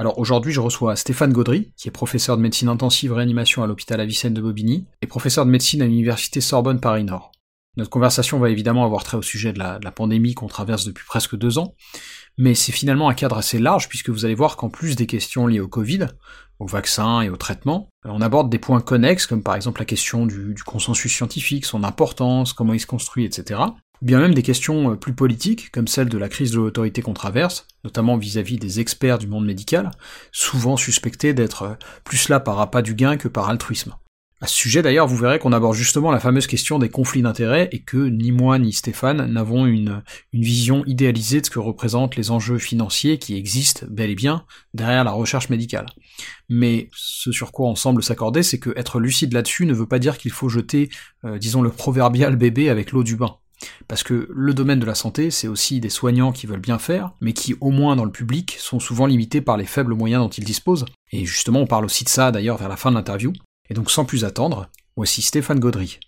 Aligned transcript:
Alors 0.00 0.18
aujourd'hui, 0.18 0.50
je 0.50 0.60
reçois 0.60 0.96
Stéphane 0.96 1.30
Gaudry, 1.30 1.74
qui 1.76 1.86
est 1.86 1.90
professeur 1.90 2.38
de 2.38 2.40
médecine 2.40 2.70
intensive 2.70 3.12
réanimation 3.12 3.62
à 3.62 3.66
l'hôpital 3.66 4.00
Avicenne 4.00 4.32
de 4.32 4.40
Bobigny, 4.40 4.86
et 5.02 5.06
professeur 5.06 5.44
de 5.44 5.50
médecine 5.50 5.82
à 5.82 5.84
l'université 5.84 6.40
Sorbonne 6.40 6.80
Paris-Nord. 6.80 7.32
Notre 7.76 7.90
conversation 7.90 8.38
va 8.38 8.48
évidemment 8.48 8.86
avoir 8.86 9.04
trait 9.04 9.18
au 9.18 9.22
sujet 9.22 9.52
de 9.52 9.58
la, 9.58 9.78
pandémie 9.94 10.32
qu'on 10.32 10.46
traverse 10.46 10.86
depuis 10.86 11.04
presque 11.04 11.36
deux 11.36 11.58
ans, 11.58 11.74
mais 12.38 12.54
c'est 12.54 12.72
finalement 12.72 13.10
un 13.10 13.14
cadre 13.14 13.36
assez 13.36 13.58
large 13.58 13.90
puisque 13.90 14.08
vous 14.08 14.24
allez 14.24 14.34
voir 14.34 14.56
qu'en 14.56 14.70
plus 14.70 14.96
des 14.96 15.06
questions 15.06 15.46
liées 15.46 15.60
au 15.60 15.68
Covid, 15.68 16.06
au 16.60 16.66
vaccin 16.66 17.20
et 17.20 17.28
au 17.28 17.36
traitement, 17.36 17.90
on 18.06 18.22
aborde 18.22 18.48
des 18.48 18.58
points 18.58 18.80
connexes 18.80 19.26
comme 19.26 19.42
par 19.42 19.54
exemple 19.54 19.82
la 19.82 19.86
question 19.86 20.24
du 20.24 20.54
consensus 20.64 21.12
scientifique, 21.12 21.66
son 21.66 21.84
importance, 21.84 22.54
comment 22.54 22.72
il 22.72 22.80
se 22.80 22.86
construit, 22.86 23.26
etc. 23.26 23.60
Ou 24.02 24.06
bien 24.06 24.20
même 24.20 24.34
des 24.34 24.42
questions 24.42 24.92
euh, 24.92 24.96
plus 24.96 25.14
politiques 25.14 25.70
comme 25.70 25.88
celle 25.88 26.08
de 26.08 26.18
la 26.18 26.28
crise 26.28 26.52
de 26.52 26.56
l'autorité 26.56 27.02
qu'on 27.02 27.12
traverse, 27.12 27.66
notamment 27.84 28.16
vis-à-vis 28.16 28.58
des 28.58 28.80
experts 28.80 29.18
du 29.18 29.26
monde 29.26 29.46
médical, 29.46 29.90
souvent 30.32 30.76
suspectés 30.76 31.34
d'être 31.34 31.62
euh, 31.62 31.74
plus 32.04 32.28
là 32.28 32.40
par 32.40 32.60
appât 32.60 32.82
du 32.82 32.94
gain 32.94 33.16
que 33.16 33.28
par 33.28 33.48
altruisme. 33.48 33.94
À 34.42 34.46
ce 34.46 34.54
sujet 34.56 34.80
d'ailleurs, 34.80 35.06
vous 35.06 35.18
verrez 35.18 35.38
qu'on 35.38 35.52
aborde 35.52 35.74
justement 35.74 36.10
la 36.10 36.18
fameuse 36.18 36.46
question 36.46 36.78
des 36.78 36.88
conflits 36.88 37.20
d'intérêts 37.20 37.68
et 37.72 37.82
que 37.82 37.98
ni 37.98 38.32
moi 38.32 38.58
ni 38.58 38.72
Stéphane 38.72 39.30
n'avons 39.30 39.66
une, 39.66 40.02
une 40.32 40.42
vision 40.42 40.82
idéalisée 40.86 41.42
de 41.42 41.46
ce 41.46 41.50
que 41.50 41.58
représentent 41.58 42.16
les 42.16 42.30
enjeux 42.30 42.56
financiers 42.56 43.18
qui 43.18 43.36
existent 43.36 43.86
bel 43.90 44.08
et 44.08 44.14
bien 44.14 44.46
derrière 44.72 45.04
la 45.04 45.10
recherche 45.10 45.50
médicale. 45.50 45.84
Mais 46.48 46.88
ce 46.94 47.32
sur 47.32 47.52
quoi 47.52 47.68
on 47.68 47.74
semble 47.74 48.02
s'accorder, 48.02 48.42
c'est 48.42 48.58
que 48.58 48.70
être 48.76 48.98
lucide 48.98 49.34
là-dessus 49.34 49.66
ne 49.66 49.74
veut 49.74 49.86
pas 49.86 49.98
dire 49.98 50.16
qu'il 50.16 50.32
faut 50.32 50.48
jeter, 50.48 50.88
euh, 51.26 51.36
disons, 51.36 51.60
le 51.60 51.70
proverbial 51.70 52.36
bébé 52.36 52.70
avec 52.70 52.92
l'eau 52.92 53.04
du 53.04 53.16
bain. 53.16 53.36
Parce 53.88 54.02
que 54.02 54.28
le 54.30 54.54
domaine 54.54 54.80
de 54.80 54.86
la 54.86 54.94
santé, 54.94 55.30
c'est 55.30 55.48
aussi 55.48 55.80
des 55.80 55.90
soignants 55.90 56.32
qui 56.32 56.46
veulent 56.46 56.60
bien 56.60 56.78
faire, 56.78 57.12
mais 57.20 57.32
qui, 57.32 57.54
au 57.60 57.70
moins 57.70 57.96
dans 57.96 58.04
le 58.04 58.12
public, 58.12 58.56
sont 58.58 58.80
souvent 58.80 59.06
limités 59.06 59.40
par 59.40 59.56
les 59.56 59.66
faibles 59.66 59.94
moyens 59.94 60.22
dont 60.22 60.28
ils 60.28 60.44
disposent. 60.44 60.84
Et 61.12 61.24
justement, 61.24 61.60
on 61.60 61.66
parle 61.66 61.84
aussi 61.84 62.04
de 62.04 62.08
ça 62.08 62.30
d'ailleurs 62.30 62.56
vers 62.56 62.68
la 62.68 62.76
fin 62.76 62.90
de 62.90 62.96
l'interview. 62.96 63.32
Et 63.68 63.74
donc 63.74 63.90
sans 63.90 64.04
plus 64.04 64.24
attendre, 64.24 64.68
voici 64.96 65.22
Stéphane 65.22 65.60
Gaudry. 65.60 66.00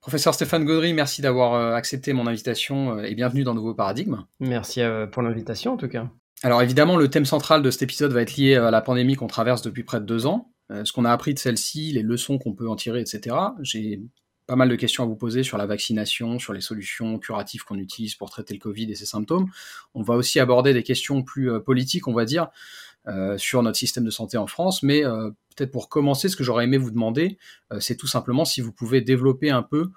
Professeur 0.00 0.34
Stéphane 0.34 0.64
Gaudry, 0.64 0.92
merci 0.92 1.20
d'avoir 1.20 1.54
euh, 1.54 1.72
accepté 1.72 2.12
mon 2.12 2.26
invitation 2.26 2.98
euh, 2.98 3.02
et 3.02 3.14
bienvenue 3.14 3.42
dans 3.42 3.54
Nouveau 3.54 3.74
Paradigme. 3.74 4.24
Merci 4.38 4.80
euh, 4.80 5.06
pour 5.06 5.22
l'invitation 5.22 5.72
en 5.72 5.76
tout 5.76 5.88
cas. 5.88 6.08
Alors 6.42 6.62
évidemment, 6.62 6.96
le 6.96 7.08
thème 7.08 7.24
central 7.24 7.62
de 7.62 7.70
cet 7.70 7.82
épisode 7.82 8.12
va 8.12 8.22
être 8.22 8.36
lié 8.36 8.54
à 8.54 8.70
la 8.70 8.82
pandémie 8.82 9.16
qu'on 9.16 9.26
traverse 9.26 9.62
depuis 9.62 9.82
près 9.82 9.98
de 9.98 10.04
deux 10.04 10.26
ans, 10.26 10.52
ce 10.70 10.92
qu'on 10.92 11.06
a 11.06 11.10
appris 11.10 11.32
de 11.32 11.38
celle-ci, 11.38 11.92
les 11.92 12.02
leçons 12.02 12.38
qu'on 12.38 12.52
peut 12.52 12.68
en 12.68 12.76
tirer, 12.76 13.00
etc. 13.00 13.34
J'ai 13.62 14.02
pas 14.46 14.56
mal 14.56 14.68
de 14.68 14.76
questions 14.76 15.02
à 15.02 15.06
vous 15.06 15.16
poser 15.16 15.42
sur 15.42 15.58
la 15.58 15.66
vaccination, 15.66 16.38
sur 16.38 16.52
les 16.52 16.60
solutions 16.60 17.18
curatives 17.18 17.64
qu'on 17.64 17.78
utilise 17.78 18.14
pour 18.14 18.30
traiter 18.30 18.54
le 18.54 18.60
Covid 18.60 18.90
et 18.90 18.94
ses 18.94 19.06
symptômes. 19.06 19.48
On 19.94 20.02
va 20.02 20.14
aussi 20.14 20.38
aborder 20.40 20.72
des 20.72 20.82
questions 20.82 21.22
plus 21.22 21.50
politiques, 21.60 22.06
on 22.08 22.12
va 22.14 22.24
dire, 22.24 22.48
euh, 23.08 23.38
sur 23.38 23.62
notre 23.62 23.78
système 23.78 24.04
de 24.04 24.10
santé 24.10 24.36
en 24.36 24.48
France. 24.48 24.82
Mais 24.82 25.04
euh, 25.04 25.30
peut-être 25.54 25.70
pour 25.70 25.88
commencer, 25.88 26.28
ce 26.28 26.34
que 26.34 26.42
j'aurais 26.42 26.64
aimé 26.64 26.76
vous 26.76 26.90
demander, 26.90 27.38
euh, 27.72 27.78
c'est 27.78 27.94
tout 27.94 28.08
simplement 28.08 28.44
si 28.44 28.60
vous 28.60 28.72
pouvez 28.72 29.00
développer 29.00 29.50
un 29.50 29.62
peu 29.62 29.90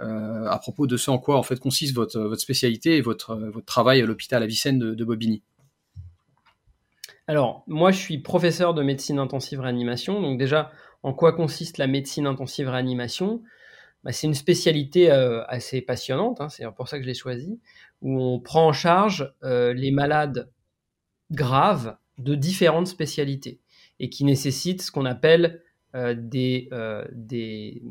à 0.00 0.58
propos 0.58 0.88
de 0.88 0.96
ce 0.96 1.12
en 1.12 1.18
quoi 1.18 1.36
en 1.36 1.44
fait 1.44 1.60
consiste 1.60 1.94
votre, 1.94 2.34
spécialité 2.34 2.96
et 2.96 3.00
votre, 3.00 3.36
votre 3.36 3.66
travail 3.66 4.00
à 4.00 4.04
l'hôpital 4.04 4.42
Avicenne 4.42 4.80
de, 4.80 4.94
de 4.94 5.04
Bobigny. 5.04 5.44
Alors, 7.28 7.62
moi, 7.68 7.92
je 7.92 7.98
suis 7.98 8.18
professeur 8.18 8.74
de 8.74 8.82
médecine 8.82 9.20
intensive 9.20 9.60
réanimation. 9.60 10.20
Donc 10.20 10.40
déjà, 10.40 10.72
en 11.04 11.12
quoi 11.12 11.30
consiste 11.32 11.78
la 11.78 11.86
médecine 11.86 12.26
intensive 12.26 12.68
réanimation? 12.68 13.42
Bah, 14.04 14.12
C'est 14.12 14.26
une 14.26 14.34
spécialité 14.34 15.10
assez 15.10 15.80
passionnante, 15.80 16.40
hein, 16.40 16.48
c'est 16.48 16.64
pour 16.76 16.88
ça 16.88 16.98
que 16.98 17.02
je 17.02 17.08
l'ai 17.08 17.14
choisie, 17.14 17.60
où 18.00 18.20
on 18.20 18.40
prend 18.40 18.68
en 18.68 18.72
charge 18.72 19.32
les 19.42 19.90
malades 19.90 20.50
graves 21.30 21.96
de 22.18 22.34
différentes 22.34 22.86
spécialités 22.86 23.60
et 23.98 24.10
qui 24.10 24.24
nécessitent 24.24 24.82
ce 24.82 24.90
qu'on 24.90 25.04
appelle 25.04 25.62
euh, 25.94 26.14
euh, 26.72 27.04
des, 27.12 27.82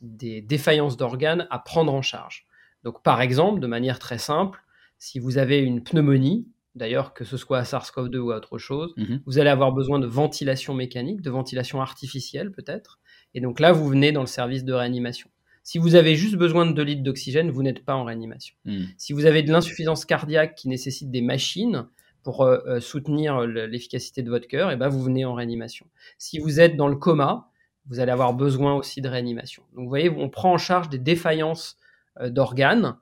des, 0.00 0.40
défaillances 0.42 0.96
d'organes 0.96 1.48
à 1.50 1.58
prendre 1.58 1.92
en 1.92 2.02
charge. 2.02 2.46
Donc 2.84 3.02
par 3.02 3.20
exemple, 3.20 3.60
de 3.60 3.66
manière 3.66 3.98
très 3.98 4.18
simple, 4.18 4.62
si 4.98 5.18
vous 5.18 5.38
avez 5.38 5.58
une 5.58 5.82
pneumonie, 5.82 6.46
d'ailleurs 6.76 7.14
que 7.14 7.24
ce 7.24 7.36
soit 7.36 7.58
à 7.58 7.62
SARS-CoV-2 7.64 8.18
ou 8.18 8.30
à 8.30 8.36
autre 8.36 8.58
chose, 8.58 8.94
mhm. 8.96 9.22
vous 9.26 9.38
allez 9.38 9.50
avoir 9.50 9.72
besoin 9.72 9.98
de 9.98 10.06
ventilation 10.06 10.72
mécanique, 10.72 11.20
de 11.20 11.30
ventilation 11.30 11.80
artificielle 11.80 12.52
peut-être, 12.52 13.00
et 13.34 13.40
donc 13.40 13.58
là 13.58 13.72
vous 13.72 13.88
venez 13.88 14.12
dans 14.12 14.20
le 14.20 14.28
service 14.28 14.64
de 14.64 14.72
réanimation. 14.72 15.28
Si 15.68 15.76
vous 15.76 15.96
avez 15.96 16.16
juste 16.16 16.36
besoin 16.36 16.64
de 16.64 16.72
2 16.72 16.82
litres 16.82 17.02
d'oxygène, 17.02 17.50
vous 17.50 17.62
n'êtes 17.62 17.84
pas 17.84 17.94
en 17.94 18.02
réanimation. 18.02 18.54
Mhm. 18.64 18.86
Si 18.96 19.12
vous 19.12 19.26
avez 19.26 19.42
de 19.42 19.52
l'insuffisance 19.52 20.06
cardiaque 20.06 20.54
qui 20.54 20.66
nécessite 20.66 21.10
des 21.10 21.20
machines, 21.20 21.84
pour 22.22 22.40
euh, 22.40 22.58
euh, 22.66 22.80
soutenir 22.80 23.42
l'efficacité 23.42 24.22
de 24.22 24.30
votre 24.30 24.48
cœur, 24.48 24.70
et 24.70 24.76
ben 24.76 24.88
vous 24.88 25.02
venez 25.02 25.26
en 25.26 25.34
réanimation. 25.34 25.84
Si 26.16 26.38
vous 26.38 26.58
êtes 26.58 26.74
dans 26.78 26.88
le 26.88 26.96
coma, 26.96 27.50
vous 27.84 28.00
allez 28.00 28.10
avoir 28.10 28.32
besoin 28.32 28.76
aussi 28.76 29.02
de 29.02 29.10
réanimation. 29.10 29.62
Donc 29.74 29.84
vous 29.84 29.90
voyez, 29.90 30.08
on 30.08 30.30
prend 30.30 30.54
en 30.54 30.58
charge 30.58 30.88
des 30.88 30.98
défaillances 30.98 31.76
euh, 32.20 32.30
d'organes 32.30 32.96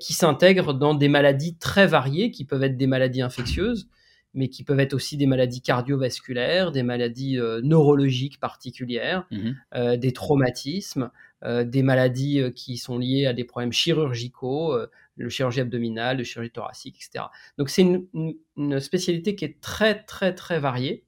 qui 0.00 0.12
s'intègrent 0.12 0.74
dans 0.74 0.92
des 0.92 1.06
maladies 1.06 1.56
très 1.56 1.86
variées, 1.86 2.32
qui 2.32 2.44
peuvent 2.44 2.64
être 2.64 2.76
des 2.76 2.88
maladies 2.88 3.22
infectieuses, 3.22 3.88
mais 4.34 4.48
qui 4.48 4.62
peuvent 4.62 4.80
être 4.80 4.94
aussi 4.94 5.16
des 5.16 5.26
maladies 5.26 5.62
cardiovasculaires, 5.62 6.70
des 6.70 6.82
maladies 6.82 7.38
neurologiques 7.62 8.40
particulières, 8.40 9.26
mmh 9.30 9.96
des 9.96 10.12
traumatismes, 10.12 11.10
des 11.44 11.82
maladies 11.82 12.42
qui 12.54 12.76
sont 12.76 12.98
liées 12.98 13.26
à 13.26 13.32
des 13.32 13.44
problèmes 13.44 13.72
chirurgicaux, 13.72 14.76
le 15.18 15.28
chirurgie 15.28 15.60
abdominale, 15.60 16.18
le 16.18 16.24
chirurgie 16.24 16.50
thoracique, 16.50 16.96
etc. 16.96 17.26
Donc 17.58 17.68
c'est 17.68 17.82
une, 17.82 18.80
spécialité 18.80 19.34
qui 19.34 19.44
est 19.44 19.60
très 19.60 20.02
très 20.04 20.34
très 20.34 20.58
variée, 20.58 21.04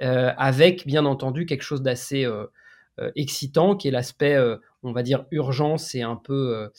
euh, 0.00 0.32
avec 0.36 0.86
bien 0.86 1.04
entendu 1.04 1.46
quelque 1.46 1.62
chose 1.62 1.82
d'assez 1.82 2.24
euh, 2.24 2.32
euh, 2.32 2.46
excitant, 3.16 3.76
qui 3.76 3.88
est 3.88 3.90
l'aspect, 3.90 4.38
on 4.82 4.92
va 4.92 5.02
dire, 5.02 5.26
urgence 5.30 5.94
et 5.94 6.02
un 6.02 6.16
peu, 6.16 6.70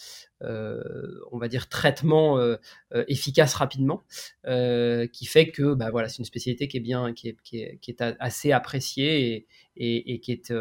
on 0.42 1.38
va 1.38 1.48
dire, 1.48 1.70
traitement 1.70 2.40
efficace 3.08 3.54
rapidement, 3.56 4.04
qui 4.46 5.26
fait 5.26 5.52
que 5.52 5.74
bah, 5.74 5.90
voilà, 5.92 6.10
c'est 6.10 6.20
une 6.20 6.26
spécialité 6.26 6.68
qui 6.68 6.78
est 6.78 6.82
bien, 6.82 7.14
qui 7.14 7.30
est, 7.30 7.38
qui 7.44 7.92
est, 7.92 8.02
assez 8.20 8.52
appréciée 8.52 9.48
et, 9.76 10.14
et 10.14 10.20
qui 10.20 10.32
est 10.32 10.54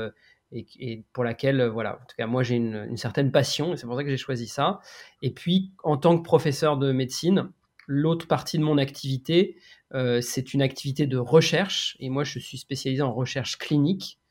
et, 0.52 1.04
pour 1.12 1.24
laquelle, 1.24 1.60
euh, 1.60 1.70
voilà, 1.70 1.94
en 1.94 2.06
tout 2.06 2.16
cas, 2.16 2.26
moi 2.26 2.42
j'ai 2.42 2.56
une, 2.56 2.96
certaine 2.96 3.32
passion 3.32 3.72
et 3.72 3.76
c'est 3.76 3.86
pour 3.86 3.96
ça 3.96 4.04
que 4.04 4.10
j'ai 4.10 4.16
choisi 4.16 4.46
ça. 4.46 4.80
Et 5.22 5.32
puis, 5.32 5.72
en 5.82 5.96
tant 5.96 6.18
que 6.18 6.22
professeur 6.22 6.76
de 6.76 6.92
médecine, 6.92 7.50
l'autre 7.86 8.26
partie 8.26 8.58
de 8.58 8.62
mon 8.62 8.78
activité, 8.78 9.56
euh, 9.94 10.20
c'est 10.20 10.54
une 10.54 10.62
activité 10.62 11.06
de 11.06 11.18
recherche 11.18 11.96
et 12.00 12.08
moi 12.08 12.24
je 12.24 12.38
suis 12.38 12.58
spécialisé 12.58 13.02
en 13.02 13.12
recherche 13.12 13.58
clinique, 13.58 14.18
euh, 14.20 14.21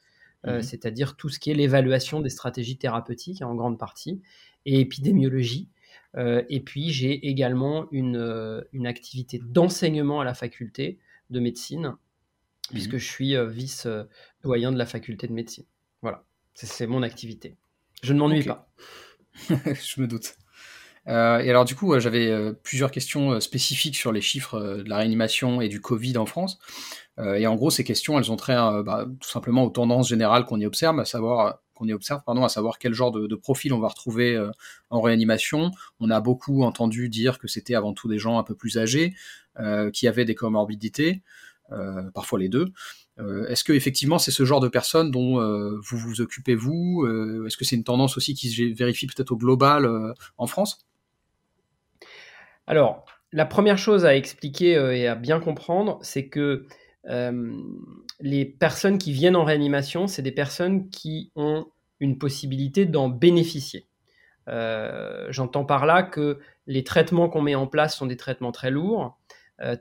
mmh 0.44 0.62
c'est-à-dire 0.62 1.16
tout 1.16 1.29
ce 1.29 1.40
qui 1.40 1.52
est 1.52 1.53
l'évaluation 1.53 2.19
des 2.19 2.29
stratégies 2.29 2.78
thérapeutiques 2.78 3.44
en 3.44 3.53
grande 3.53 3.78
partie 3.78 4.22
et 4.66 4.79
épidémiologie. 4.79 5.69
et 6.18 6.59
puis 6.62 6.90
j'ai 6.90 7.28
également 7.28 7.88
une, 7.91 8.63
une 8.74 8.88
activité 8.88 9.40
d'enseignement 9.40 10.19
à 10.19 10.25
la 10.25 10.34
faculté 10.34 10.97
de 11.29 11.40
médecine, 11.40 11.96
puisque 12.72 12.96
mmh 12.96 12.97
je 12.97 13.05
suis 13.05 13.47
vice-doyen 13.49 14.72
de 14.72 14.78
la 14.79 14.88
faculté 14.88 15.28
de 15.28 15.34
médecine. 15.34 15.66
Voilà, 16.02 16.26
c'est 16.55 16.87
mon 16.87 17.03
activité. 17.03 17.55
Je 18.02 18.14
ne 18.14 18.20
m'ennuie 18.20 18.44
pas. 18.44 18.72
je 19.49 20.02
me 20.02 20.08
doute. 20.08 20.35
Euh, 21.07 21.39
et 21.39 21.49
alors 21.49 21.65
du 21.65 21.75
coup, 21.75 21.97
j'avais 21.99 22.27
euh, 22.27 22.53
plusieurs 22.53 22.91
questions 22.91 23.31
euh, 23.31 23.39
spécifiques 23.39 23.95
sur 23.95 24.11
les 24.11 24.21
chiffres 24.21 24.59
de 24.59 24.89
la 24.89 24.97
réanimation 24.97 25.61
et 25.61 25.67
du 25.67 25.81
Covid 25.81 26.17
en 26.17 26.25
France. 26.25 26.59
et 27.19 27.45
en 27.45 27.55
gros, 27.55 27.69
ces 27.69 27.83
questions, 27.83 28.17
elles 28.17 28.31
ont 28.31 28.35
trait 28.35 28.55
bah, 28.83 29.05
tout 29.19 29.29
simplement 29.29 29.63
aux 29.63 29.69
tendances 29.69 30.09
générales 30.09 30.45
qu'on 30.45 30.59
y 30.59 30.65
observe, 30.65 30.99
à 30.99 31.05
savoir 31.05 31.59
qu'on 31.75 31.87
y 31.87 31.93
observe, 31.93 32.21
pardon, 32.25 32.43
à 32.43 32.49
savoir 32.49 32.79
quel 32.79 32.93
genre 32.93 33.11
de, 33.11 33.35
profil 33.35 33.73
on 33.73 33.79
va 33.79 33.89
retrouver 33.89 34.43
en 34.89 35.01
réanimation. 35.01 35.69
On 35.99 36.09
a 36.09 36.19
beaucoup 36.19 36.63
entendu 36.63 37.09
dire 37.09 37.37
que 37.37 37.47
c'était 37.47 37.75
avant 37.75 37.93
tout 37.93 38.07
des 38.07 38.17
gens 38.17 38.39
un 38.39 38.43
peu 38.43 38.55
plus 38.55 38.79
âgés, 38.79 39.13
qui 39.93 40.07
avaient 40.07 40.25
des 40.25 40.33
comorbidités, 40.33 41.21
parfois 42.15 42.39
les 42.39 42.49
deux. 42.49 42.73
Euh, 43.19 43.47
est-ce 43.47 43.63
que 43.63 43.73
effectivement 43.73 44.19
c'est 44.19 44.31
ce 44.31 44.45
genre 44.45 44.61
de 44.61 44.67
personnes 44.67 45.11
dont 45.11 45.39
euh, 45.39 45.77
vous 45.83 45.97
vous 45.97 46.21
occupez 46.21 46.55
vous 46.55 47.03
euh, 47.05 47.45
Est-ce 47.45 47.57
que 47.57 47.65
c'est 47.65 47.75
une 47.75 47.83
tendance 47.83 48.17
aussi 48.17 48.33
qui 48.33 48.49
se 48.49 48.73
vérifie 48.73 49.07
peut-être 49.07 49.31
au 49.31 49.37
global 49.37 50.13
en 50.37 50.47
France? 50.47 50.79
Alors, 52.72 53.03
la 53.34 53.46
première 53.46 53.78
chose 53.78 54.06
à 54.06 54.16
expliquer 54.16 54.76
et 54.97 55.06
à 55.06 55.16
bien 55.16 55.41
comprendre, 55.41 56.00
c'est 56.03 56.29
que 56.29 56.66
les 58.22 58.46
personnes 58.46 58.97
qui 58.97 59.12
viennent 59.12 59.35
en 59.35 59.44
réanimation, 59.44 60.08
c'est 60.08 60.22
des 60.22 60.32
personnes 60.32 60.90
qui 60.90 61.34
ont 61.35 61.66
une 62.00 62.18
possibilité 62.18 62.85
d'en 62.85 63.09
bénéficier. 63.09 63.88
J'entends 64.47 65.66
par 65.66 65.85
là 65.85 66.02
que 66.02 66.40
les 66.66 66.85
traitements 66.85 67.28
qu'on 67.28 67.41
met 67.41 67.56
en 67.56 67.68
place 67.68 67.94
sont 67.97 68.06
des 68.06 68.16
traitements 68.16 68.53
très 68.53 68.72
lourds, 68.72 69.20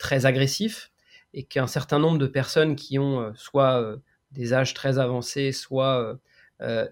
très 0.01 0.27
agressifs, 0.27 0.91
et 1.33 1.45
qu'un 1.45 1.69
certain 1.69 2.01
nombre 2.01 2.19
de 2.19 2.27
personnes 2.27 2.75
qui 2.75 2.99
ont 2.99 3.33
soit 3.37 3.99
des 4.33 4.53
âges 4.53 4.75
très 4.75 4.99
avancés, 4.99 5.53
soit 5.53 6.19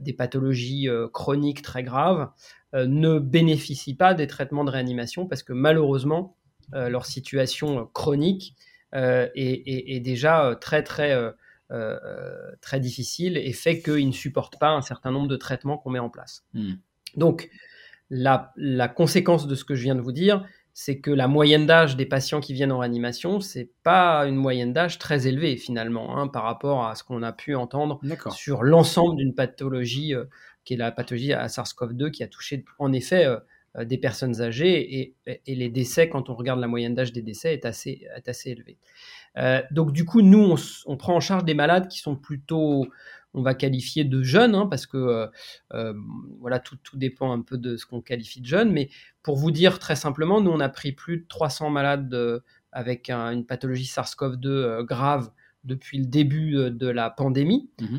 des 0.00 0.12
pathologies 0.12 0.88
chroniques 1.12 1.62
très 1.62 1.82
graves, 1.82 2.31
ne 2.75 3.19
bénéficient 3.19 3.94
pas 3.94 4.15
des 4.15 4.26
traitements 4.26 4.65
de 4.65 4.70
réanimation 4.70 5.26
parce 5.26 5.43
que 5.43 5.53
malheureusement, 5.53 6.37
leur 6.73 7.06
situation 7.06 7.87
chronique 7.93 8.55
est, 8.93 10.03
déjà 10.03 10.56
très 10.61 10.82
très 10.82 11.15
très 12.61 12.81
difficile 12.81 13.37
et 13.37 13.53
fait 13.53 13.82
qu'ils 13.82 14.09
ne 14.09 14.12
supportent 14.12 14.59
pas 14.59 14.70
un 14.70 14.82
certain 14.82 15.11
nombre 15.11 15.29
de 15.29 15.37
traitements 15.37 15.79
qu'on 15.79 15.91
met 15.91 15.99
en 15.99 16.11
place. 16.11 16.44
Hmm. 16.55 16.75
Donc, 17.17 17.50
la, 18.11 18.53
la, 18.56 18.88
conséquence 18.88 19.47
de 19.47 19.55
ce 19.55 19.64
que 19.64 19.75
je 19.75 19.82
viens 19.82 19.94
de 19.94 20.00
vous 20.00 20.12
dire, 20.12 20.47
c'est 20.80 21.00
que 21.00 21.10
la 21.10 21.26
moyenne 21.26 21.66
d'âge 21.66 21.96
des 21.96 22.06
patients 22.06 22.38
qui 22.38 22.52
viennent 22.52 22.70
en 22.70 22.78
réanimation, 22.78 23.40
c'est 23.40 23.69
pas 23.82 24.28
une 24.28 24.36
moyenne 24.36 24.72
d'âge 24.72 25.00
très 25.00 25.26
élevée 25.26 25.56
finalement, 25.56 26.16
hein, 26.16 26.28
par 26.28 26.44
rapport 26.44 26.86
à 26.86 26.94
ce 26.94 27.02
qu'on 27.02 27.25
a 27.25 27.32
pu 27.32 27.56
entendre 27.56 28.00
sur 28.30 28.62
l'ensemble 28.62 29.16
d'une 29.16 29.34
pathologie 29.34 30.14
euh, 30.14 30.26
qui 30.64 30.75
est 30.75 30.76
la 30.76 30.92
pathologie 30.92 31.32
à 31.32 31.48
SARS-CoV-2 31.48 32.12
qui 32.12 32.22
a 32.22 32.28
touché 32.28 32.64
en 32.78 32.92
effet 32.92 33.26
euh, 33.26 33.38
euh, 33.76 33.84
des 33.84 33.98
personnes 33.98 34.40
âgées 34.40 35.16
et, 35.26 35.52
les 35.52 35.69
décès, 35.69 36.08
quand 36.08 36.30
on 36.30 36.36
regarde 36.36 36.60
la 36.60 36.69
moyenne 36.69 36.94
d'âge 36.94 37.12
des 37.12 37.22
décès, 37.22 37.54
est 37.54 37.64
assez, 37.64 38.06
est 38.16 38.28
assez 38.28 38.50
élevée. 38.50 38.78
donc 39.72 39.90
du 39.90 40.04
coup, 40.04 40.22
nous, 40.22 40.52
on, 40.52 40.54
on, 40.86 40.96
prend 40.96 41.16
en 41.16 41.20
charge 41.20 41.44
des 41.44 41.54
malades 41.54 41.88
qui 41.88 41.98
sont 41.98 42.14
plutôt 42.14 42.86
on 43.38 43.43
va 43.43 43.55
qualifier 43.55 44.05
de 44.05 44.23
jeunes, 44.23 44.55
hein, 44.55 44.67
parce 44.67 44.87
que 44.87 44.96
euh, 44.96 45.26
euh, 45.73 45.94
voilà, 46.40 46.58
tout, 46.58 46.76
dépend 46.94 47.32
un 47.32 47.40
peu 47.40 47.56
de 47.56 47.76
ce 47.76 47.87
qu'on 47.87 48.00
qualifie 48.00 48.40
de 48.40 48.46
jeunes. 48.46 48.73
Mais 48.73 48.90
pour 49.23 49.37
vous 49.37 49.50
dire 49.50 49.79
très 49.79 49.96
simplement, 49.96 50.40
nous, 50.40 50.50
on 50.50 50.61
a 50.61 50.69
pris 50.69 50.93
plus 50.93 51.19
de 51.19 51.26
300 51.29 51.70
malades 51.70 52.12
euh, 52.14 52.40
avec 52.73 53.11
une 53.11 53.46
pathologie 53.46 53.85
SARS-CoV-2 53.85 54.82
grave 54.85 55.31
depuis 55.64 55.99
le 55.99 56.06
début 56.06 56.70
de 56.70 56.88
la 56.88 57.11
pandémie, 57.11 57.69
mmh 57.81 57.99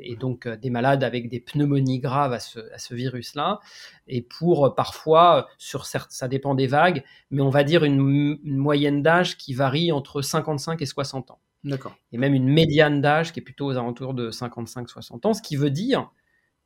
et 0.00 0.16
donc 0.16 0.46
des 0.46 0.70
malades 0.70 1.02
avec 1.02 1.28
des 1.28 1.40
pneumonies 1.40 1.98
graves 1.98 2.32
à 2.32 2.38
ce, 2.38 2.94
virus-là, 2.94 3.58
et 4.06 4.22
pour 4.22 4.74
parfois, 4.74 5.48
sur 5.58 5.84
ça 5.86 6.28
dépend 6.28 6.54
des 6.54 6.66
vagues, 6.66 7.02
mais 7.30 7.42
on 7.42 7.50
va 7.50 7.64
dire 7.64 7.84
une 7.84 8.38
moyenne 8.44 9.02
d'âge 9.02 9.36
qui 9.36 9.52
varie 9.52 9.90
entre 9.90 10.22
55 10.22 10.80
et 10.80 10.86
60 10.86 11.32
ans. 11.32 11.40
D'accord. 11.64 11.96
Et 12.12 12.18
même 12.18 12.34
une 12.34 12.48
médiane 12.48 13.00
d'âge 13.00 13.32
qui 13.32 13.40
est 13.40 13.42
plutôt 13.42 13.66
aux 13.66 13.76
alentours 13.76 14.14
de 14.14 14.30
55-60 14.30 15.26
ans, 15.26 15.34
ce 15.34 15.42
qui 15.42 15.56
veut 15.56 15.70
dire 15.70 16.10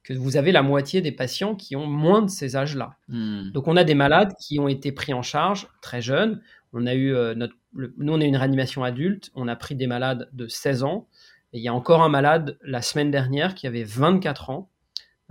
que 0.04 0.12
vous 0.14 0.36
avez 0.36 0.52
la 0.52 0.62
moitié 0.62 1.00
des 1.00 1.12
patients 1.12 1.54
qui 1.54 1.76
ont 1.76 1.86
moins 1.86 2.22
de 2.22 2.30
ces 2.30 2.56
âges-là. 2.56 2.96
Hmm. 3.08 3.50
Donc 3.50 3.68
on 3.68 3.76
a 3.76 3.84
des 3.84 3.94
malades 3.94 4.34
qui 4.40 4.58
ont 4.58 4.68
été 4.68 4.92
pris 4.92 5.14
en 5.14 5.22
charge 5.22 5.68
très 5.80 6.02
jeunes. 6.02 6.42
On 6.72 6.86
a 6.86 6.94
eu 6.94 7.14
euh, 7.14 7.34
notre, 7.34 7.54
nous 7.74 8.12
on 8.12 8.20
a 8.20 8.24
une 8.24 8.36
réanimation 8.36 8.82
adulte, 8.82 9.30
on 9.34 9.48
a 9.48 9.56
pris 9.56 9.76
des 9.76 9.86
malades 9.86 10.28
de 10.32 10.48
16 10.48 10.82
ans. 10.82 11.08
Et 11.52 11.58
il 11.58 11.62
y 11.62 11.68
a 11.68 11.74
encore 11.74 12.02
un 12.02 12.08
malade 12.08 12.58
la 12.62 12.82
semaine 12.82 13.10
dernière 13.10 13.54
qui 13.54 13.66
avait 13.66 13.84
24 13.84 14.50
ans 14.50 14.70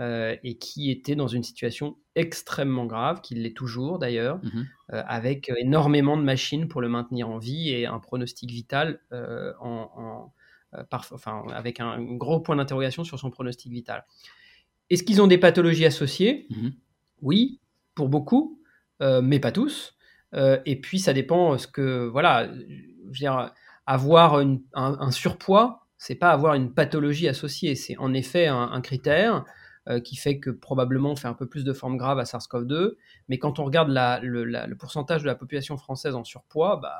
euh, 0.01 0.35
et 0.43 0.57
qui 0.57 0.89
était 0.89 1.15
dans 1.15 1.27
une 1.27 1.43
situation 1.43 1.95
extrêmement 2.15 2.87
grave, 2.87 3.21
qui 3.21 3.35
l'est 3.35 3.55
toujours 3.55 3.99
d'ailleurs, 3.99 4.37
mmh 4.37 4.63
euh, 4.93 5.03
avec 5.07 5.49
énormément 5.57 6.17
de 6.17 6.23
machines 6.23 6.67
pour 6.67 6.81
le 6.81 6.89
maintenir 6.89 7.29
en 7.29 7.37
vie 7.37 7.69
et 7.69 7.85
un 7.85 7.99
pronostic 7.99 8.49
vital 8.49 8.99
euh, 9.13 9.53
en, 9.61 10.33
enfin, 10.91 11.43
avec 11.53 11.79
un, 11.79 12.01
gros 12.01 12.41
point 12.41 12.57
d'interrogation 12.57 13.05
sur 13.05 13.17
son 13.17 13.29
pronostic 13.29 13.71
vital. 13.71 14.05
Est-ce 14.89 15.03
qu'ils 15.03 15.21
ont 15.21 15.27
des 15.27 15.37
pathologies 15.37 15.85
associées? 15.85 16.47
Mmh 16.49 16.69
Oui, 17.21 17.61
pour 17.95 18.09
beaucoup, 18.09 18.59
mais 18.99 19.39
pas 19.39 19.53
tous. 19.53 19.95
et 20.33 20.81
puis 20.81 20.99
ça 20.99 21.13
dépend 21.13 21.57
ce 21.57 21.67
que 21.67 22.07
voilà, 22.07 22.51
je 22.53 23.05
veux 23.05 23.11
dire, 23.11 23.53
avoir 23.85 24.35
un, 24.35 24.57
un, 24.73 25.11
surpoids, 25.11 25.87
c'est 25.97 26.15
pas 26.15 26.31
avoir 26.31 26.55
une 26.55 26.73
pathologie 26.73 27.29
associée, 27.29 27.75
c'est 27.75 27.97
en 27.97 28.13
effet 28.13 28.47
un 28.47 28.81
critère. 28.81 29.45
Euh, 29.89 29.99
qui 29.99 30.15
fait 30.15 30.39
que 30.39 30.51
probablement 30.51 31.13
on 31.13 31.15
fait 31.15 31.27
un 31.27 31.33
peu 31.33 31.47
plus 31.47 31.63
de 31.63 31.73
formes 31.73 31.97
graves 31.97 32.19
à 32.19 32.23
SARS-CoV-2. 32.23 32.97
Mais 33.29 33.39
quand 33.39 33.57
on 33.57 33.65
regarde 33.65 33.89
le, 33.89 34.75
pourcentage 34.75 35.23
de 35.23 35.25
la 35.25 35.33
population 35.33 35.75
française 35.75 36.13
en 36.13 36.23
surpoids, 36.23 36.75
bah, 36.75 36.95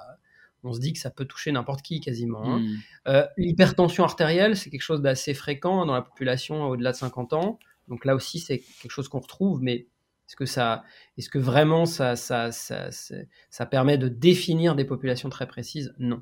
on 0.64 0.74
se 0.74 0.80
dit 0.80 0.92
que 0.92 0.98
ça 0.98 1.12
peut 1.12 1.26
toucher 1.26 1.52
n'importe 1.52 1.84
qui 1.84 2.00
quasiment. 2.00 2.44
Hein. 2.44 2.60
Hmm. 2.62 2.78
Euh, 3.08 3.28
l'hypertension 3.38 4.04
artérielle, 4.04 4.58
c'est 4.58 4.72
quelque 4.72 4.82
chose 4.82 5.04
d'assez 5.04 5.36
fréquent 5.36 5.86
dans 5.86 5.94
la 5.94 6.02
population 6.02 6.70
au-delà 6.70 6.92
de 6.92 6.98
50 6.98 7.34
ans. 7.34 7.60
Donc 7.88 8.04
là 8.04 8.16
aussi, 8.16 8.40
c'est 8.40 8.58
quelque 8.58 8.92
chose 8.92 9.10
qu'on 9.10 9.20
retrouve, 9.20 9.62
mais 9.62 9.86
est-ce 10.28 10.36
que, 10.36 10.48
ça, 10.48 10.84
est-ce 11.20 11.30
que 11.30 11.38
vraiment 11.38 11.86
ça, 11.86 12.16
ça, 12.16 12.52
ça, 12.52 12.90
ça, 12.90 13.66
permet 13.68 14.00
de 14.00 14.08
définir 14.08 14.74
des 14.74 14.86
populations 14.86 15.30
très 15.30 15.46
précises? 15.46 15.94
Non. 16.00 16.20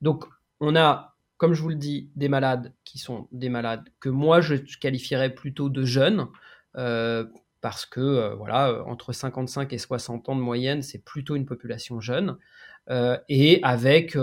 Donc 0.00 0.24
on 0.58 0.74
a 0.74 1.09
comme 1.40 1.54
je 1.54 1.62
vous 1.62 1.70
le 1.70 1.74
dis, 1.74 2.10
des 2.16 2.28
malades 2.28 2.74
qui 2.84 2.98
sont 2.98 3.26
des 3.32 3.48
malades 3.48 3.88
que 3.98 4.10
moi 4.10 4.42
je 4.42 4.56
qualifierais 4.78 5.34
plutôt 5.34 5.70
de 5.70 5.86
jeunes, 5.86 6.26
euh, 6.76 7.24
parce 7.62 7.86
que 7.86 7.98
euh, 7.98 8.34
voilà, 8.34 8.84
entre 8.84 9.14
55 9.14 9.72
et 9.72 9.78
60 9.78 10.28
ans 10.28 10.36
de 10.36 10.40
moyenne, 10.42 10.82
c'est 10.82 11.02
plutôt 11.02 11.36
une 11.36 11.46
population 11.46 11.98
jeune, 11.98 12.36
euh, 12.90 13.16
et 13.30 13.58
avec 13.62 14.18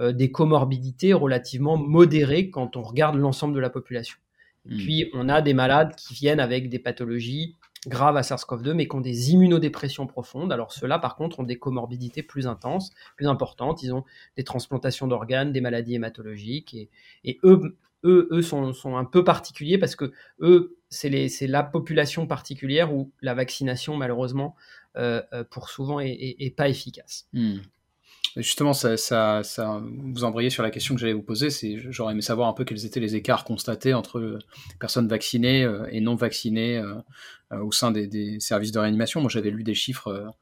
des 0.00 0.32
comorbidités 0.32 1.12
relativement 1.12 1.76
modérées 1.76 2.50
quand 2.50 2.76
on 2.76 2.82
regarde 2.82 3.14
l'ensemble 3.14 3.54
de 3.54 3.60
la 3.60 3.70
population. 3.70 4.18
Et 4.68 4.74
hmm. 4.74 4.78
puis 4.78 5.10
on 5.14 5.28
a 5.28 5.42
des 5.42 5.54
malades 5.54 5.94
qui 5.94 6.14
viennent 6.14 6.40
avec 6.40 6.68
des 6.68 6.80
pathologies 6.80 7.54
graves 7.86 8.16
à 8.16 8.22
SARS-CoV-2, 8.22 8.72
mais 8.72 8.88
qui 8.88 8.96
ont 8.96 9.00
des 9.00 9.32
immunodépressions 9.32 10.06
profondes. 10.06 10.52
Alors 10.52 10.72
ceux-là, 10.72 10.98
par 10.98 11.16
contre, 11.16 11.40
ont 11.40 11.44
des 11.44 11.58
comorbidités 11.58 12.22
plus 12.22 12.46
intenses, 12.46 12.92
plus 13.16 13.26
importantes. 13.26 13.82
Ils 13.82 13.92
ont 13.94 14.04
des 14.36 14.44
transplantations 14.44 15.06
d'organes, 15.06 15.52
des 15.52 15.60
maladies 15.60 15.94
hématologiques, 15.94 16.76
et, 17.24 17.38
eux, 17.44 17.76
eux, 18.04 18.28
eux 18.30 18.42
sont, 18.42 18.96
un 18.96 19.04
peu 19.04 19.24
particuliers 19.24 19.78
parce 19.78 19.96
que 19.96 20.12
eux, 20.40 20.76
c'est 20.88 21.46
la 21.46 21.62
population 21.62 22.26
particulière 22.26 22.94
où 22.94 23.10
la 23.20 23.34
vaccination, 23.34 23.96
malheureusement, 23.96 24.54
euh, 24.96 25.22
euh, 25.32 25.44
pour 25.44 25.68
souvent, 25.68 26.00
est, 26.00 26.56
pas 26.56 26.68
efficace. 26.68 27.28
Hmm. 27.32 27.58
Justement, 28.36 28.74
ça, 28.74 29.42
vous 29.80 30.24
embrayez 30.24 30.50
sur 30.50 30.62
la 30.62 30.70
question 30.70 30.94
que 30.94 31.00
j'allais 31.00 31.14
vous 31.14 31.22
poser. 31.22 31.48
C'est, 31.48 31.78
j'aurais 31.90 32.12
aimé 32.12 32.20
savoir 32.20 32.48
un 32.48 32.52
peu 32.52 32.64
quels 32.64 32.84
étaient 32.84 33.00
les 33.00 33.14
écarts 33.14 33.44
constatés 33.44 33.94
entre 33.94 34.38
personnes 34.78 35.08
vaccinées 35.08 35.64
euh, 35.64 35.86
et 35.90 36.02
non 36.02 36.16
vaccinées 36.16 36.76
euh, 36.76 36.96
euh, 37.52 37.62
au 37.62 37.72
sein 37.72 37.90
des, 37.90 38.38
services 38.40 38.72
de 38.72 38.78
réanimation. 38.78 39.22
Moi, 39.22 39.30
j'avais 39.30 39.50
lu 39.50 39.62
des 39.62 39.74
chiffres, 39.74 40.34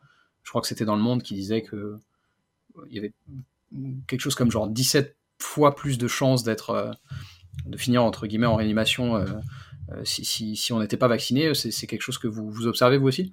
je 0.42 0.50
crois 0.50 0.60
que 0.60 0.66
c'était 0.66 0.84
dans 0.84 0.96
le 0.96 1.02
Monde, 1.02 1.22
qui 1.22 1.34
disaient 1.34 1.62
que 1.62 1.98
il 2.88 2.96
y 2.96 2.98
avait 2.98 3.12
quelque 4.08 4.20
chose 4.20 4.34
comme 4.34 4.50
genre 4.50 4.66
17 4.66 5.16
fois 5.38 5.76
plus 5.76 5.96
de 5.96 6.08
chances 6.08 6.42
d'être, 6.42 6.98
de 7.66 7.76
finir 7.76 8.02
entre 8.02 8.26
guillemets 8.26 8.46
en 8.46 8.56
réanimation 8.56 9.24
si, 10.02 10.72
on 10.72 10.80
n'était 10.80 10.96
pas 10.96 11.06
vacciné. 11.06 11.54
C'est, 11.54 11.86
quelque 11.86 12.02
chose 12.02 12.18
que 12.18 12.26
vous 12.26 12.66
observez 12.66 12.98
vous 12.98 13.06
aussi? 13.06 13.30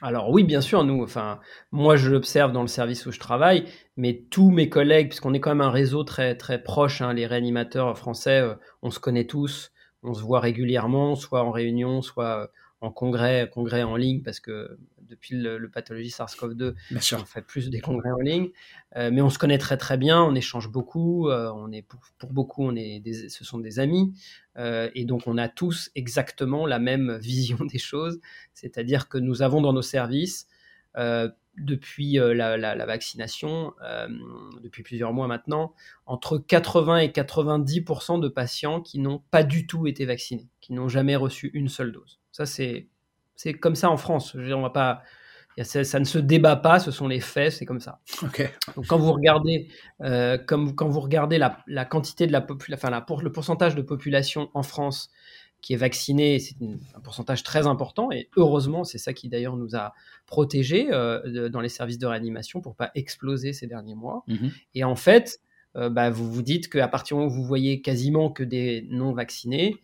Alors 0.00 0.30
oui, 0.30 0.42
bien 0.42 0.60
sûr, 0.60 0.82
nous, 0.84 1.02
enfin, 1.02 1.38
moi 1.70 1.96
je 1.96 2.10
l'observe 2.10 2.52
dans 2.52 2.62
le 2.62 2.68
service 2.68 3.06
où 3.06 3.12
je 3.12 3.20
travaille, 3.20 3.66
mais 3.96 4.24
tous 4.30 4.50
mes 4.50 4.68
collègues, 4.68 5.08
puisqu'on 5.08 5.32
est 5.34 5.40
quand 5.40 5.50
même 5.50 5.60
un 5.60 5.70
réseau 5.70 6.02
très 6.02 6.36
très 6.36 6.62
proche, 6.62 7.02
hein, 7.02 7.12
les 7.12 7.26
réanimateurs 7.26 7.96
français, 7.96 8.40
euh, 8.40 8.54
on 8.82 8.90
se 8.90 8.98
connaît 8.98 9.26
tous, 9.26 9.72
on 10.02 10.14
se 10.14 10.22
voit 10.22 10.40
régulièrement, 10.40 11.14
soit 11.14 11.44
en 11.44 11.52
réunion, 11.52 12.02
soit 12.02 12.42
euh, 12.42 12.46
en 12.80 12.90
congrès, 12.90 13.48
congrès 13.52 13.84
en 13.84 13.94
ligne, 13.94 14.22
parce 14.22 14.40
que 14.40 14.76
depuis 15.08 15.36
le, 15.36 15.68
pathologie 15.68 16.10
SARS-CoV-2, 16.10 16.74
on 17.14 17.24
fait 17.24 17.42
plus 17.42 17.70
des 17.70 17.80
congrès 17.80 18.10
en 18.10 18.18
ligne. 18.18 18.50
Euh, 18.96 19.10
mais 19.12 19.22
on 19.22 19.30
se 19.30 19.38
connaît 19.38 19.58
très 19.58 19.76
très 19.76 19.96
bien, 19.96 20.22
on 20.22 20.34
échange 20.34 20.68
beaucoup, 20.68 21.28
euh, 21.28 21.50
on 21.54 21.72
est 21.72 21.82
pour, 21.82 22.32
beaucoup, 22.32 22.64
on 22.64 22.76
est 22.76 23.02
ce 23.28 23.44
sont 23.44 23.58
des 23.58 23.78
amis, 23.78 24.12
euh, 24.58 24.90
et 24.94 25.04
donc 25.04 25.26
on 25.26 25.38
a 25.38 25.48
tous 25.48 25.90
exactement 25.94 26.66
la 26.66 26.78
même 26.78 27.16
vision 27.22 27.64
des 27.64 27.78
choses, 27.78 28.20
c'est-à-dire 28.52 29.08
que 29.08 29.18
nous 29.18 29.42
avons 29.42 29.60
dans 29.60 29.72
nos 29.72 29.82
services 29.82 30.46
depuis 31.56 32.12
la, 32.12 32.58
la, 32.58 32.86
vaccination, 32.86 33.72
depuis 34.62 34.82
plusieurs 34.82 35.14
mois 35.14 35.26
maintenant, 35.26 35.72
entre 36.04 36.36
80 36.36 36.98
et 36.98 37.08
90% 37.08 38.20
de 38.20 38.28
patients 38.28 38.82
qui 38.82 38.98
n'ont 38.98 39.22
pas 39.30 39.42
du 39.42 39.66
tout 39.66 39.86
été 39.86 40.04
vaccinés, 40.04 40.50
qui 40.60 40.74
n'ont 40.74 40.88
jamais 40.88 41.16
reçu 41.16 41.50
une 41.54 41.70
seule 41.70 41.92
dose. 41.92 42.20
Ça, 42.30 42.44
c'est 42.44 42.88
c'est 43.36 43.54
comme 43.54 43.74
ça 43.74 43.90
en 43.90 43.96
France. 43.96 44.36
Je 44.38 44.52
on 44.52 44.62
va 44.62 44.70
pas, 44.70 45.02
ça, 45.62 46.00
ne 46.00 46.04
se 46.04 46.18
débat 46.18 46.56
pas, 46.56 46.78
ce 46.78 46.90
sont 46.90 47.08
les 47.08 47.20
faits, 47.20 47.52
c'est 47.52 47.66
comme 47.66 47.80
ça. 47.80 48.00
Donc 48.22 48.86
quand 48.86 48.98
vous 48.98 49.12
regardez, 49.12 49.68
euh, 50.00 50.38
comme, 50.38 50.74
quand 50.74 50.88
vous 50.88 51.00
regardez 51.00 51.38
la, 51.38 51.84
quantité 51.84 52.26
de 52.26 52.32
la 52.32 52.40
population, 52.40 52.74
enfin 52.74 52.90
la, 52.90 53.00
pour, 53.00 53.22
le 53.22 53.30
pourcentage 53.30 53.74
de 53.74 53.82
population 53.82 54.50
en 54.54 54.62
France 54.62 55.10
qui 55.60 55.74
est 55.74 55.76
vacciné, 55.76 56.40
c'est 56.40 56.56
un 56.94 57.00
pourcentage 57.00 57.44
très 57.44 57.68
important, 57.68 58.10
et 58.10 58.28
heureusement, 58.36 58.82
c'est 58.82 58.98
ça 58.98 59.12
qui 59.12 59.28
d'ailleurs 59.28 59.56
nous 59.56 59.76
a 59.76 59.92
protégés 60.26 60.88
euh, 60.90 61.48
dans 61.50 61.60
les 61.60 61.68
services 61.68 61.98
de 61.98 62.06
réanimation 62.06 62.60
pour 62.60 62.74
pas 62.74 62.90
exploser 62.96 63.52
ces 63.52 63.68
derniers 63.68 63.94
mois. 63.94 64.24
Mhm. 64.26 64.50
Et 64.74 64.82
en 64.82 64.96
fait, 64.96 65.40
euh, 65.76 65.88
bah, 65.88 66.10
vous 66.10 66.30
vous 66.30 66.42
dites 66.42 66.68
qu'à 66.68 66.88
partir 66.88 67.16
du 67.16 67.22
moment 67.22 67.32
où 67.32 67.36
vous 67.36 67.46
voyez 67.46 67.80
quasiment 67.80 68.30
que 68.30 68.42
des 68.42 68.88
non 68.90 69.12
vaccinés, 69.12 69.76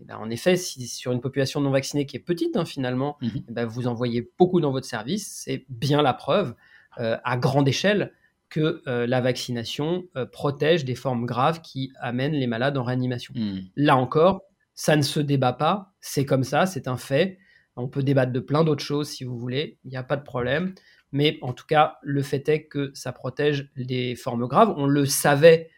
eh 0.00 0.04
ben, 0.04 0.16
en 0.16 0.28
effet, 0.28 0.56
si 0.56 0.86
sur 0.86 1.12
une 1.12 1.20
population 1.20 1.60
non 1.60 1.70
vaccinée 1.70 2.06
qui 2.06 2.16
est 2.16 2.20
petite 2.20 2.56
hein, 2.56 2.64
finalement, 2.64 3.16
eh 3.22 3.52
ben, 3.52 3.64
vous 3.64 3.86
en 3.86 3.94
voyez 3.94 4.30
beaucoup 4.38 4.60
dans 4.60 4.70
votre 4.70 4.86
service, 4.86 5.42
c'est 5.44 5.64
bien 5.68 6.02
la 6.02 6.12
preuve 6.12 6.54
euh, 6.98 7.16
à 7.24 7.36
grande 7.36 7.68
échelle 7.68 8.12
que 8.48 8.82
euh, 8.86 9.06
la 9.06 9.20
vaccination 9.20 10.04
euh, 10.16 10.26
protège 10.26 10.84
des 10.84 10.94
formes 10.94 11.26
graves 11.26 11.60
qui 11.62 11.92
amènent 12.00 12.34
les 12.34 12.46
malades 12.46 12.76
en 12.76 12.84
réanimation. 12.84 13.34
Mhm. 13.36 13.64
Là 13.76 13.96
encore, 13.96 14.42
ça 14.74 14.96
ne 14.96 15.02
se 15.02 15.20
débat 15.20 15.54
pas, 15.54 15.94
c'est 16.00 16.26
comme 16.26 16.44
ça, 16.44 16.66
c'est 16.66 16.88
un 16.88 16.96
fait. 16.98 17.38
On 17.76 17.88
peut 17.88 18.02
débattre 18.02 18.32
de 18.32 18.40
plein 18.40 18.64
d'autres 18.64 18.84
choses 18.84 19.08
si 19.08 19.24
vous 19.24 19.38
voulez, 19.38 19.78
il 19.84 19.90
n'y 19.90 19.96
a 19.96 20.02
pas 20.02 20.16
de 20.16 20.22
problème. 20.22 20.74
Mais 21.12 21.38
en 21.40 21.52
tout 21.52 21.66
cas, 21.66 21.98
le 22.02 22.22
fait 22.22 22.48
est 22.48 22.64
que 22.64 22.90
ça 22.94 23.12
protège 23.12 23.70
des 23.76 24.14
formes 24.14 24.46
graves. 24.46 24.74
On 24.76 24.86
le 24.86 25.06
savait 25.06 25.70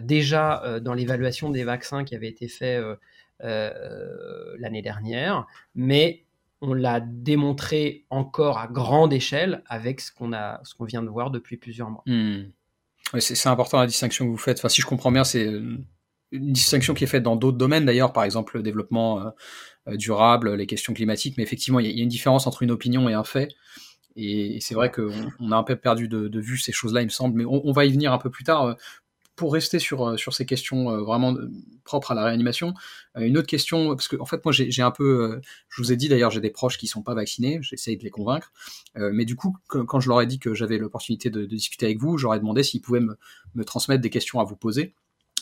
déjà 0.00 0.80
dans 0.80 0.94
l'évaluation 0.94 1.50
des 1.50 1.64
vaccins 1.64 2.04
qui 2.04 2.14
avait 2.14 2.28
été 2.28 2.48
fait 2.48 2.80
l'année 3.42 4.82
dernière, 4.82 5.46
mais 5.74 6.24
on 6.62 6.74
l'a 6.74 7.00
démontré 7.00 8.06
encore 8.08 8.58
à 8.58 8.68
grande 8.68 9.12
échelle 9.12 9.62
avec 9.66 10.00
ce 10.00 10.12
qu'on 10.12 10.32
a, 10.32 10.60
ce 10.62 10.74
qu'on 10.74 10.84
vient 10.84 11.02
de 11.02 11.08
voir 11.08 11.30
depuis 11.30 11.56
plusieurs 11.56 11.90
mois. 11.90 12.04
Hmm. 12.06 12.44
C'est 13.18 13.48
important 13.48 13.80
la 13.80 13.86
distinction 13.86 14.24
que 14.24 14.30
vous 14.30 14.38
faites. 14.38 14.58
Enfin, 14.58 14.68
si 14.68 14.80
je 14.80 14.86
comprends 14.86 15.12
bien, 15.12 15.24
c'est 15.24 15.46
euh, 15.46 15.76
une 16.30 16.52
distinction 16.52 16.94
qui 16.94 17.04
est 17.04 17.08
faite 17.08 17.24
dans 17.24 17.36
d'autres 17.36 17.58
domaines 17.58 17.84
d'ailleurs, 17.84 18.12
par 18.12 18.24
exemple 18.24 18.56
le 18.56 18.62
développement 18.62 19.20
euh, 19.20 19.30
euh, 19.88 19.96
durable, 19.96 20.54
les 20.54 20.66
questions 20.66 20.94
climatiques. 20.94 21.36
Mais 21.36 21.42
effectivement, 21.42 21.80
il 21.80 21.90
y, 21.90 22.00
a- 22.00 22.02
une 22.02 22.08
différence 22.08 22.46
entre 22.46 22.62
une 22.62 22.70
opinion 22.70 23.08
et 23.08 23.12
un 23.12 23.24
fait. 23.24 23.48
Et, 24.14 24.58
c'est 24.60 24.74
vrai 24.74 24.90
qu'on 24.90 25.10
on 25.40 25.50
a 25.50 25.56
un 25.56 25.64
peu 25.64 25.74
perdu 25.74 26.06
de, 26.06 26.40
vue 26.40 26.58
ces 26.58 26.72
choses-là, 26.72 27.02
il 27.02 27.06
me 27.06 27.10
semble. 27.10 27.36
Mais 27.36 27.44
on 27.44 27.72
va 27.72 27.84
y 27.84 27.92
venir 27.92 28.12
un 28.12 28.18
peu 28.18 28.30
plus 28.30 28.44
tard. 28.44 28.76
Pour 29.34 29.54
rester 29.54 29.78
sur, 29.78 30.06
euh, 30.06 30.16
ces 30.16 30.44
questions 30.44 30.90
euh, 30.90 31.00
vraiment 31.00 31.34
euh, 31.34 31.50
propres 31.84 32.12
à 32.12 32.14
la 32.14 32.24
réanimation, 32.24 32.74
une 33.16 33.38
autre 33.38 33.46
question, 33.46 33.88
parce 33.96 34.08
que 34.08 34.16
en 34.16 34.26
fait 34.26 34.44
moi 34.44 34.52
j'ai 34.52 34.82
un 34.82 34.90
peu, 34.90 35.40
je 35.68 35.82
vous 35.82 35.92
ai 35.92 35.96
dit 35.96 36.08
d'ailleurs 36.08 36.30
j'ai 36.30 36.40
des 36.40 36.50
proches 36.50 36.78
qui 36.78 36.86
sont 36.86 37.02
pas 37.02 37.14
vaccinés, 37.14 37.58
j'essaye 37.62 37.96
de 37.96 38.04
les 38.04 38.10
convaincre, 38.10 38.52
mais 38.94 39.24
du 39.24 39.34
coup 39.34 39.56
quand 39.66 40.00
je 40.00 40.08
leur 40.08 40.20
ai 40.20 40.26
dit 40.26 40.38
que 40.38 40.54
j'avais 40.54 40.78
l'opportunité 40.78 41.28
de, 41.28 41.44
discuter 41.44 41.86
avec 41.86 41.98
vous, 41.98 42.18
j'aurais 42.18 42.38
demandé 42.38 42.62
s'ils 42.62 42.80
pouvaient 42.80 43.00
me 43.00 43.64
transmettre 43.64 44.00
des 44.00 44.10
questions 44.10 44.38
à 44.38 44.44
vous 44.44 44.56
poser. 44.56 44.94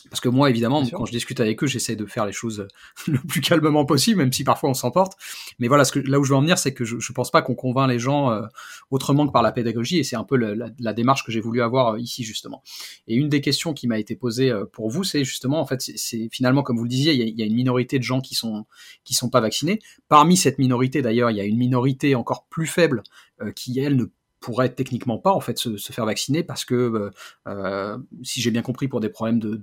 Parce 0.08 0.20
que 0.20 0.28
moi, 0.28 0.48
évidemment, 0.50 0.82
quand 0.96 1.04
je 1.06 1.12
discute 1.12 1.40
avec 1.40 1.62
eux, 1.62 1.66
j'essaie 1.66 1.96
de 1.96 2.06
faire 2.06 2.24
les 2.26 2.32
choses 2.32 2.66
le 3.06 3.18
plus 3.18 3.40
calmement 3.40 3.84
possible, 3.84 4.18
même 4.18 4.32
si 4.32 4.44
parfois 4.44 4.70
on 4.70 4.74
s'emporte. 4.74 5.12
Mais 5.58 5.68
voilà, 5.68 5.84
ce 5.84 5.92
que, 5.92 5.98
là 5.98 6.18
où 6.18 6.24
je 6.24 6.30
veux 6.30 6.36
en 6.36 6.40
venir, 6.40 6.58
c'est 6.58 6.72
que 6.72 6.84
je, 6.84 6.98
je 6.98 7.12
pense 7.12 7.30
pas 7.30 7.42
qu'on 7.42 7.54
convainc 7.54 7.88
les 7.90 7.98
gens 7.98 8.30
euh, 8.30 8.42
autrement 8.90 9.26
que 9.26 9.32
par 9.32 9.42
la 9.42 9.52
pédagogie, 9.52 9.98
et 9.98 10.04
c'est 10.04 10.16
un 10.16 10.24
peu 10.24 10.36
le- 10.36 10.54
la, 10.54 10.68
la 10.78 10.92
démarche 10.92 11.24
que 11.24 11.32
j'ai 11.32 11.40
voulu 11.40 11.60
avoir 11.62 11.94
euh, 11.94 12.00
ici 12.00 12.24
justement. 12.24 12.62
Et 13.08 13.14
une 13.14 13.28
des 13.28 13.40
questions 13.40 13.74
qui 13.74 13.86
m'a 13.88 13.98
été 13.98 14.16
posée 14.16 14.50
euh, 14.50 14.64
pour 14.64 14.88
vous, 14.90 15.04
c'est 15.04 15.24
justement, 15.24 15.60
en 15.60 15.66
fait, 15.66 15.80
c'est- 15.82 16.28
finalement, 16.32 16.62
comme 16.62 16.76
vous 16.76 16.84
le 16.84 16.88
disiez, 16.90 17.12
il 17.12 17.28
y, 17.28 17.40
y 17.40 17.42
a 17.42 17.46
une 17.46 17.54
minorité 17.54 17.98
de 17.98 18.04
gens 18.04 18.20
qui 18.20 18.34
sont 18.34 18.66
qui 19.04 19.14
sont 19.14 19.28
pas 19.30 19.40
vaccinés. 19.40 19.80
Parmi 20.08 20.36
cette 20.36 20.58
minorité, 20.58 21.02
d'ailleurs, 21.02 21.30
il 21.30 21.36
y 21.36 21.40
a 21.40 21.44
une 21.44 21.58
minorité 21.58 22.14
encore 22.14 22.46
plus 22.48 22.66
faible 22.66 23.02
euh, 23.42 23.52
qui 23.52 23.78
elle 23.80 23.96
ne 23.96 24.04
pourrait 24.40 24.74
techniquement 24.74 25.18
pas 25.18 25.32
en 25.32 25.40
fait 25.40 25.58
se, 25.58 25.76
se 25.76 25.92
faire 25.92 26.06
vacciner 26.06 26.42
parce 26.42 26.64
que 26.64 26.74
euh, 26.74 27.10
euh, 27.46 27.98
si 28.22 28.40
j'ai 28.40 28.50
bien 28.50 28.62
compris 28.62 28.88
pour 28.88 29.00
des 29.00 29.10
problèmes 29.10 29.38
de 29.38 29.60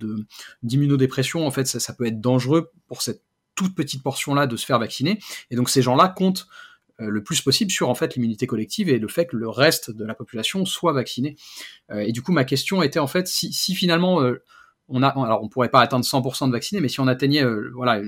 d'immunodépression 0.63 1.46
en 1.46 1.51
fait 1.51 1.65
ça, 1.65 1.79
ça 1.79 1.93
peut 1.93 2.05
être 2.05 2.22
dangereux 2.22 2.72
pour 2.88 3.01
cette 3.01 3.24
toute 3.55 3.74
petite 3.75 4.03
portion 4.03 4.36
là 4.36 4.46
de 4.46 4.55
se 4.55 4.65
faire 4.65 4.77
vacciner. 4.79 5.19
Et 5.50 5.55
donc 5.55 5.69
ces 5.69 5.81
gens 5.81 5.96
là 5.96 6.07
comptent 6.10 6.48
euh, 7.01 7.10
le 7.10 7.24
plus 7.24 7.41
possible 7.41 7.72
sur 7.72 7.89
en 7.89 7.96
fait 7.96 8.15
l'immunité 8.15 8.46
collective 8.48 8.89
et 8.89 9.00
le 9.00 9.07
fait 9.07 9.25
que 9.25 9.36
le 9.36 9.50
reste 9.50 9.89
de 9.91 10.05
la 10.05 10.13
population 10.15 10.63
soit 10.65 10.93
vacciné 10.93 11.36
Euh, 11.91 12.00
et 12.00 12.12
du 12.12 12.22
coup 12.22 12.31
ma 12.31 12.43
question 12.43 12.84
était 12.84 13.00
en 13.00 13.07
fait 13.07 13.27
si, 13.27 13.51
si 13.53 13.74
finalement 13.75 14.22
on 14.89 15.03
a 15.03 15.07
alors 15.07 15.41
on 15.43 15.50
pourrait 15.50 15.69
pas 15.69 15.81
atteindre 15.81 16.05
100% 16.05 16.48
de 16.48 16.51
vaccinés 16.51 16.81
mais 16.81 16.89
si 16.89 17.00
on 17.00 17.07
atteignait 17.07 17.43
voilà 17.74 18.01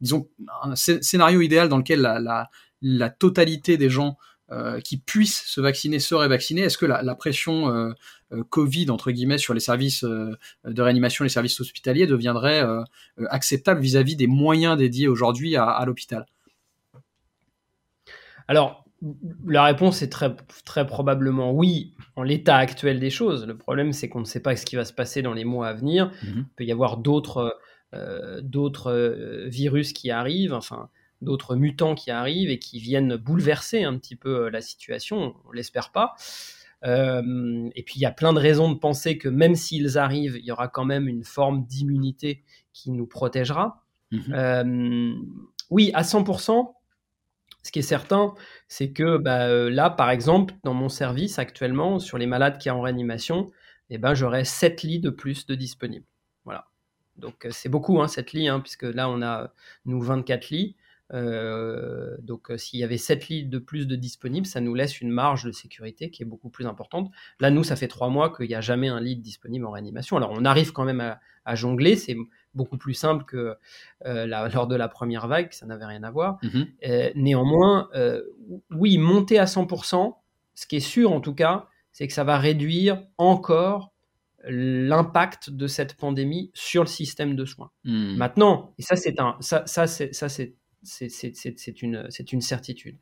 disons 0.00 0.28
un 0.62 0.74
scé- 0.74 1.02
scénario 1.02 1.40
idéal 1.40 1.68
dans 1.68 1.78
lequel 1.78 2.00
la, 2.00 2.48
la 2.82 3.10
totalité 3.10 3.76
des 3.76 3.90
gens 3.90 4.16
euh, 4.52 4.80
qui 4.80 4.96
puissent 4.96 5.44
se 5.44 5.60
vacciner 5.60 5.98
seraient 5.98 6.28
vaccinés, 6.28 6.62
est-ce 6.62 6.78
que 6.78 6.86
la, 6.86 7.02
la 7.02 7.14
pression 7.14 7.68
euh, 7.68 7.92
euh, 8.32 8.44
Covid 8.48 8.90
entre 8.90 9.10
guillemets 9.10 9.38
sur 9.38 9.54
les 9.54 9.60
services 9.60 10.04
de 10.04 10.82
réanimation, 10.82 11.24
les 11.24 11.30
services 11.30 11.60
hospitaliers 11.60 12.06
deviendrait 12.06 12.64
acceptable 13.28 13.80
vis-à-vis 13.80 14.16
des 14.16 14.26
moyens 14.26 14.76
dédiés 14.76 15.08
aujourd'hui 15.08 15.56
à, 15.56 15.64
à 15.64 15.84
l'hôpital? 15.84 16.26
Alors, 18.48 18.84
la 19.46 19.64
réponse 19.64 20.02
est 20.02 20.08
très, 20.08 20.34
très 20.64 20.86
probablement 20.86 21.52
oui, 21.52 21.94
en 22.14 22.22
l'état 22.22 22.56
actuel 22.56 23.00
des 23.00 23.10
choses. 23.10 23.46
Le 23.46 23.56
problème, 23.56 23.92
c'est 23.92 24.08
qu'on 24.08 24.20
ne 24.20 24.24
sait 24.24 24.40
pas 24.40 24.56
ce 24.56 24.64
qui 24.64 24.76
va 24.76 24.84
se 24.84 24.92
passer 24.92 25.22
dans 25.22 25.34
les 25.34 25.44
mois 25.44 25.68
à 25.68 25.74
venir. 25.74 26.12
Mhm. 26.22 26.46
Il 26.48 26.54
peut 26.56 26.64
y 26.64 26.72
avoir 26.72 26.96
d'autres 26.96 27.58
euh, 27.94 28.40
d'autres 28.42 28.90
euh, 28.90 29.46
virus 29.46 29.92
qui 29.92 30.10
arrivent, 30.10 30.52
enfin, 30.52 30.88
d'autres 31.26 31.56
mutants 31.56 31.94
qui 31.94 32.10
arrivent 32.10 32.48
et 32.50 32.58
qui 32.58 32.78
viennent 32.78 33.16
bouleverser 33.16 33.82
un 33.82 33.98
petit 33.98 34.16
peu 34.16 34.44
euh, 34.46 34.50
la 34.50 34.62
situation. 34.62 35.34
On 35.44 35.52
l'espère 35.52 35.90
pas. 35.90 36.14
Euh, 36.84 37.68
et 37.74 37.82
puis, 37.82 37.96
il 37.96 38.02
y 38.02 38.06
a 38.06 38.12
plein 38.12 38.32
de 38.32 38.38
raisons 38.38 38.70
de 38.70 38.78
penser 38.78 39.18
que 39.18 39.28
même 39.28 39.56
s'ils 39.56 39.98
arrivent, 39.98 40.36
il 40.38 40.44
y 40.44 40.52
aura 40.52 40.68
quand 40.68 40.84
même 40.84 41.08
une 41.08 41.24
forme 41.24 41.66
d'immunité 41.66 42.44
qui 42.72 42.92
nous 42.92 43.06
protégera. 43.06 43.84
Mhm. 44.12 44.22
Euh, 44.32 45.14
oui, 45.68 45.90
à 45.94 46.02
100%. 46.02 46.72
Ce 47.64 47.72
qui 47.72 47.80
est 47.80 47.82
certain, 47.82 48.32
c'est 48.68 48.92
que 48.92 49.16
bah, 49.16 49.48
là, 49.68 49.90
par 49.90 50.10
exemple, 50.10 50.54
dans 50.62 50.74
mon 50.74 50.88
service 50.88 51.40
actuellement, 51.40 51.98
sur 51.98 52.16
les 52.16 52.26
malades 52.26 52.58
qui 52.58 52.68
sont 52.68 52.76
en 52.76 52.80
réanimation, 52.80 53.50
eh 53.90 53.98
ben, 53.98 54.14
j'aurai 54.14 54.44
7 54.44 54.84
lits 54.84 55.00
de 55.00 55.10
plus 55.10 55.46
de 55.46 55.56
disponibles. 55.56 56.06
Voilà. 56.44 56.68
Donc 57.16 57.48
c'est 57.50 57.68
beaucoup, 57.68 58.00
hein, 58.00 58.06
7 58.06 58.32
lits, 58.34 58.46
hein, 58.46 58.60
puisque 58.60 58.84
là, 58.84 59.10
on 59.10 59.20
a, 59.20 59.52
nous, 59.84 60.00
24 60.00 60.50
lits. 60.50 60.76
Euh, 61.12 62.16
donc 62.20 62.50
euh, 62.50 62.56
s'il 62.58 62.80
y 62.80 62.84
avait 62.84 62.98
7 62.98 63.28
lits 63.28 63.44
de 63.44 63.58
plus 63.58 63.86
de 63.86 63.94
disponibles, 63.96 64.46
ça 64.46 64.60
nous 64.60 64.74
laisse 64.74 65.00
une 65.00 65.10
marge 65.10 65.44
de 65.44 65.52
sécurité 65.52 66.10
qui 66.10 66.22
est 66.22 66.26
beaucoup 66.26 66.48
plus 66.50 66.66
importante. 66.66 67.10
Là, 67.40 67.50
nous, 67.50 67.62
ça 67.64 67.76
fait 67.76 67.88
3 67.88 68.08
mois 68.08 68.34
qu'il 68.34 68.48
n'y 68.48 68.54
a 68.54 68.60
jamais 68.60 68.88
un 68.88 69.00
lit 69.00 69.16
disponible 69.16 69.64
en 69.66 69.70
réanimation. 69.70 70.16
Alors 70.16 70.32
on 70.32 70.44
arrive 70.44 70.72
quand 70.72 70.84
même 70.84 71.00
à, 71.00 71.20
à 71.44 71.54
jongler, 71.54 71.94
c'est 71.96 72.16
beaucoup 72.54 72.76
plus 72.78 72.94
simple 72.94 73.24
que 73.24 73.54
euh, 74.04 74.26
la- 74.26 74.48
lors 74.54 74.66
de 74.66 74.74
la 74.74 74.88
première 74.88 75.28
vague, 75.28 75.52
ça 75.52 75.66
n'avait 75.66 75.86
rien 75.86 76.02
à 76.02 76.10
voir. 76.10 76.38
Mhm. 76.42 76.66
Euh, 76.88 77.10
néanmoins, 77.14 77.88
oui, 78.70 78.98
monter 78.98 79.38
à 79.38 79.44
100%, 79.46 80.16
ce 80.54 80.66
qui 80.66 80.76
est 80.76 80.80
sûr 80.80 81.12
en 81.12 81.20
tout 81.20 81.34
cas, 81.34 81.68
c'est 81.92 82.06
que 82.08 82.12
ça 82.12 82.24
va 82.24 82.36
réduire 82.38 83.02
encore 83.16 83.92
l'impact 84.48 85.50
de 85.50 85.66
cette 85.66 85.94
pandémie 85.94 86.50
sur 86.54 86.82
le 86.82 86.88
système 86.88 87.34
de 87.36 87.44
soins. 87.44 87.70
Mhm. 87.84 88.16
Maintenant, 88.16 88.74
et 88.78 88.82
ça 88.82 88.96
c'est 88.96 89.18
un, 89.20 89.36
ça, 89.40 89.64
ça 89.66 89.86
c'est, 89.86 90.14
ça 90.14 90.28
c'est, 90.28 90.54
c'est, 90.86 91.82
une, 91.82 92.08
une 92.32 92.40
certitude. 92.40 92.96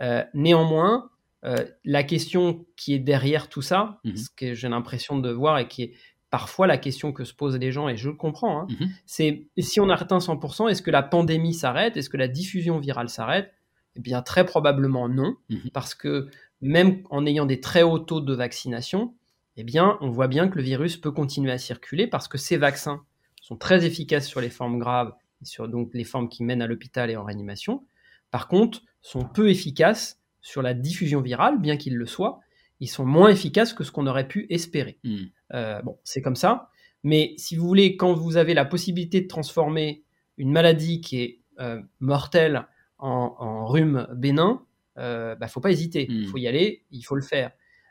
Euh, 0.00 0.24
néanmoins, 0.34 1.10
euh, 1.44 1.64
la 1.84 2.02
question 2.04 2.64
qui 2.76 2.94
est 2.94 2.98
derrière 2.98 3.48
tout 3.48 3.62
ça, 3.62 4.00
Mhm. 4.04 4.16
ce 4.16 4.30
que 4.30 4.54
j'ai 4.54 4.68
l'impression 4.68 5.18
de 5.18 5.30
voir 5.30 5.58
et 5.58 5.68
qui 5.68 5.82
est 5.82 5.92
parfois 6.30 6.66
la 6.66 6.78
question 6.78 7.12
que 7.12 7.24
se 7.24 7.34
posent 7.34 7.58
les 7.58 7.72
gens, 7.72 7.88
et 7.88 7.96
je 7.96 8.08
le 8.08 8.14
comprends, 8.16 8.62
hein, 8.62 8.66
Mhm. 8.70 8.88
c'est 9.06 9.46
si 9.58 9.80
on 9.80 9.90
atteint 9.90 10.20
100%, 10.20 10.68
est-ce 10.68 10.80
que 10.82 10.90
la 10.90 11.02
pandémie 11.02 11.52
s'arrête? 11.54 11.96
Est-ce 11.96 12.08
que 12.08 12.16
la 12.16 12.28
diffusion 12.28 12.78
virale 12.78 13.08
s'arrête? 13.08 13.52
Eh 13.96 14.00
bien, 14.00 14.22
très 14.22 14.46
probablement 14.46 15.08
non, 15.08 15.34
Mhm. 15.50 15.70
parce 15.74 15.94
que 15.94 16.28
même 16.62 17.02
en 17.10 17.26
ayant 17.26 17.44
des 17.44 17.60
très 17.60 17.82
hauts 17.82 17.98
taux 17.98 18.20
de 18.22 18.34
vaccination, 18.34 19.14
eh 19.58 19.64
bien, 19.64 19.98
on 20.00 20.08
voit 20.08 20.28
bien 20.28 20.48
que 20.48 20.56
le 20.56 20.62
virus 20.62 20.96
peut 20.96 21.10
continuer 21.10 21.52
à 21.52 21.58
circuler 21.58 22.06
parce 22.06 22.28
que 22.28 22.38
ces 22.38 22.56
vaccins 22.56 23.04
sont 23.42 23.56
très 23.56 23.84
efficaces 23.84 24.26
sur 24.26 24.40
les 24.40 24.48
formes 24.48 24.78
graves, 24.78 25.12
sur 25.44 25.68
donc 25.68 25.90
les 25.94 26.04
formes 26.04 26.28
qui 26.28 26.44
mènent 26.44 26.62
à 26.62 26.66
l'hôpital 26.66 27.10
et 27.10 27.16
en 27.16 27.24
réanimation. 27.24 27.84
Par 28.30 28.48
contre, 28.48 28.82
sont 29.00 29.24
peu 29.24 29.50
efficaces 29.50 30.20
sur 30.40 30.62
la 30.62 30.74
diffusion 30.74 31.20
virale, 31.20 31.60
bien 31.60 31.76
qu'ils 31.76 31.96
le 31.96 32.06
soient. 32.06 32.40
Ils 32.80 32.88
sont 32.88 33.04
moins 33.04 33.28
efficaces 33.30 33.72
que 33.72 33.84
ce 33.84 33.92
qu'on 33.92 34.06
aurait 34.06 34.26
pu 34.28 34.46
espérer. 34.50 34.98
Mhm. 35.04 35.28
Euh, 35.54 35.82
bon, 35.82 35.98
c'est 36.04 36.22
comme 36.22 36.36
ça. 36.36 36.70
Mais 37.04 37.34
si 37.36 37.56
vous 37.56 37.66
voulez, 37.66 37.96
quand 37.96 38.12
vous 38.14 38.36
avez 38.36 38.54
la 38.54 38.64
possibilité 38.64 39.20
de 39.20 39.28
transformer 39.28 40.02
une 40.38 40.50
maladie 40.52 41.00
qui 41.00 41.20
est 41.20 41.40
euh, 41.60 41.80
mortelle 42.00 42.66
en, 42.98 43.34
en 43.38 43.66
rhume 43.66 44.06
bénin, 44.14 44.62
euh, 44.98 45.34
bah, 45.36 45.48
faut 45.48 45.60
pas 45.60 45.70
hésiter. 45.70 46.06
Il 46.08 46.22
Mm. 46.22 46.26
faut 46.26 46.38
y 46.38 46.46
aller, 46.46 46.84
il 46.90 47.02
faut 47.02 47.14
le 47.16 47.22
faire. 47.22 47.50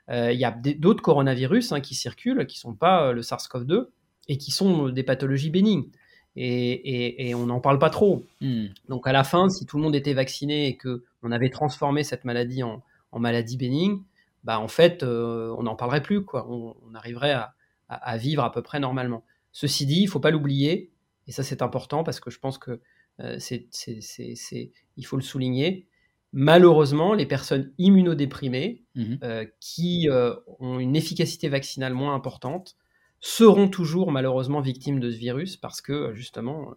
Euh, 0.10 0.32
Il 0.32 0.40
y 0.40 0.46
a 0.46 0.52
d'autres 0.52 1.02
coronavirus 1.04 1.72
hein, 1.72 1.80
qui 1.82 1.94
circulent, 1.96 2.46
qui 2.48 2.58
sont 2.60 2.74
pas 2.74 3.12
le 3.14 3.22
SARS-CoV-2 3.22 3.88
et 4.28 4.38
qui 4.38 4.52
sont 4.52 4.90
des 4.90 5.04
pathologies 5.04 5.50
bénignes. 5.50 5.86
Et, 6.38 6.72
et- 6.72 7.30
et 7.30 7.36
on 7.36 7.46
n'en 7.48 7.60
parle 7.60 7.78
pas 7.80 7.90
trop. 7.90 8.24
Mhm. 8.42 8.70
Donc 8.90 9.06
à 9.08 9.12
la 9.12 9.24
fin, 9.24 9.50
si 9.50 9.66
tout 9.66 9.78
le 9.78 9.84
monde 9.84 9.96
était 9.96 10.14
vacciné 10.14 10.68
et 10.68 10.78
que 10.78 11.04
on 11.24 11.32
avait 11.32 11.50
transformé 11.50 12.04
cette 12.04 12.24
maladie 12.26 12.64
en, 12.64 12.82
en 13.12 13.20
maladie 13.20 13.58
bénigne, 13.58 14.00
bah 14.44 14.60
en 14.60 14.68
fait, 14.70 15.04
euh, 15.04 15.54
on 15.58 15.64
n'en 15.64 15.76
parlerait 15.76 16.02
plus. 16.02 16.24
Quoi. 16.24 16.48
On, 16.50 16.76
on 16.90 16.96
arriverait 16.96 17.32
à, 17.34 17.54
à- 17.90 18.12
à 18.12 18.18
vivre 18.18 18.44
à 18.44 18.52
peu 18.52 18.62
près 18.62 18.80
normalement. 18.80 19.24
Ceci 19.52 19.86
dit, 19.86 20.02
il 20.04 20.08
faut 20.08 20.22
pas 20.22 20.32
l'oublier, 20.32 20.92
et 21.28 21.32
ça 21.34 21.44
c'est 21.44 21.62
important 21.62 22.04
parce 22.06 22.20
que 22.22 22.32
je 22.32 22.40
pense 22.40 22.58
que 22.58 22.80
c'est, 23.40 23.68
il 24.98 25.06
faut 25.06 25.18
le 25.18 25.22
souligner. 25.22 25.86
Malheureusement, 26.34 27.14
les 27.14 27.26
personnes 27.26 27.72
immunodéprimées 27.78 28.84
mmh 28.96 29.16
qui 29.60 30.08
ont 30.60 30.80
une 30.80 30.96
efficacité 30.96 31.50
vaccinale 31.50 31.94
moins 31.94 32.16
importante 32.16 32.78
seront 33.22 33.68
toujours 33.70 34.12
malheureusement 34.12 34.62
victimes 34.62 35.00
de 35.00 35.10
ce 35.10 35.18
virus 35.18 35.56
parce 35.56 35.82
que 35.82 36.14
justement, 36.14 36.74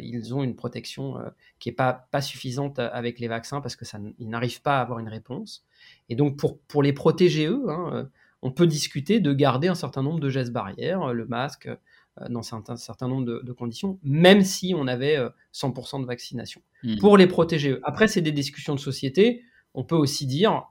ils 0.00 0.34
ont 0.34 0.42
une 0.42 0.56
protection 0.56 1.14
qui 1.60 1.68
n'est 1.68 1.74
pas, 1.74 2.08
pas 2.10 2.20
suffisante 2.20 2.80
avec 2.80 3.20
les 3.20 3.28
vaccins 3.28 3.60
parce 3.60 3.76
que 3.76 3.84
ça, 3.84 4.00
ils 4.18 4.28
n'arrivent 4.28 4.60
pas 4.60 4.78
à 4.78 4.80
avoir 4.80 4.98
une 4.98 5.08
réponse. 5.08 5.64
Et 6.08 6.16
donc 6.16 6.36
pour, 6.36 6.58
pour 6.62 6.82
les 6.82 6.92
protéger 6.92 7.46
eux, 7.46 7.66
hein, 7.68 8.10
on 8.42 8.50
peut 8.50 8.66
discuter 8.66 9.20
de 9.20 9.32
garder 9.32 9.68
un 9.68 9.76
certain 9.76 10.02
nombre 10.02 10.18
de 10.18 10.28
gestes 10.30 10.52
barrières, 10.52 11.14
le 11.14 11.26
masque, 11.26 11.68
dans 12.28 12.42
un 12.54 12.76
certain 12.76 13.08
nombre 13.08 13.24
de, 13.24 13.52
conditions, 13.52 13.98
même 14.02 14.42
si 14.42 14.74
on 14.76 14.86
avait 14.86 15.18
100% 15.54 16.00
de 16.00 16.06
vaccination, 16.06 16.60
mmh. 16.82 16.96
pour 16.98 17.16
les 17.16 17.26
protéger 17.26 17.70
eux. 17.70 17.80
Après, 17.84 18.08
c'est 18.08 18.20
des 18.20 18.32
discussions 18.32 18.74
de 18.74 18.80
société. 18.80 19.44
On 19.74 19.84
peut 19.84 19.96
aussi 19.96 20.26
dire, 20.26 20.64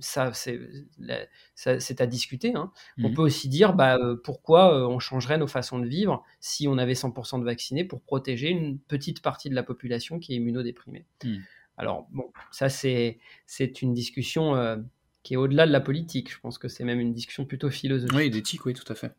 ça 0.00 0.32
c'est 0.32 2.00
à 2.00 2.06
discuter. 2.06 2.54
Hein. 2.54 2.72
On 2.98 3.10
mmh. 3.10 3.14
peut 3.14 3.22
aussi 3.22 3.48
dire 3.48 3.74
bah, 3.74 3.98
pourquoi 4.24 4.88
on 4.88 4.98
changerait 4.98 5.38
nos 5.38 5.46
façons 5.46 5.78
de 5.78 5.86
vivre 5.86 6.24
si 6.40 6.68
on 6.68 6.78
avait 6.78 6.94
100% 6.94 7.40
de 7.40 7.44
vaccinés 7.44 7.84
pour 7.84 8.00
protéger 8.02 8.48
une 8.48 8.78
petite 8.78 9.22
partie 9.22 9.50
de 9.50 9.54
la 9.54 9.62
population 9.62 10.18
qui 10.18 10.32
est 10.32 10.36
immunodéprimée. 10.36 11.06
Mmh. 11.24 11.36
Alors 11.76 12.06
bon, 12.10 12.32
ça 12.50 12.68
c'est 12.68 13.18
une 13.82 13.94
discussion 13.94 14.82
qui 15.22 15.34
est 15.34 15.36
au-delà 15.36 15.66
de 15.66 15.72
la 15.72 15.80
politique. 15.80 16.32
Je 16.32 16.40
pense 16.40 16.58
que 16.58 16.68
c'est 16.68 16.84
même 16.84 17.00
une 17.00 17.12
discussion 17.12 17.44
plutôt 17.44 17.70
philosophique. 17.70 18.16
Oui, 18.16 18.30
d'éthique, 18.30 18.66
oui, 18.66 18.74
tout 18.74 18.90
à 18.92 18.94
fait. 18.94 19.12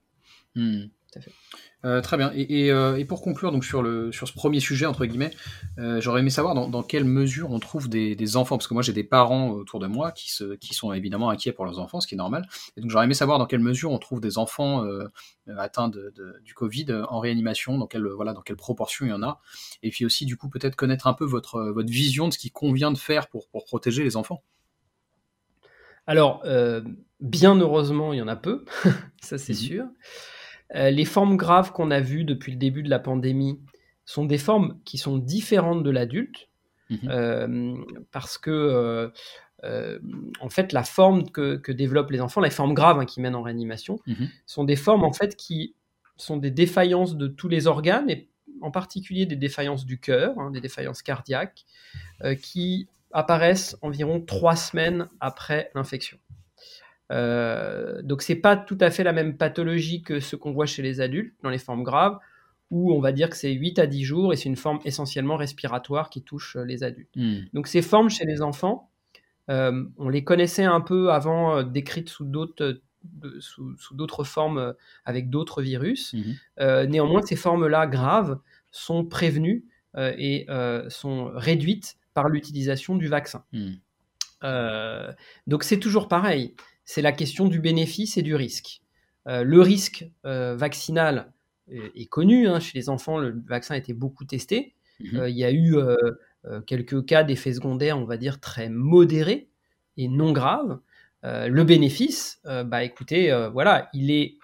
Euh, 1.86 2.00
très 2.02 2.16
bien. 2.16 2.32
Euh, 2.34 2.96
et, 2.96 3.06
pour 3.06 3.22
conclure 3.22 3.52
donc 3.52 3.66
sur, 3.66 3.82
le, 3.82 4.12
sur 4.14 4.28
ce 4.28 4.34
premier 4.34 4.62
sujet, 4.62 4.86
entre 4.86 5.06
guillemets, 5.06 5.32
euh, 5.80 6.00
j'aurais 6.00 6.22
aimé 6.22 6.30
savoir 6.30 6.56
dans, 6.56 6.84
quelle 6.84 7.04
mesure 7.04 7.52
on 7.52 7.60
trouve 7.60 7.90
des, 7.90 8.38
enfants, 8.38 8.58
parce 8.58 8.68
que 8.68 8.74
moi 8.74 8.84
j'ai 8.84 8.94
des 8.94 9.04
parents 9.04 9.50
autour 9.50 9.80
de 9.80 9.88
moi 9.88 10.12
qui, 10.12 10.32
se, 10.32 10.56
qui 10.56 10.74
sont 10.74 10.94
évidemment 10.94 11.30
inquiets 11.30 11.52
pour 11.52 11.66
leurs 11.66 11.80
enfants, 11.80 12.00
ce 12.00 12.08
qui 12.08 12.16
est 12.16 12.18
normal. 12.18 12.48
Et 12.78 12.82
donc 12.82 12.90
j'aurais 12.90 13.06
aimé 13.06 13.14
savoir 13.14 13.38
dans 13.38 13.46
quelle 13.46 13.60
mesure 13.60 13.92
on 13.92 14.00
trouve 14.00 14.22
des 14.22 14.38
enfants 14.38 14.86
atteints 15.58 15.90
de, 15.90 16.14
du 16.44 16.54
Covid 16.54 16.88
en 17.10 17.20
réanimation, 17.20 17.78
dans 17.78 17.88
quelle, 17.88 18.08
voilà, 18.08 18.34
dans 18.34 18.42
quelle 18.42 18.56
proportion 18.56 19.06
il 19.06 19.10
y 19.10 19.14
en 19.14 19.24
a. 19.24 19.42
Et 19.82 19.90
puis 19.90 20.06
aussi, 20.06 20.26
du 20.26 20.38
coup, 20.38 20.50
peut-être 20.50 20.76
connaître 20.76 21.08
un 21.08 21.14
peu 21.14 21.26
votre, 21.26 21.62
votre 21.62 21.90
vision 21.90 22.30
de 22.30 22.34
ce 22.34 22.38
qu'il 22.38 22.52
convient 22.52 22.92
de 22.92 22.98
faire 22.98 23.28
pour, 23.28 23.50
pour 23.50 23.66
protéger 23.66 24.04
les 24.04 24.16
enfants. 24.16 24.42
Alors, 26.08 26.44
bien 27.20 27.56
heureusement, 27.60 28.14
il 28.14 28.20
y 28.20 28.22
en 28.22 28.28
a 28.30 28.36
peu, 28.38 28.64
ça 29.22 29.38
c'est 29.38 29.54
mmh 29.54 29.56
sûr. 29.56 29.86
Euh, 30.76 30.90
les 30.90 31.06
formes 31.06 31.38
graves 31.38 31.72
qu'on 31.72 31.92
a 31.92 32.00
vues 32.00 32.24
depuis 32.24 32.52
le 32.52 32.58
début 32.58 32.84
de 32.84 32.90
la 32.90 33.00
pandémie 33.00 33.60
sont 34.06 34.26
des 34.26 34.38
formes 34.38 34.80
qui 34.86 34.98
sont 34.98 35.18
différentes 35.18 35.84
de 35.84 35.90
l'adulte, 35.90 36.50
mhm. 36.90 37.00
euh, 37.10 37.76
parce 38.12 38.38
que 38.38 39.12
euh, 39.64 40.00
en 40.42 40.50
fait, 40.50 40.74
la 40.74 40.84
forme 40.84 41.30
que, 41.30 41.72
développent 41.72 42.12
les 42.12 42.20
enfants, 42.20 42.42
les 42.42 42.50
formes 42.50 42.74
graves 42.74 43.00
hein, 43.00 43.06
qui 43.06 43.22
mènent 43.22 43.36
en 43.36 43.44
réanimation, 43.44 44.00
mhm. 44.08 44.30
sont 44.46 44.64
des 44.64 44.76
formes 44.76 45.04
en 45.04 45.14
fait 45.14 45.36
qui 45.36 45.76
sont 46.18 46.38
des 46.38 46.52
défaillances 46.52 47.16
de 47.16 47.28
tous 47.28 47.48
les 47.48 47.68
organes 47.68 48.10
et 48.10 48.30
en 48.62 48.72
particulier 48.72 49.26
des 49.26 49.36
défaillances 49.36 49.86
du 49.86 50.00
cœur, 50.00 50.38
hein, 50.38 50.52
des 50.52 50.62
défaillances 50.62 51.02
cardiaques, 51.02 51.66
qui 52.42 52.88
apparaissent 53.12 53.78
environ 53.82 54.22
trois 54.22 54.56
semaines 54.56 55.08
après 55.20 55.72
l'infection. 55.76 56.18
Euh, 57.12 58.02
donc 58.02 58.22
c'est 58.22 58.36
pas 58.36 58.56
tout 58.56 58.78
à 58.80 58.90
fait 58.90 59.04
la 59.04 59.14
même 59.14 59.38
pathologie 59.38 60.02
que 60.02 60.20
ce 60.20 60.36
qu'on 60.36 60.52
voit 60.52 60.66
chez 60.66 60.82
les 60.82 61.02
adultes 61.02 61.36
dans 61.44 61.50
les 61.50 61.58
formes 61.58 61.84
graves, 61.84 62.18
où 62.72 62.94
on 62.94 63.00
va 63.00 63.12
dire 63.12 63.30
que 63.30 63.36
c'est 63.36 63.52
8 63.52 63.80
à 63.80 63.88
10 63.88 64.04
jours 64.04 64.34
et 64.34 64.36
c'est 64.36 64.50
une 64.50 64.56
forme 64.56 64.80
essentiellement 64.86 65.36
respiratoire 65.36 66.10
qui 66.10 66.24
touche 66.24 66.56
euh, 66.56 66.64
les 66.64 66.84
adultes. 66.84 67.16
Hmm. 67.16 67.42
Donc 67.54 67.68
ces 67.68 67.82
formes 67.82 68.10
chez 68.10 68.26
les 68.26 68.42
enfants, 68.42 68.90
euh, 69.50 69.84
on 69.98 70.10
les 70.10 70.24
connaissait 70.24 70.64
un 70.64 70.82
peu 70.82 71.12
avant 71.12 71.64
décrites 71.64 72.10
sous 72.10 72.26
d'autres 72.26 72.82
sous, 73.40 73.76
d'autres 73.92 74.24
formes 74.24 74.74
avec 75.04 75.30
d'autres 75.30 75.62
virus. 75.62 76.14
Hmm. 76.14 76.86
néanmoins, 76.88 77.22
ces 77.22 77.36
formes-là 77.36 77.86
graves 77.86 78.40
sont 78.72 79.04
prévenues 79.04 79.66
et 79.98 80.48
sont 80.88 81.30
réduites 81.36 81.98
par 82.14 82.30
l'utilisation 82.30 82.96
du 82.96 83.10
vaccin. 83.10 83.44
Hmm. 83.52 83.74
donc 85.48 85.66
c'est 85.66 85.80
toujours 85.80 86.08
pareil 86.08 86.56
c'est 86.86 87.02
la 87.02 87.12
question 87.12 87.48
du 87.48 87.60
bénéfice 87.60 88.18
et 88.18 88.22
du 88.22 88.36
risque. 88.36 88.82
Euh, 89.28 89.44
le 89.44 89.62
risque 89.62 90.10
euh, 90.26 90.56
vaccinal 90.56 91.32
est, 91.72 92.08
connu. 92.08 92.48
Hein. 92.48 92.60
chez 92.60 92.78
les 92.78 92.90
enfants, 92.90 93.18
le 93.18 93.42
vaccin 93.48 93.76
a 93.76 93.78
été 93.78 93.94
beaucoup 93.94 94.26
testé. 94.26 94.76
Mhm. 95.00 95.20
Euh, 95.20 95.30
il 95.30 95.38
y 95.38 95.46
a 95.46 95.52
eu 95.52 95.78
quelques 96.68 97.06
cas 97.06 97.24
d'effets 97.24 97.54
secondaires, 97.54 97.98
on 97.98 98.06
va 98.06 98.18
dire, 98.18 98.40
très 98.40 98.70
modérés 98.70 99.50
et 99.96 100.10
non 100.10 100.34
graves. 100.34 100.80
le 101.24 101.64
bénéfice, 101.64 102.42
bah 102.44 102.84
écoutez, 102.84 103.32
voilà, 103.54 103.90
il 103.94 104.12
est, 104.12 104.38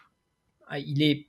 il 0.77 1.03
est 1.03 1.27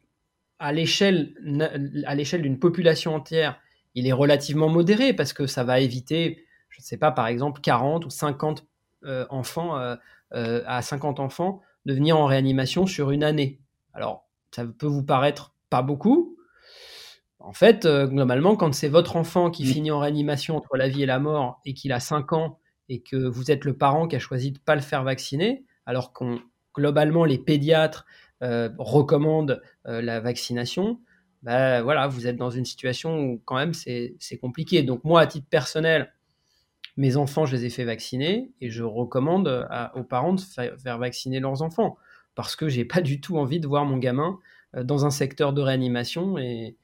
à 0.61 0.73
l'échelle 0.73 1.35
d'une 1.45 2.59
population 2.61 3.17
entière, 3.17 3.59
il 3.97 4.07
est 4.07 4.13
relativement 4.13 4.69
modéré 4.69 5.13
parce 5.13 5.33
que 5.33 5.49
ça 5.49 5.65
va 5.65 5.81
éviter, 5.81 6.47
je 6.69 6.79
ne 6.79 6.85
sais 6.85 6.99
pas, 6.99 7.11
par 7.11 7.27
exemple, 7.27 7.61
40 7.61 8.07
ou 8.07 8.11
50 8.11 8.65
enfants 9.31 9.97
euh, 10.33 10.63
à 10.65 10.81
50 10.81 11.19
enfants 11.19 11.61
de 11.87 11.93
venir 11.93 12.17
en 12.17 12.27
réanimation 12.27 12.87
sur 12.87 13.11
une 13.11 13.25
année. 13.25 13.59
Alors, 13.95 14.29
ça 14.53 14.65
peut 14.65 14.87
vous 14.87 15.03
paraître 15.03 15.57
pas 15.71 15.83
beaucoup. 15.83 16.37
En 17.41 17.53
fait, 17.53 17.85
euh, 17.85 18.07
globalement, 18.07 18.55
quand 18.55 18.73
c'est 18.73 18.89
votre 18.89 19.17
enfant 19.17 19.51
qui 19.51 19.65
finit 19.65 19.91
en 19.91 19.99
réanimation 19.99 20.57
entre 20.57 20.77
la 20.77 20.89
vie 20.89 21.03
et 21.03 21.07
la 21.07 21.19
mort 21.19 21.61
et 21.65 21.75
qu'il 21.75 21.91
a 21.91 21.99
5 21.99 22.33
ans 22.33 22.61
et 22.89 23.01
que 23.01 23.17
vous 23.17 23.51
êtes 23.51 23.65
le 23.65 23.77
parent 23.77 24.07
qui 24.07 24.15
a 24.15 24.21
choisi 24.21 24.53
de 24.53 24.59
ne 24.59 24.63
pas 24.63 24.77
le 24.77 24.83
faire 24.83 25.03
vacciner, 25.03 25.65
alors 25.85 26.13
qu'on 26.13 26.41
globalement 26.77 27.25
les 27.25 27.39
pédiatres 27.39 28.07
euh, 28.45 28.69
recommandent 28.79 29.61
la 29.85 30.21
vaccination, 30.21 31.01
bah, 31.43 31.83
voilà, 31.83 32.07
vous 32.07 32.29
êtes 32.29 32.37
dans 32.37 32.51
une 32.51 32.65
situation 32.65 33.19
où 33.19 33.43
quand 33.45 33.57
même 33.57 33.75
c'est 33.75 34.39
compliqué. 34.41 34.85
Donc 34.85 35.03
moi, 35.03 35.23
à 35.23 35.27
titre 35.27 35.49
personnel, 35.51 36.13
mes 37.01 37.17
enfants, 37.17 37.47
je 37.47 37.57
les 37.57 37.65
ai 37.65 37.71
fait 37.71 37.85
vacciner 37.85 38.51
et 38.61 38.69
je 38.69 38.83
recommande 38.83 39.67
aux 39.95 40.05
parents 40.05 40.35
de 40.35 40.41
faire 40.41 40.99
vacciner 40.99 41.41
leurs 41.41 41.63
enfants 41.63 41.97
parce 42.35 42.57
que 42.57 42.69
j'ai 42.69 42.85
pas 42.85 43.01
du 43.01 43.23
tout 43.23 43.39
envie 43.39 43.59
de 43.59 43.67
voir 43.67 43.87
mon 43.87 43.97
gamin 43.97 44.39
euh, 44.77 44.85
dans 44.85 45.07
un 45.07 45.11
secteur 45.11 45.55
de 45.55 45.63
réanimation 45.63 46.37
et, 46.37 46.77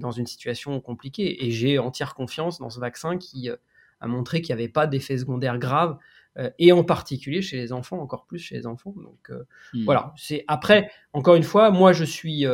dans 0.00 0.12
une 0.12 0.26
situation 0.26 0.80
compliquée. 0.80 1.44
Et 1.44 1.50
j'ai 1.50 1.78
entière 1.78 2.14
confiance 2.14 2.58
dans 2.58 2.70
ce 2.70 2.80
vaccin 2.80 3.18
qui 3.18 3.50
euh, 3.50 3.56
a 4.00 4.08
montré 4.08 4.40
qu'il 4.40 4.56
n'y 4.56 4.62
avait 4.62 4.72
pas 4.72 4.86
d'effets 4.86 5.18
secondaires 5.18 5.58
graves 5.58 5.98
euh, 6.38 6.48
et 6.58 6.72
en 6.72 6.82
particulier 6.82 7.42
chez 7.42 7.58
les 7.58 7.70
enfants, 7.70 7.98
encore 7.98 8.24
plus 8.24 8.38
chez 8.38 8.54
les 8.54 8.66
enfants. 8.66 8.94
Donc 8.96 9.30
hmm. 9.74 9.84
voilà. 9.84 10.14
C'est 10.16 10.46
après, 10.48 10.90
encore 11.12 11.34
une 11.34 11.42
fois, 11.42 11.70
moi 11.70 11.92
je 11.92 12.04
suis 12.04 12.46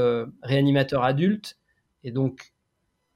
réanimateur 0.42 1.04
adulte 1.04 1.56
et 2.02 2.10
donc 2.10 2.52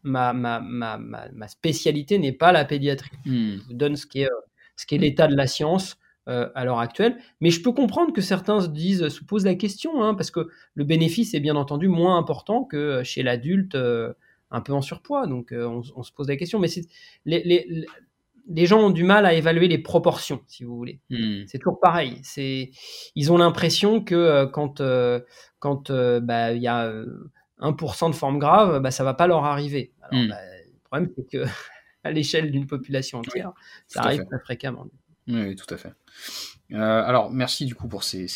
ma, 0.04 0.32
ma, 0.32 0.60
ma, 0.60 0.98
ma 0.98 1.48
spécialité 1.48 2.18
n'est 2.18 2.32
pas 2.32 2.52
la 2.52 2.64
pédiatrie. 2.64 3.10
Hmm. 3.24 3.56
Je 3.56 3.66
vous 3.66 3.74
donne 3.74 3.96
ce 3.96 4.06
qui 4.06 4.20
est, 4.20 4.26
euh, 4.26 4.40
ce 4.76 4.86
qui 4.86 4.94
est 4.94 4.98
l'état 4.98 5.26
de 5.26 5.34
la 5.34 5.46
science 5.46 5.96
euh, 6.28 6.48
à 6.54 6.64
l'heure 6.64 6.78
actuelle. 6.78 7.16
Mais 7.40 7.50
je 7.50 7.62
peux 7.62 7.72
comprendre 7.72 8.12
que 8.12 8.20
certains 8.20 8.60
se 8.60 8.68
disent, 8.68 9.08
se 9.08 9.24
posent 9.24 9.46
la 9.46 9.54
question, 9.54 10.02
hein, 10.02 10.14
parce 10.14 10.30
que 10.30 10.48
le 10.74 10.84
bénéfice 10.84 11.34
est 11.34 11.40
bien 11.40 11.56
entendu 11.56 11.88
moins 11.88 12.18
important 12.18 12.64
que 12.64 13.02
chez 13.02 13.22
l'adulte 13.22 13.74
euh, 13.74 14.12
un 14.50 14.60
peu 14.60 14.72
en 14.72 14.82
surpoids. 14.82 15.26
Donc 15.26 15.52
on, 15.52 15.82
se 15.82 16.12
pose 16.12 16.28
la 16.28 16.36
question. 16.36 16.60
Mais 16.60 16.68
les, 17.24 17.42
les, 17.42 17.86
les, 18.46 18.66
gens 18.66 18.80
ont 18.80 18.90
du 18.90 19.04
mal 19.04 19.26
à 19.26 19.32
évaluer 19.32 19.68
les 19.68 19.78
proportions, 19.78 20.42
si 20.46 20.64
vous 20.64 20.76
voulez. 20.76 21.00
Hmm. 21.10 21.44
C'est 21.46 21.58
toujours 21.58 21.80
pareil. 21.80 22.20
Ils 23.16 23.32
ont 23.32 23.38
l'impression 23.38 24.04
que 24.04 24.44
quand 24.46 24.80
quand 25.58 25.90
bah, 25.90 26.52
il 26.52 26.62
y 26.62 26.68
a 26.68 26.92
1% 27.64 28.10
de 28.10 28.14
forme 28.14 28.38
grave, 28.38 28.80
bah, 28.80 28.90
ça 28.90 29.04
va 29.04 29.14
pas 29.14 29.26
leur 29.26 29.44
arriver. 29.44 29.92
Hmm. 30.10 30.28
Bah, 30.28 30.36
le 30.36 30.80
problème, 30.84 31.10
c'est 31.16 31.28
que 31.28 31.44
à 32.04 32.10
l'échelle 32.10 32.50
d'une 32.50 32.66
population 32.66 33.18
entière, 33.18 33.52
ça 33.86 34.02
arrive 34.02 34.24
très 34.26 34.38
fréquemment. 34.40 34.86
Oui, 35.26 35.56
tout 35.56 35.72
à 35.72 35.78
fait. 35.78 35.92
Euh, 36.72 36.76
alors, 36.78 37.30
merci 37.30 37.64
du 37.64 37.74
coup 37.74 37.88
pour 37.88 38.04
ces, 38.04 38.26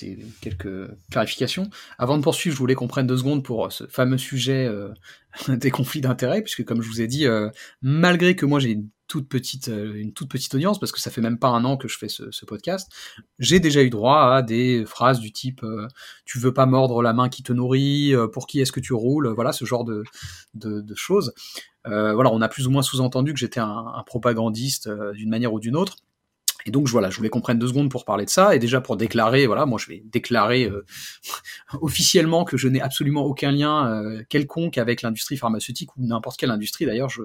quelques 0.41 0.89
clarifications. 1.11 1.69
Avant 1.99 2.17
de 2.17 2.23
poursuivre, 2.23 2.55
je 2.55 2.59
voulais 2.59 2.75
qu'on 2.75 2.89
prenne 2.89 3.07
deux 3.07 3.19
secondes 3.19 3.45
pour 3.45 3.71
ce 3.73 3.87
fameux 3.87 4.19
sujet 4.19 4.67
euh, 4.67 4.93
des 5.49 5.71
conflits 5.71 6.01
d'intérêts, 6.01 6.43
puisque 6.43 6.65
comme 6.65 6.83
je 6.83 6.89
vous 6.89 7.03
ai 7.03 7.07
dit, 7.07 7.27
euh, 7.27 7.51
malgré 7.83 8.37
que 8.37 8.47
moi 8.47 8.59
j'ai 8.61 8.71
une 8.71 8.89
toute 9.09 9.29
petite, 9.29 9.69
euh, 9.69 9.95
une 9.95 10.13
toute 10.13 10.31
petite 10.31 10.55
audience, 10.55 10.79
parce 10.79 10.93
que 10.93 11.01
ça 11.01 11.11
fait 11.11 11.23
même 11.23 11.39
pas 11.39 11.49
un 11.49 11.65
an 11.65 11.77
que 11.77 11.89
je 11.89 11.99
fais 11.99 12.09
ce, 12.09 12.45
podcast, 12.47 12.91
j'ai 13.39 13.59
déjà 13.59 13.83
eu 13.83 13.91
droit 13.91 14.35
à 14.35 14.43
des 14.43 14.85
phrases 14.87 15.19
du 15.19 15.33
type 15.33 15.63
euh, 15.65 15.89
tu 16.25 16.39
veux 16.39 16.53
pas 16.53 16.67
mordre 16.67 17.03
la 17.03 17.13
main 17.13 17.29
qui 17.29 17.43
te 17.43 17.53
nourrit, 17.53 18.15
euh, 18.15 18.29
pour 18.29 18.47
qui 18.47 18.61
est-ce 18.61 18.73
que 18.73 18.81
tu 18.81 18.93
roules, 18.93 19.29
voilà 19.29 19.53
ce 19.53 19.65
genre 19.65 19.85
de, 19.85 20.05
de, 20.55 20.95
choses. 20.95 21.33
voilà, 21.85 22.31
on 22.33 22.41
a 22.41 22.49
plus 22.49 22.67
ou 22.67 22.71
moins 22.71 22.83
sous-entendu 22.83 23.33
que 23.33 23.39
j'étais 23.39 23.61
un, 23.61 24.03
propagandiste 24.07 24.89
d'une 25.15 25.31
manière 25.31 25.53
ou 25.53 25.61
d'une 25.61 25.77
autre. 25.77 25.97
Et 26.69 26.71
donc 26.71 26.87
voilà, 26.89 27.09
je 27.09 27.17
voulais 27.17 27.31
qu'on 27.31 27.41
prenne 27.41 27.59
deux 27.59 27.69
secondes 27.69 27.91
pour 27.91 28.05
parler 28.05 28.27
de 28.27 28.31
ça 28.31 28.55
et 28.55 28.59
déjà 28.59 28.83
pour 28.83 28.99
déclarer, 28.99 29.47
voilà, 29.47 29.65
moi 29.65 29.79
je 29.79 29.87
vais 29.87 30.03
déclarer 30.05 30.65
euh, 30.65 30.85
officiellement 31.81 32.45
que 32.45 32.59
je 32.59 32.69
n'ai 32.69 32.83
absolument 32.83 33.25
aucun 33.25 33.53
lien 33.53 33.91
euh, 33.91 34.23
quelconque 34.29 34.77
avec 34.77 35.01
l'industrie 35.01 35.39
pharmaceutique 35.39 35.97
ou 35.97 36.07
n'importe 36.07 36.39
quelle 36.39 36.51
industrie. 36.51 36.85
D'ailleurs, 36.85 37.09
je, 37.09 37.23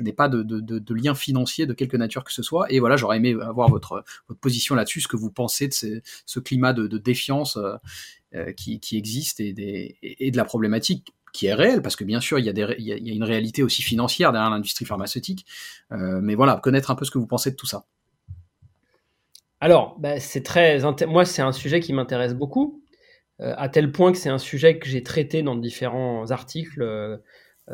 n'ai 0.00 0.14
pas 0.14 0.30
de, 0.30 0.42
de, 0.42 0.60
de, 0.60 0.94
lien 0.94 1.14
financier 1.14 1.66
de 1.66 1.74
quelque 1.74 1.98
nature 1.98 2.24
que 2.24 2.32
ce 2.32 2.42
soit. 2.42 2.72
Et 2.72 2.80
voilà, 2.80 2.96
j'aurais 2.96 3.18
aimé 3.18 3.36
avoir 3.38 3.68
votre, 3.68 4.02
position 4.40 4.74
là-dessus, 4.74 5.02
ce 5.02 5.08
que 5.08 5.18
vous 5.18 5.30
pensez 5.30 5.68
de 5.68 6.00
ce 6.24 6.40
climat 6.40 6.72
de, 6.72 6.96
défiance 6.96 7.58
euh, 8.34 8.52
qui, 8.54 8.80
existe 8.96 9.40
et, 9.40 9.52
de 9.52 10.36
la 10.38 10.44
problématique 10.46 11.14
qui 11.34 11.48
est 11.48 11.54
réel, 11.54 11.82
parce 11.82 11.96
que 11.96 12.04
bien 12.04 12.20
sûr, 12.20 12.38
il 12.38 12.46
y 12.46 12.62
a, 12.62 13.12
une 13.14 13.24
réalité 13.24 13.62
aussi 13.62 13.82
financière 13.82 14.32
derrière 14.32 14.48
l'industrie 14.48 14.86
pharmaceutique. 14.86 15.44
Mais 15.90 16.34
voilà, 16.34 16.58
connaître 16.62 16.90
un 16.90 16.94
peu 16.94 17.04
ce 17.04 17.10
que 17.10 17.18
vous 17.18 17.26
pensez 17.26 17.50
de 17.50 17.56
tout 17.56 17.66
ça. 17.66 17.84
Alors, 19.60 19.98
bah, 19.98 20.20
c'est 20.20 20.42
très, 20.42 20.78
moi, 21.06 21.24
c'est 21.24 21.42
un 21.42 21.52
sujet 21.52 21.80
qui 21.80 21.92
m'intéresse 21.92 22.34
beaucoup, 22.34 22.82
euh, 23.40 23.54
à 23.56 23.68
tel 23.68 23.92
point 23.92 24.12
que 24.12 24.18
c'est 24.18 24.28
un 24.28 24.38
sujet 24.38 24.78
que 24.78 24.88
j'ai 24.88 25.02
traité 25.02 25.42
dans 25.42 25.56
différents 25.56 26.30
articles 26.30 26.82
euh, 26.82 27.18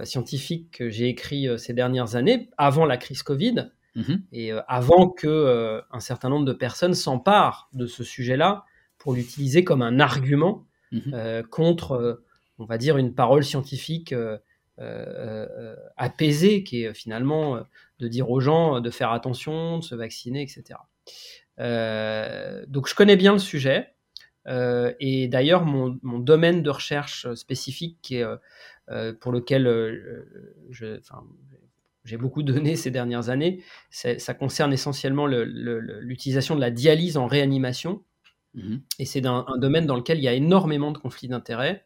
scientifiques 0.02 0.70
que 0.72 0.88
j'ai 0.88 1.08
écrits 1.08 1.48
ces 1.58 1.72
dernières 1.72 2.16
années, 2.16 2.50
avant 2.58 2.84
la 2.86 2.96
crise 2.96 3.22
Covid, 3.22 3.70
mm-hmm. 3.96 4.20
et 4.32 4.52
avant 4.66 5.08
que 5.08 5.82
un 5.92 6.00
certain 6.00 6.28
nombre 6.28 6.44
de 6.44 6.52
personnes 6.52 6.94
s'emparent 6.94 7.68
de 7.72 7.86
ce 7.86 8.02
sujet-là 8.02 8.64
pour 8.98 9.14
l'utiliser 9.14 9.62
comme 9.62 9.82
un 9.82 10.00
argument 10.00 10.66
mm-hmm. 10.92 11.44
contre 11.44 12.24
on 12.58 12.64
va 12.64 12.78
dire, 12.78 12.96
une 12.96 13.14
parole 13.14 13.44
scientifique 13.44 14.12
euh, 14.12 14.38
euh, 14.78 15.46
euh, 15.50 15.76
apaisée, 15.96 16.64
qui 16.64 16.84
est 16.84 16.94
finalement 16.94 17.60
de 17.98 18.08
dire 18.08 18.30
aux 18.30 18.40
gens 18.40 18.80
de 18.80 18.90
faire 18.90 19.12
attention, 19.12 19.78
de 19.78 19.84
se 19.84 19.94
vacciner, 19.94 20.42
etc. 20.42 20.78
donc 21.58 22.88
je 22.88 22.94
connais 22.94 23.16
bien 23.16 23.32
le 23.32 23.38
sujet. 23.38 23.94
et 24.46 25.28
d'ailleurs, 25.28 25.64
mon, 25.64 26.18
domaine 26.18 26.62
de 26.62 26.70
recherche 26.70 27.32
spécifique, 27.34 27.98
qui 28.02 28.16
est, 28.16 28.24
pour 29.20 29.32
lequel 29.32 30.24
j'ai 30.70 32.16
beaucoup 32.16 32.42
donné 32.42 32.76
ces 32.76 32.90
dernières 32.90 33.28
années, 33.28 33.62
ça 33.90 34.34
concerne 34.34 34.72
essentiellement 34.72 35.26
l'utilisation 35.26 36.54
de 36.54 36.60
la 36.60 36.70
dialyse 36.70 37.16
en 37.16 37.26
réanimation. 37.26 38.02
Mmh 38.54 38.76
et 39.00 39.04
c'est 39.04 39.26
un, 39.26 39.44
domaine 39.58 39.86
dans 39.86 39.96
lequel 39.96 40.18
il 40.18 40.24
y 40.24 40.28
a 40.28 40.32
énormément 40.32 40.92
de 40.92 40.98
conflits 40.98 41.28
d'intérêts. 41.28 41.84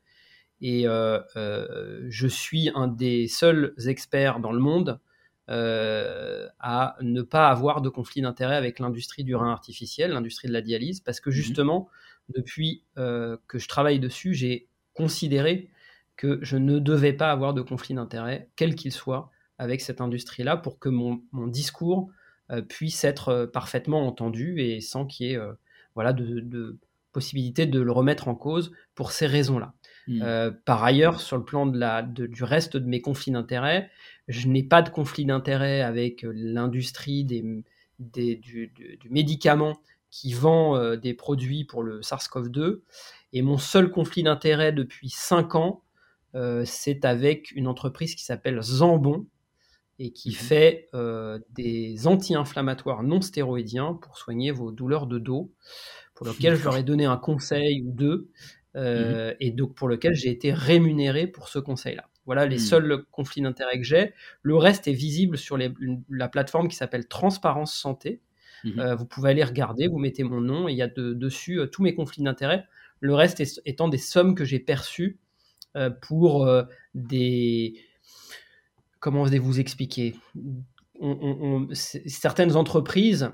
Et 0.61 0.87
euh, 0.87 1.21
euh, 1.37 2.05
je 2.09 2.27
suis 2.27 2.71
un 2.75 2.89
des 2.89 3.29
seuls 3.29 3.75
experts 3.87 4.41
dans 4.41 4.53
le 4.53 4.59
monde 4.59 4.91
euh, 4.91 5.08
à 5.49 6.97
ne 7.01 7.23
pas 7.23 7.49
avoir 7.49 7.81
de 7.81 7.89
conflit 7.89 8.21
d'intérêt 8.21 8.57
avec 8.57 8.79
l'industrie 8.79 9.25
du 9.25 9.35
rein 9.35 9.51
artificiel, 9.51 10.13
l'industrie 10.13 10.49
de 10.49 10.53
la 10.53 10.61
dialyse, 10.61 11.01
parce 11.01 11.21
que 11.21 11.31
mmh 11.31 11.33
justement, 11.33 11.89
depuis 12.29 12.83
que 12.97 13.59
je 13.59 13.69
travaille 13.69 13.99
dessus, 14.01 14.35
j'ai 14.35 14.69
considéré 14.95 15.71
que 16.17 16.39
je 16.43 16.57
ne 16.57 16.79
devais 16.79 17.13
pas 17.13 17.31
avoir 17.31 17.55
de 17.55 17.63
conflit 17.63 17.95
d'intérêt, 17.95 18.49
quel 18.57 18.75
qu'il 18.75 18.93
soit, 18.93 19.31
avec 19.57 19.81
cette 19.81 20.01
industrie-là, 20.01 20.57
pour 20.57 20.79
que 20.79 20.89
mon, 20.89 21.23
discours 21.47 22.11
puisse 22.69 23.05
être 23.05 23.47
parfaitement 23.47 24.07
entendu 24.07 24.61
et 24.61 24.81
sans 24.81 25.07
qu'il 25.07 25.27
y 25.29 25.33
ait 25.33 25.41
voilà, 25.95 26.13
de, 26.13 26.41
de, 26.41 26.79
possibilité 27.13 27.67
de 27.67 27.81
le 27.81 27.93
remettre 27.93 28.29
en 28.29 28.35
cause 28.35 28.73
pour 28.95 29.13
ces 29.13 29.27
raisons-là. 29.27 29.75
Mmh. 30.07 30.23
Euh, 30.23 30.51
par 30.65 30.85
ailleurs, 30.85 31.21
sur 31.21 31.37
le 31.37 31.45
plan 31.45 31.67
de 31.67 31.79
la, 31.79 32.03
du 32.03 32.45
reste 32.45 32.77
de 32.77 32.87
mes 32.87 33.01
conflits 33.01 33.33
d'intérêts, 33.33 33.91
je 34.29 34.49
n'ai 34.49 34.62
pas 34.62 34.83
de 34.83 34.91
conflit 34.91 35.25
d'intérêt 35.25 35.81
avec 35.81 36.25
euh, 36.25 36.33
l'industrie 36.35 37.25
des, 37.25 37.43
du, 37.99 38.73
médicament 39.11 39.81
qui 40.11 40.33
vend 40.33 40.77
euh, 40.77 40.97
des 40.97 41.14
produits 41.14 41.64
pour 41.64 41.83
le 41.83 42.01
SARS-CoV-2. 42.01 42.81
Et 43.33 43.43
mon 43.43 43.59
seul 43.59 43.91
conflit 43.91 44.23
d'intérêt 44.23 44.73
depuis 44.73 45.11
5 45.11 45.55
ans, 45.55 45.83
c'est 46.64 47.05
avec 47.05 47.51
une 47.53 47.67
entreprise 47.67 48.14
qui 48.14 48.23
s'appelle 48.23 48.62
Zambon 48.62 49.27
et 49.99 50.12
qui 50.12 50.31
mmh. 50.31 50.33
fait 50.33 50.91
des 51.51 52.07
anti-inflammatoires 52.07 53.03
non 53.03 53.21
stéroïdiens 53.21 53.95
pour 53.95 54.17
soigner 54.17 54.53
vos 54.53 54.71
douleurs 54.71 55.09
de 55.09 55.19
dos, 55.19 55.51
pour 56.14 56.27
lequel 56.27 56.55
je 56.55 56.64
leur 56.64 56.77
ai 56.77 56.85
donné 56.85 57.07
un 57.07 57.17
conseil 57.17 57.83
ou 57.83 57.91
deux. 57.91 58.31
Euh, 58.77 59.35
et 59.41 59.51
donc 59.51 59.75
pour 59.75 59.88
lequel 59.88 60.14
j'ai 60.14 60.31
été 60.31 60.53
rémunéré 60.53 61.27
pour 61.27 61.49
ce 61.49 61.59
conseil-là. 61.59 62.09
Voilà 62.29 62.47
les 62.47 62.57
mmh. 62.57 62.61
seuls 62.61 63.05
conflits 63.11 63.43
d'intérêts 63.43 63.79
que 63.79 63.85
j'ai. 63.85 64.12
Le 64.43 64.57
reste 64.57 64.87
est 64.87 64.93
visible 64.93 65.37
sur 65.37 65.59
la 65.59 66.29
plateforme 66.29 66.69
qui 66.69 66.77
s'appelle 66.77 67.09
Transparence 67.09 67.75
Santé. 67.75 68.21
Mmh 68.64 68.79
euh, 68.79 68.95
vous 68.95 69.07
pouvez 69.07 69.31
aller 69.31 69.45
regarder, 69.45 69.88
vous 69.88 69.99
mettez 69.99 70.25
mon 70.25 70.41
nom 70.41 70.69
et 70.69 70.73
il 70.73 70.77
y 70.77 70.83
a 70.83 70.88
dessus 70.88 71.61
euh, 71.61 71.67
tous 71.67 71.83
mes 71.83 71.95
conflits 71.95 72.23
d'intérêts. 72.23 72.67
Le 73.01 73.14
reste 73.14 73.43
étant 73.64 73.88
des 73.88 73.99
sommes 73.99 74.35
que 74.35 74.45
j'ai 74.45 74.59
perçues 74.59 75.19
pour 76.03 76.51
des... 76.95 77.75
Comment 78.99 79.23
vous 79.23 79.61
expliquer? 79.61 80.17
Certaines 81.73 82.57
entreprises 82.57 83.31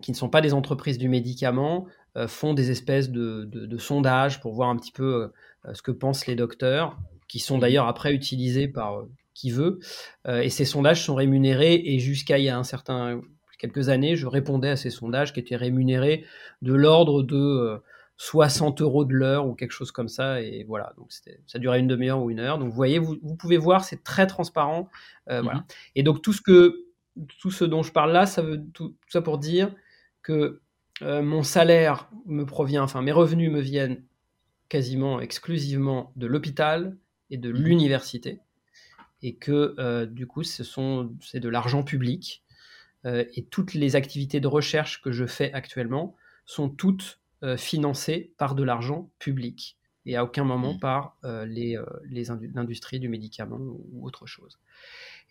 qui 0.00 0.12
ne 0.12 0.16
sont 0.16 0.28
pas 0.28 0.40
des 0.40 0.54
entreprises 0.54 0.98
du 0.98 1.08
médicament 1.08 1.88
euh, 2.16 2.28
font 2.28 2.54
des 2.54 2.70
espèces 2.70 3.10
de, 3.10 3.76
sondages 3.78 4.40
pour 4.40 4.54
voir 4.54 4.70
un 4.70 4.76
petit 4.76 4.92
peu 4.92 5.30
euh, 5.66 5.74
ce 5.74 5.82
que 5.82 5.90
pensent 5.90 6.26
les 6.26 6.34
docteurs, 6.34 6.98
qui 7.28 7.38
sont 7.38 7.58
d'ailleurs 7.58 7.86
après 7.86 8.12
utilisés 8.12 8.68
par 8.68 9.00
euh, 9.00 9.10
qui 9.34 9.50
veut. 9.50 9.80
et 10.26 10.48
ces 10.48 10.64
sondages 10.64 11.04
sont 11.04 11.14
rémunérés 11.14 11.74
et 11.74 11.98
jusqu'à 11.98 12.38
il 12.38 12.44
y 12.44 12.48
a 12.48 12.56
un 12.56 12.64
certain 12.64 13.20
quelques 13.58 13.90
années, 13.90 14.16
je 14.16 14.26
répondais 14.26 14.70
à 14.70 14.76
ces 14.76 14.88
sondages 14.88 15.34
qui 15.34 15.40
étaient 15.40 15.56
rémunérés 15.56 16.24
de 16.62 16.72
l'ordre 16.72 17.22
de 17.22 17.82
60 18.16 18.80
euros 18.80 19.04
de 19.04 19.12
l'heure 19.12 19.46
ou 19.46 19.54
quelque 19.54 19.72
chose 19.72 19.92
comme 19.92 20.08
ça. 20.08 20.40
Et 20.40 20.64
voilà, 20.64 20.94
donc 20.96 21.12
ça 21.46 21.58
durait 21.58 21.80
une 21.80 21.86
demi-heure 21.86 22.22
ou 22.22 22.30
une 22.30 22.40
heure. 22.40 22.58
Donc 22.58 22.70
vous 22.70 22.74
voyez, 22.74 22.98
vous, 22.98 23.36
pouvez 23.38 23.58
voir, 23.58 23.84
c'est 23.84 24.02
très 24.02 24.26
transparent. 24.26 24.88
Voilà. 25.26 25.54
Mhm. 25.56 25.64
Et 25.96 26.02
donc 26.02 26.22
tout 26.22 26.32
ce 26.32 26.40
que 26.40 26.86
tout 27.38 27.50
ce 27.50 27.64
dont 27.64 27.82
je 27.82 27.92
parle 27.92 28.12
là, 28.12 28.26
ça 28.26 28.42
veut 28.42 28.62
tout 28.72 28.96
ça 29.08 29.22
pour 29.22 29.38
dire 29.38 29.74
que 30.22 30.60
euh, 31.02 31.22
mon 31.22 31.42
salaire 31.42 32.10
me 32.26 32.44
provient, 32.44 32.82
enfin 32.82 33.02
mes 33.02 33.12
revenus 33.12 33.50
me 33.50 33.60
viennent 33.60 34.04
quasiment 34.68 35.20
exclusivement 35.20 36.12
de 36.16 36.26
l'hôpital 36.26 36.96
et 37.30 37.36
de 37.36 37.50
mhm. 37.52 37.58
l'université, 37.62 38.40
et 39.22 39.34
que 39.34 39.74
euh, 39.78 40.06
du 40.06 40.26
coup 40.26 40.42
ce 40.42 40.64
sont 40.64 41.12
c'est 41.20 41.40
de 41.40 41.48
l'argent 41.48 41.82
public 41.82 42.42
euh, 43.04 43.24
et 43.34 43.44
toutes 43.44 43.74
les 43.74 43.96
activités 43.96 44.40
de 44.40 44.48
recherche 44.48 45.02
que 45.02 45.12
je 45.12 45.26
fais 45.26 45.52
actuellement 45.52 46.14
sont 46.44 46.68
toutes 46.68 47.20
financées 47.58 48.32
par 48.38 48.54
de 48.54 48.64
l'argent 48.64 49.10
public 49.18 49.76
et 50.04 50.16
à 50.16 50.24
aucun 50.24 50.42
moment 50.42 50.72
mhm. 50.72 50.80
par 50.80 51.16
les, 51.46 51.78
l'industrie 52.54 52.98
du 52.98 53.08
médicament 53.08 53.58
ou 53.60 54.04
autre 54.04 54.26
chose. 54.26 54.58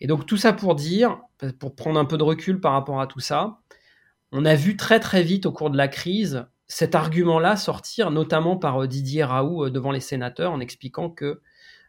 Et 0.00 0.06
donc 0.06 0.24
tout 0.24 0.36
ça 0.36 0.54
pour 0.54 0.76
dire, 0.76 1.18
pour 1.58 1.74
prendre 1.74 1.98
un 1.98 2.04
peu 2.04 2.16
de 2.16 2.22
recul 2.22 2.60
par 2.60 2.72
rapport 2.72 3.00
à 3.02 3.06
tout 3.06 3.20
ça, 3.20 3.58
on 4.32 4.44
a 4.44 4.54
vu 4.54 4.76
très 4.76 5.00
très 5.00 5.22
vite 5.22 5.46
au 5.46 5.52
cours 5.52 5.68
de 5.68 5.76
la 5.76 5.88
crise 5.88 6.46
cet 6.68 6.94
argument-là 6.94 7.56
sortir, 7.56 8.10
notamment 8.10 8.56
par 8.56 8.82
euh, 8.82 8.86
Didier 8.86 9.24
Raoult 9.24 9.66
euh, 9.66 9.70
devant 9.70 9.92
les 9.92 10.00
sénateurs, 10.00 10.52
en 10.52 10.60
expliquant 10.60 11.10
que 11.10 11.40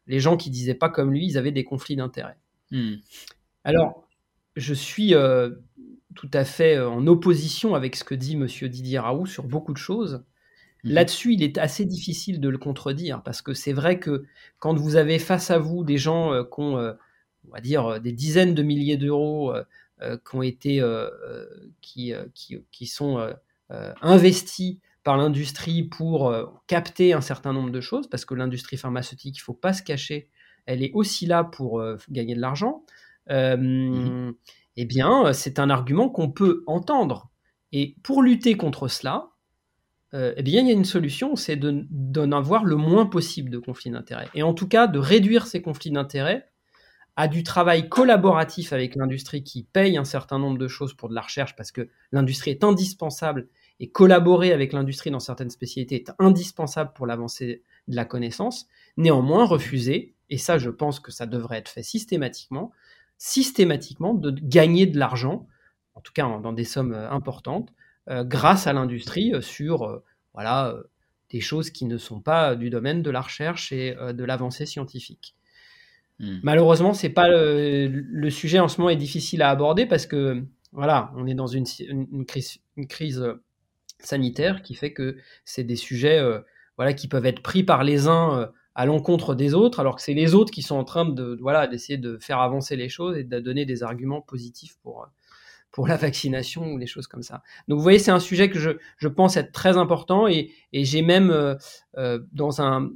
les 0.08 0.20
gens 0.20 0.38
qui 0.38 0.50
disaient 0.50 0.74
pas 0.74 0.90
comme 0.90 1.12
lui, 1.12 1.26
ils 1.26 1.38
avaient 1.38 1.52
des 1.52 1.64
conflits 1.64 1.96
d'intérêts. 1.96 2.38
Hmm. 2.72 2.96
Alors, 3.64 4.08
je 4.56 4.74
suis 4.74 5.14
euh, 5.14 5.52
tout 6.16 6.30
à 6.34 6.46
fait 6.46 6.80
en 6.80 7.06
opposition 7.08 7.76
avec 7.76 7.96
ce 7.96 8.04
que 8.04 8.16
dit 8.16 8.36
Monsieur 8.36 8.70
Didier 8.70 9.00
Raoult 9.00 9.26
sur 9.26 9.44
beaucoup 9.44 9.74
de 9.74 9.78
choses. 9.78 10.24
Hmm. 10.84 10.92
Là-dessus, 10.92 11.34
il 11.34 11.44
est 11.44 11.58
assez 11.58 11.86
difficile 11.86 12.40
de 12.40 12.50
le 12.50 12.58
contredire 12.58 13.22
parce 13.24 13.42
que 13.42 13.54
c'est 13.54 13.74
vrai 13.74 14.00
que 14.00 14.26
quand 14.60 14.76
vous 14.76 14.96
avez 14.96 15.20
face 15.20 15.52
à 15.52 15.60
vous 15.60 15.84
des 15.84 15.98
gens 15.98 16.44
qui 16.44 16.62
ont, 16.62 16.78
on 16.78 17.52
va 17.52 17.62
dire, 17.62 18.02
des 18.02 18.12
dizaines 18.12 18.56
de 18.56 18.64
milliers 18.64 18.98
d'euros 18.98 19.54
euh, 20.04 20.16
qui 20.18 20.36
ont 20.36 20.44
été, 20.44 20.80
euh, 20.80 21.10
euh, 21.28 21.48
qui, 21.82 22.14
qui, 22.36 22.64
qui, 22.72 22.86
sont 22.86 23.34
investis 24.02 24.78
par 25.08 25.16
l'industrie 25.16 25.84
pour 25.84 26.36
capter 26.68 27.14
un 27.14 27.22
certain 27.22 27.54
nombre 27.54 27.70
de 27.70 27.80
choses, 27.80 28.10
parce 28.10 28.26
que 28.26 28.34
l'industrie 28.34 28.76
pharmaceutique, 28.76 29.38
il 29.38 29.40
ne 29.40 29.44
faut 29.46 29.54
pas 29.54 29.72
se 29.72 29.82
cacher, 29.82 30.30
elle 30.66 30.84
est 30.84 30.92
aussi 30.94 31.26
là 31.26 31.46
pour 31.46 31.82
gagner 32.10 32.36
de 32.36 32.42
l'argent. 32.42 32.84
Mmh. 33.30 34.32
Eh 34.76 34.86
bien, 34.86 35.32
c'est 35.32 35.60
un 35.60 35.70
argument 35.70 36.10
qu'on 36.10 36.30
peut 36.30 36.66
entendre. 36.68 37.30
Et 37.72 37.96
pour 38.04 38.22
lutter 38.22 38.58
contre 38.58 38.90
cela, 38.90 39.30
eh 40.12 40.44
bien, 40.44 40.60
il 40.60 40.68
y 40.68 40.72
a 40.72 40.74
une 40.74 40.84
solution, 40.84 41.38
c'est 41.38 41.56
d'en 41.56 42.32
avoir 42.34 42.66
le 42.66 42.76
moins 42.76 43.06
possible 43.06 43.50
de 43.50 43.60
conflits 43.60 43.92
d'intérêts. 43.92 44.28
Et 44.34 44.44
en 44.44 44.54
tout 44.54 44.68
cas, 44.68 44.88
de 44.88 45.00
réduire 45.00 45.48
ces 45.48 45.62
conflits 45.62 45.92
d'intérêts 45.92 46.50
à 47.16 47.30
du 47.30 47.44
travail 47.44 47.88
collaboratif 47.88 48.74
avec 48.74 48.98
l'industrie 48.98 49.42
qui 49.42 49.64
paye 49.64 49.98
un 49.98 50.04
certain 50.04 50.38
nombre 50.38 50.58
de 50.58 50.68
choses 50.68 50.94
pour 50.94 51.08
de 51.08 51.16
la 51.16 51.22
recherche 51.22 51.56
parce 51.56 51.72
que 51.72 51.88
l'industrie 52.12 52.52
est 52.52 52.66
indispensable 52.66 53.48
et 53.80 53.90
collaborer 53.90 54.52
avec 54.52 54.74
l'industrie 54.74 55.12
dans 55.12 55.20
certaines 55.20 55.50
spécialités 55.50 55.96
est 55.96 56.12
indispensable 56.20 56.92
pour 56.96 57.06
l'avancée 57.06 57.64
de 57.88 57.96
la 57.96 58.06
connaissance. 58.06 58.68
Néanmoins, 58.98 59.46
refuser, 59.46 60.16
et 60.30 60.38
ça 60.38 60.58
je 60.58 60.70
pense 60.70 61.00
que 61.00 61.12
ça 61.12 61.26
devrait 61.26 61.58
être 61.58 61.70
fait 61.70 61.84
systématiquement, 61.84 62.72
systématiquement 63.18 64.14
de 64.14 64.32
gagner 64.32 64.86
de 64.86 64.98
l'argent 64.98 65.48
en 65.98 66.02
tout 66.02 66.14
cas 66.14 66.40
dans 66.40 66.54
des 66.54 66.64
sommes 66.64 66.94
importantes, 66.94 67.74
grâce 68.08 68.68
à 68.68 68.74
l'industrie 68.74 69.34
sur 69.42 70.02
voilà, 70.34 70.76
des 71.32 71.42
choses 71.42 71.72
qui 71.72 71.86
ne 71.86 71.98
sont 71.98 72.22
pas 72.22 72.56
du 72.56 72.70
domaine 72.70 73.02
de 73.02 73.10
la 73.10 73.22
recherche 73.22 73.72
et 73.72 73.96
de 73.96 74.24
l'avancée 74.24 74.68
scientifique. 74.68 75.36
Hmm. 76.20 76.38
Malheureusement, 76.44 76.94
c'est 76.94 77.10
pas 77.10 77.28
le, 77.28 78.30
sujet 78.30 78.60
en 78.60 78.68
ce 78.68 78.80
moment 78.80 78.92
est 78.92 78.96
difficile 78.96 79.42
à 79.42 79.50
aborder 79.50 79.88
parce 79.88 80.06
que 80.06 80.44
voilà, 80.72 81.12
on 81.16 81.26
est 81.26 81.34
dans 81.34 81.48
une, 81.48 81.66
crise, 82.28 82.60
une 82.76 82.88
crise, 82.88 83.24
sanitaire 84.00 84.62
qui 84.62 84.76
fait 84.76 84.94
que 84.94 85.18
c'est 85.46 85.64
des 85.64 85.76
sujets 85.76 86.22
voilà 86.76 86.94
qui 86.94 87.08
peuvent 87.08 87.26
être 87.26 87.42
pris 87.42 87.64
par 87.64 87.84
les 87.84 88.08
uns 88.08 88.50
à 88.78 88.86
l'encontre 88.86 89.34
des 89.34 89.56
autres, 89.56 89.80
alors 89.80 89.96
que 89.96 90.04
c'est 90.04 90.14
les 90.14 90.36
autres 90.36 90.52
qui 90.52 90.62
sont 90.62 90.76
en 90.76 90.84
train 90.84 91.04
de 91.04 91.36
voilà 91.42 91.66
d'essayer 91.66 91.98
de 91.98 92.20
faire 92.20 92.40
avancer 92.40 92.76
les 92.76 92.90
choses 92.90 93.18
et 93.18 93.24
de 93.24 93.40
donner 93.40 93.66
des 93.66 93.82
arguments 93.82 94.22
positifs 94.22 94.78
pour 94.84 95.10
pour 95.72 95.88
la 95.88 95.98
vaccination 96.08 96.72
ou 96.72 96.78
les 96.78 96.88
choses 96.88 97.08
comme 97.08 97.24
ça. 97.24 97.42
Donc 97.68 97.78
vous 97.78 97.84
voyez, 97.84 98.00
c'est 98.00 98.12
un 98.12 98.20
sujet 98.20 98.50
que 98.50 98.60
je, 98.60 98.72
je 98.98 99.08
pense 99.08 99.36
être 99.36 99.52
très 99.52 99.78
important 99.78 100.28
et, 100.28 100.52
et 100.74 100.86
j'ai 100.86 101.02
même 101.02 101.32
euh, 101.32 101.56
euh 101.98 102.20
dans 102.34 102.62
un 102.62 102.92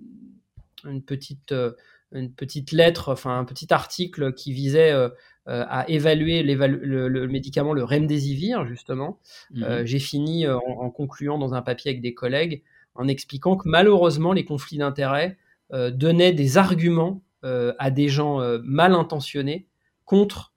une 0.85 1.03
petite 1.03 1.51
euh, 1.51 1.71
une 2.11 2.31
petite 2.31 2.71
lettre, 2.71 3.11
enfin 3.11 3.39
un 3.39 3.45
petit 3.45 3.73
article 3.73 4.33
qui 4.33 4.51
visait 4.51 4.91
euh, 4.91 5.09
à 5.47 5.89
évaluer 5.89 6.43
le, 6.43 7.07
le, 7.07 7.27
médicament 7.27 7.73
le 7.73 7.83
remdesivir 7.83 8.65
justement. 8.67 9.19
Mmh 9.51 9.85
j'ai 9.85 9.99
fini 9.99 10.47
en, 10.47 10.59
en, 10.59 10.89
concluant 10.91 11.39
dans 11.39 11.55
un 11.55 11.61
papier 11.61 11.89
avec 11.89 12.01
des 12.01 12.13
collègues 12.13 12.63
en 12.95 13.07
expliquant 13.07 13.55
que 13.55 13.67
malheureusement 13.67 14.33
les 14.33 14.45
conflits 14.45 14.77
d'intérêts 14.77 15.37
euh, 15.73 15.91
donnait 15.91 16.33
des 16.33 16.57
arguments 16.57 17.23
euh, 17.43 17.73
à 17.79 17.91
des 17.91 18.09
gens 18.09 18.41
euh, 18.41 18.59
mal 18.63 18.93
intentionnés 18.93 19.67
contre 20.05 20.49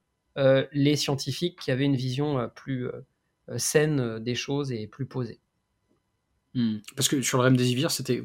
les 0.72 0.96
scientifiques 0.96 1.60
qui 1.60 1.70
avaient 1.70 1.84
une 1.84 1.94
vision 1.94 2.50
plus 2.56 2.88
saine 3.56 4.18
des 4.18 4.34
choses 4.34 4.72
et 4.72 4.88
plus 4.88 5.06
posée. 5.06 5.38
Hmm. 6.54 6.76
Parce 6.96 7.08
que 7.08 7.20
sur 7.20 7.38
le 7.38 7.44
remdesivir, 7.44 7.90
c'était 7.90 8.22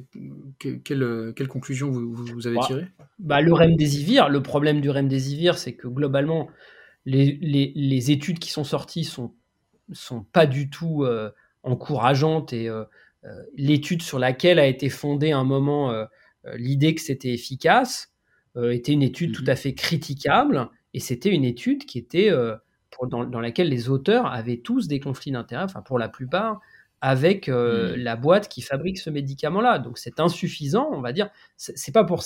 quelle, 0.59 1.33
quelle, 1.35 1.47
conclusion 1.47 1.89
vous, 1.89 2.45
avez 2.45 2.57
bah, 2.57 2.65
tirée? 2.65 2.87
bah, 3.17 3.41
Le 3.41 3.53
remdesivir, 3.53 4.29
le 4.29 4.43
problème 4.43 4.81
du 4.81 4.89
remdesivir, 4.89 5.57
c'est 5.57 5.73
que 5.73 5.87
globalement, 5.87 6.47
les, 7.05 7.39
les, 7.41 8.11
études 8.11 8.37
qui 8.37 8.51
sont 8.51 8.63
sorties 8.63 9.03
sont, 9.03 9.33
sont 9.91 10.21
pas 10.21 10.45
du 10.45 10.69
tout 10.69 11.07
encourageantes 11.63 12.53
et 12.53 12.69
l'étude 13.55 14.03
sur 14.03 14.19
laquelle 14.19 14.59
a 14.59 14.67
été 14.67 14.89
fondée 14.89 15.31
un 15.31 15.43
moment 15.43 16.07
euh, 16.45 16.55
l'idée 16.57 16.95
que 16.95 17.01
c'était 17.01 17.33
efficace 17.33 18.11
euh, 18.55 18.71
était 18.71 18.93
une 18.93 19.03
étude 19.03 19.33
tout 19.33 19.43
mhm. 19.43 19.49
à 19.49 19.55
fait 19.55 19.73
critiquable, 19.73 20.69
et 20.93 20.99
c'était 20.99 21.29
une 21.29 21.45
étude 21.45 21.85
qui 21.85 21.99
était 21.99 22.31
euh, 22.31 22.55
dans, 23.03 23.39
laquelle 23.39 23.69
les 23.69 23.89
auteurs 23.89 24.25
avaient 24.25 24.57
tous 24.57 24.87
des 24.87 24.99
conflits 24.99 25.31
d'intérêts, 25.31 25.63
enfin 25.63 25.81
pour 25.81 25.99
la 25.99 26.09
plupart, 26.09 26.59
avec 27.01 27.47
mhm. 27.47 27.95
la 27.95 28.15
boîte 28.15 28.49
qui 28.49 28.61
fabrique 28.61 28.97
ce 28.97 29.09
médicament-là. 29.09 29.79
Donc 29.79 29.97
c'est 29.97 30.19
insuffisant, 30.19 30.89
on 30.91 31.01
va 31.01 31.11
dire. 31.11 31.29
C'est 31.57 31.93
pas 31.93 32.03
pour, 32.03 32.23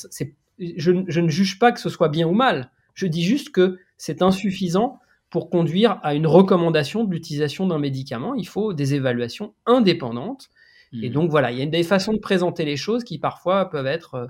je, 0.60 1.04
je, 1.08 1.20
ne 1.20 1.30
juge 1.30 1.60
pas 1.60 1.72
que 1.72 1.80
ce 1.80 1.90
soit 1.90 2.10
bien 2.10 2.28
ou 2.28 2.34
mal. 2.34 2.72
Je 2.94 3.08
dis 3.08 3.24
juste 3.24 3.52
que 3.52 3.80
c'est 3.98 4.22
insuffisant 4.22 5.00
pour 5.30 5.50
conduire 5.50 6.00
à 6.04 6.14
une 6.14 6.28
recommandation 6.28 7.04
de 7.04 7.12
l'utilisation 7.12 7.66
d'un 7.66 7.80
médicament. 7.80 8.36
Il 8.36 8.48
faut 8.48 8.74
des 8.74 8.94
évaluations 8.94 9.54
indépendantes 9.66 10.50
et 11.02 11.10
mmh. 11.10 11.14
donc 11.14 11.32
voilà, 11.32 11.52
il 11.52 11.58
y 11.58 11.62
a 11.62 11.66
des 11.66 11.84
façons 11.84 12.14
de 12.14 12.20
présenter 12.20 12.66
les 12.66 12.78
choses 12.78 13.04
qui 13.04 13.18
parfois 13.18 13.70
peuvent 13.70 13.88
être 13.88 14.14
euh, 14.14 14.28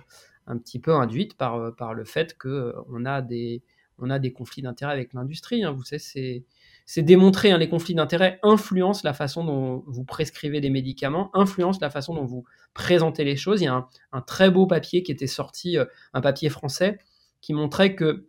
un 0.48 0.58
petit 0.58 0.80
peu 0.80 0.94
induites 0.94 1.36
par, 1.36 1.56
euh, 1.56 1.72
par 1.72 1.94
le 1.94 2.06
fait 2.06 2.38
qu'on 2.38 2.50
euh, 2.50 3.06
a 3.06 3.22
des, 3.22 3.62
on 4.00 4.10
a 4.10 4.18
des 4.18 4.32
conflits 4.32 4.62
d'intérêts 4.62 4.94
avec 4.94 5.14
l'industrie. 5.14 5.64
Hein. 5.64 5.72
Vous 5.72 5.84
savez, 5.84 6.00
c'est, 6.00 6.44
c'est 6.86 7.02
démontré, 7.02 7.52
hein, 7.52 7.58
les 7.58 7.70
conflits 7.70 7.96
d'intérêts 7.96 8.40
influencent 8.44 9.02
la 9.04 9.14
façon 9.14 9.44
dont 9.44 9.84
vous 9.88 10.04
prescrivez 10.04 10.62
des 10.62 10.70
médicaments, 10.70 11.30
influencent 11.34 11.80
la 11.82 11.90
façon 11.90 12.14
dont 12.14 12.26
vous 12.26 12.44
présentez 12.74 13.24
les 13.24 13.36
choses. 13.36 13.62
Il 13.62 13.66
y 13.66 13.68
a 13.68 13.88
un, 14.12 14.22
très 14.22 14.50
beau 14.50 14.68
papier 14.68 15.04
qui 15.04 15.12
était 15.12 15.28
sorti, 15.28 15.78
un 16.14 16.22
papier 16.22 16.50
français, 16.50 17.00
qui 17.42 17.54
montrait 17.54 17.96
que 17.96 18.28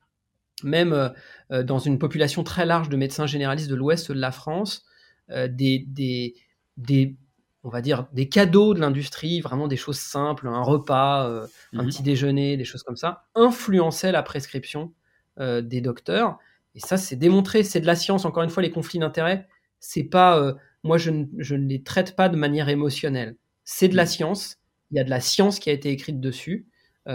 même 0.62 1.12
dans 1.50 1.78
une 1.78 1.98
population 1.98 2.44
très 2.44 2.64
large 2.64 2.88
de 2.88 2.96
médecins 2.96 3.26
généralistes 3.26 3.68
de 3.68 3.74
l'ouest 3.74 4.12
de 4.12 4.20
la 4.20 4.30
France, 4.30 4.84
des, 5.28 5.84
des, 5.88 6.34
des 6.76 7.16
on 7.64 7.70
va 7.70 7.80
dire, 7.80 8.06
des 8.12 8.28
cadeaux 8.28 8.74
de 8.74 8.80
l'industrie, 8.80 9.40
vraiment 9.40 9.68
des 9.68 9.78
choses 9.78 9.98
simples, 9.98 10.46
un 10.46 10.62
repas, 10.62 11.26
euh, 11.26 11.46
un 11.72 11.82
mhm. 11.82 11.88
petit 11.88 12.02
déjeuner, 12.02 12.58
des 12.58 12.64
choses 12.64 12.82
comme 12.82 12.96
ça, 12.96 13.24
influençaient 13.34 14.12
la 14.12 14.22
prescription 14.22 14.92
euh, 15.40 15.62
des 15.62 15.80
docteurs. 15.80 16.38
Et 16.74 16.80
ça, 16.80 16.96
c'est 16.96 17.16
démontré, 17.16 17.62
c'est 17.62 17.80
de 17.80 17.86
la 17.86 17.96
science. 17.96 18.24
Encore 18.24 18.42
une 18.42 18.50
fois, 18.50 18.62
les 18.62 18.70
conflits 18.70 18.98
d'intérêts, 18.98 19.48
c'est 19.80 20.04
pas, 20.04 20.38
euh, 20.38 20.54
moi, 20.82 20.98
je 20.98 21.10
ne, 21.10 21.56
les 21.56 21.82
traite 21.82 22.16
pas 22.16 22.28
de 22.28 22.36
manière 22.36 22.68
émotionnelle. 22.68 23.36
C'est 23.64 23.88
de 23.88 23.96
la 23.96 24.06
science. 24.06 24.58
Il 24.90 24.96
y 24.96 25.00
a 25.00 25.04
de 25.04 25.10
la 25.10 25.20
science 25.20 25.58
qui 25.58 25.70
a 25.70 25.72
été 25.72 25.90
écrite 25.90 26.20
dessus. 26.20 26.66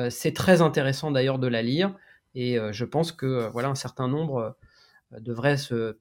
c'est 0.09 0.33
très 0.33 0.61
intéressant 0.61 1.11
d'ailleurs 1.11 1.39
de 1.39 1.47
la 1.47 1.61
lire. 1.61 1.95
Et 2.35 2.57
je 2.71 2.85
pense 2.85 3.11
que 3.11 3.49
voilà 3.49 3.69
un 3.69 3.75
certain 3.75 4.07
nombre 4.07 4.55
devrait 5.17 5.57
se, 5.57 5.95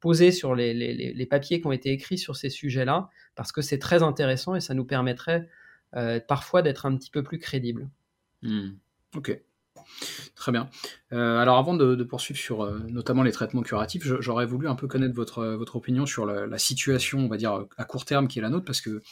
poser 0.00 0.32
sur 0.32 0.54
les, 0.54 1.26
papiers 1.28 1.60
qui 1.60 1.66
ont 1.66 1.72
été 1.72 1.90
écrits 1.90 2.18
sur 2.18 2.36
ces 2.36 2.50
sujets-là, 2.50 3.10
parce 3.34 3.52
que 3.52 3.62
c'est 3.62 3.78
très 3.78 4.02
intéressant 4.02 4.54
et 4.54 4.60
ça 4.60 4.74
nous 4.74 4.84
permettrait 4.84 5.48
euh, 5.96 6.20
parfois 6.20 6.62
d'être 6.62 6.86
un 6.86 6.96
petit 6.96 7.10
peu 7.10 7.22
plus 7.22 7.38
crédible. 7.38 7.88
Hmm. 8.42 8.70
Ok. 9.16 9.38
Très 10.34 10.52
bien. 10.52 10.68
Euh, 11.12 11.38
alors 11.38 11.58
avant 11.58 11.74
de, 11.74 12.02
poursuivre 12.04 12.38
sur 12.38 12.62
euh, 12.62 12.80
notamment 12.88 13.22
les 13.22 13.32
traitements 13.32 13.62
curatifs, 13.62 14.04
j'aurais 14.04 14.46
voulu 14.46 14.68
un 14.68 14.74
peu 14.74 14.86
connaître 14.86 15.14
votre, 15.14 15.44
votre 15.46 15.76
opinion 15.76 16.06
sur 16.06 16.26
la, 16.26 16.58
situation, 16.58 17.20
on 17.20 17.28
va 17.28 17.36
dire, 17.36 17.64
à 17.76 17.84
court 17.84 18.04
terme 18.04 18.28
qui 18.28 18.38
est 18.38 18.42
la 18.42 18.50
nôtre, 18.50 18.64
parce 18.64 18.80
que 18.80 19.02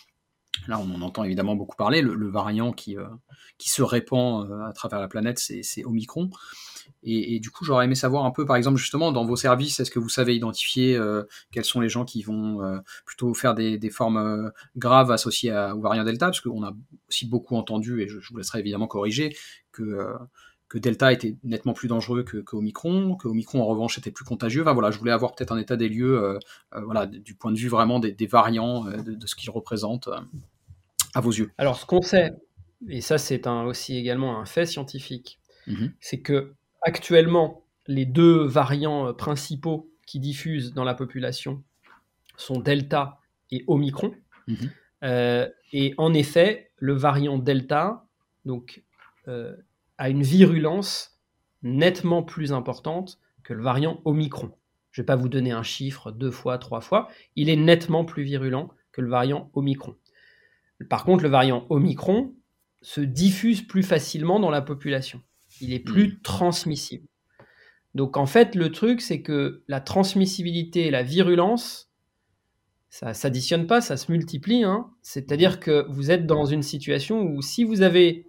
là 0.68 0.78
on 0.78 0.94
en 0.94 1.02
entend 1.02 1.24
évidemment 1.24 1.56
beaucoup 1.56 1.76
parler, 1.76 2.02
le, 2.02 2.28
variant 2.28 2.72
qui, 2.72 2.96
qui 3.58 3.70
se 3.70 3.82
répand 3.82 4.50
à 4.66 4.72
travers 4.72 5.00
la 5.00 5.08
planète, 5.08 5.38
c'est 5.38 5.84
Omicron. 5.84 6.30
Et, 7.04 7.40
du 7.40 7.50
coup, 7.50 7.64
j'aurais 7.64 7.86
aimé 7.86 7.94
savoir 7.94 8.24
un 8.24 8.30
peu, 8.30 8.46
par 8.46 8.56
exemple, 8.56 8.78
justement, 8.78 9.12
dans 9.12 9.24
vos 9.24 9.36
services, 9.36 9.80
est-ce 9.80 9.90
que 9.90 9.98
vous 9.98 10.08
savez 10.08 10.36
identifier 10.36 10.96
euh, 10.96 11.24
quels 11.50 11.64
sont 11.64 11.80
les 11.80 11.88
gens 11.88 12.04
qui 12.04 12.22
vont 12.22 12.62
euh, 12.62 12.78
plutôt 13.04 13.34
faire 13.34 13.54
des, 13.54 13.90
formes 13.90 14.16
euh, 14.18 14.50
graves 14.76 15.10
associées 15.10 15.50
à, 15.50 15.74
au 15.74 15.80
variant 15.80 16.04
Delta 16.04 16.26
Parce 16.26 16.40
qu'on 16.40 16.62
a 16.62 16.72
aussi 17.08 17.26
beaucoup 17.26 17.56
entendu, 17.56 18.02
et 18.02 18.08
je, 18.08 18.18
vous 18.30 18.36
laisserai 18.36 18.60
évidemment 18.60 18.86
corriger, 18.86 19.36
que, 19.72 20.14
que 20.72 20.78
Delta 20.78 21.12
était 21.12 21.36
nettement 21.44 21.74
plus 21.74 21.88
dangereux 21.88 22.22
que, 22.22 22.38
que 22.38 22.56
Omicron, 22.56 23.14
que 23.16 23.28
Omicron, 23.28 23.60
en 23.60 23.66
revanche, 23.66 23.98
était 23.98 24.10
plus 24.10 24.24
contagieux. 24.24 24.62
Enfin, 24.62 24.72
voilà, 24.72 24.90
je 24.90 24.98
voulais 24.98 25.12
avoir 25.12 25.34
peut-être 25.34 25.52
un 25.52 25.58
état 25.58 25.76
des 25.76 25.88
lieux, 25.90 26.38
voilà, 26.72 27.04
du 27.04 27.34
point 27.34 27.52
de 27.52 27.58
vue 27.58 27.68
vraiment 27.68 28.00
des, 28.00 28.26
variants, 28.26 28.84
de, 28.84 29.26
ce 29.26 29.34
qu'ils 29.34 29.50
représentent 29.50 30.08
à 31.14 31.20
vos 31.20 31.30
yeux. 31.30 31.50
Alors, 31.58 31.76
ce 31.76 31.84
qu'on 31.84 32.00
sait, 32.00 32.32
et 32.88 33.02
ça, 33.02 33.18
c'est 33.18 33.46
aussi 33.46 33.96
également 33.96 34.40
un 34.40 34.46
fait 34.46 34.64
scientifique, 34.64 35.38
mmh 35.66 35.88
c'est 36.00 36.20
que 36.20 36.54
Actuellement, 36.82 37.64
les 37.86 38.04
deux 38.04 38.44
variants 38.44 39.08
euh, 39.08 39.12
principaux 39.12 39.88
qui 40.06 40.18
diffusent 40.18 40.74
dans 40.74 40.84
la 40.84 40.94
population 40.94 41.62
sont 42.36 42.58
Delta 42.58 43.20
et 43.50 43.64
Omicron. 43.68 44.14
Mhm. 44.48 44.70
Euh, 45.04 45.48
et 45.72 45.94
en 45.96 46.12
effet, 46.12 46.70
le 46.76 46.94
variant 46.94 47.38
Delta 47.38 48.04
donc, 48.44 48.82
euh, 49.28 49.54
a 50.02 50.08
une 50.08 50.22
virulence 50.22 51.18
nettement 51.62 52.22
plus 52.22 52.52
importante 52.52 53.18
que 53.42 53.54
le 53.54 53.62
variant 53.62 54.00
Omicron. 54.04 54.52
Je 54.90 55.00
ne 55.00 55.02
vais 55.02 55.06
pas 55.06 55.16
vous 55.16 55.28
donner 55.28 55.52
un 55.52 55.62
chiffre 55.62 56.12
deux 56.12 56.30
fois, 56.30 56.58
trois 56.58 56.80
fois. 56.80 57.08
Il 57.36 57.48
est 57.48 57.56
nettement 57.56 58.04
plus 58.04 58.22
virulent 58.22 58.70
que 58.92 59.00
le 59.00 59.08
variant 59.08 59.50
Omicron. 59.54 59.96
Par 60.90 61.04
contre, 61.04 61.22
le 61.22 61.28
variant 61.28 61.66
Omicron 61.70 62.34
se 62.82 63.00
diffuse 63.00 63.62
plus 63.62 63.82
facilement 63.82 64.40
dans 64.40 64.50
la 64.50 64.60
population 64.60 65.22
il 65.60 65.72
est 65.72 65.80
plus 65.80 66.08
hmm. 66.08 66.20
transmissible. 66.22 67.06
Donc 67.94 68.16
en 68.16 68.26
fait, 68.26 68.54
le 68.54 68.72
truc, 68.72 69.00
c'est 69.00 69.22
que 69.22 69.62
la 69.68 69.80
transmissibilité 69.80 70.86
et 70.86 70.90
la 70.90 71.02
virulence, 71.02 71.90
ça 72.88 73.12
s'additionne 73.14 73.66
pas, 73.66 73.80
ça 73.80 73.96
se 73.96 74.10
multiplie. 74.10 74.64
Hein. 74.64 74.90
C'est-à-dire 75.02 75.60
que 75.60 75.86
vous 75.90 76.10
êtes 76.10 76.26
dans 76.26 76.46
une 76.46 76.62
situation 76.62 77.22
où 77.22 77.42
si 77.42 77.64
vous 77.64 77.82
avez 77.82 78.26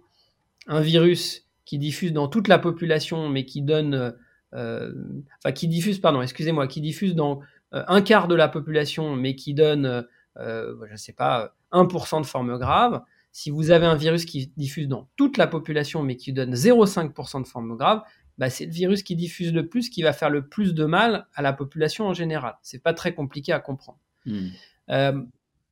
un 0.66 0.80
virus 0.80 1.43
qui 1.64 1.78
diffuse 1.78 2.12
dans 2.12 2.28
toute 2.28 2.48
la 2.48 2.58
population, 2.58 3.28
mais 3.28 3.44
qui 3.44 3.62
donne, 3.62 4.14
euh, 4.54 4.92
enfin 5.38 5.52
qui 5.52 5.68
diffuse, 5.68 5.98
pardon, 5.98 6.22
excusez-moi, 6.22 6.66
qui 6.66 6.80
diffuse 6.80 7.14
dans 7.14 7.40
euh, 7.72 7.82
un 7.88 8.02
quart 8.02 8.28
de 8.28 8.34
la 8.34 8.48
population, 8.48 9.16
mais 9.16 9.34
qui 9.34 9.54
donne, 9.54 10.06
euh, 10.38 10.74
je 10.86 10.92
ne 10.92 10.96
sais 10.96 11.12
pas, 11.12 11.54
1% 11.72 12.20
de 12.20 12.26
forme 12.26 12.58
grave, 12.58 13.02
si 13.32 13.50
vous 13.50 13.72
avez 13.72 13.86
un 13.86 13.96
virus 13.96 14.24
qui 14.24 14.52
diffuse 14.56 14.86
dans 14.86 15.08
toute 15.16 15.38
la 15.38 15.48
population 15.48 16.04
mais 16.04 16.16
qui 16.16 16.32
donne 16.32 16.54
0,5% 16.54 17.42
de 17.42 17.46
forme 17.48 17.76
grave, 17.76 18.02
bah, 18.38 18.48
c'est 18.48 18.66
le 18.66 18.70
virus 18.70 19.02
qui 19.02 19.16
diffuse 19.16 19.52
le 19.52 19.68
plus 19.68 19.90
qui 19.90 20.02
va 20.02 20.12
faire 20.12 20.30
le 20.30 20.46
plus 20.46 20.72
de 20.72 20.84
mal 20.84 21.26
à 21.34 21.42
la 21.42 21.52
population 21.52 22.06
en 22.06 22.14
général. 22.14 22.56
C'est 22.62 22.82
pas 22.82 22.94
très 22.94 23.12
compliqué 23.12 23.52
à 23.52 23.58
comprendre. 23.58 23.98
Hmm. 24.24 24.48
Euh, 24.90 25.22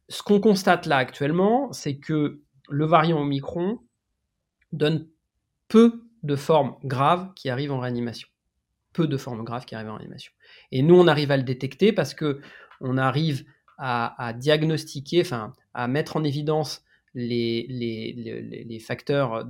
ce 0.09 0.23
qu'on 0.25 0.41
constate 0.41 0.87
là 0.87 0.97
actuellement, 0.97 1.73
c'est 1.73 1.97
que 1.99 2.41
le 2.69 2.85
variant 2.85 3.21
Omicron 3.21 3.79
donne 4.73 5.07
peu 5.73 6.03
de 6.23 6.37
formes 6.37 6.77
graves 6.85 7.33
qui 7.35 7.49
arrivent 7.49 7.73
en 7.73 7.81
réanimation. 7.81 8.29
peu 8.93 9.07
de 9.07 9.17
formes 9.17 9.43
graves 9.43 9.65
qui 9.65 9.75
arrivent 9.75 9.89
en 9.89 9.97
réanimation. 9.97 10.31
Et 10.71 10.83
nous, 10.83 10.95
on 10.95 11.09
arrive 11.09 11.31
à 11.31 11.39
le 11.39 11.45
détecter 11.45 11.95
parce 11.95 12.13
que 12.13 12.43
on 12.83 12.99
arrive 12.99 13.47
à, 13.79 14.35
diagnostiquer, 14.37 15.23
enfin, 15.23 15.55
à 15.73 15.89
mettre 15.89 16.19
en 16.19 16.25
évidence 16.25 16.85
les, 17.15 18.85
facteurs 18.87 19.47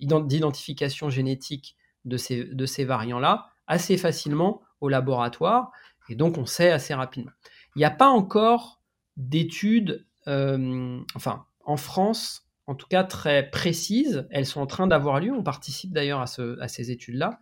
d'identification 0.00 1.10
génétique 1.10 1.76
de 2.06 2.16
ces, 2.16 2.44
de 2.44 2.64
ces 2.64 2.86
variants-là 2.86 3.50
assez 3.66 3.98
facilement 3.98 4.62
au 4.80 4.88
laboratoire. 4.88 5.70
Et 6.08 6.14
donc, 6.14 6.38
on 6.38 6.46
sait 6.46 6.70
assez 6.70 6.94
rapidement. 6.94 7.32
Il 7.76 7.80
n'y 7.80 7.84
a 7.84 7.90
pas 7.90 8.08
encore 8.08 8.80
d'études, 9.18 10.06
euh, 10.28 10.98
enfin, 11.14 11.44
en 11.66 11.76
France, 11.76 12.47
en 12.68 12.74
tout 12.74 12.86
cas 12.86 13.02
très 13.02 13.50
précises. 13.50 14.28
Elles 14.30 14.46
sont 14.46 14.60
en 14.60 14.66
train 14.66 14.86
d'avoir 14.86 15.20
lieu. 15.20 15.32
On 15.32 15.42
participe 15.42 15.92
d'ailleurs 15.92 16.20
à, 16.20 16.26
à, 16.60 16.68
ces 16.68 16.90
études-là, 16.90 17.40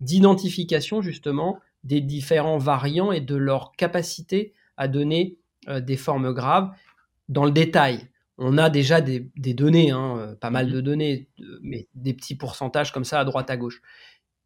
d'identification 0.00 1.02
justement 1.02 1.58
des 1.82 2.00
différents 2.00 2.58
variants 2.58 3.12
et 3.12 3.20
de 3.20 3.34
leur 3.34 3.72
capacité 3.72 4.54
à 4.76 4.86
donner 4.86 5.36
euh, 5.68 5.80
des 5.80 5.96
formes 5.96 6.32
graves 6.32 6.70
dans 7.28 7.44
le 7.44 7.50
détail. 7.50 8.08
On 8.38 8.56
a 8.56 8.70
déjà 8.70 9.00
des, 9.00 9.28
données, 9.36 9.90
hein, 9.90 10.16
euh, 10.16 10.34
pas 10.36 10.50
mal 10.50 10.68
mmh 10.68 10.72
de 10.72 10.80
données, 10.80 11.28
mais 11.60 11.88
des 11.94 12.14
petits 12.14 12.36
pourcentages 12.36 12.92
comme 12.92 13.04
ça 13.04 13.18
à 13.18 13.24
droite 13.24 13.50
à 13.50 13.56
gauche. 13.56 13.82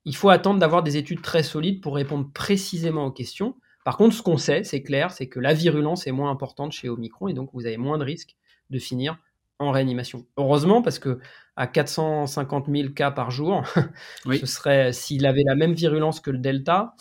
Il 0.07 0.17
faut 0.17 0.31
attendre 0.31 0.59
d'avoir 0.59 0.83
des 0.83 0.97
études 0.97 1.21
très 1.21 1.43
solides 1.43 1.83
pour 1.83 1.95
répondre 1.95 2.31
précisément 2.33 3.05
aux 3.05 3.13
questions. 3.13 3.55
Par 3.85 3.99
contre, 3.99 4.15
ce 4.17 4.23
qu'on 4.23 4.39
sait, 4.39 4.65
c'est 4.65 4.83
clair, 4.83 5.11
c'est 5.11 5.29
que 5.29 5.41
la 5.41 5.53
virulence 5.53 6.07
est 6.07 6.13
moins 6.13 6.31
importante 6.31 6.73
chez 6.73 6.89
Omicron 6.89 7.29
et 7.29 7.35
donc 7.35 7.51
vous 7.53 7.67
avez 7.67 7.77
moins 7.77 7.99
de 7.99 8.05
risques 8.05 8.37
de 8.71 8.79
finir 8.79 9.19
en 9.63 9.71
réanimation. 9.71 10.27
Heureusement, 10.37 10.83
parce 10.83 10.99
que 10.99 11.19
à 11.57 11.67
450 11.67 12.67
000 12.69 12.91
cas 12.91 13.11
par 13.11 13.31
jour, 13.31 13.63
ce 14.25 14.47
serait 14.47 14.93
s'il 14.93 15.27
avait 15.27 15.45
la 15.45 15.55
même 15.55 15.75
virulence 15.75 16.21
que 16.21 16.31
le 16.31 16.39
Delta, 16.39 16.95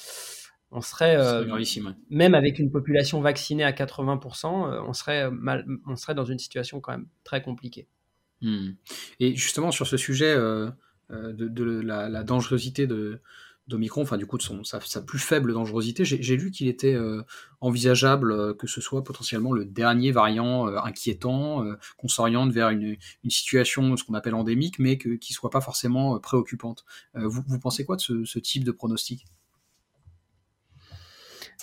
on 0.72 0.82
serait, 0.82 1.18
euh, 1.18 1.46
même 2.10 2.34
avec 2.34 2.58
une 2.58 2.72
population 2.72 3.20
vaccinée 3.20 3.64
à 3.64 3.72
80%, 3.72 4.46
euh, 4.46 4.82
on 4.88 4.94
serait 4.94 5.30
mal, 5.30 5.66
on 5.86 5.98
serait 5.98 6.16
dans 6.16 6.24
une 6.26 6.40
situation 6.40 6.80
quand 6.80 6.94
même 6.94 7.08
très 7.26 7.42
compliquée. 7.42 7.88
Hmm. 8.42 8.72
Et 9.20 9.36
justement 9.36 9.72
sur 9.72 9.86
ce 9.86 9.98
sujet 9.98 10.34
euh, 10.34 10.72
de, 11.10 11.82
la, 11.82 12.24
dangerosité 12.24 12.88
de, 12.88 13.22
d'Omicron, 13.72 14.04
enfin 14.04 14.18
du 14.18 14.26
coup 14.26 14.38
de 14.38 14.44
son, 14.44 14.64
sa, 14.64 14.80
plus 15.02 15.20
faible 15.20 15.54
dangerosité, 15.54 16.06
j'ai 16.06 16.38
lu 16.38 16.52
qu'il 16.52 16.68
était 16.68 16.94
euh, 16.94 17.24
envisageable 17.60 18.32
euh, 18.32 18.54
que 18.54 18.68
ce 18.68 18.82
soit 18.82 19.04
potentiellement 19.04 19.52
le 19.52 19.66
dernier 19.66 20.12
variant 20.12 20.68
euh, 20.68 20.78
inquiétant, 20.84 21.66
qu'on 21.98 22.08
s'oriente 22.08 22.52
vers 22.52 22.70
une, 22.70 22.98
situation, 23.30 23.98
ce 23.98 24.04
qu'on 24.04 24.14
appelle 24.14 24.36
endémique, 24.36 24.78
mais 24.80 24.98
que, 24.98 25.10
qui 25.16 25.34
ne 25.34 25.36
soit 25.36 25.50
pas 25.50 25.62
forcément 25.62 26.20
préoccupante. 26.20 26.86
Vous, 27.16 27.42
vous, 27.48 27.60
pensez 27.60 27.86
quoi 27.86 27.96
de 27.96 28.02
ce, 28.02 28.40
type 28.40 28.64
de 28.64 28.72
pronostic? 28.72 29.26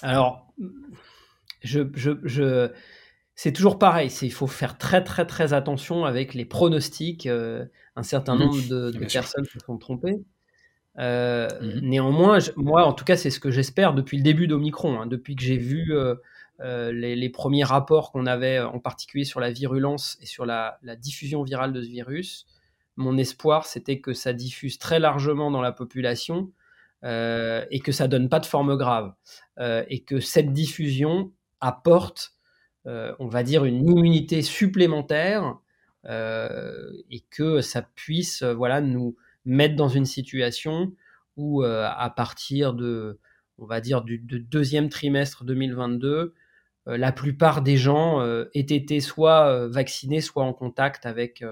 Alors, 0.03 0.53
je, 1.63 1.83
je, 1.95 2.71
c'est 3.35 3.53
toujours 3.53 3.79
pareil, 3.79 4.11
il 4.23 4.33
faut 4.33 4.47
faire 4.47 4.79
très 4.79 5.05
très 5.05 5.27
très 5.27 5.53
attention 5.53 6.05
avec 6.05 6.35
les 6.35 6.45
pronostics. 6.45 7.27
un 7.27 8.03
certain 8.03 8.37
nombre 8.37 8.61
de, 8.69 8.91
de 8.91 9.05
personnes 9.07 9.45
se 9.45 9.59
sont 9.59 9.79
trompées. 9.79 10.19
Euh, 10.99 11.49
mmh 11.61 11.81
néanmoins, 11.83 12.39
moi, 12.57 12.85
en 12.85 12.93
tout 12.93 13.05
cas, 13.05 13.17
c'est 13.17 13.31
ce 13.31 13.41
que 13.41 13.51
j'espère 13.51 13.95
depuis 13.95 14.17
le 14.17 14.23
début 14.23 14.47
d'Omicron, 14.47 15.01
hein, 15.01 15.07
depuis 15.07 15.37
que 15.37 15.43
j'ai 15.43 15.57
vu 15.57 15.95
euh, 15.95 16.17
euh, 16.61 16.93
les, 16.93 17.31
premiers 17.31 17.65
rapports 17.65 18.11
qu'on 18.11 18.27
avait, 18.27 18.59
en 18.59 18.81
particulier 18.81 19.25
sur 19.25 19.41
la 19.41 19.51
virulence 19.51 20.19
et 20.21 20.27
sur 20.27 20.45
la, 20.45 20.79
diffusion 20.97 21.43
virale 21.43 21.73
de 21.73 21.83
ce 21.83 21.89
virus. 21.89 22.47
Mon 22.97 23.17
espoir, 23.17 23.67
c'était 23.67 24.01
que 24.01 24.13
ça 24.13 24.33
diffuse 24.33 24.79
très 24.79 24.99
largement 24.99 25.51
dans 25.51 25.63
la 25.63 25.73
population 25.73 26.51
et 27.05 27.81
que 27.85 27.93
ça 27.93 28.09
donne 28.09 28.29
pas 28.29 28.41
de 28.41 28.47
forme 28.47 28.77
grave, 28.77 29.13
et 29.61 30.03
que 30.03 30.19
cette 30.19 30.53
diffusion 30.53 31.31
apporte, 31.61 32.33
on 32.85 33.29
va 33.29 33.45
dire, 33.45 33.65
une 33.65 33.89
immunité 33.89 34.43
supplémentaire 34.43 35.59
et 36.05 37.25
que 37.31 37.61
ça 37.61 37.83
puisse, 37.83 38.43
voilà, 38.43 38.81
nous 38.81 39.15
mettre 39.49 39.77
dans 39.77 39.89
une 39.89 40.05
situation 40.05 40.93
où, 41.37 41.65
euh, 41.65 41.89
à 41.91 42.11
partir 42.11 42.75
de, 42.75 43.19
on 43.57 43.65
va 43.65 43.81
dire, 43.81 44.03
du 44.03 44.19
deuxième 44.19 44.91
trimestre 44.91 45.43
2022, 45.45 46.35
euh, 46.87 46.97
la 46.97 47.13
plupart 47.13 47.63
des 47.63 47.79
gens 47.79 48.21
euh, 48.21 48.45
aient 48.55 48.61
été 48.61 49.01
soit 49.01 49.67
vaccinés, 49.69 50.21
soit 50.21 50.45
en 50.45 50.53
contact 50.53 51.07
avec, 51.07 51.43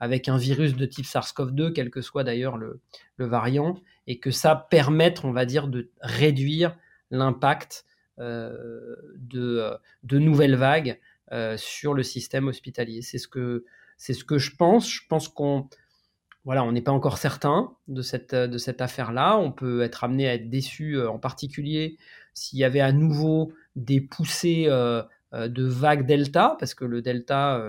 avec 0.00 0.28
un 0.28 0.38
virus 0.38 0.74
de 0.74 0.86
type 0.86 1.04
SARS-CoV-2, 1.04 1.72
quel 1.74 1.90
que 1.90 2.00
soit 2.00 2.24
d'ailleurs 2.24 2.56
le, 2.56 2.80
variant, 3.18 3.78
et 4.06 4.18
que 4.18 4.30
ça 4.30 4.56
permette, 4.56 5.24
on 5.24 5.32
va 5.32 5.44
dire, 5.44 5.68
de 5.68 5.90
réduire 6.00 6.76
l'impact 7.10 7.84
de, 8.18 9.76
de 10.02 10.18
nouvelles 10.18 10.56
vagues 10.56 10.98
sur 11.56 11.92
le 11.92 12.02
système 12.02 12.48
hospitalier. 12.48 13.02
C'est 13.02 13.18
ce 13.18 13.28
que 13.28 13.64
c'est 13.96 14.12
ce 14.12 14.24
que 14.24 14.38
je 14.38 14.54
pense. 14.56 14.90
Je 14.90 15.02
pense 15.08 15.28
qu'on 15.28 15.68
voilà, 16.44 16.62
on 16.64 16.72
n'est 16.72 16.82
pas 16.82 16.92
encore 16.92 17.18
certain 17.18 17.72
de 17.88 18.02
cette, 18.02 18.34
de 18.34 18.58
cette 18.58 18.80
affaire-là. 18.80 19.38
On 19.38 19.50
peut 19.50 19.82
être 19.82 20.04
amené 20.04 20.28
à 20.28 20.34
être 20.34 20.50
déçu, 20.50 20.96
euh, 20.96 21.10
en 21.10 21.18
particulier 21.18 21.96
s'il 22.34 22.58
y 22.58 22.64
avait 22.64 22.80
à 22.80 22.92
nouveau 22.92 23.52
des 23.76 24.00
poussées 24.00 24.64
euh, 24.66 25.02
euh, 25.34 25.48
de 25.48 25.64
vagues 25.64 26.04
delta, 26.04 26.56
parce 26.58 26.74
que 26.74 26.84
le 26.84 27.00
delta 27.00 27.62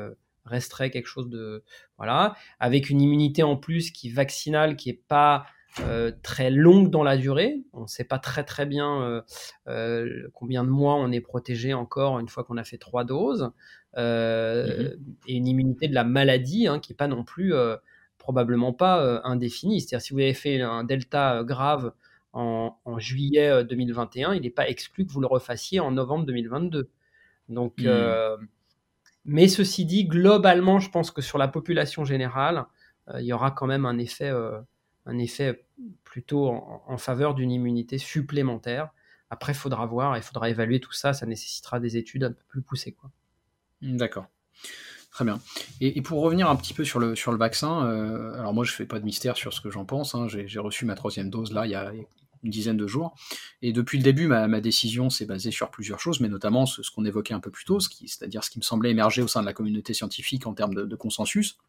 resterait 0.44 0.90
quelque 0.90 1.08
chose 1.08 1.30
de 1.30 1.64
voilà, 1.98 2.36
avec 2.60 2.90
une 2.90 3.00
immunité 3.00 3.44
en 3.44 3.58
plus 3.58 3.92
qui 3.92 4.10
vaccinale 4.10 4.76
qui 4.76 4.90
est 4.90 5.04
pas 5.08 5.46
très 6.24 6.50
longue 6.52 6.90
dans 6.90 7.04
la 7.04 7.18
durée. 7.18 7.62
On 7.74 7.82
ne 7.82 7.88
sait 7.88 8.06
pas 8.06 8.18
très 8.18 8.44
très 8.44 8.66
bien 8.66 9.24
combien 10.34 10.64
de 10.64 10.70
mois 10.70 10.96
on 10.96 11.12
est 11.12 11.22
protégé 11.22 11.74
encore 11.74 12.20
une 12.20 12.30
fois 12.30 12.44
qu'on 12.44 12.58
a 12.58 12.64
fait 12.64 12.78
trois 12.78 13.04
doses, 13.04 13.52
mmh 13.98 14.02
et 15.28 15.36
une 15.36 15.48
immunité 15.48 15.88
de 15.88 15.94
la 15.94 16.04
maladie 16.04 16.68
hein, 16.68 16.80
qui 16.80 16.92
n'est 16.92 16.98
pas 16.98 17.08
non 17.08 17.24
plus 17.24 17.54
probablement 18.26 18.74
pas 18.74 19.04
euh, 19.04 19.20
indéfini. 19.24 19.80
C'est-à-dire 19.80 20.04
si 20.04 20.14
vous 20.14 20.20
avez 20.20 20.34
fait 20.34 20.60
un 20.60 20.84
delta 20.84 21.38
euh, 21.38 21.44
grave 21.44 21.94
en, 22.34 22.74
juillet 22.98 23.64
2021, 23.64 24.32
euh, 24.32 24.36
il 24.36 24.42
n'est 24.42 24.50
pas 24.50 24.68
exclu 24.68 25.06
que 25.06 25.12
vous 25.12 25.22
le 25.22 25.28
refassiez 25.28 25.80
en 25.80 25.92
novembre 25.92 26.26
2022. 26.26 26.90
Donc, 27.50 27.78
hmm. 27.78 28.48
mais 29.26 29.48
ceci 29.48 29.86
dit, 29.86 30.06
globalement, 30.06 30.80
je 30.80 30.90
pense 30.90 31.12
que 31.12 31.22
sur 31.22 31.38
la 31.38 31.48
population 31.48 32.04
générale, 32.04 32.66
il 33.20 33.26
y 33.26 33.34
aura 33.34 33.52
quand 33.52 33.68
même 33.68 33.86
un 33.86 34.00
effet, 34.00 34.32
un 35.06 35.18
effet 35.20 35.68
plutôt 36.04 36.50
en, 36.50 36.98
faveur 36.98 37.36
d'une 37.36 37.52
immunité 37.52 38.00
supplémentaire. 38.00 38.90
Après, 39.30 39.54
il 39.54 39.56
faudra 39.56 39.86
voir, 39.86 40.18
il 40.18 40.24
faudra 40.24 40.50
évaluer 40.50 40.80
tout 40.80 40.92
ça. 40.92 41.14
Ça 41.14 41.28
nécessitera 41.28 41.80
des 41.80 41.96
études 41.96 42.24
un 42.24 42.32
peu 42.32 42.44
plus 42.48 42.64
poussées. 42.64 42.98
D'accord. 43.82 44.26
Très 45.16 45.24
bien. 45.24 45.40
Et, 45.80 46.02
pour 46.02 46.20
revenir 46.22 46.50
un 46.50 46.58
petit 46.58 46.74
peu 46.74 46.84
sur 46.84 47.00
le, 47.00 47.16
sur 47.16 47.32
le 47.32 47.38
vaccin, 47.38 47.86
euh, 47.86 48.38
alors 48.38 48.54
moi 48.54 48.66
je 48.66 48.74
fais 48.74 48.86
pas 48.86 49.00
de 49.00 49.06
mystère 49.06 49.38
sur 49.38 49.54
ce 49.54 49.62
que 49.62 49.72
j'en 49.72 49.86
pense, 49.86 50.14
hein. 50.14 50.28
j'ai 50.28 50.60
reçu 50.60 50.84
ma 50.84 50.94
troisième 50.94 51.30
dose 51.30 51.54
là 51.54 51.66
il 51.66 51.72
y 51.72 51.76
a 51.76 51.94
une 52.44 52.50
dizaine 52.52 52.76
de 52.76 52.86
jours, 52.86 53.16
et 53.62 53.72
depuis 53.72 53.98
le 53.98 54.04
début 54.04 54.28
ma, 54.28 54.60
décision 54.60 55.10
s'est 55.10 55.26
basée 55.26 55.52
sur 55.52 55.72
plusieurs 55.72 56.02
choses, 56.02 56.20
mais 56.20 56.28
notamment 56.28 56.66
ce, 56.66 56.82
qu'on 56.94 57.06
évoquait 57.06 57.34
un 57.34 57.40
peu 57.40 57.50
plus 57.50 57.64
tôt, 57.64 57.80
c'est-à-dire 57.80 58.44
ce 58.44 58.50
qui 58.50 58.60
me 58.60 58.64
semblait 58.64 58.92
émerger 58.92 59.22
au 59.22 59.30
sein 59.30 59.40
de 59.40 59.46
la 59.46 59.54
communauté 59.54 59.94
scientifique 59.94 60.48
en 60.48 60.54
termes 60.54 60.76
de 60.76 60.96
consensus, 60.98 61.60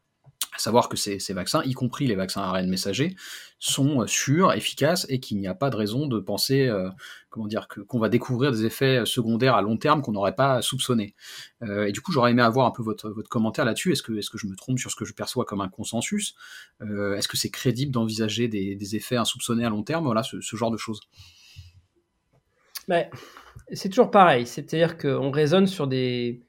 à 0.55 0.59
savoir 0.59 0.89
que 0.89 0.97
ces, 0.97 1.19
vaccins, 1.33 1.61
y 1.63 1.73
compris 1.73 2.07
les 2.07 2.15
vaccins 2.15 2.41
ARN 2.41 2.67
messagers, 2.67 3.15
sont 3.59 4.01
euh, 4.01 4.07
sûrs, 4.07 4.53
efficaces 4.53 5.05
et 5.09 5.19
qu'il 5.19 5.37
n'y 5.37 5.47
a 5.47 5.53
pas 5.53 5.69
de 5.69 5.75
raison 5.75 6.07
de 6.07 6.19
penser, 6.19 6.67
euh, 6.67 6.89
comment 7.29 7.47
dire, 7.47 7.67
qu'on 7.67 7.99
va 7.99 8.09
découvrir 8.09 8.51
des 8.51 8.65
effets 8.65 9.05
secondaires 9.05 9.55
à 9.55 9.61
long 9.61 9.77
terme 9.77 10.01
qu'on 10.01 10.11
n'aurait 10.11 10.35
pas 10.35 10.61
soupçonnés. 10.61 11.15
Euh, 11.63 11.85
et 11.85 11.91
du 11.91 12.01
coup, 12.01 12.11
j'aurais 12.11 12.31
aimé 12.31 12.41
avoir 12.41 12.65
un 12.67 12.71
peu 12.71 12.83
votre, 12.83 13.11
commentaire 13.29 13.65
là-dessus. 13.65 13.91
Est-ce 13.91 14.03
que, 14.03 14.19
je 14.19 14.47
me 14.47 14.55
trompe 14.55 14.79
sur 14.79 14.91
ce 14.91 14.95
que 14.95 15.05
je 15.05 15.13
perçois 15.13 15.45
comme 15.45 15.61
un 15.61 15.69
consensus? 15.69 16.35
Est-ce 16.81 17.27
que 17.27 17.37
c'est 17.37 17.49
crédible 17.49 17.91
d'envisager 17.91 18.47
des, 18.47 18.95
effets 18.95 19.17
insoupçonnés 19.17 19.65
à 19.65 19.69
long 19.69 19.83
terme? 19.83 20.05
Voilà, 20.05 20.23
ce, 20.23 20.55
genre 20.55 20.71
de 20.71 20.77
choses. 20.77 21.01
C'est 23.73 23.89
toujours 23.89 24.11
pareil, 24.11 24.47
c'est-à-dire 24.47 24.97
qu'on 24.97 25.29
raisonne 25.29 25.67
sur 25.67 25.87
des 25.87 26.39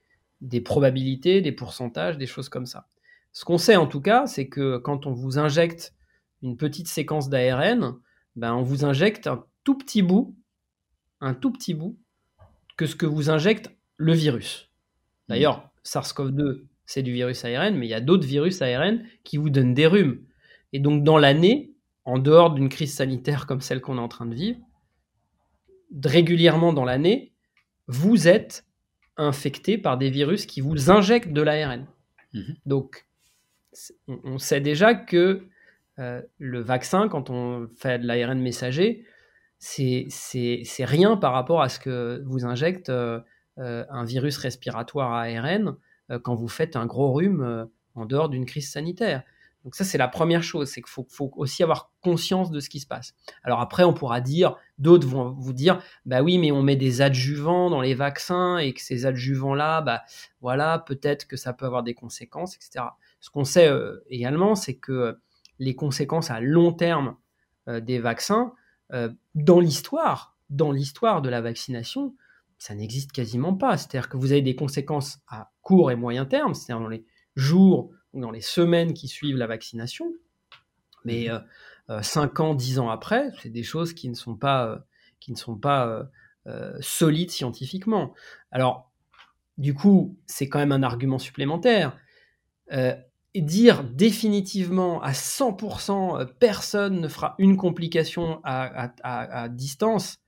probabilités, 0.64 1.40
des 1.40 1.52
pourcentages, 1.52 2.16
des 2.16 2.26
choses 2.26 2.48
comme 2.48 2.66
ça. 2.66 2.86
Ce 3.32 3.44
qu'on 3.44 3.58
sait 3.58 3.76
en 3.76 3.86
tout 3.86 4.00
cas, 4.00 4.26
c'est 4.26 4.48
que 4.48 4.78
quand 4.78 5.06
on 5.06 5.12
vous 5.12 5.38
injecte 5.38 5.94
une 6.42 6.56
petite 6.56 6.88
séquence 6.88 7.28
d'ARN, 7.28 7.98
ben 8.36 8.54
on 8.54 8.62
vous 8.62 8.84
injecte 8.84 9.26
un 9.26 9.44
tout 9.64 9.76
petit 9.76 10.02
bout, 10.02 10.36
un 11.20 11.34
tout 11.34 11.52
petit 11.52 11.74
bout, 11.74 11.98
que 12.76 12.86
ce 12.86 12.96
que 12.96 13.06
vous 13.06 13.30
injecte 13.30 13.70
le 13.96 14.12
virus. 14.12 14.70
D'ailleurs, 15.28 15.70
SARS-CoV-2, 15.84 16.64
c'est 16.86 17.02
du 17.02 17.12
virus 17.12 17.44
ARN, 17.44 17.76
mais 17.76 17.86
il 17.86 17.90
y 17.90 17.94
a 17.94 18.00
d'autres 18.00 18.26
virus 18.26 18.62
ARN 18.62 19.04
qui 19.24 19.36
vous 19.36 19.50
donnent 19.50 19.74
des 19.74 19.86
rhumes. 19.86 20.24
Et 20.72 20.80
donc, 20.80 21.02
dans 21.02 21.18
l'année, 21.18 21.74
en 22.04 22.18
dehors 22.18 22.54
d'une 22.54 22.68
crise 22.68 22.94
sanitaire 22.94 23.46
comme 23.46 23.60
celle 23.60 23.80
qu'on 23.80 23.98
est 23.98 24.00
en 24.00 24.08
train 24.08 24.26
de 24.26 24.34
vivre, 24.34 24.58
régulièrement 26.04 26.72
dans 26.72 26.84
l'année, 26.84 27.34
vous 27.88 28.28
êtes 28.28 28.64
infecté 29.16 29.76
par 29.76 29.98
des 29.98 30.10
virus 30.10 30.46
qui 30.46 30.60
vous 30.60 30.90
injectent 30.90 31.32
de 31.32 31.42
l'ARN. 31.42 31.86
Mhm. 32.32 32.54
Donc, 32.66 33.07
on 34.06 34.38
sait 34.38 34.60
déjà 34.60 34.94
que 34.94 35.46
le 35.96 36.60
vaccin, 36.60 37.08
quand 37.08 37.30
on 37.30 37.68
fait 37.76 37.98
de 37.98 38.06
l'ARN 38.06 38.38
messager, 38.40 39.04
c'est 39.58 40.08
rien 40.80 41.16
par 41.16 41.32
rapport 41.32 41.62
à 41.62 41.68
ce 41.68 41.78
que 41.78 42.22
vous 42.26 42.44
injecte 42.44 42.90
un 43.56 44.04
virus 44.04 44.38
respiratoire 44.38 45.12
à 45.12 45.22
ARN 45.22 45.76
quand 46.22 46.34
vous 46.34 46.48
faites 46.48 46.76
un 46.76 46.86
gros 46.86 47.12
rhume 47.12 47.68
en 47.94 48.06
dehors 48.06 48.28
d'une 48.28 48.46
crise 48.46 48.70
sanitaire. 48.70 49.22
Donc 49.64 49.74
ça, 49.74 49.84
c'est 49.84 49.98
la 49.98 50.08
première 50.08 50.44
chose, 50.44 50.68
c'est 50.70 50.80
qu'il 50.80 50.88
faut, 50.88 51.32
aussi 51.36 51.62
avoir 51.64 51.90
conscience 52.00 52.50
de 52.50 52.60
ce 52.60 52.70
qui 52.70 52.78
se 52.78 52.86
passe. 52.86 53.12
Alors 53.42 53.60
après, 53.60 53.82
on 53.82 53.92
pourra 53.92 54.20
dire, 54.20 54.56
d'autres 54.78 55.06
vont 55.06 55.32
vous 55.32 55.52
dire, 55.52 55.82
bah 56.06 56.22
oui, 56.22 56.38
mais 56.38 56.52
on 56.52 56.62
met 56.62 56.76
des 56.76 57.02
adjuvants 57.02 57.68
dans 57.68 57.80
les 57.80 57.94
vaccins 57.94 58.58
et 58.58 58.72
que 58.72 58.80
ces 58.80 59.04
adjuvants-là, 59.04 59.82
bah 59.82 60.04
voilà, 60.40 60.78
peut-être 60.78 61.26
que 61.26 61.36
ça 61.36 61.52
peut 61.52 61.66
avoir 61.66 61.82
des 61.82 61.92
conséquences, 61.92 62.54
etc. 62.54 62.84
Ce 63.20 63.30
qu'on 63.30 63.44
sait 63.44 63.68
euh, 63.68 64.04
également, 64.08 64.54
c'est 64.54 64.76
que 64.76 65.18
les 65.58 65.74
conséquences 65.74 66.30
à 66.30 66.40
long 66.40 66.72
terme 66.72 67.16
euh, 67.68 67.80
des 67.80 67.98
vaccins, 67.98 68.52
euh, 68.92 69.10
dans 69.34 69.60
l'histoire, 69.60 70.36
dans 70.50 70.72
l'histoire 70.72 71.20
de 71.20 71.28
la 71.28 71.40
vaccination, 71.40 72.14
ça 72.58 72.74
n'existe 72.74 73.12
quasiment 73.12 73.54
pas. 73.54 73.76
C'est-à-dire 73.76 74.08
que 74.08 74.16
vous 74.16 74.32
avez 74.32 74.42
des 74.42 74.56
conséquences 74.56 75.20
à 75.28 75.50
court 75.62 75.90
et 75.90 75.96
moyen 75.96 76.24
terme, 76.24 76.54
c'est-à-dire 76.54 76.82
dans 76.82 76.88
les 76.88 77.04
jours 77.36 77.90
ou 78.12 78.20
dans 78.20 78.30
les 78.30 78.40
semaines 78.40 78.94
qui 78.94 79.08
suivent 79.08 79.36
la 79.36 79.46
vaccination. 79.46 80.12
Mais 81.04 81.26
5 81.26 81.30
mmh. 81.30 81.90
euh, 81.90 82.00
euh, 82.26 82.42
ans, 82.42 82.54
10 82.54 82.78
ans 82.78 82.90
après, 82.90 83.30
c'est 83.40 83.50
des 83.50 83.62
choses 83.62 83.92
qui 83.92 84.08
ne 84.08 84.14
sont 84.14 84.36
pas, 84.36 84.66
euh, 84.66 84.78
qui 85.20 85.32
ne 85.32 85.36
sont 85.36 85.56
pas 85.56 86.08
solides 86.80 87.30
scientifiquement. 87.30 88.14
Alors, 88.50 88.90
du 89.58 89.74
coup, 89.74 90.16
c'est 90.24 90.48
quand 90.48 90.58
même 90.58 90.72
un 90.72 90.82
argument 90.82 91.18
supplémentaire. 91.18 91.94
Dire 93.42 93.84
définitivement 93.84 95.02
à 95.02 95.12
100% 95.12 96.26
personne 96.38 97.00
ne 97.00 97.08
fera 97.08 97.34
une 97.38 97.56
complication 97.56 98.40
à, 98.44 99.48
distance, 99.48 100.18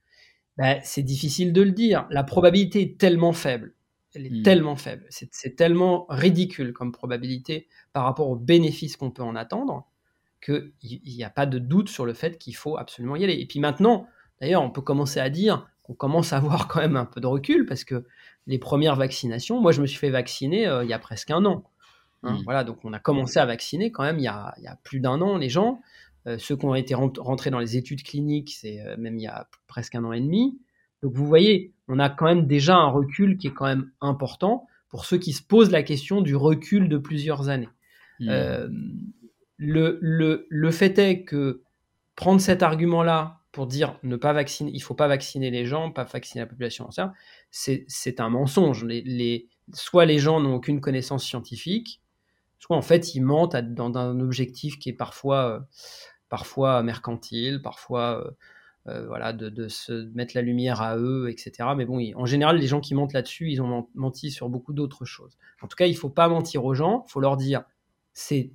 ben, 0.57 0.79
c'est 0.83 1.03
difficile 1.03 1.53
de 1.53 1.61
le 1.61 1.71
dire. 1.71 2.07
La 2.09 2.23
probabilité 2.23 2.81
est 2.81 2.97
tellement 2.97 3.33
faible 3.33 3.73
elle 4.13 4.25
est 4.25 4.39
mmh. 4.39 4.43
tellement 4.43 4.75
faible, 4.75 5.05
c'est 5.09 5.55
tellement 5.55 6.05
ridicule 6.09 6.73
comme 6.73 6.91
probabilité 6.91 7.67
par 7.93 8.03
rapport 8.03 8.29
aux 8.29 8.35
bénéfices 8.35 8.97
qu'on 8.97 9.11
peut 9.11 9.23
en 9.23 9.35
attendre 9.35 9.87
qu'il 10.43 10.71
n'y 11.05 11.23
a 11.23 11.29
pas 11.29 11.45
de 11.45 11.59
doute 11.59 11.89
sur 11.89 12.05
le 12.05 12.13
fait 12.13 12.37
qu'il 12.37 12.55
faut 12.55 12.77
absolument 12.77 13.15
y 13.15 13.23
aller. 13.23 13.35
Et 13.35 13.45
puis 13.45 13.59
maintenant, 13.59 14.07
d'ailleurs, 14.41 14.63
on 14.63 14.71
peut 14.71 14.81
commencer 14.81 15.19
à 15.19 15.29
dire 15.29 15.69
qu'on 15.83 15.93
commence 15.93 16.33
à 16.33 16.37
avoir 16.37 16.67
quand 16.67 16.79
même 16.79 16.97
un 16.97 17.05
peu 17.05 17.21
de 17.21 17.27
recul 17.27 17.65
parce 17.65 17.83
que 17.83 18.05
les 18.47 18.57
premières 18.57 18.95
vaccinations, 18.95 19.61
moi 19.61 19.71
je 19.71 19.81
me 19.81 19.87
suis 19.87 19.99
fait 19.99 20.09
vacciner 20.09 20.67
euh, 20.67 20.83
il 20.83 20.89
y 20.89 20.93
a 20.93 20.99
presque 20.99 21.31
un 21.31 21.45
an. 21.45 21.63
Hein, 22.23 22.33
mmh. 22.33 22.43
Voilà, 22.43 22.63
donc 22.63 22.77
on 22.83 22.93
a 22.93 22.99
commencé 22.99 23.39
à 23.39 23.45
vacciner 23.45 23.91
quand 23.91 24.03
même 24.03 24.19
il 24.19 24.23
y 24.23 24.27
a, 24.27 24.53
plus 24.83 24.99
d'un 24.99 25.21
an 25.21 25.37
les 25.37 25.49
gens. 25.49 25.81
Euh, 26.27 26.37
ceux 26.37 26.55
qui 26.55 26.65
ont 26.65 26.75
été 26.75 26.93
rentrés 26.93 27.49
dans 27.49 27.59
les 27.59 27.77
études 27.77 28.03
cliniques, 28.03 28.55
c'est 28.59 28.79
euh, 28.81 28.95
même 28.97 29.17
il 29.17 29.23
y 29.23 29.27
a 29.27 29.47
presque 29.67 29.95
un 29.95 30.03
an 30.03 30.13
et 30.13 30.21
demi. 30.21 30.59
Donc 31.01 31.13
vous 31.13 31.25
voyez, 31.25 31.73
on 31.87 31.97
a 31.97 32.09
quand 32.09 32.25
même 32.25 32.45
déjà 32.45 32.75
un 32.75 32.89
recul 32.89 33.37
qui 33.37 33.47
est 33.47 33.53
quand 33.53 33.65
même 33.65 33.89
important 34.01 34.67
pour 34.89 35.05
ceux 35.05 35.17
qui 35.17 35.33
se 35.33 35.41
posent 35.41 35.71
la 35.71 35.81
question 35.81 36.21
du 36.21 36.35
recul 36.35 36.89
de 36.89 36.97
plusieurs 36.97 37.49
années. 37.49 37.69
Mmh. 38.19 38.29
Euh, 38.29 38.69
le, 39.57 39.97
le, 40.01 40.45
le, 40.49 40.71
fait 40.71 40.97
est 40.99 41.23
que 41.23 41.61
prendre 42.15 42.41
cet 42.41 42.61
argument-là 42.61 43.39
pour 43.51 43.67
dire 43.67 43.97
ne 44.03 44.15
pas 44.15 44.33
vacciner, 44.33 44.71
il 44.73 44.81
faut 44.81 44.93
pas 44.93 45.07
vacciner 45.07 45.49
les 45.49 45.65
gens, 45.65 45.91
pas 45.91 46.03
vacciner 46.03 46.41
la 46.41 46.47
population 46.47 46.85
entière, 46.85 47.13
c'est 47.49 48.19
un 48.19 48.29
mensonge. 48.29 48.85
Les, 48.85 49.01
les, 49.01 49.47
soit 49.73 50.05
les 50.05 50.19
gens 50.19 50.39
n'ont 50.39 50.55
aucune 50.55 50.81
connaissance 50.81 51.23
scientifique, 51.25 52.01
soit 52.61 52.77
en 52.77 52.81
fait 52.81 53.15
ils 53.15 53.21
mentent 53.21 53.55
dans 53.55 53.97
un 53.97 54.19
objectif 54.21 54.79
qui 54.79 54.89
est 54.89 54.93
parfois, 54.93 55.55
euh, 55.55 55.59
parfois 56.29 56.81
mercantile, 56.83 57.61
parfois 57.61 58.23
euh, 58.23 58.31
euh, 58.87 59.07
voilà, 59.07 59.33
de, 59.33 59.67
se 59.67 59.91
mettre 60.13 60.33
la 60.35 60.41
lumière 60.41 60.81
à 60.81 60.97
eux, 60.97 61.29
etc. 61.29 61.69
Mais 61.75 61.85
bon, 61.85 61.99
en 62.15 62.25
général, 62.25 62.57
les 62.57 62.67
gens 62.67 62.79
qui 62.79 62.95
mentent 62.95 63.13
là-dessus, 63.13 63.51
ils 63.51 63.61
ont 63.61 63.87
menti 63.93 64.31
sur 64.31 64.49
beaucoup 64.49 64.73
d'autres 64.73 65.05
choses. 65.05 65.37
En 65.61 65.67
tout 65.67 65.75
cas, 65.75 65.85
il 65.85 65.91
ne 65.91 65.97
faut 65.97 66.09
pas 66.09 66.27
mentir 66.29 66.63
aux 66.65 66.73
gens, 66.73 67.03
il 67.07 67.11
faut 67.11 67.19
leur 67.19 67.35
dire 67.35 67.63
c'est 68.13 68.51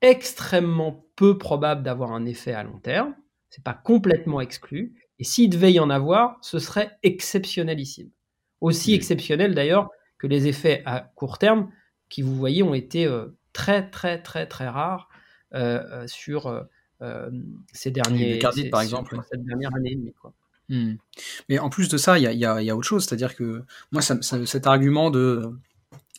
extrêmement 0.00 1.06
peu 1.16 1.38
probable 1.38 1.82
d'avoir 1.82 2.12
un 2.12 2.26
effet 2.26 2.52
à 2.52 2.62
long 2.62 2.78
terme, 2.78 3.14
c'est 3.50 3.64
pas 3.64 3.74
complètement 3.74 4.40
exclu, 4.40 4.94
et 5.18 5.24
s'il 5.24 5.48
devait 5.48 5.72
y 5.72 5.80
en 5.80 5.90
avoir, 5.90 6.38
ce 6.42 6.58
serait 6.58 6.98
exceptionnelissime. 7.02 8.10
Aussi 8.60 8.94
exceptionnel 8.94 9.54
d'ailleurs 9.54 9.90
que 10.18 10.26
les 10.26 10.46
effets 10.46 10.82
à 10.84 11.00
court 11.00 11.38
terme, 11.38 11.70
qui 12.14 12.22
vous 12.22 12.36
voyez 12.36 12.62
ont 12.62 12.74
été 12.74 13.06
euh, 13.06 13.26
très 13.52 13.90
très 13.90 14.22
très 14.22 14.46
très 14.46 14.68
rares 14.68 15.08
euh, 15.52 16.06
sur 16.06 16.46
euh, 16.46 17.30
ces 17.72 17.90
derniers. 17.90 18.38
par 18.70 18.82
exemple. 18.82 19.18
Cette 19.32 19.44
dernière 19.44 19.74
année 19.74 19.92
et 19.92 19.96
demie, 19.96 20.14
quoi. 20.20 20.32
Hmm. 20.68 20.94
Mais 21.48 21.58
en 21.58 21.70
plus 21.70 21.88
de 21.88 21.96
ça, 21.96 22.16
il 22.16 22.22
y 22.22 22.26
a, 22.26 22.62
y 22.62 22.70
a, 22.70 22.76
autre 22.76 22.86
chose, 22.86 23.04
c'est-à-dire 23.04 23.34
que 23.34 23.64
moi, 23.90 24.00
ça, 24.00 24.16
cet 24.22 24.66
argument 24.68 25.10
de 25.10 25.42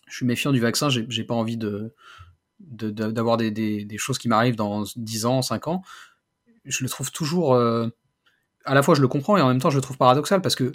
je 0.05 0.17
suis 0.17 0.25
méfiant 0.25 0.51
du 0.51 0.59
vaccin, 0.59 0.89
j'ai 0.89 1.23
pas 1.23 1.33
envie 1.33 1.57
de 1.57 1.93
d'avoir 2.59 3.37
des, 3.37 3.51
des, 3.51 3.85
des, 3.85 3.97
choses 3.97 4.17
qui 4.17 4.27
m'arrivent 4.27 4.55
dans 4.55 4.83
10 4.97 5.25
ans, 5.25 5.41
5 5.41 5.67
ans, 5.67 5.81
je 6.65 6.83
le 6.83 6.89
trouve 6.89 7.11
toujours. 7.11 7.53
Euh, 7.53 7.87
à 8.65 8.73
la 8.73 8.83
fois, 8.83 8.95
je 8.95 9.01
le 9.01 9.07
comprends 9.07 9.37
et 9.37 9.41
en 9.41 9.47
même 9.47 9.61
temps, 9.61 9.69
je 9.69 9.77
le 9.77 9.81
trouve 9.81 9.97
paradoxal 9.97 10.41
parce 10.41 10.55
que 10.55 10.73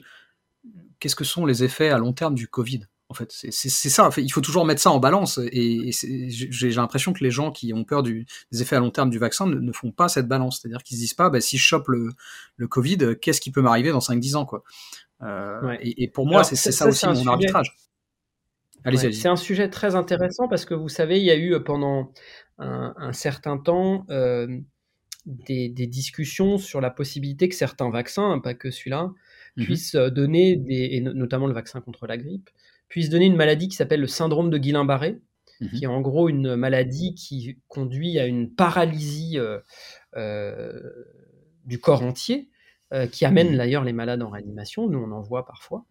qu'est-ce 0.98 1.16
que 1.16 1.24
sont 1.24 1.44
les 1.44 1.62
effets 1.62 1.90
à 1.90 1.98
long 1.98 2.12
terme 2.12 2.34
du 2.34 2.48
Covid? 2.48 2.86
En 3.10 3.14
fait, 3.14 3.32
c'est 3.32 3.50
ça. 3.50 4.08
il 4.18 4.30
faut 4.30 4.40
toujours 4.40 4.64
mettre 4.64 4.80
ça 4.80 4.92
en 4.92 5.00
balance. 5.00 5.40
Et, 5.50 5.90
j'ai 5.92 6.70
l'impression 6.70 7.12
que 7.12 7.24
les 7.24 7.32
gens 7.32 7.50
qui 7.50 7.74
ont 7.74 7.82
peur 7.82 8.04
du, 8.04 8.24
des 8.52 8.62
effets 8.62 8.76
à 8.76 8.78
long 8.78 8.90
terme 8.90 9.10
du 9.10 9.18
vaccin 9.18 9.46
ne, 9.46 9.72
font 9.72 9.90
pas 9.90 10.08
cette 10.08 10.28
balance. 10.28 10.60
C'est-à-dire 10.60 10.84
qu'ils 10.84 10.96
se 10.96 11.02
disent 11.02 11.14
pas, 11.14 11.28
bah, 11.28 11.40
si 11.40 11.58
je 11.58 11.64
chope 11.64 11.88
le, 11.88 12.12
le 12.56 12.68
Covid, 12.68 13.16
qu'est-ce 13.20 13.40
qui 13.40 13.50
peut 13.50 13.62
m'arriver 13.62 13.90
dans 13.90 13.98
5-10 13.98 14.36
ans, 14.36 14.46
quoi. 14.46 14.62
Euh, 15.22 15.76
et, 15.80 16.06
pour 16.06 16.24
moi, 16.24 16.44
c'est 16.44 16.54
ça, 16.54 16.86
aussi 16.86 17.04
mon 17.04 17.26
arbitrage. 17.26 17.74
c'est 18.94 19.28
un 19.28 19.34
sujet 19.34 19.68
très 19.68 19.96
intéressant 19.96 20.46
parce 20.46 20.64
que 20.64 20.74
vous 20.74 20.88
savez, 20.88 21.18
il 21.18 21.24
y 21.24 21.32
a 21.32 21.36
eu 21.36 21.54
euh, 21.54 21.60
pendant 21.60 22.12
un, 22.58 23.12
certain 23.12 23.58
temps 23.58 24.06
euh, 24.10 24.46
des, 25.26 25.68
discussions 25.68 26.58
sur 26.58 26.80
la 26.80 26.90
possibilité 26.90 27.48
que 27.48 27.56
certains 27.56 27.90
vaccins, 27.90 28.38
pas 28.38 28.54
que 28.54 28.70
celui-là, 28.70 29.10
mmh 29.56 29.64
puissent 29.64 29.96
donner 29.96 30.54
des, 30.54 30.90
et 30.92 31.00
notamment 31.00 31.48
le 31.48 31.52
vaccin 31.52 31.80
contre 31.80 32.06
la 32.06 32.16
grippe, 32.16 32.48
puisse 32.90 33.08
donner 33.08 33.24
une 33.24 33.36
maladie 33.36 33.68
qui 33.68 33.76
s'appelle 33.76 34.00
le 34.00 34.06
syndrome 34.06 34.50
de 34.50 34.58
Guillain-Barré, 34.58 35.18
mhm. 35.60 35.70
qui 35.70 35.84
est 35.84 35.86
en 35.86 36.02
gros 36.02 36.28
une 36.28 36.56
maladie 36.56 37.14
qui 37.14 37.56
conduit 37.68 38.18
à 38.18 38.26
une 38.26 38.52
paralysie 38.52 39.38
euh, 39.38 39.60
euh, 40.16 40.78
du 41.64 41.80
corps 41.80 42.02
entier, 42.02 42.50
euh, 42.92 43.06
qui 43.06 43.24
amène 43.24 43.52
mhm. 43.52 43.56
d'ailleurs 43.56 43.84
les 43.84 43.94
malades 43.94 44.22
en 44.22 44.28
réanimation, 44.28 44.88
nous 44.88 44.98
on 44.98 45.12
en 45.12 45.22
voit 45.22 45.46
parfois, 45.46 45.86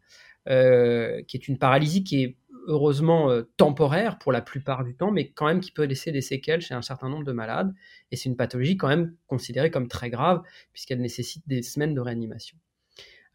qui 0.45 1.37
est 1.37 1.47
une 1.47 1.57
paralysie 1.57 2.03
qui 2.03 2.23
est 2.23 2.37
heureusement 2.67 3.29
temporaire 3.55 4.17
pour 4.19 4.31
la 4.31 4.41
plupart 4.41 4.83
du 4.83 4.95
temps, 4.95 5.11
mais 5.11 5.31
quand 5.31 5.45
même 5.45 5.59
qui 5.59 5.71
peut 5.71 5.83
laisser 5.83 6.11
des 6.11 6.21
séquelles 6.21 6.61
chez 6.61 6.73
un 6.73 6.81
certain 6.81 7.07
nombre 7.07 7.23
de 7.23 7.31
malades. 7.31 7.71
Et 8.11 8.15
c'est 8.15 8.29
une 8.29 8.35
pathologie 8.35 8.75
quand 8.75 8.87
même 8.87 9.15
considérée 9.27 9.69
comme 9.69 9.87
très 9.87 10.09
grave, 10.09 10.41
puisqu'elle 10.73 11.01
nécessite 11.01 11.47
des 11.47 11.61
semaines 11.61 11.93
de 11.93 12.01
réanimation. 12.01 12.57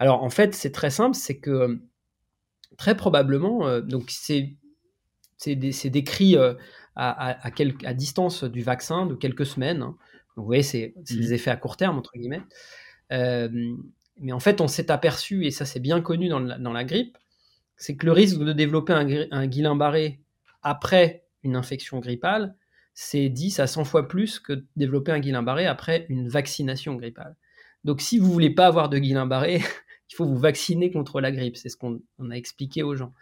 Alors 0.01 0.25
en 0.25 0.31
fait, 0.31 0.55
c'est 0.55 0.73
très 0.73 0.91
simple, 0.91 1.17
c'est 1.17 1.39
que 1.39 1.81
très 2.77 2.97
probablement, 2.97 3.67
euh, 3.67 3.81
donc 3.81 4.11
c'est 4.11 4.57
décrit 5.57 6.37
euh, 6.37 6.55
à, 6.97 7.47
à, 7.47 7.95
distance 7.95 8.45
du 8.45 8.63
vaccin 8.63 9.07
de 9.07 9.15
quelques 9.15 9.47
semaines. 9.47 9.83
Hein. 9.83 9.97
Donc, 10.37 10.45
vous 10.45 10.47
voyez, 10.47 10.63
c'est 10.63 10.95
des 10.97 11.29
mmh. 11.29 11.33
effets 11.33 11.51
à 11.51 11.57
court 11.57 11.77
terme, 11.77 11.99
entre 11.99 12.13
guillemets. 12.17 12.43
Euh, 13.13 13.49
mais 14.21 14.33
en 14.33 14.41
fait, 14.41 14.61
on 14.61 14.69
s'est 14.69 14.91
aperçu, 14.91 15.47
et 15.47 15.51
ça 15.51 15.65
c'est 15.65 15.81
bien 15.81 16.01
connu 16.01 16.29
dans 16.29 16.41
la, 16.41 16.59
dans 16.59 16.73
la 16.73 16.85
grippe, 16.85 17.19
c'est 17.77 17.97
que 17.97 18.07
le 18.07 18.13
risque 18.13 18.39
de 18.39 18.53
développer 18.53 18.93
un, 18.93 19.07
un 19.31 19.47
Guillain-Barré 19.47 20.21
après 20.63 21.25
une 21.43 21.57
infection 21.57 21.99
grippale, 21.99 22.55
c'est 22.95 23.29
10 23.29 23.59
à 23.61 23.67
100 23.67 23.85
fois 23.85 24.09
plus 24.09 24.39
que 24.39 24.53
de 24.53 24.67
développer 24.77 25.13
un 25.13 25.19
Guillain-Barré 25.19 25.67
après 25.67 26.07
une 26.09 26.29
vaccination 26.29 26.95
grippale. 26.95 27.37
Donc 27.83 28.01
si 28.01 28.19
vous 28.19 28.33
voulez 28.33 28.51
pas 28.51 28.67
avoir 28.67 28.89
de 28.89 28.99
Guillain-Barré, 28.99 29.61
il 30.11 30.15
faut 30.15 30.25
vous 30.25 30.39
vacciner 30.39 30.91
contre 30.91 31.21
la 31.21 31.33
grippe. 31.33 31.57
C'est 31.57 31.69
ce 31.69 31.77
qu'on 31.77 32.01
a 32.31 32.35
expliqué 32.35 32.83
aux 32.83 32.95
gens. 32.95 33.13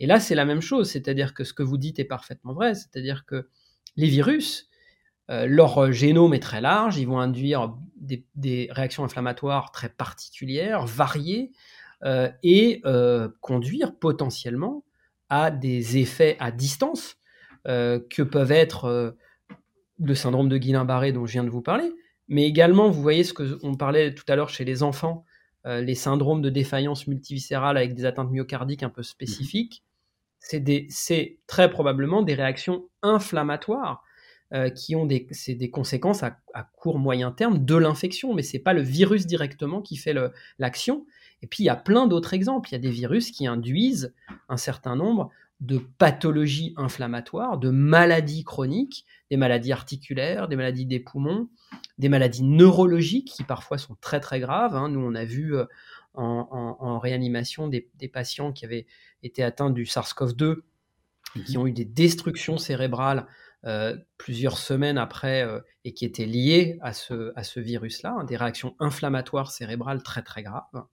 Et 0.00 0.06
là, 0.06 0.20
c'est 0.20 0.34
la 0.34 0.44
même 0.44 0.60
chose, 0.60 0.90
c'est-à-dire 0.90 1.34
que 1.34 1.44
ce 1.44 1.52
que 1.52 1.62
vous 1.62 1.76
dites 1.76 1.98
est 1.98 2.04
parfaitement 2.04 2.52
vrai, 2.52 2.74
c'est-à-dire 2.74 3.24
que 3.26 3.48
les 3.96 4.08
virus, 4.08 4.68
euh, 5.30 5.46
leur 5.46 5.92
génome 5.92 6.34
est 6.34 6.40
très 6.40 6.60
large, 6.60 6.98
ils 6.98 7.06
vont 7.06 7.20
induire 7.20 7.74
des, 7.96 8.68
réactions 8.70 9.04
inflammatoires 9.04 9.70
très 9.72 9.88
particulières, 9.88 10.86
variées, 10.86 11.52
euh, 12.04 12.30
et 12.42 12.80
euh, 12.84 13.28
conduire 13.40 13.96
potentiellement 13.96 14.84
à 15.28 15.50
des 15.50 15.98
effets 15.98 16.36
à 16.40 16.50
distance 16.50 17.16
que 17.64 18.22
peuvent 18.22 18.50
être 18.50 19.16
le 20.00 20.14
syndrome 20.16 20.48
de 20.48 20.58
Guillain-Barré 20.58 21.12
dont 21.12 21.26
je 21.26 21.32
viens 21.32 21.44
de 21.44 21.48
vous 21.48 21.62
parler, 21.62 21.92
mais 22.28 22.44
également, 22.44 22.90
vous 22.90 23.00
voyez 23.02 23.24
ce 23.24 23.32
que 23.32 23.58
on 23.62 23.76
parlait 23.76 24.14
tout 24.14 24.24
à 24.28 24.36
l'heure 24.36 24.48
chez 24.48 24.64
les 24.64 24.82
enfants, 24.82 25.24
euh, 25.24 25.31
les 25.64 25.94
syndromes 25.94 26.42
de 26.42 26.50
défaillance 26.50 27.06
multiviscérale 27.06 27.76
avec 27.76 27.94
des 27.94 28.04
atteintes 28.04 28.30
myocardiques 28.30 28.82
un 28.82 28.88
peu 28.88 29.02
spécifiques, 29.02 29.84
c'est 30.40 31.38
très 31.46 31.70
probablement 31.70 32.22
des 32.22 32.34
réactions 32.34 32.88
inflammatoires 33.02 34.02
qui 34.74 34.96
ont 34.96 35.06
des, 35.06 35.28
des 35.48 35.70
conséquences 35.70 36.22
à, 36.22 36.36
court 36.76 36.98
moyen 36.98 37.30
terme 37.30 37.64
de 37.64 37.76
l'infection, 37.76 38.34
mais 38.34 38.42
c'est 38.42 38.58
pas 38.58 38.74
le 38.74 38.82
virus 38.82 39.26
directement 39.26 39.80
qui 39.80 39.96
fait 39.96 40.14
l'action. 40.58 41.06
Et 41.42 41.46
puis 41.46 41.62
il 41.62 41.66
y 41.66 41.70
a 41.70 41.76
plein 41.76 42.06
d'autres 42.06 42.34
exemples. 42.34 42.68
Il 42.70 42.72
y 42.72 42.74
a 42.74 42.80
des 42.80 42.90
virus 42.90 43.30
qui 43.30 43.46
induisent 43.46 44.14
un 44.48 44.56
certain 44.56 44.96
nombre 44.96 45.30
de 45.62 45.78
pathologies 45.78 46.74
inflammatoires, 46.76 47.56
de 47.56 47.70
maladies 47.70 48.42
chroniques, 48.42 49.06
des 49.30 49.36
maladies 49.36 49.70
articulaires, 49.70 50.48
des 50.48 50.56
maladies 50.56 50.86
des 50.86 50.98
poumons, 50.98 51.48
des 51.98 52.08
maladies 52.08 52.42
neurologiques 52.42 53.28
qui 53.28 53.44
parfois 53.44 53.78
sont 53.78 53.96
très 54.00 54.18
très 54.18 54.40
graves. 54.40 54.74
Hein. 54.74 54.88
Nous, 54.88 55.00
on 55.00 55.14
a 55.14 55.24
vu 55.24 55.54
euh, 55.54 55.64
en, 56.14 56.98
réanimation 56.98 57.68
des, 57.68 57.88
patients 58.12 58.52
qui 58.52 58.64
avaient 58.64 58.86
été 59.22 59.44
atteints 59.44 59.70
du 59.70 59.84
SARS-CoV-2 59.84 60.56
qui 61.46 61.56
ont 61.56 61.66
eu 61.66 61.72
des 61.72 61.86
destructions 61.86 62.58
cérébrales 62.58 63.26
euh, 63.64 63.96
plusieurs 64.18 64.58
semaines 64.58 64.98
après 64.98 65.42
euh, 65.42 65.60
et 65.84 65.94
qui 65.94 66.04
étaient 66.04 66.26
liées 66.26 66.78
à 66.82 66.92
ce, 66.92 67.32
à 67.36 67.44
ce 67.44 67.60
virus-là, 67.60 68.16
hein, 68.18 68.24
des 68.24 68.36
réactions 68.36 68.74
inflammatoires 68.80 69.52
cérébrales 69.52 70.02
très 70.02 70.22
très 70.22 70.42
graves. 70.42 70.84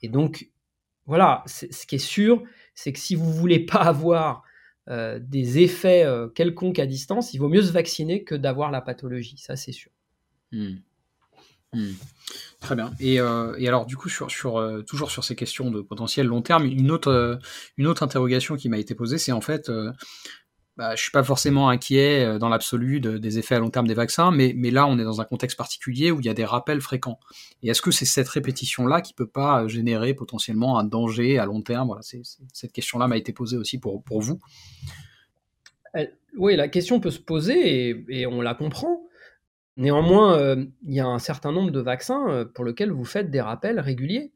Et 0.00 0.08
donc, 0.08 0.48
voilà, 1.06 1.42
ce 1.46 1.86
qui 1.86 1.96
est 1.96 1.98
sûr, 1.98 2.42
c'est 2.74 2.92
que 2.92 2.98
si 2.98 3.14
vous 3.14 3.32
voulez 3.32 3.60
pas 3.60 3.80
avoir 3.80 4.42
euh, 4.90 5.18
des 5.18 5.60
effets 5.60 6.04
euh, 6.04 6.28
quelconques 6.28 6.78
à 6.78 6.86
distance, 6.86 7.32
il 7.32 7.38
vaut 7.38 7.48
mieux 7.48 7.62
se 7.62 7.72
vacciner 7.72 8.22
que 8.22 8.34
d'avoir 8.34 8.70
la 8.70 8.82
pathologie, 8.82 9.38
ça 9.38 9.56
c'est 9.56 9.72
sûr. 9.72 9.90
Hmm. 10.52 10.74
Hmm. 11.72 11.92
Très 12.60 12.76
bien. 12.76 12.92
Et, 13.00 13.18
euh, 13.18 13.54
alors 13.66 13.86
du 13.86 13.96
coup, 13.96 14.08
toujours 14.86 15.10
sur 15.10 15.24
ces 15.24 15.34
questions 15.34 15.70
de 15.70 15.80
potentiel 15.80 16.26
long 16.26 16.42
terme, 16.42 16.66
une 16.66 16.90
autre 16.90 18.02
interrogation 18.02 18.56
qui 18.56 18.68
m'a 18.68 18.78
été 18.78 18.94
posée, 18.94 19.18
c'est 19.18 19.32
en 19.32 19.40
fait, 19.40 19.70
bah, 20.76 20.96
je 20.96 21.02
suis 21.02 21.12
pas 21.12 21.22
forcément 21.22 21.68
inquiet 21.68 22.24
euh, 22.24 22.38
dans 22.38 22.48
l'absolu 22.48 22.98
des 22.98 23.38
effets 23.38 23.54
à 23.54 23.60
long 23.60 23.70
terme 23.70 23.86
des 23.86 23.94
vaccins, 23.94 24.32
mais, 24.32 24.52
mais 24.56 24.72
là, 24.72 24.86
on 24.86 24.98
est 24.98 25.04
dans 25.04 25.20
un 25.20 25.24
contexte 25.24 25.56
particulier 25.56 26.10
où 26.10 26.18
il 26.18 26.26
y 26.26 26.28
a 26.28 26.34
des 26.34 26.44
rappels 26.44 26.80
fréquents. 26.80 27.20
Et 27.62 27.68
est-ce 27.68 27.80
que 27.80 27.92
c'est 27.92 28.06
cette 28.06 28.28
répétition-là 28.28 29.00
qui 29.00 29.14
peut 29.14 29.28
pas 29.28 29.62
euh, 29.62 29.68
générer 29.68 30.14
potentiellement 30.14 30.78
un 30.78 30.84
danger 30.84 31.38
à 31.38 31.46
long 31.46 31.62
terme? 31.62 31.86
Voilà, 31.86 32.02
Cette 32.02 32.72
question-là 32.72 33.06
m'a 33.06 33.16
été 33.16 33.32
posée 33.32 33.56
aussi 33.56 33.78
pour, 33.78 34.02
pour 34.02 34.20
vous. 34.20 34.40
Oui, 36.36 36.56
la 36.56 36.66
question 36.66 36.98
peut 36.98 37.12
se 37.12 37.20
poser 37.20 38.04
et, 38.08 38.26
on 38.26 38.40
la 38.40 38.54
comprend. 38.54 39.00
Néanmoins, 39.76 40.36
euh, 40.36 40.64
il 40.84 40.94
y 40.94 40.98
a 40.98 41.06
un 41.06 41.20
certain 41.20 41.52
nombre 41.52 41.70
de 41.70 41.78
vaccins 41.78 42.48
pour 42.52 42.64
lesquels 42.64 42.90
vous 42.90 43.04
faites 43.04 43.30
des 43.30 43.40
rappels 43.40 43.78
réguliers. 43.78 44.32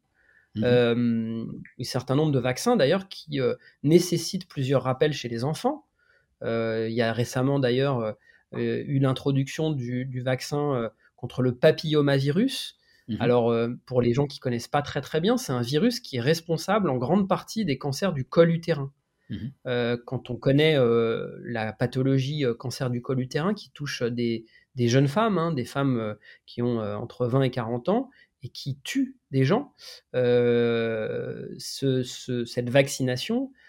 Mmh 0.54 0.64
un 0.64 1.84
certain 1.84 2.16
nombre 2.16 2.32
de 2.32 2.38
vaccins 2.40 2.74
d'ailleurs 2.74 3.08
qui 3.08 3.38
nécessitent 3.84 4.48
plusieurs 4.48 4.82
rappels 4.82 5.12
chez 5.12 5.28
les 5.28 5.44
enfants. 5.44 5.87
Euh, 6.42 6.86
il 6.88 6.94
y 6.94 7.02
a 7.02 7.12
récemment 7.12 7.58
d'ailleurs 7.58 7.98
euh, 7.98 8.12
euh, 8.54 8.84
eu 8.86 8.98
l'introduction 8.98 9.72
du, 9.72 10.22
vaccin 10.22 10.90
contre 11.16 11.42
le 11.42 11.54
papillomavirus. 11.54 12.76
Mmh 13.08 13.16
Alors, 13.20 13.54
pour 13.86 14.02
les 14.02 14.12
gens 14.12 14.26
qui 14.26 14.38
connaissent 14.38 14.68
pas 14.68 14.82
très 14.82 15.00
très 15.00 15.20
bien, 15.20 15.36
c'est 15.36 15.52
un 15.52 15.62
virus 15.62 16.00
qui 16.00 16.16
est 16.16 16.20
responsable 16.20 16.90
en 16.90 16.96
grande 16.96 17.28
partie 17.28 17.64
des 17.64 17.78
cancers 17.78 18.12
du 18.12 18.24
col 18.24 18.50
utérin. 18.50 18.92
Mmh 19.30 19.48
quand 20.06 20.30
on 20.30 20.36
connaît 20.36 20.76
la 21.44 21.72
pathologie 21.72 22.44
cancer 22.58 22.90
du 22.90 23.02
col 23.02 23.20
utérin 23.20 23.52
qui 23.54 23.70
touche 23.70 24.02
des, 24.02 24.46
jeunes 24.76 25.08
femmes, 25.08 25.36
hein, 25.38 25.52
des 25.52 25.64
femmes 25.64 26.16
qui 26.46 26.62
ont 26.62 26.80
entre 26.80 27.26
20 27.26 27.42
et 27.42 27.50
40 27.50 27.88
ans 27.90 28.10
et 28.42 28.48
qui 28.50 28.78
tuent 28.84 29.16
des 29.30 29.44
gens, 29.44 29.74
cette 31.58 32.70
vaccination 32.70 33.50
euh, 33.50 33.67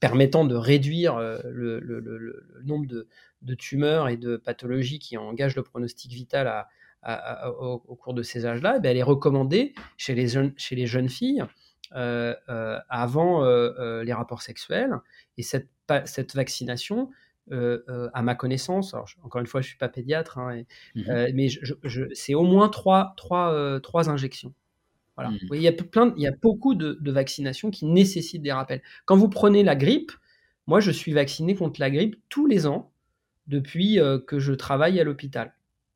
permettant 0.00 0.44
de 0.44 0.54
réduire 0.54 1.16
euh, 1.16 1.38
le, 1.44 2.60
nombre 2.64 2.86
de, 2.86 3.54
tumeurs 3.54 4.08
et 4.08 4.16
de 4.16 4.36
pathologies 4.36 4.98
qui 4.98 5.16
engagent 5.16 5.56
le 5.56 5.62
pronostic 5.62 6.12
vital 6.12 6.66
au, 7.58 7.78
cours 7.78 8.14
de 8.14 8.22
ces 8.22 8.46
âges-là, 8.46 8.78
eh 8.82 8.86
elle 8.86 8.96
est 8.96 9.02
recommandée 9.02 9.74
chez 9.96 10.14
les 10.14 10.28
jeunes, 10.28 10.52
chez 10.56 10.74
les 10.74 10.86
jeunes 10.86 11.08
filles 11.08 11.44
euh, 11.94 12.34
avant 12.88 13.44
les 14.02 14.12
rapports 14.12 14.42
sexuels. 14.42 14.96
Et 15.38 15.42
cette, 15.42 15.68
cette 16.04 16.34
vaccination, 16.34 17.10
à 17.50 18.22
ma 18.22 18.34
connaissance, 18.34 18.94
encore 19.22 19.40
une 19.40 19.46
fois, 19.46 19.60
je 19.60 19.66
ne 19.66 19.70
suis 19.70 19.78
pas 19.78 19.88
pédiatre, 19.88 20.38
hein, 20.38 20.62
mmh 20.94 21.32
mais 21.32 21.48
c'est 22.12 22.34
au 22.34 22.42
moins 22.42 22.68
trois, 22.68 23.14
trois, 23.16 23.80
trois 23.80 24.10
injections. 24.10 24.52
Voilà. 25.16 25.30
Mmh. 25.30 25.38
il, 25.54 25.62
y 25.62 25.68
a 25.68 25.72
plein, 25.72 26.12
il 26.16 26.22
y 26.22 26.26
a 26.26 26.32
beaucoup 26.42 26.74
de, 26.74 26.98
vaccinations 27.10 27.70
qui 27.70 27.86
nécessitent 27.86 28.42
des 28.42 28.52
rappels. 28.52 28.82
Quand 29.06 29.16
vous 29.16 29.28
prenez 29.28 29.62
la 29.62 29.74
grippe, 29.74 30.12
moi 30.66 30.80
je 30.80 30.90
suis 30.90 31.12
vacciné 31.12 31.54
contre 31.54 31.80
la 31.80 31.90
grippe 31.90 32.16
tous 32.28 32.46
les 32.46 32.66
ans 32.66 32.92
depuis 33.46 33.98
euh, 33.98 34.18
que 34.18 34.38
je 34.38 34.52
travaille 34.52 35.00
à 35.00 35.04
l'hôpital. 35.04 35.54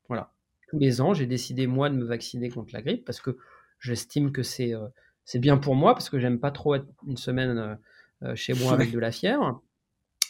Voilà. 0.08 0.32
Tous 0.68 0.78
les 0.78 1.00
ans, 1.00 1.12
j'ai 1.12 1.26
décidé 1.26 1.66
moi 1.66 1.90
de 1.90 1.96
me 1.96 2.04
vacciner 2.04 2.48
contre 2.48 2.72
la 2.72 2.80
grippe 2.80 3.04
parce 3.04 3.20
que 3.20 3.36
j'estime 3.78 4.32
que 4.32 4.42
c'est 4.42 4.74
euh, 4.74 4.86
c'est 5.24 5.38
bien 5.38 5.58
pour 5.58 5.74
moi 5.74 5.92
parce 5.94 6.08
que 6.08 6.18
j'aime 6.18 6.40
pas 6.40 6.50
trop 6.50 6.74
être 6.74 6.86
une 7.06 7.16
semaine 7.16 7.78
euh, 8.22 8.34
chez 8.34 8.54
moi 8.54 8.72
avec 8.72 8.90
de 8.90 8.98
la 8.98 9.12
fièvre. 9.12 9.62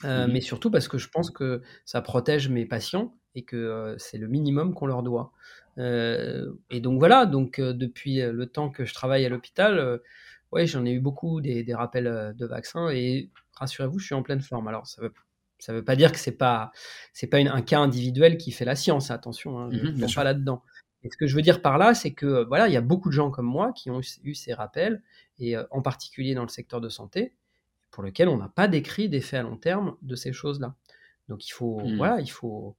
Mmh 0.03 0.29
mais 0.33 0.41
surtout 0.41 0.71
parce 0.71 0.89
que 0.89 0.97
je 0.97 1.11
pense 1.11 1.31
que 1.31 1.61
ça 1.85 2.01
protège 2.01 2.49
mes 2.49 2.65
patients 2.65 3.15
et 3.35 3.43
que 3.43 3.95
c'est 3.99 4.17
le 4.17 4.29
minimum 4.29 4.73
qu'on 4.73 4.87
leur 4.87 5.03
doit. 5.03 5.31
Et 5.79 6.81
donc 6.81 6.99
voilà, 6.99 7.27
donc 7.27 7.61
depuis 7.61 8.21
le 8.21 8.47
temps 8.47 8.71
que 8.71 8.85
je 8.85 8.95
travaille 8.95 9.25
à 9.25 9.29
l'hôpital, 9.29 10.01
ouais, 10.53 10.67
j'en 10.67 10.85
ai 10.85 10.93
eu 10.93 11.01
beaucoup 11.01 11.41
des, 11.41 11.65
rappels 11.75 12.35
de 12.37 12.47
vaccins 12.47 12.91
et 12.91 13.31
rassurez-vous, 13.55 13.99
je 13.99 14.07
suis 14.07 14.15
en 14.15 14.23
pleine 14.23 14.41
forme. 14.41 14.69
Alors 14.69 14.87
ça 14.87 15.03
veut 15.03 15.13
ça 15.59 15.75
veut 15.75 15.85
pas 15.85 15.95
dire 15.95 16.11
que 16.11 16.19
c'est 16.19 16.33
pas 16.33 16.73
c'est 17.13 17.27
pas 17.27 17.39
un 17.39 17.63
cas 17.63 17.81
individuel 17.81 18.39
qui 18.39 18.51
fait 18.51 18.65
la 18.65 18.75
science. 18.75 19.11
Attention, 19.11 19.59
hein, 19.59 19.69
je 19.71 19.87
ne 19.87 20.07
mmh 20.07 20.15
pas 20.15 20.25
là-dedans. 20.25 20.63
Et 21.03 21.11
ce 21.11 21.17
que 21.17 21.27
je 21.27 21.35
veux 21.35 21.43
dire 21.43 21.63
par 21.63 21.79
là, 21.79 21.95
c'est 21.95 22.13
que 22.13 22.45
voilà, 22.45 22.69
il 22.69 22.75
y 22.75 22.77
a 22.77 22.83
beaucoup 22.83 23.09
de 23.09 23.15
gens 23.15 23.31
comme 23.31 23.47
moi 23.47 23.73
qui 23.73 23.91
ont 23.91 24.01
eu 24.23 24.35
ces 24.35 24.53
rappels 24.53 25.03
et 25.39 25.57
en 25.71 25.83
particulier 25.83 26.35
dans 26.35 26.43
le 26.43 26.49
secteur 26.49 26.81
de 26.81 26.89
santé 26.89 27.35
pour 27.91 28.03
lesquels 28.03 28.29
on 28.29 28.37
n'a 28.37 28.49
pas 28.49 28.69
décrit 28.69 29.09
d'effet 29.09 29.39
à 29.39 29.43
long 29.43 29.57
terme 29.57 29.97
de 30.03 30.15
ces 30.15 30.33
choses-là. 30.33 30.75
Donc 31.29 31.47
il 31.47 31.53
faut 31.53 31.81
mmh. 31.81 31.97
voilà, 31.97 32.21
il 32.21 32.31
faut 32.31 32.77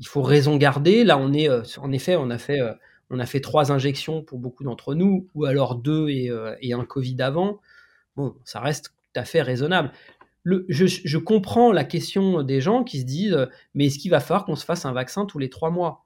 il 0.00 0.06
faut 0.06 0.22
raison 0.22 0.56
garder. 0.56 1.04
Là, 1.04 1.18
on 1.18 1.32
est, 1.32 1.48
euh, 1.48 1.62
en 1.78 1.92
effet, 1.92 2.16
on 2.16 2.30
a 2.30 2.38
fait, 2.38 2.60
euh, 2.60 2.72
on 3.10 3.18
a 3.18 3.26
fait 3.26 3.40
trois 3.40 3.72
injections 3.72 4.22
pour 4.22 4.38
beaucoup 4.38 4.64
d'entre 4.64 4.94
nous, 4.94 5.28
ou 5.34 5.44
alors 5.44 5.76
deux 5.76 6.08
et, 6.08 6.30
euh, 6.30 6.54
et, 6.60 6.72
un 6.72 6.84
Covid 6.84 7.20
avant. 7.20 7.60
Bon, 8.16 8.34
ça 8.44 8.60
reste 8.60 8.86
tout 8.86 9.20
à 9.20 9.24
fait 9.24 9.42
raisonnable. 9.42 9.92
Le, 10.42 10.66
je, 10.68 10.86
je, 10.86 11.18
comprends 11.18 11.72
la 11.72 11.84
question 11.84 12.42
des 12.42 12.60
gens 12.60 12.84
qui 12.84 13.00
se 13.00 13.06
disent, 13.06 13.48
mais 13.72 13.86
est-ce 13.86 13.98
qu'il 13.98 14.10
va 14.10 14.20
falloir 14.20 14.44
qu'on 14.44 14.56
se 14.56 14.64
fasse 14.64 14.84
un 14.84 14.92
vaccin 14.92 15.24
tous 15.24 15.38
les 15.38 15.48
trois 15.48 15.70
mois? 15.70 16.04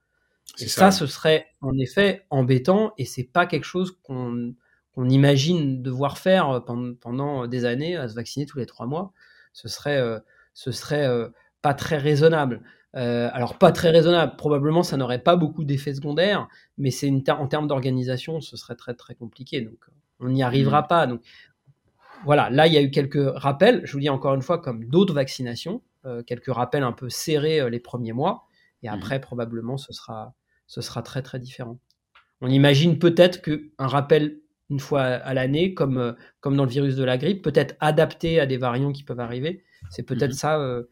Et 0.61 0.69
ça. 0.69 0.91
ce 0.91 1.07
serait 1.07 1.49
en 1.61 1.77
effet 1.77 2.25
embêtant, 2.31 2.93
et 2.99 3.05
c'est 3.05 3.25
pas 3.25 3.47
quelque 3.47 3.65
chose 3.65 3.99
qu'on 4.03 4.55
qu'on 4.95 5.09
imagine 5.09 5.81
devoir 5.81 6.19
faire 6.19 6.65
pendant, 6.67 6.95
pendant, 6.95 7.47
des 7.47 7.65
années, 7.65 7.97
à 7.97 8.09
se 8.09 8.15
vacciner 8.15 8.47
tous 8.47 8.59
les 8.59 8.67
trois 8.67 8.87
mois. 8.87 9.13
Ce 9.53 9.69
serait, 9.69 10.03
ce 10.55 10.73
serait 10.73 11.09
pas 11.63 11.75
très 11.75 11.99
raisonnable. 11.99 12.63
Euh, 12.97 13.29
alors 13.35 13.59
pas 13.59 13.71
très 13.71 13.91
raisonnable, 13.91 14.37
probablement 14.37 14.83
ça 14.83 14.97
n'aurait 14.97 15.23
pas 15.23 15.37
beaucoup 15.37 15.65
d'effets 15.65 15.95
secondaires, 15.95 16.49
mais 16.79 16.91
c'est 16.91 17.13
en 17.29 17.47
termes 17.47 17.67
d'organisation, 17.67 18.41
ce 18.41 18.57
serait 18.57 18.77
très 18.77 18.95
très 18.95 19.15
compliqué, 19.15 19.61
donc 19.61 19.77
on 20.21 20.31
n'y 20.31 20.43
arrivera 20.43 20.83
mmh. 20.83 20.87
pas. 20.87 21.07
Donc 21.07 21.21
voilà, 22.25 22.49
là 22.49 22.67
il 22.67 22.73
y 22.73 22.79
a 22.79 22.83
eu 22.83 22.91
quelques 22.91 23.23
rappels, 23.37 23.83
je 23.85 23.93
vous 23.93 24.01
dis 24.01 24.09
encore 24.09 24.35
une 24.35 24.43
fois, 24.43 24.59
comme 24.59 24.87
d'autres 24.87 25.13
vaccinations, 25.13 25.83
euh, 26.07 26.23
quelques 26.23 26.53
rappels 26.53 26.83
un 26.83 26.93
peu 26.93 27.11
serrés 27.11 27.61
euh, 27.61 27.69
les 27.69 27.79
premiers 27.79 28.15
mois, 28.15 28.47
et 28.83 28.89
mmh. 28.89 28.95
après 28.95 29.21
probablement 29.21 29.77
ce 29.77 29.93
sera, 29.93 30.33
ce 30.67 30.81
sera 30.81 31.03
très 31.03 31.21
très 31.21 31.39
différent. 31.39 31.79
On 32.41 32.49
imagine 32.49 32.99
peut-être 32.99 33.43
qu'un 33.43 33.87
rappel 33.87 34.39
une 34.71 34.81
fois 34.81 35.03
à 35.03 35.35
l'année, 35.35 35.75
comme, 35.75 36.15
comme 36.41 36.57
dans 36.57 36.65
le 36.65 36.71
virus 36.71 36.95
de 36.97 37.05
la 37.05 37.19
grippe, 37.19 37.43
peut-être 37.43 37.75
adapté 37.81 38.39
à 38.39 38.47
des 38.47 38.59
variants 38.59 38.93
qui 38.93 39.03
peuvent 39.03 39.21
arriver, 39.21 39.65
c'est 39.91 40.03
peut-être 40.03 40.33
mmh. 40.33 40.35
ça 40.35 40.83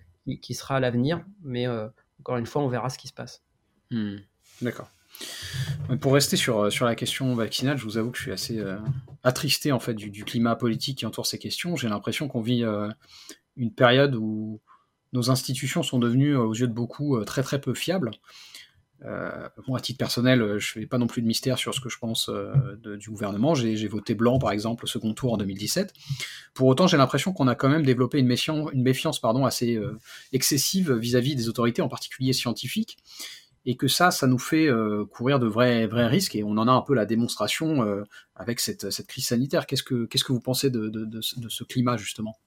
qui, 0.41 0.55
sera 0.55 0.77
à 0.77 0.81
l'avenir. 0.81 1.25
Mais 1.43 1.67
euh, 1.67 1.89
encore 2.21 2.37
une 2.37 2.47
fois, 2.47 2.63
on 2.63 2.69
verra 2.69 2.91
ce 2.91 2.99
qui 2.99 3.09
se 3.09 3.13
passe. 3.13 3.43
Hmm. 3.91 4.17
D'accord. 4.63 4.91
Pour 6.01 6.15
rester 6.15 6.37
sur, 6.37 6.59
euh, 6.59 6.71
sur 6.71 6.85
la 6.85 6.95
question 6.95 7.35
vaccinale, 7.35 7.79
je 7.79 7.85
vous 7.85 7.97
avoue 7.97 8.11
que 8.11 8.19
je 8.19 8.23
suis 8.23 8.33
assez 8.33 8.59
euh, 8.59 8.77
attristé 9.23 9.73
en 9.73 9.81
fait 9.81 9.95
du, 9.95 10.25
climat 10.25 10.57
politique 10.57 10.99
qui 10.99 11.07
entoure 11.07 11.27
ces 11.27 11.39
questions. 11.39 11.77
J'ai 11.77 11.89
l'impression 11.89 12.29
qu'on 12.29 12.43
vit 12.43 12.65
une 13.57 13.73
période 13.73 14.15
où 14.15 14.61
nos 15.13 15.31
institutions 15.31 15.83
sont 15.83 15.99
devenues, 15.99 16.37
aux 16.37 16.55
yeux 16.55 16.67
de 16.67 16.73
beaucoup, 16.73 17.23
très 17.25 17.43
très 17.43 17.61
peu 17.61 17.75
fiables. 17.75 18.11
Euh, 19.05 19.49
bon, 19.67 19.75
à 19.75 19.81
titre 19.81 19.99
personnel, 19.99 20.41
euh, 20.41 20.59
je 20.59 20.73
fais 20.73 20.87
pas 20.87 20.99
non 20.99 21.07
plus 21.07 21.21
de 21.21 21.27
mystère 21.27 21.59
sur 21.59 21.75
ce 21.75 21.81
que 21.81 21.89
je 21.89 21.99
pense 21.99 22.29
euh, 22.29 22.77
du 22.97 23.11
gouvernement. 23.11 23.55
J'ai 23.55 23.89
voté 23.89 24.15
blanc, 24.15 24.39
par 24.39 24.53
exemple, 24.53 24.85
au 24.85 24.87
second 24.87 25.13
tour 25.13 25.33
en 25.33 25.37
2017. 25.37 25.93
Pour 26.55 26.69
autant, 26.69 26.87
j'ai 26.87 26.97
l'impression 26.97 27.33
qu'on 27.33 27.49
a 27.49 27.55
quand 27.55 27.69
même 27.69 27.85
développé 27.85 28.19
une 28.19 28.27
méfiance, 28.27 28.71
une 28.73 28.83
méfiance 28.83 29.21
pardon, 29.21 29.45
assez 29.45 29.79
excessive 30.33 30.93
vis-à-vis 30.93 31.37
des 31.37 31.49
autorités, 31.49 31.83
en 31.83 31.89
particulier 31.89 32.33
scientifiques, 32.33 32.97
et 33.67 33.77
que 33.77 33.89
ça, 33.89 34.11
ça 34.11 34.27
nous 34.27 34.39
fait 34.39 34.69
courir 35.11 35.39
de 35.39 35.47
vrais, 35.47 35.87
vrais 35.87 36.07
risques, 36.07 36.35
et 36.35 36.43
on 36.43 36.53
en 36.53 36.67
a 36.67 36.73
un 36.73 36.81
peu 36.81 36.95
la 36.95 37.05
démonstration 37.05 37.85
avec 38.35 38.61
cette, 38.61 38.89
crise 39.07 39.27
sanitaire. 39.27 39.67
Qu'est-ce 39.67 39.83
que, 39.83 40.33
vous 40.33 40.41
pensez 40.41 40.71
de, 40.71 41.21
ce 41.21 41.65
climat, 41.65 41.97
justement? 41.99 42.39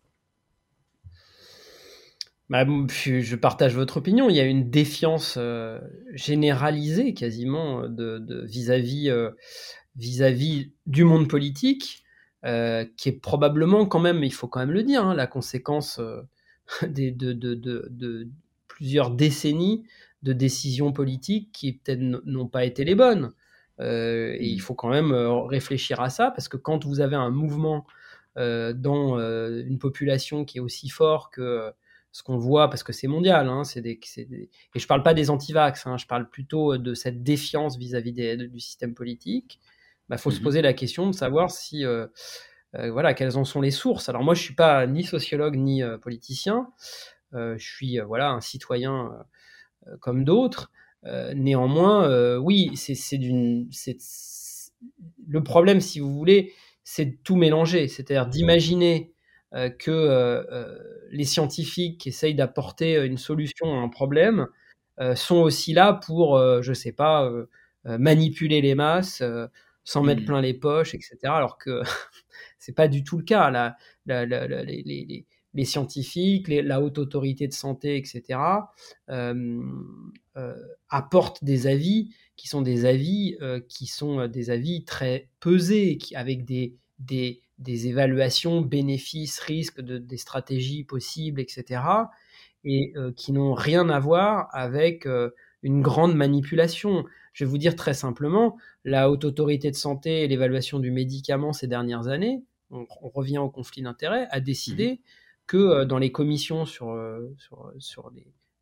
Bah, 2.50 2.66
je 2.66 3.36
partage 3.36 3.76
votre 3.76 3.98
opinion. 3.98 4.30
Il 4.30 4.36
y 4.36 4.40
a 4.40 4.46
une 4.46 4.70
défiance 4.70 5.36
euh, 5.38 5.80
généralisée 6.14 7.14
quasiment 7.14 7.88
de 7.88 8.46
vis-à-vis 8.46 9.12
vis-à-vis 10.00 10.72
du 10.88 11.04
monde 11.04 11.28
politique, 11.28 12.04
euh, 12.46 12.86
qui 12.98 13.10
est 13.10 13.20
probablement 13.20 13.86
quand 13.86 14.00
même, 14.00 14.24
il 14.24 14.34
faut 14.34 14.48
quand 14.48 14.62
même 14.62 14.72
le 14.72 14.84
dire, 14.84 15.04
hein, 15.04 15.14
la 15.14 15.28
conséquence 15.28 16.00
euh, 16.00 16.22
des, 16.88 17.12
de, 17.12 17.34
de, 17.34 17.54
de, 17.54 18.28
plusieurs 18.68 19.12
décennies 19.12 19.84
de 20.24 20.32
décisions 20.32 20.94
politiques 20.94 21.52
qui 21.52 21.74
peut-être 21.74 22.00
n'ont 22.00 22.48
pas 22.48 22.64
été 22.66 22.86
les 22.86 22.96
bonnes. 22.96 23.34
Euh, 23.82 24.36
et 24.38 24.48
il 24.48 24.58
mmh. 24.58 24.62
faut 24.62 24.74
quand 24.74 24.90
même 24.90 25.12
réfléchir 25.14 26.00
à 26.02 26.10
ça, 26.10 26.32
parce 26.32 26.48
que 26.48 26.58
quand 26.58 26.86
vous 26.86 27.02
avez 27.02 27.16
un 27.16 27.30
mouvement 27.30 27.86
dans 28.38 29.20
une 29.20 29.80
population 29.80 30.46
qui 30.46 30.60
est 30.60 30.62
aussi 30.62 30.88
fort 30.88 31.30
que 31.30 31.74
ce 32.12 32.24
qu'on 32.24 32.38
voit, 32.38 32.70
parce 32.70 32.84
que 32.84 32.94
c'est 32.94 33.08
mondial, 33.08 33.48
hein, 33.48 33.64
c'est 33.64 33.82
des, 33.82 34.00
des, 34.18 34.50
et 34.76 34.80
je 34.80 34.88
parle 34.88 35.04
pas 35.04 35.14
des 35.14 35.30
antivax, 35.30 35.86
hein, 35.86 35.98
je 35.98 36.08
parle 36.08 36.30
plutôt 36.30 36.78
de 36.78 36.94
cette 36.94 37.24
défiance 37.24 37.78
vis-à-vis 37.78 38.14
du 38.14 38.60
système 38.60 38.94
politique, 38.96 39.60
il 40.10 40.14
bah, 40.14 40.18
faut 40.18 40.32
se 40.32 40.40
mmh 40.40 40.44
poser 40.44 40.62
la 40.64 40.74
question 40.74 41.08
de 41.08 41.14
savoir 41.14 41.52
si, 41.52 41.86
euh, 41.86 42.08
euh, 42.76 42.90
voilà, 42.92 43.14
quelles 43.14 43.38
en 43.38 43.46
sont 43.46 43.62
les 43.62 43.70
sources. 43.70 44.10
Alors 44.10 44.24
moi, 44.24 44.34
je 44.34 44.42
suis 44.42 44.56
pas 44.56 44.88
ni 44.88 45.04
sociologue 45.04 45.56
ni 45.56 45.84
euh, 45.84 46.00
politicien. 46.00 46.72
je 47.34 47.58
suis 47.60 48.00
voilà 48.00 48.32
un 48.32 48.42
citoyen 48.42 49.12
comme 50.00 50.24
d'autres. 50.24 50.72
néanmoins, 51.36 52.38
oui, 52.40 52.72
c'est 52.76 53.18
d'une, 53.20 53.70
le 55.28 55.44
problème, 55.44 55.80
si 55.80 56.00
vous 56.00 56.12
voulez, 56.12 56.54
c'est 56.84 57.06
de 57.06 57.18
tout 57.24 57.36
mélanger. 57.36 57.88
C'est-à-dire 57.88 58.26
d'imaginer 58.26 59.14
que 59.52 60.46
les 61.12 61.24
scientifiques 61.26 62.00
qui 62.00 62.10
essayent 62.10 62.36
d'apporter 62.36 63.04
une 63.04 63.18
solution 63.18 63.74
à 63.74 63.78
un 63.82 63.90
problème 63.90 64.48
sont 65.16 65.38
aussi 65.38 65.74
là 65.74 65.94
pour, 65.94 66.40
je 66.62 66.74
sais 66.74 66.92
pas, 66.92 67.32
manipuler 67.86 68.62
les 68.62 68.76
masses, 68.76 69.24
sans 69.90 70.04
mettre 70.04 70.22
mmh. 70.22 70.26
plein 70.26 70.42
les 70.42 70.54
poches, 70.54 70.94
etc. 70.94 71.18
Alors 71.24 71.58
que 71.58 71.82
c'est 72.60 72.76
pas 72.76 72.88
du 72.88 73.04
tout 73.04 73.18
le 73.18 73.24
cas. 73.24 73.50
La, 73.50 73.76
les, 74.06 75.26
scientifiques, 75.66 76.48
la 76.48 76.82
haute 76.82 77.00
autorité 77.00 77.48
de 77.48 77.54
santé, 77.54 77.98
etc., 77.98 78.40
euh, 79.10 79.62
euh, 80.38 80.56
apportent 80.90 81.44
des 81.44 81.66
avis 81.66 82.14
qui 82.36 82.48
sont 82.48 82.62
des 82.62 82.86
avis 82.86 83.36
euh, 83.42 83.60
qui 83.68 83.88
sont 83.88 84.28
des 84.28 84.52
avis 84.52 84.86
très 84.86 85.30
pesés, 85.40 85.98
qui, 85.98 86.16
avec 86.16 86.46
des, 86.46 86.76
des, 87.00 87.42
des 87.60 87.88
évaluations 87.88 88.62
bénéfices, 88.62 89.40
risques, 89.40 89.82
de, 89.82 89.98
des 89.98 90.18
stratégies 90.18 90.84
possibles, 90.84 91.40
etc., 91.40 91.82
et 92.66 92.94
qui 93.16 93.32
n'ont 93.32 93.54
rien 93.54 93.88
à 93.88 94.02
voir 94.02 94.50
avec 94.52 95.08
une 95.64 95.82
grande 95.82 96.14
manipulation. 96.14 97.06
Je 97.32 97.46
vais 97.46 97.50
vous 97.50 97.58
dire 97.58 97.78
très 97.78 97.94
simplement, 97.94 98.58
la 98.84 99.10
haute 99.10 99.24
autorité 99.24 99.72
de 99.72 99.78
santé 99.78 100.24
et 100.24 100.28
l'évaluation 100.28 100.80
du 100.80 100.92
médicament 100.92 101.54
ces 101.54 101.68
dernières 101.68 102.10
années, 102.10 102.44
on, 102.70 102.86
revient 103.14 103.38
au 103.38 103.50
conflit 103.50 103.82
d'intérêts, 103.82 104.28
a 104.30 104.42
décidé 104.42 104.96
mmh 104.96 105.00
que 105.50 105.58
euh, 105.58 105.86
dans 105.86 105.98
les 105.98 106.12
commissions 106.12 106.66
sur, 106.66 106.92
euh, 106.92 107.36
sur, 107.80 108.12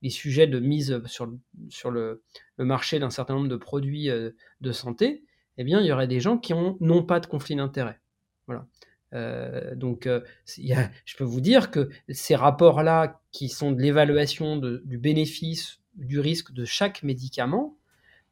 les, 0.01 0.09
sujets 0.09 0.47
de 0.47 0.59
mise 0.59 1.01
sur, 1.05 1.29
sur 1.67 1.91
le, 1.91 2.23
marché 2.57 2.97
d'un 2.97 3.09
certain 3.09 3.35
nombre 3.35 3.49
de 3.49 3.57
produits 3.57 4.09
euh, 4.09 4.31
de 4.61 4.71
santé, 4.71 5.25
eh 5.57 5.63
bien, 5.65 5.81
il 5.81 5.85
y 5.85 5.91
aurait 5.91 6.07
des 6.07 6.21
gens 6.21 6.37
qui 6.37 6.53
n'ont 6.53 7.03
pas 7.03 7.19
de 7.19 7.27
conflit 7.27 7.55
d'intérêts. 7.55 7.99
Voilà. 8.47 8.65
Donc, 9.13 10.07
je 10.45 11.17
peux 11.17 11.23
vous 11.23 11.41
dire 11.41 11.71
que 11.71 11.89
ces 12.09 12.35
rapports-là, 12.35 13.21
qui 13.31 13.49
sont 13.49 13.71
de 13.71 13.81
l'évaluation 13.81 14.57
du 14.57 14.97
bénéfice, 14.97 15.79
du 15.95 16.19
risque 16.19 16.51
de 16.53 16.65
chaque 16.65 17.03
médicament, 17.03 17.77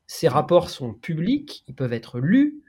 ces 0.08 0.28
rapports 0.28 0.70
sont 0.70 0.94
publics, 0.94 1.64
ils 1.68 1.76
peuvent 1.76 1.94
être 1.94 2.20
lus, 2.20 2.62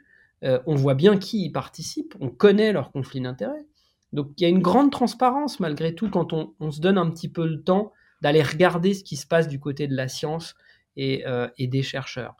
euh, 0.44 0.58
on 0.66 0.74
voit 0.74 0.94
bien 0.94 1.18
qui 1.18 1.44
y 1.44 1.50
participe, 1.50 2.14
on 2.20 2.28
connaît 2.28 2.72
leurs 2.72 2.92
conflits 2.92 3.20
d'intérêts. 3.20 3.64
Donc 4.12 4.32
il 4.36 4.42
y 4.42 4.46
a 4.46 4.48
une 4.48 4.60
grande 4.60 4.90
transparence 4.90 5.60
malgré 5.60 5.94
tout 5.94 6.08
quand 6.08 6.32
on, 6.32 6.70
se 6.70 6.80
donne 6.80 6.98
un 6.98 7.10
petit 7.10 7.28
peu 7.28 7.46
le 7.46 7.62
temps 7.62 7.92
d'aller 8.22 8.42
regarder 8.42 8.94
ce 8.94 9.04
qui 9.04 9.16
se 9.16 9.26
passe 9.26 9.48
du 9.48 9.60
côté 9.60 9.86
de 9.88 9.94
la 9.94 10.08
science 10.08 10.54
euh, 10.98 11.48
et 11.58 11.66
des 11.66 11.82
chercheurs. 11.82 12.36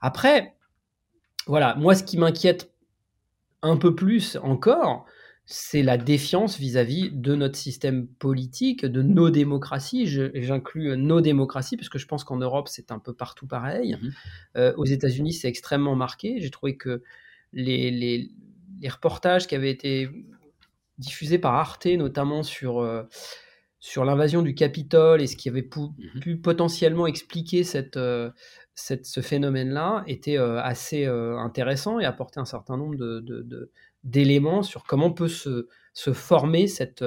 Après, 0.00 0.54
voilà, 1.46 1.74
moi 1.76 1.94
ce 1.94 2.04
qui 2.04 2.18
m'inquiète 2.18 2.72
un 3.62 3.76
peu 3.76 3.94
plus 3.94 4.36
encore, 4.42 5.06
c'est 5.50 5.82
la 5.82 5.96
défiance 5.96 6.58
vis-à-vis 6.58 7.10
de 7.10 7.34
notre 7.34 7.56
système 7.56 8.06
politique, 8.06 8.84
de 8.84 9.00
nos 9.00 9.30
démocraties. 9.30 10.06
J'inclus 10.06 10.94
nos 10.98 11.22
démocraties, 11.22 11.78
parce 11.78 11.88
que 11.88 11.98
je 11.98 12.06
pense 12.06 12.22
qu'en 12.22 12.36
Europe, 12.36 12.68
c'est 12.68 12.92
un 12.92 12.98
peu 12.98 13.14
partout 13.14 13.46
pareil. 13.46 13.96
Mhm. 14.00 14.12
Euh, 14.58 14.74
aux 14.76 14.84
États-Unis, 14.84 15.32
c'est 15.32 15.48
extrêmement 15.48 15.96
marqué. 15.96 16.36
J'ai 16.38 16.50
trouvé 16.50 16.76
que 16.76 17.02
les, 17.54 17.90
les, 17.90 18.30
reportages 18.90 19.46
qui 19.46 19.54
avaient 19.54 19.70
été 19.70 20.10
diffusés 20.98 21.38
par 21.38 21.54
Arte, 21.54 21.86
notamment 21.86 22.42
sur, 22.42 22.80
euh, 22.80 23.04
sur 23.80 24.04
l'invasion 24.04 24.42
du 24.42 24.54
Capitole 24.54 25.22
et 25.22 25.26
ce 25.26 25.36
qui 25.36 25.48
avait 25.48 25.66
mhm. 25.74 26.20
pu, 26.20 26.36
potentiellement 26.36 27.06
expliquer 27.06 27.64
cette, 27.64 27.96
euh, 27.96 28.30
cette 28.78 29.06
ce 29.06 29.20
phénomène-là, 29.20 30.04
étaient 30.06 30.36
assez 30.36 31.04
intéressants 31.04 31.98
et 31.98 32.04
apportaient 32.04 32.40
un 32.40 32.44
certain 32.44 32.76
nombre 32.76 32.96
de, 32.96 33.70
d'éléments 34.04 34.62
sur 34.62 34.84
comment 34.84 35.10
peut 35.10 35.28
se, 35.28 35.66
se 35.92 36.12
former 36.12 36.68
cette, 36.68 37.04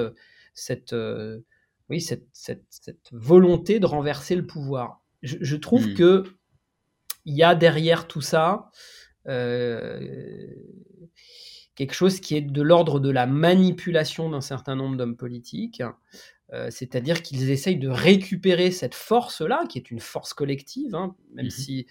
cette, 0.54 0.92
euh, 0.92 1.40
oui, 1.88 2.00
cette, 2.00 2.26
cette, 2.32 2.64
cette, 2.68 3.08
volonté 3.12 3.80
de 3.80 3.86
renverser 3.86 4.36
le 4.36 4.46
pouvoir. 4.46 5.02
Je, 5.22 5.56
trouve 5.56 5.88
mmh. 5.88 5.94
que 5.94 6.24
il 7.24 7.36
y 7.36 7.44
a 7.44 7.54
derrière 7.54 8.08
tout 8.08 8.20
ça 8.20 8.70
euh, 9.28 10.48
quelque 11.76 11.94
chose 11.94 12.20
qui 12.20 12.36
est 12.36 12.40
de 12.40 12.62
l'ordre 12.62 12.98
de 12.98 13.10
la 13.10 13.26
manipulation 13.26 14.28
d'un 14.30 14.40
certain 14.40 14.74
nombre 14.74 14.96
d'hommes 14.96 15.16
politiques. 15.16 15.82
Euh, 16.52 16.68
c'est-à-dire 16.70 17.22
qu'ils 17.22 17.50
essayent 17.50 17.78
de 17.78 17.88
récupérer 17.88 18.70
cette 18.70 18.94
force-là, 18.94 19.64
qui 19.70 19.78
est 19.78 19.90
une 19.90 20.00
force 20.00 20.34
collective, 20.34 20.94
hein, 20.94 21.16
même 21.32 21.46
mmh 21.46 21.50
si 21.50 21.86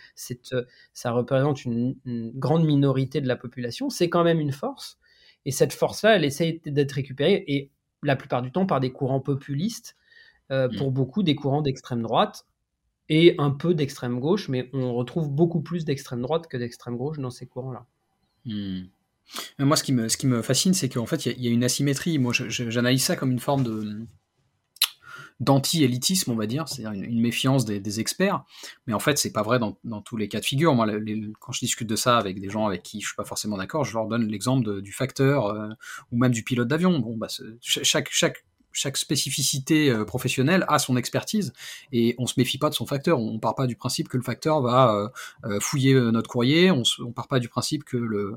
ça 0.94 1.12
représente 1.12 1.66
une, 1.66 1.96
une, 2.06 2.32
grande 2.36 2.64
minorité 2.64 3.22
de 3.22 3.28
la 3.28 3.36
population, 3.36 3.90
c'est 3.90 4.10
quand 4.10 4.24
même 4.24 4.40
une 4.40 4.52
force. 4.52 5.00
Et 5.46 5.52
cette 5.52 5.74
force-là, 5.74 6.16
elle 6.16 6.26
essaye 6.26 6.62
d'être 6.64 6.92
récupérée, 6.92 7.44
et 7.48 7.72
la 8.04 8.16
plupart 8.16 8.44
du 8.44 8.52
temps 8.52 8.68
par 8.68 8.80
des 8.80 8.92
courants 8.92 9.20
populistes, 9.20 9.96
euh, 10.52 10.68
mmh. 10.68 10.76
pour 10.76 10.92
beaucoup 10.92 11.24
des 11.24 11.34
courants 11.34 11.64
d'extrême 11.64 12.04
droite, 12.04 12.46
et 13.10 13.34
un 13.40 13.50
peu 13.50 13.74
d'extrême 13.74 14.20
gauche, 14.20 14.48
mais 14.48 14.70
on 14.74 14.94
retrouve 14.94 15.32
beaucoup 15.32 15.62
plus 15.62 15.86
d'extrême 15.86 16.22
droite 16.22 16.48
que 16.48 16.58
d'extrême 16.58 16.98
gauche 16.98 17.18
dans 17.18 17.32
ces 17.32 17.48
courants-là. 17.48 17.88
Mmh. 18.46 18.82
Moi, 19.58 19.76
ce 19.76 19.84
qui 19.84 19.94
me, 19.94 20.08
ce 20.08 20.18
qui 20.18 20.28
me 20.28 20.44
fascine, 20.44 20.76
c'est 20.76 20.90
qu'en 20.90 21.08
fait, 21.08 21.26
il 21.26 21.42
y, 21.44 21.48
a 21.48 21.52
une 21.52 21.64
asymétrie. 21.64 22.20
Moi, 22.20 22.34
j'analyse 22.34 23.04
ça 23.04 23.16
comme 23.16 23.32
une 23.32 23.40
forme 23.40 23.64
de, 23.64 24.06
d'anti-élitisme, 25.42 26.32
on 26.32 26.36
va 26.36 26.46
dire, 26.46 26.70
c'est-à-dire 26.70 27.04
une, 27.04 27.20
méfiance 27.20 27.66
des, 27.66 28.00
experts. 28.00 28.44
Mais 28.86 28.94
en 28.94 29.00
fait, 29.00 29.18
c'est 29.18 29.34
pas 29.34 29.42
vrai 29.42 29.60
dans, 29.60 30.02
tous 30.02 30.16
les 30.16 30.30
cas 30.30 30.40
de 30.40 30.46
figure. 30.46 30.76
Moi, 30.76 30.88
quand 31.40 31.52
je 31.52 31.60
discute 31.60 31.90
de 31.90 31.96
ça 31.96 32.18
avec 32.18 32.40
des 32.40 32.50
gens 32.50 32.68
avec 32.68 32.84
qui 32.84 33.02
je 33.02 33.08
suis 33.08 33.16
pas 33.16 33.26
forcément 33.26 33.58
d'accord, 33.58 33.84
je 33.84 33.94
leur 33.94 34.08
donne 34.08 34.28
l'exemple 34.28 34.82
du 34.82 34.94
facteur 34.94 35.48
euh, 35.48 35.70
ou 36.12 36.18
même 36.18 36.32
du 36.32 36.44
pilote 36.44 36.68
d'avion. 36.68 37.00
Bon, 37.00 37.18
bah, 37.18 37.28
chaque, 37.60 38.98
spécificité 38.98 39.90
euh, 39.90 40.06
professionnelle 40.06 40.64
a 40.68 40.78
son 40.78 40.96
expertise 40.96 41.54
et 41.92 42.14
on 42.20 42.28
se 42.28 42.36
méfie 42.38 42.60
pas 42.60 42.70
de 42.70 42.76
son 42.76 42.86
facteur. 42.86 43.20
On, 43.20 43.40
part 43.40 43.56
pas 43.56 43.66
du 43.66 43.76
principe 43.76 44.10
que 44.10 44.18
le 44.18 44.24
facteur 44.24 44.62
va 44.62 45.12
euh, 45.46 45.60
fouiller 45.60 45.96
notre 45.96 46.30
courrier. 46.30 46.70
On, 46.70 46.84
on 47.00 47.12
part 47.12 47.28
pas 47.28 47.40
du 47.40 47.50
principe 47.50 47.84
que 47.84 47.98
le, 47.98 48.36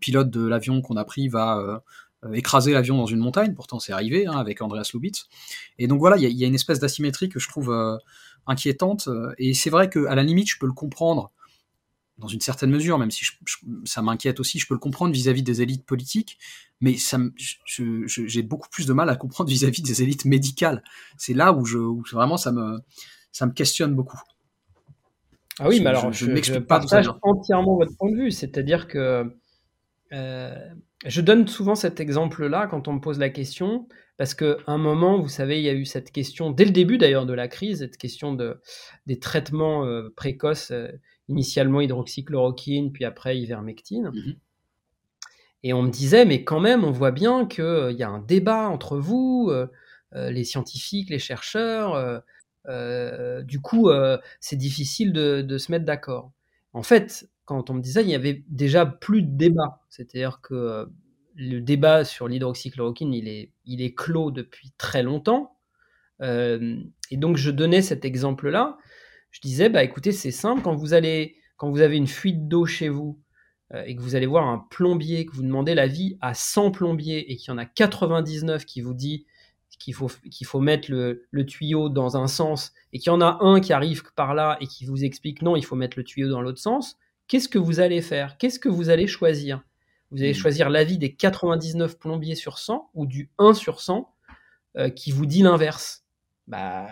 pilote 0.00 0.30
de 0.30 0.46
l'avion 0.46 0.80
qu'on 0.80 0.96
a 0.96 1.04
pris 1.04 1.28
va 1.28 1.82
écraser 2.32 2.72
l'avion 2.72 2.96
dans 2.96 3.06
une 3.06 3.18
montagne, 3.18 3.54
pourtant 3.54 3.78
c'est 3.78 3.92
arrivé 3.92 4.26
hein, 4.26 4.32
avec 4.32 4.60
Andreas 4.60 4.90
Lubitz. 4.92 5.28
Et 5.78 5.86
donc 5.86 6.00
voilà, 6.00 6.16
il 6.16 6.30
y, 6.30 6.44
a 6.44 6.46
une 6.46 6.54
espèce 6.54 6.80
d'asymétrie 6.80 7.28
que 7.28 7.38
je 7.38 7.48
trouve 7.48 7.70
euh, 7.70 7.96
inquiétante, 8.46 9.08
euh, 9.08 9.32
et 9.38 9.54
c'est 9.54 9.70
vrai 9.70 9.88
qu'à 9.88 10.14
la 10.14 10.22
limite, 10.22 10.48
je 10.50 10.58
peux 10.58 10.66
le 10.66 10.72
comprendre 10.72 11.30
dans 12.18 12.26
une 12.26 12.40
certaine 12.40 12.70
mesure, 12.70 12.98
même 12.98 13.12
si 13.12 13.24
ça 13.84 14.02
m'inquiète 14.02 14.40
aussi, 14.40 14.58
je 14.58 14.66
peux 14.66 14.74
le 14.74 14.80
comprendre 14.80 15.12
vis-à-vis 15.12 15.44
des 15.44 15.62
élites 15.62 15.86
politiques, 15.86 16.36
mais 16.80 16.96
j'ai 17.66 18.42
beaucoup 18.42 18.68
plus 18.68 18.86
de 18.86 18.92
mal 18.92 19.08
à 19.08 19.14
comprendre 19.14 19.48
vis-à-vis 19.48 19.82
des 19.82 20.02
élites 20.02 20.24
médicales. 20.24 20.82
C'est 21.16 21.34
là 21.34 21.52
où, 21.52 21.64
je, 21.64 21.78
vraiment 22.12 22.36
ça 22.36 22.50
me, 22.50 22.80
ça 23.30 23.46
me 23.46 23.52
questionne 23.52 23.94
beaucoup. 23.94 24.20
Ah 25.60 25.68
oui, 25.68 25.80
mais 25.80 25.90
alors 25.90 26.12
je, 26.12 26.26
je, 26.42 26.58
partage 26.58 27.08
entièrement 27.22 27.76
votre 27.76 27.96
point 27.96 28.10
de 28.10 28.16
vue, 28.16 28.30
c'est-à-dire 28.32 28.88
que 28.88 29.32
je 31.06 31.20
donne 31.20 31.46
souvent 31.46 31.74
cet 31.74 32.00
exemple-là 32.00 32.66
quand 32.66 32.88
on 32.88 32.94
me 32.94 33.00
pose 33.00 33.18
la 33.18 33.30
question, 33.30 33.86
parce 34.16 34.34
qu'à 34.34 34.56
un 34.66 34.78
moment, 34.78 35.20
vous 35.20 35.28
savez, 35.28 35.58
il 35.58 35.64
y 35.64 35.68
a 35.68 35.74
eu 35.74 35.84
cette 35.84 36.10
question, 36.10 36.50
dès 36.50 36.64
le 36.64 36.72
début 36.72 36.98
d'ailleurs 36.98 37.26
de 37.26 37.34
la 37.34 37.46
crise, 37.46 37.78
cette 37.78 37.96
question 37.96 38.34
de, 38.34 38.60
des 39.06 39.20
traitements 39.20 39.84
euh, 39.84 40.12
précoces, 40.16 40.72
euh, 40.72 40.88
initialement 41.28 41.80
hydroxychloroquine, 41.80 42.92
puis 42.92 43.04
après 43.04 43.38
ivermectine. 43.38 44.10
Mmh 44.10 44.32
Et 45.62 45.72
on 45.72 45.82
me 45.82 45.90
disait, 45.90 46.24
mais 46.24 46.42
quand 46.42 46.58
même, 46.58 46.82
on 46.82 46.90
voit 46.90 47.12
bien 47.12 47.46
qu'il 47.46 47.62
euh, 47.62 47.92
y 47.92 48.02
a 48.02 48.08
un 48.08 48.20
débat 48.20 48.68
entre 48.68 48.98
vous, 48.98 49.52
les 50.14 50.44
scientifiques, 50.44 51.10
les 51.10 51.18
chercheurs. 51.18 52.22
du 53.44 53.60
coup, 53.60 53.90
c'est 54.40 54.56
difficile 54.56 55.12
de, 55.12 55.42
de, 55.42 55.58
se 55.58 55.70
mettre 55.70 55.84
d'accord. 55.84 56.32
En 56.72 56.82
fait, 56.82 57.28
quand 57.48 57.70
on 57.70 57.74
me 57.74 57.80
disait, 57.80 58.02
il 58.02 58.10
y 58.10 58.14
avait 58.14 58.44
déjà 58.48 58.84
plus 58.84 59.22
de 59.22 59.34
débat. 59.36 59.80
C'est-à-dire 59.88 60.40
que 60.42 60.86
le 61.34 61.60
débat 61.60 62.04
sur 62.04 62.28
l'hydroxychloroquine, 62.28 63.14
il 63.14 63.26
est, 63.26 63.52
il 63.64 63.80
est 63.80 63.94
clos 63.94 64.30
depuis 64.30 64.70
très 64.76 65.02
longtemps. 65.02 65.56
et 66.20 67.16
donc, 67.16 67.38
je 67.38 67.50
donnais 67.50 67.80
cet 67.80 68.04
exemple-là. 68.04 68.76
Je 69.30 69.40
disais, 69.40 69.70
bah, 69.70 69.82
écoutez, 69.82 70.12
c'est 70.12 70.30
simple, 70.30 70.62
quand 70.62 70.74
vous, 70.74 70.92
allez, 70.92 71.36
quand 71.56 71.70
vous 71.70 71.80
avez 71.80 71.96
une 71.96 72.06
fuite 72.06 72.48
d'eau 72.48 72.66
chez 72.66 72.90
vous 72.90 73.18
euh, 73.72 73.82
et 73.84 73.96
que 73.96 74.02
vous 74.02 74.14
allez 74.14 74.26
voir 74.26 74.46
un 74.46 74.66
plombier, 74.70 75.24
que 75.24 75.34
vous 75.34 75.42
demandez 75.42 75.74
l'avis 75.74 76.18
à 76.20 76.34
100 76.34 76.70
plombiers 76.70 77.32
et 77.32 77.36
qu'il 77.36 77.50
y 77.50 77.54
en 77.54 77.58
a 77.58 77.64
99 77.64 78.66
qui 78.66 78.82
vous 78.82 78.94
dit 78.94 79.26
qu'il 79.78 79.94
faut, 79.94 80.10
qu'il 80.30 80.46
faut 80.46 80.60
mettre 80.60 80.90
le, 80.90 81.46
tuyau 81.46 81.88
dans 81.88 82.16
un 82.16 82.26
sens 82.26 82.72
et 82.92 82.98
qu'il 82.98 83.12
y 83.12 83.14
en 83.14 83.20
a 83.20 83.38
un 83.40 83.60
qui 83.60 83.72
arrive 83.72 84.02
par 84.16 84.34
là 84.34 84.58
et 84.60 84.66
qui 84.66 84.84
vous 84.84 85.04
explique 85.04 85.40
non, 85.40 85.56
il 85.56 85.64
faut 85.64 85.76
mettre 85.76 85.98
le 85.98 86.04
tuyau 86.04 86.28
dans 86.28 86.42
l'autre 86.42 86.58
sens, 86.58 86.98
qu'est-ce 87.28 87.48
que 87.48 87.58
vous 87.58 87.80
allez 87.80 88.02
faire? 88.02 88.36
Qu'est-ce 88.38 88.58
que 88.58 88.68
vous 88.68 88.90
allez 88.90 89.06
choisir? 89.06 89.62
Vous 90.10 90.22
allez 90.22 90.32
mmh. 90.32 90.34
choisir 90.34 90.70
l'avis 90.70 90.98
des 90.98 91.14
99 91.14 91.98
plombiers 91.98 92.34
sur 92.34 92.58
100 92.58 92.90
ou 92.94 93.06
du 93.06 93.30
1 93.38 93.54
sur 93.54 93.80
100 93.80 94.10
euh, 94.76 94.90
qui 94.90 95.12
vous 95.12 95.26
dit 95.26 95.42
l'inverse 95.42 96.04
bah, 96.46 96.88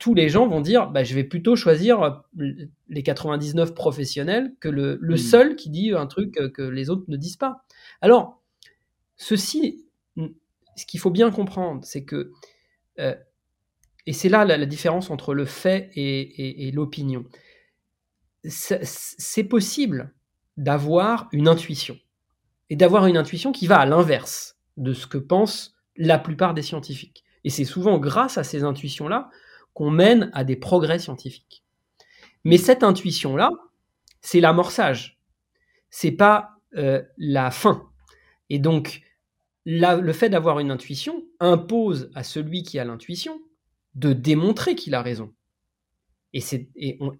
tous 0.00 0.14
les 0.14 0.28
gens 0.28 0.46
vont 0.48 0.60
dire 0.60 0.88
bah, 0.88 1.04
je 1.04 1.14
vais 1.14 1.24
plutôt 1.24 1.54
choisir 1.54 2.02
euh, 2.02 2.50
les 2.88 3.02
99 3.02 3.74
professionnels 3.74 4.54
que 4.60 4.68
le, 4.68 4.98
hmm. 5.00 5.16
seul 5.16 5.56
qui 5.56 5.70
dit 5.70 5.92
un 5.92 6.06
truc 6.06 6.32
que 6.52 6.62
les 6.62 6.90
autres 6.90 7.04
ne 7.08 7.16
disent 7.16 7.36
pas. 7.36 7.64
Alors, 8.00 8.42
ceci, 9.16 9.84
ce 10.78 10.86
qu'il 10.86 11.00
faut 11.00 11.10
bien 11.10 11.30
comprendre, 11.30 11.84
c'est 11.84 12.04
que, 12.04 12.32
euh, 12.98 13.14
et 14.06 14.12
c'est 14.12 14.28
là 14.28 14.44
la, 14.44 14.64
différence 14.66 15.10
entre 15.10 15.34
le 15.34 15.44
fait 15.44 15.90
et, 15.94 16.70
l'opinion, 16.72 17.24
c'est 18.44 19.44
possible 19.44 20.14
d'avoir 20.56 21.28
une 21.32 21.48
intuition, 21.48 21.98
et 22.70 22.76
d'avoir 22.76 23.06
une 23.06 23.16
intuition 23.16 23.52
qui 23.52 23.66
va 23.66 23.78
à 23.78 23.86
l'inverse 23.86 24.58
de 24.76 24.92
ce 24.92 25.06
que 25.06 25.18
pensent 25.18 25.74
la 25.96 26.18
plupart 26.18 26.54
des 26.54 26.62
scientifiques. 26.62 27.24
Et 27.44 27.50
c'est 27.50 27.64
souvent 27.64 27.98
grâce 27.98 28.38
à 28.38 28.44
ces 28.44 28.64
intuitions-là 28.64 29.30
qu'on 29.74 29.90
mène 29.90 30.30
à 30.32 30.44
des 30.44 30.56
progrès 30.56 30.98
scientifiques. 30.98 31.64
Mais 32.44 32.58
cette 32.58 32.82
intuition-là, 32.82 33.50
c'est 34.20 34.40
l'amorçage, 34.40 35.20
c'est 35.90 36.12
pas 36.12 36.50
euh, 36.76 37.02
la 37.16 37.50
fin. 37.50 37.88
Et 38.50 38.58
donc, 38.58 39.02
le 39.64 40.12
fait 40.12 40.30
d'avoir 40.30 40.60
une 40.60 40.70
intuition 40.70 41.24
impose 41.40 42.10
à 42.14 42.22
celui 42.22 42.62
qui 42.62 42.78
a 42.78 42.84
l'intuition 42.84 43.40
de 43.94 44.12
démontrer 44.12 44.74
qu'il 44.74 44.94
a 44.94 45.02
raison. 45.02 45.32
Et, 46.34 46.42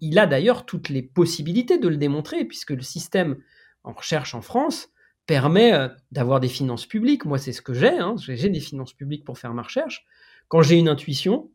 il 0.01 0.19
a 0.19 0.27
d'ailleurs 0.27 0.65
toutes 0.65 0.89
les 0.89 1.01
possibilités 1.01 1.77
de 1.77 1.87
le 1.87 1.97
démontrer, 1.97 2.45
puisque 2.45 2.71
le 2.71 2.81
système 2.81 3.37
en 3.83 3.93
recherche 3.93 4.35
en 4.35 4.41
France 4.41 4.89
permet 5.25 5.73
euh, 5.73 5.87
d'avoir 6.11 6.39
des 6.39 6.47
finances 6.47 6.85
publiques. 6.85 7.25
Moi, 7.25 7.37
c'est 7.37 7.53
ce 7.53 7.61
que 7.61 7.73
j'ai. 7.73 7.97
Hein. 7.99 8.15
J'ai 8.17 8.49
des 8.49 8.59
finances 8.59 8.93
publiques 8.93 9.25
pour 9.25 9.37
faire 9.37 9.53
ma 9.53 9.61
recherche. 9.61 10.05
Quand 10.47 10.61
j'ai 10.61 10.77
une 10.77 10.89
intuition, 10.89 11.51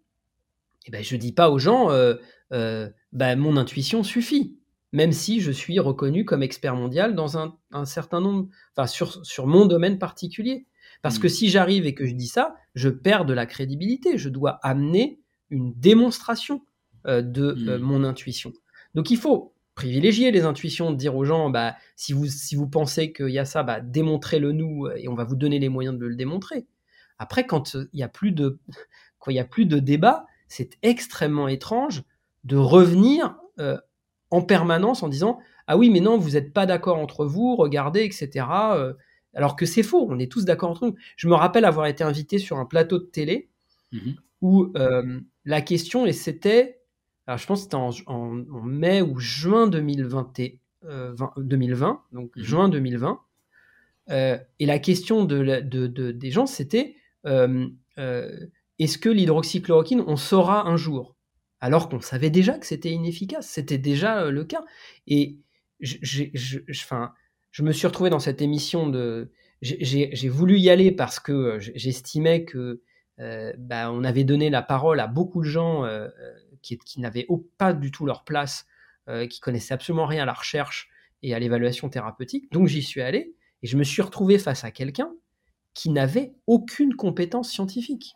eh 0.87 0.91
ben, 0.91 1.03
je 1.03 1.17
dis 1.17 1.33
pas 1.33 1.51
aux 1.51 1.59
gens, 1.59 1.91
euh, 1.91 2.15
euh, 2.53 2.89
bah, 3.13 3.35
mon 3.37 3.57
intuition 3.57 4.03
suffit, 4.03 4.59
même 4.93 5.13
si 5.13 5.41
je 5.41 5.51
suis 5.51 5.81
reconnu 5.81 6.25
comme 6.25 6.43
expert 6.43 6.77
mondial 6.77 7.15
dans 7.15 7.37
un, 7.37 7.85
certain 7.85 8.21
nombre, 8.21 8.49
enfin 8.77 8.87
sur, 8.87 9.25
sur 9.25 9.47
mon 9.47 9.67
domaine 9.67 9.99
particulier. 9.99 10.67
Parce 11.03 11.19
que 11.19 11.27
mmh. 11.27 11.31
si 11.31 11.49
j'arrive 11.49 11.87
et 11.87 11.95
que 11.95 12.07
je 12.07 12.15
dis 12.15 12.29
ça, 12.29 12.55
je 12.75 12.89
perds 12.89 13.25
de 13.25 13.35
la 13.35 13.47
crédibilité. 13.47 14.19
Je 14.19 14.29
dois 14.29 14.61
amener 14.63 15.21
une 15.51 15.73
démonstration 15.75 16.63
de 17.07 17.53
mmh. 17.53 17.77
mon 17.79 18.05
intuition. 18.05 18.53
Donc 18.95 19.11
il 19.11 19.19
faut 19.19 19.55
privilégier 19.75 20.31
les 20.31 20.45
intuitions, 20.45 20.93
dire 20.93 21.17
aux 21.17 21.25
gens, 21.25 21.51
bah, 21.51 21.75
si, 21.97 22.13
vous, 22.13 22.27
si 22.27 22.55
vous 22.55 22.69
pensez 22.69 23.13
qu'il 23.13 23.31
y 23.31 23.39
a 23.39 23.45
ça, 23.45 23.63
bah, 23.63 23.81
démontrez-le 23.81 24.53
nous 24.53 24.89
et 24.97 25.09
on 25.09 25.15
va 25.15 25.25
vous 25.25 25.37
donner 25.37 25.59
les 25.59 25.69
moyens 25.69 25.99
de 25.99 26.07
le 26.07 26.15
démontrer. 26.15 26.67
Après, 27.19 27.47
quand 27.47 27.75
il 27.75 27.89
n'y 27.97 28.03
a 28.03 28.09
plus 28.09 28.33
de, 28.33 28.59
quand 29.19 29.31
y 29.31 29.39
a 29.39 29.45
plus 29.45 29.67
de 29.67 29.79
débat, 29.79 30.27
c'est 30.49 30.79
extrêmement 30.83 31.49
étrange 31.49 32.05
de 32.45 32.57
revenir 32.57 33.37
euh, 33.59 33.79
en 34.31 34.43
permanence 34.43 35.03
en 35.03 35.09
disant 35.09 35.39
ah 35.67 35.77
oui 35.77 35.91
mais 35.91 36.01
non 36.01 36.19
vous 36.19 36.31
n'êtes 36.31 36.53
pas 36.53 36.67
d'accord 36.67 36.99
entre 36.99 37.25
vous 37.25 37.57
regardez 37.57 38.03
etc 38.05 38.47
euh, 38.73 38.93
alors 39.33 39.57
que 39.57 39.65
c'est 39.65 39.83
faux 39.83 40.07
on 40.11 40.19
est 40.19 40.31
tous 40.31 40.45
d'accord 40.45 40.71
entre 40.71 40.87
nous 40.87 40.95
je 41.17 41.29
me 41.29 41.35
rappelle 41.35 41.65
avoir 41.65 41.87
été 41.87 42.05
invité 42.05 42.39
sur 42.39 42.59
un 42.59 42.67
plateau 42.67 42.99
de 42.99 43.05
télé 43.05 43.49
mhm. 43.93 44.17
où 44.43 44.73
euh, 44.77 45.21
la 45.45 45.61
question 45.61 46.05
et 46.05 46.13
c'était 46.13 46.81
alors 47.27 47.39
je 47.39 47.47
pense 47.47 47.61
que 47.61 47.65
c'était 47.65 48.05
en, 48.07 48.33
mai 48.63 49.03
ou 49.03 49.19
juin 49.19 49.67
2020, 49.67 50.33
2020 51.39 52.03
donc 52.13 52.37
mhm. 52.37 52.43
juin 52.43 52.69
2020 52.69 53.21
et 54.09 54.67
la 54.67 54.79
question 54.79 55.25
de, 55.25 55.61
des 56.11 56.31
gens 56.31 56.47
c'était 56.47 56.97
est-ce 58.79 58.99
que 58.99 59.09
l'hydroxychloroquine, 59.09 60.03
on 60.07 60.17
saura 60.17 60.67
un 60.69 60.77
jour? 60.77 61.17
Alors 61.61 61.89
qu'on 61.89 62.01
savait 62.01 62.31
déjà 62.31 62.59
que 62.59 62.67
c'était 62.67 62.91
inefficace, 62.91 63.49
c'était 63.49 63.79
déjà 63.79 64.25
euh, 64.25 64.31
le 64.31 64.45
cas. 64.45 64.65
Et 65.07 65.39
je, 65.81 65.97
je, 66.03 67.63
me 67.63 67.73
suis 67.73 67.87
retrouvé 67.87 68.11
dans 68.11 68.19
cette 68.19 68.43
émission 68.43 68.89
de... 68.89 69.31
J'ai 69.63 70.29
voulu 70.29 70.59
y 70.59 70.69
aller 70.69 70.93
parce 70.93 71.21
que 71.21 71.33
euh, 71.33 71.59
j'estimais 71.59 72.45
que 72.45 72.83
euh, 73.21 73.53
bah, 73.57 73.91
on 73.93 74.05
avait 74.05 74.25
donné 74.25 74.51
la 74.51 74.61
parole 74.61 75.01
à 75.01 75.07
beaucoup 75.07 75.41
de 75.41 75.49
gens 75.49 75.85
qui, 76.65 76.79
qui 76.79 77.01
n'avaient 77.01 77.27
pas 77.59 77.73
du 77.73 77.91
tout 77.91 78.07
leur 78.07 78.25
place, 78.25 78.67
qui 79.29 79.39
connaissaient 79.41 79.75
absolument 79.75 80.07
rien 80.07 80.23
à 80.23 80.27
la 80.27 80.33
recherche 80.33 80.89
et 81.23 81.35
à 81.35 81.39
l'évaluation 81.39 81.89
thérapeutique. 81.89 82.51
Donc 82.53 82.69
j'y 82.69 82.83
suis 82.83 83.03
allé 83.03 83.35
et 83.63 83.67
je 83.67 83.77
me 83.77 83.85
suis 83.85 84.03
retrouvé 84.03 84.39
face 84.39 84.65
à 84.65 84.71
quelqu'un 84.71 85.13
qui 85.75 85.91
n'avait 85.91 86.35
aucune 86.47 86.95
compétence 86.95 87.51
scientifique 87.51 88.15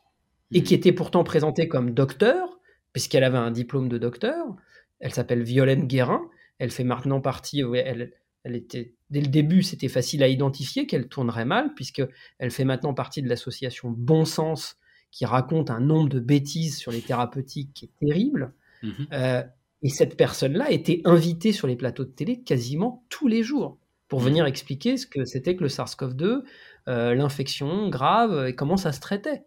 et 0.52 0.62
qui 0.62 0.74
était 0.74 0.92
pourtant 0.92 1.24
présentée 1.24 1.68
comme 1.68 1.92
docteur, 1.92 2.58
puisqu'elle 2.92 3.24
avait 3.24 3.38
un 3.38 3.50
diplôme 3.50 3.88
de 3.88 3.98
docteur. 3.98 4.56
Elle 5.00 5.12
s'appelle 5.12 5.42
Violaine 5.42 5.86
Guérin. 5.86 6.22
Elle 6.58 6.70
fait 6.70 6.84
maintenant 6.84 7.20
partie. 7.20 7.60
Elle, 7.60 8.14
elle 8.44 8.56
était 8.56 8.94
dès 9.10 9.20
le 9.20 9.26
début, 9.26 9.62
c'était 9.62 9.88
facile 9.88 10.22
à 10.22 10.28
identifier 10.28 10.86
qu'elle 10.86 11.08
tournerait 11.08 11.44
mal, 11.44 11.74
puisque 11.74 12.02
elle 12.38 12.50
fait 12.50 12.64
maintenant 12.64 12.94
partie 12.94 13.22
de 13.22 13.28
l'association 13.28 13.90
Bon 13.90 14.24
Sens, 14.24 14.78
qui 15.10 15.24
raconte 15.24 15.70
un 15.70 15.80
nombre 15.80 16.08
de 16.08 16.20
bêtises 16.20 16.76
sur 16.76 16.92
les 16.92 17.00
thérapeutiques 17.00 17.72
qui 17.74 17.86
est 17.86 18.06
terrible. 18.06 18.52
Mhm. 18.82 19.06
Euh, 19.12 19.42
et 19.82 19.88
cette 19.88 20.16
personne-là 20.16 20.70
était 20.70 21.00
invitée 21.04 21.52
sur 21.52 21.66
les 21.66 21.76
plateaux 21.76 22.04
de 22.04 22.10
télé 22.10 22.40
quasiment 22.40 23.04
tous 23.08 23.28
les 23.28 23.42
jours 23.42 23.78
pour 24.08 24.20
venir 24.20 24.44
mhm. 24.44 24.48
expliquer 24.48 24.96
ce 24.96 25.06
que 25.06 25.24
c'était 25.24 25.56
que 25.56 25.62
le 25.62 25.68
SARS-CoV-2, 25.68 26.42
euh, 26.88 27.14
l'infection 27.14 27.88
grave 27.88 28.48
et 28.48 28.54
comment 28.54 28.76
ça 28.76 28.92
se 28.92 29.00
traitait 29.00 29.44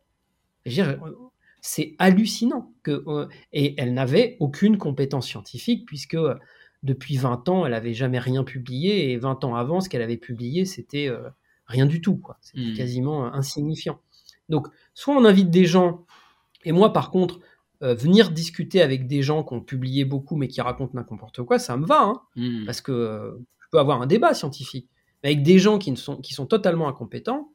c'est 1.63 1.95
hallucinant. 1.99 2.73
Que, 2.83 3.03
euh, 3.07 3.27
et 3.53 3.75
elle 3.79 3.93
n'avait 3.93 4.37
aucune 4.39 4.77
compétence 4.77 5.27
scientifique, 5.27 5.85
puisque 5.85 6.17
depuis 6.83 7.17
20 7.17 7.49
ans, 7.49 7.65
elle 7.65 7.71
n'avait 7.71 7.93
jamais 7.93 8.19
rien 8.19 8.43
publié, 8.43 9.11
et 9.11 9.17
20 9.17 9.43
ans 9.43 9.55
avant, 9.55 9.79
ce 9.79 9.89
qu'elle 9.89 10.01
avait 10.01 10.17
publié, 10.17 10.65
c'était 10.65 11.09
rien 11.67 11.85
du 11.85 12.01
tout. 12.01 12.21
C'était 12.41 12.71
mmh. 12.71 12.73
quasiment 12.73 13.33
insignifiant. 13.33 13.99
Donc, 14.51 14.67
soit 14.93 15.15
on 15.15 15.25
invite 15.25 15.49
des 15.49 15.65
gens, 15.65 16.05
et 16.63 16.71
moi, 16.71 16.93
par 16.93 17.09
contre, 17.09 17.39
venir 17.81 18.29
discuter 18.29 18.83
avec 18.83 19.07
des 19.07 19.23
gens 19.23 19.43
qui 19.43 19.55
ont 19.55 19.61
publié 19.61 20.05
beaucoup, 20.05 20.35
mais 20.35 20.47
qui 20.47 20.61
racontent 20.61 20.91
n'importe 20.93 21.41
quoi, 21.41 21.57
ça 21.57 21.77
me 21.77 21.87
va, 21.87 22.03
hein, 22.03 22.21
mmh. 22.35 22.65
parce 22.65 22.79
que 22.79 23.39
je 23.59 23.67
peux 23.71 23.79
avoir 23.79 24.03
un 24.03 24.05
débat 24.05 24.35
scientifique. 24.35 24.87
Mais 25.23 25.31
avec 25.31 25.43
des 25.43 25.57
gens 25.57 25.79
qui, 25.79 25.89
ne 25.89 25.95
sont, 25.95 26.17
qui 26.17 26.35
sont 26.35 26.45
totalement 26.45 26.87
incompétents, 26.87 27.51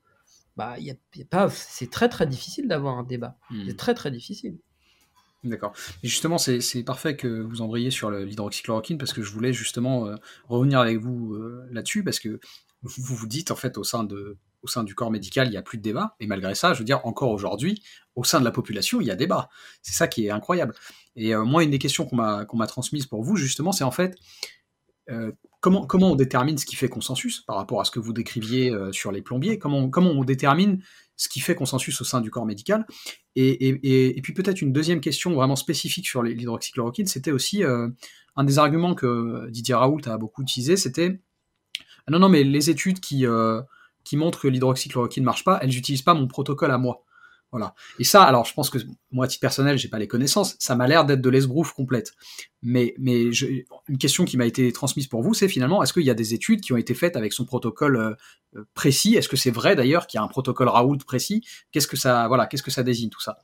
bah, 0.56 0.78
y 0.78 0.90
a, 0.90 0.94
pas, 1.28 1.50
c'est 1.50 1.90
très 1.90 2.08
très 2.08 2.26
difficile 2.26 2.66
d'avoir 2.66 2.98
un 2.98 3.04
débat. 3.04 3.36
Hmm. 3.50 3.64
C'est 3.66 3.76
très 3.76 3.94
très 3.94 4.10
difficile. 4.10 4.56
D'accord. 5.44 5.72
Et 6.02 6.08
justement, 6.08 6.38
c'est 6.38 6.82
parfait 6.82 7.16
que 7.16 7.28
vous 7.28 7.60
embrayiez 7.60 7.90
sur 7.90 8.10
l'hydroxychloroquine 8.10 8.98
parce 8.98 9.12
que 9.12 9.22
je 9.22 9.30
voulais 9.30 9.52
justement 9.52 10.06
euh, 10.06 10.16
revenir 10.48 10.80
avec 10.80 10.98
vous 10.98 11.34
euh, 11.34 11.68
là-dessus 11.70 12.02
parce 12.02 12.18
que 12.18 12.40
vous 12.82 13.14
vous 13.14 13.26
dites 13.26 13.50
en 13.50 13.56
fait 13.56 13.78
au 13.78 13.84
sein, 13.84 14.02
de, 14.02 14.38
au 14.66 14.68
sein 14.68 14.84
du 14.84 14.94
corps 14.94 15.10
médical, 15.10 15.48
il 15.48 15.50
n'y 15.50 15.56
a 15.56 15.62
plus 15.62 15.78
de 15.78 15.82
débat. 15.82 16.16
Et 16.20 16.26
malgré 16.26 16.54
ça, 16.54 16.74
je 16.74 16.80
veux 16.80 16.84
dire, 16.84 17.00
encore 17.04 17.30
aujourd'hui, 17.30 17.82
au 18.14 18.24
sein 18.24 18.40
de 18.40 18.44
la 18.44 18.50
population, 18.50 19.00
il 19.00 19.06
y 19.06 19.10
a 19.10 19.16
débat. 19.16 19.48
C'est 19.82 19.94
ça 19.94 20.08
qui 20.08 20.26
est 20.26 20.30
incroyable. 20.30 20.74
Et 21.14 21.34
euh, 21.34 21.44
moi, 21.44 21.64
une 21.64 21.70
des 21.70 21.78
questions 21.78 22.06
qu'on 22.06 22.16
m'a 22.16 22.66
transmises 22.66 23.06
pour 23.06 23.22
vous, 23.22 23.36
justement, 23.36 23.72
c'est 23.72 23.84
en 23.84 23.90
fait, 23.90 24.16
comment, 25.60 25.86
comment 25.86 26.12
on 26.12 26.14
détermine 26.14 26.58
ce 26.58 26.66
qui 26.66 26.76
fait 26.76 26.88
consensus 26.88 27.40
par 27.40 27.56
rapport 27.56 27.80
à 27.80 27.84
ce 27.84 27.90
que 27.90 27.98
vous 27.98 28.12
décriviez 28.12 28.70
euh, 28.70 28.92
sur 28.92 29.10
les 29.10 29.22
plombiers? 29.22 29.58
Comment, 29.58 29.90
on 29.98 30.24
détermine 30.24 30.80
ce 31.16 31.28
qui 31.28 31.40
fait 31.40 31.54
consensus 31.54 32.00
au 32.00 32.04
sein 32.04 32.20
du 32.20 32.30
corps 32.30 32.46
médical? 32.46 32.86
Et, 33.34 34.20
puis 34.22 34.32
peut-être 34.32 34.62
une 34.62 34.72
deuxième 34.72 35.00
question 35.00 35.34
vraiment 35.34 35.56
spécifique 35.56 36.06
sur 36.06 36.22
l'hydroxychloroquine, 36.22 37.06
c'était 37.06 37.32
aussi 37.32 37.64
euh, 37.64 37.88
un 38.36 38.44
des 38.44 38.58
arguments 38.58 38.94
que 38.94 39.48
Didier 39.50 39.74
Raoult 39.74 40.00
a 40.06 40.16
beaucoup 40.18 40.42
utilisé, 40.42 40.76
c'était 40.76 41.20
ah 42.06 42.12
non, 42.12 42.20
non, 42.20 42.28
mais 42.28 42.44
les 42.44 42.70
études 42.70 43.00
qui, 43.00 43.26
euh, 43.26 43.60
qui 44.06 44.16
montrent 44.16 44.40
que 44.40 44.48
l'hydroxychloroquine 44.48 45.24
ne 45.24 45.26
marche 45.26 45.42
pas, 45.42 45.58
elles 45.60 45.70
n'utilisent 45.70 46.02
pas 46.02 46.14
mon 46.14 46.28
protocole 46.28 46.70
à 46.70 46.78
moi. 46.78 47.02
Voilà. 47.50 47.74
Et 47.98 48.04
ça, 48.04 48.22
alors 48.22 48.44
je 48.44 48.54
pense 48.54 48.70
que 48.70 48.78
moi, 49.10 49.24
à 49.24 49.28
titre 49.28 49.40
personnel, 49.40 49.78
j'ai 49.78 49.88
pas 49.88 49.98
les 49.98 50.06
connaissances. 50.06 50.54
Ça 50.60 50.76
m'a 50.76 50.86
l'air 50.86 51.04
d'être 51.04 51.20
de 51.20 51.28
l'esbrouf 51.28 51.72
complète. 51.72 52.12
Mais, 52.62 52.94
mais 52.98 53.24
une 53.88 53.98
question 53.98 54.24
qui 54.24 54.36
m'a 54.36 54.46
été 54.46 54.72
transmise 54.72 55.08
pour 55.08 55.22
vous, 55.22 55.34
c'est 55.34 55.48
finalement, 55.48 55.82
est-ce 55.82 55.92
qu'il 55.92 56.04
y 56.04 56.10
a 56.10 56.14
des 56.14 56.34
études 56.34 56.60
qui 56.60 56.72
ont 56.72 56.76
été 56.76 56.94
faites 56.94 57.16
avec 57.16 57.32
son 57.32 57.44
protocole 57.44 57.96
euh, 58.54 58.64
précis? 58.74 59.16
Est-ce 59.16 59.28
que 59.28 59.36
c'est 59.36 59.50
vrai 59.50 59.74
d'ailleurs 59.74 60.06
qu'il 60.06 60.18
y 60.18 60.20
a 60.20 60.24
un 60.24 60.28
protocole 60.28 60.68
Raoult 60.68 60.98
précis? 60.98 61.44
Qu'est-ce 61.72 61.88
que 61.88 61.96
ça, 61.96 62.28
voilà, 62.28 62.46
qu'est-ce 62.46 62.62
que 62.62 62.70
ça 62.70 62.84
désigne 62.84 63.10
tout 63.10 63.20
ça? 63.20 63.38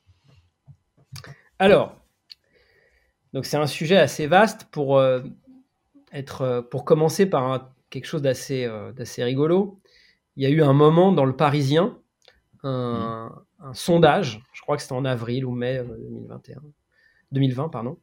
Alors, 1.59 1.97
donc 3.33 3.47
c'est 3.47 3.57
un 3.57 3.67
sujet 3.67 3.97
assez 3.97 4.29
vaste 4.29 4.67
pour 4.71 4.99
euh, 4.99 5.23
être, 6.13 6.43
euh, 6.43 6.63
pour 6.63 6.85
commencer 6.85 7.27
par 7.27 7.73
quelque 7.91 8.07
chose 8.07 8.23
d'assez, 8.23 8.69
d'assez 8.97 9.23
rigolo. 9.23 9.82
Il 10.37 10.43
y 10.43 10.47
a 10.47 10.51
eu 10.51 10.63
un 10.63 10.73
moment 10.73 11.13
dans 11.13 11.25
le 11.25 11.37
Parisien, 11.37 11.99
un, 12.63 13.29
mmh 13.29 13.43
un 13.63 13.75
sondage, 13.75 14.43
je 14.53 14.61
crois 14.63 14.77
que 14.77 14.83
c'était 14.83 14.95
en 14.95 15.05
avril 15.05 15.45
ou 15.45 15.53
mai 15.53 15.83
2021, 15.85 16.57
euh, 16.57 16.61
2020, 17.33 17.69
pardon, 17.69 17.99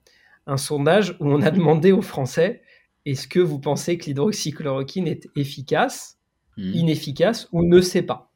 un 0.47 0.57
sondage 0.57 1.15
où 1.19 1.27
on 1.27 1.41
a 1.41 1.51
demandé 1.59 1.91
aux 1.91 2.01
Français 2.01 2.61
est-ce 3.05 3.27
que 3.27 3.39
vous 3.39 3.59
pensez 3.59 3.97
que 3.97 4.05
l'hydroxychloroquine 4.05 5.07
est 5.07 5.30
efficace, 5.36 6.19
hmm. 6.57 6.73
inefficace 6.73 7.47
ou 7.51 7.63
ne 7.63 7.82
sait 7.82 8.01
pas? 8.01 8.32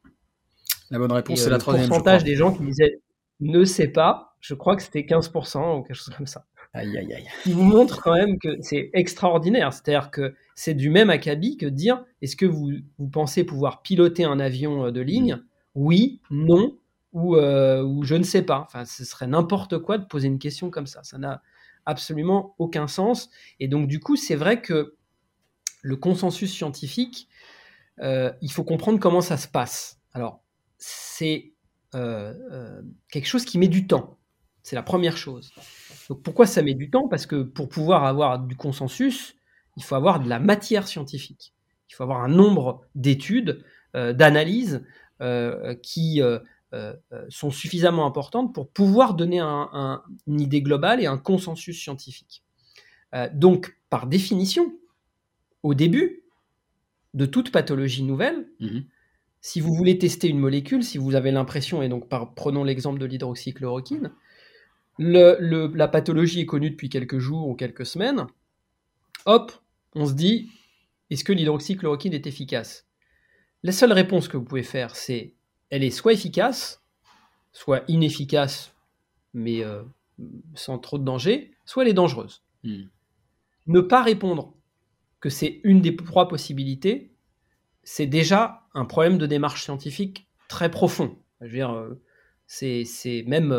La 0.90 0.98
bonne 0.98 1.12
réponse, 1.12 1.40
c'est 1.40 1.50
la 1.50 1.56
euh, 1.56 1.58
troisième. 1.58 1.84
Le 1.84 1.88
pourcentage 1.88 2.24
des 2.24 2.34
gens 2.34 2.52
qui 2.52 2.64
disaient 2.64 3.00
ne 3.40 3.64
sait 3.64 3.88
pas, 3.88 4.36
je 4.40 4.54
crois 4.54 4.76
que 4.76 4.82
c'était 4.82 5.02
15% 5.02 5.78
ou 5.78 5.82
quelque 5.82 5.96
chose 5.96 6.14
comme 6.16 6.26
ça. 6.26 6.46
Aïe, 6.74 6.98
aïe, 6.98 7.14
aïe. 7.14 7.28
Il 7.46 7.54
vous 7.54 7.62
montre 7.62 8.02
quand 8.02 8.14
même 8.14 8.36
que 8.40 8.60
c'est 8.60 8.90
extraordinaire. 8.94 9.72
C'est-à-dire 9.72 10.10
que 10.10 10.34
c'est 10.56 10.74
du 10.74 10.90
même 10.90 11.08
acabit 11.08 11.56
que 11.56 11.66
dire 11.66 12.04
est-ce 12.20 12.34
que 12.34 12.46
vous, 12.46 12.72
pensez 13.12 13.44
pouvoir 13.44 13.80
piloter 13.82 14.24
un 14.24 14.40
avion 14.40 14.86
euh, 14.86 14.90
de 14.90 15.00
ligne? 15.00 15.40
Oui, 15.76 16.20
non, 16.30 16.76
euh, 17.14 17.82
ou, 17.84 18.02
je 18.02 18.16
ne 18.16 18.24
sais 18.24 18.42
pas. 18.42 18.64
Enfin, 18.66 18.84
ce 18.84 19.04
serait 19.04 19.28
n'importe 19.28 19.78
quoi 19.78 19.98
de 19.98 20.04
poser 20.04 20.26
une 20.26 20.40
question 20.40 20.68
comme 20.68 20.88
ça. 20.88 21.04
Ça 21.04 21.16
n'a 21.16 21.42
absolument 21.86 22.56
aucun 22.58 22.88
sens. 22.88 23.30
Et 23.60 23.68
donc, 23.68 23.86
du 23.86 24.00
coup, 24.00 24.16
c'est 24.16 24.36
vrai 24.36 24.60
que 24.60 24.96
le 25.82 25.96
consensus 25.96 26.52
scientifique, 26.52 27.28
euh, 28.00 28.32
il 28.42 28.50
faut 28.50 28.64
comprendre 28.64 28.98
comment 28.98 29.20
ça 29.20 29.36
se 29.36 29.46
passe. 29.46 30.00
Alors, 30.12 30.42
c'est 30.78 31.52
quelque 33.12 33.26
chose 33.26 33.44
qui 33.44 33.56
met 33.56 33.68
du 33.68 33.86
temps. 33.86 34.18
C'est 34.64 34.74
la 34.74 34.82
première 34.82 35.16
chose. 35.16 35.52
Donc, 36.08 36.24
pourquoi 36.24 36.46
ça 36.46 36.62
met 36.62 36.74
du 36.74 36.90
temps? 36.90 37.06
Parce 37.06 37.26
que 37.26 37.42
pour 37.42 37.68
pouvoir 37.68 38.04
avoir 38.04 38.40
du 38.40 38.56
consensus, 38.56 39.36
il 39.76 39.84
faut 39.84 39.94
avoir 39.94 40.18
de 40.18 40.28
la 40.28 40.40
matière 40.40 40.88
scientifique. 40.88 41.54
Il 41.88 41.94
faut 41.94 42.02
avoir 42.02 42.24
un 42.24 42.28
nombre 42.28 42.84
d'études, 42.96 43.62
d'analyses 43.94 44.82
qui 45.82 46.20
euh, 46.74 46.92
euh, 47.12 47.24
sont 47.28 47.52
suffisamment 47.52 48.04
importantes 48.04 48.52
pour 48.52 48.68
pouvoir 48.68 49.14
donner 49.14 49.40
une 49.40 50.40
idée 50.40 50.60
globale 50.60 51.00
et 51.00 51.06
un 51.06 51.18
consensus 51.18 51.80
scientifique. 51.80 52.42
Euh, 53.14 53.28
donc, 53.32 53.78
par 53.90 54.08
définition, 54.08 54.74
au 55.62 55.74
début 55.74 56.24
de 57.12 57.26
toute 57.26 57.52
pathologie 57.52 58.02
nouvelle, 58.02 58.48
mhm. 58.58 58.86
si 59.40 59.60
vous 59.60 59.72
voulez 59.72 59.98
tester 59.98 60.26
une 60.26 60.40
molécule, 60.40 60.82
si 60.82 60.98
vous 60.98 61.14
avez 61.14 61.30
l'impression, 61.30 61.80
et 61.80 61.88
donc 61.88 62.08
prenons 62.34 62.64
l'exemple 62.64 62.98
de 62.98 63.06
l'hydroxychloroquine, 63.06 64.10
la 64.98 65.88
pathologie 65.88 66.40
est 66.40 66.46
connue 66.46 66.70
depuis 66.70 66.88
quelques 66.88 67.18
jours 67.18 67.48
ou 67.48 67.54
quelques 67.54 67.86
semaines, 67.86 68.26
hop, 69.26 69.52
on 69.94 70.06
se 70.06 70.12
dit, 70.12 70.50
est-ce 71.10 71.24
que 71.24 71.32
l'hydroxychloroquine 71.32 72.14
est 72.14 72.26
efficace? 72.26 72.86
La 73.62 73.72
seule 73.72 73.92
réponse 73.92 74.28
que 74.28 74.36
vous 74.36 74.44
pouvez 74.44 74.62
faire, 74.62 74.96
c'est 74.96 75.34
elle 75.70 75.82
est 75.82 75.90
soit 75.90 76.12
efficace, 76.12 76.82
soit 77.52 77.82
inefficace, 77.88 78.74
mais 79.32 79.64
euh, 79.64 79.82
sans 80.54 80.78
trop 80.78 80.98
de 80.98 81.04
danger, 81.04 81.52
soit 81.64 81.82
elle 81.82 81.90
est 81.90 81.94
dangereuse. 81.94 82.42
Hmm. 82.62 82.84
Ne 83.66 83.80
pas 83.80 84.02
répondre 84.02 84.54
que 85.20 85.30
c'est 85.30 85.60
une 85.64 85.80
des 85.80 85.96
trois 85.96 86.28
possibilités, 86.28 87.12
c'est 87.82 88.06
déjà 88.06 88.66
un 88.74 88.84
problème 88.84 89.18
de 89.18 89.26
démarche 89.26 89.64
scientifique 89.64 90.28
très 90.48 90.70
profond. 90.70 91.18
Je 91.40 91.46
veux 91.46 91.52
dire, 91.52 91.72
euh, 91.72 92.00
c'est 92.46 93.24
même, 93.26 93.52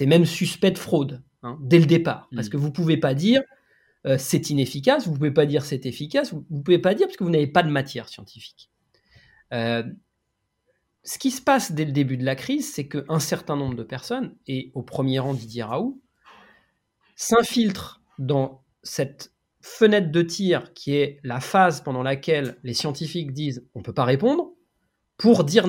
euh, 0.00 0.06
même 0.06 0.24
suspect 0.24 0.70
de 0.70 0.78
fraude 0.78 1.22
hein, 1.42 1.58
dès 1.62 1.78
le 1.78 1.86
départ, 1.86 2.28
parce 2.34 2.48
hmm. 2.48 2.50
que 2.50 2.56
vous 2.56 2.68
ne 2.68 2.72
pouvez 2.72 2.96
pas 2.96 3.14
dire 3.14 3.42
c'est 4.18 4.50
inefficace, 4.50 5.06
vous 5.06 5.14
ne 5.14 5.16
pouvez 5.16 5.32
pas 5.32 5.46
dire 5.46 5.64
c'est 5.64 5.84
efficace, 5.84 6.32
vous 6.32 6.46
ne 6.48 6.62
pouvez 6.62 6.78
pas 6.78 6.94
dire 6.94 7.08
parce 7.08 7.16
que 7.16 7.24
vous 7.24 7.30
n'avez 7.30 7.48
pas 7.48 7.64
de 7.64 7.70
matière 7.70 8.08
scientifique 8.08 8.70
ce 11.06 11.18
qui 11.18 11.30
se 11.30 11.40
passe 11.40 11.72
dès 11.72 11.84
le 11.84 11.92
début 11.92 12.16
de 12.16 12.24
la 12.24 12.34
crise, 12.34 12.70
c'est 12.74 12.88
qu'un 12.88 13.20
certain 13.20 13.56
nombre 13.56 13.76
de 13.76 13.84
personnes, 13.84 14.34
et 14.48 14.72
au 14.74 14.82
premier 14.82 15.20
rang 15.20 15.34
Didier 15.34 15.62
Raoult, 15.62 16.02
s'infiltrent 17.14 18.02
dans 18.18 18.64
cette 18.82 19.32
fenêtre 19.60 20.10
de 20.10 20.22
tir 20.22 20.74
qui 20.74 20.96
est 20.96 21.20
la 21.22 21.40
phase 21.40 21.80
pendant 21.80 22.02
laquelle 22.02 22.58
les 22.64 22.74
scientifiques 22.74 23.32
disent 23.32 23.66
on 23.74 23.78
ne 23.78 23.84
peut 23.84 23.94
pas 23.94 24.04
répondre, 24.04 24.52
pour 25.16 25.44
dire 25.44 25.66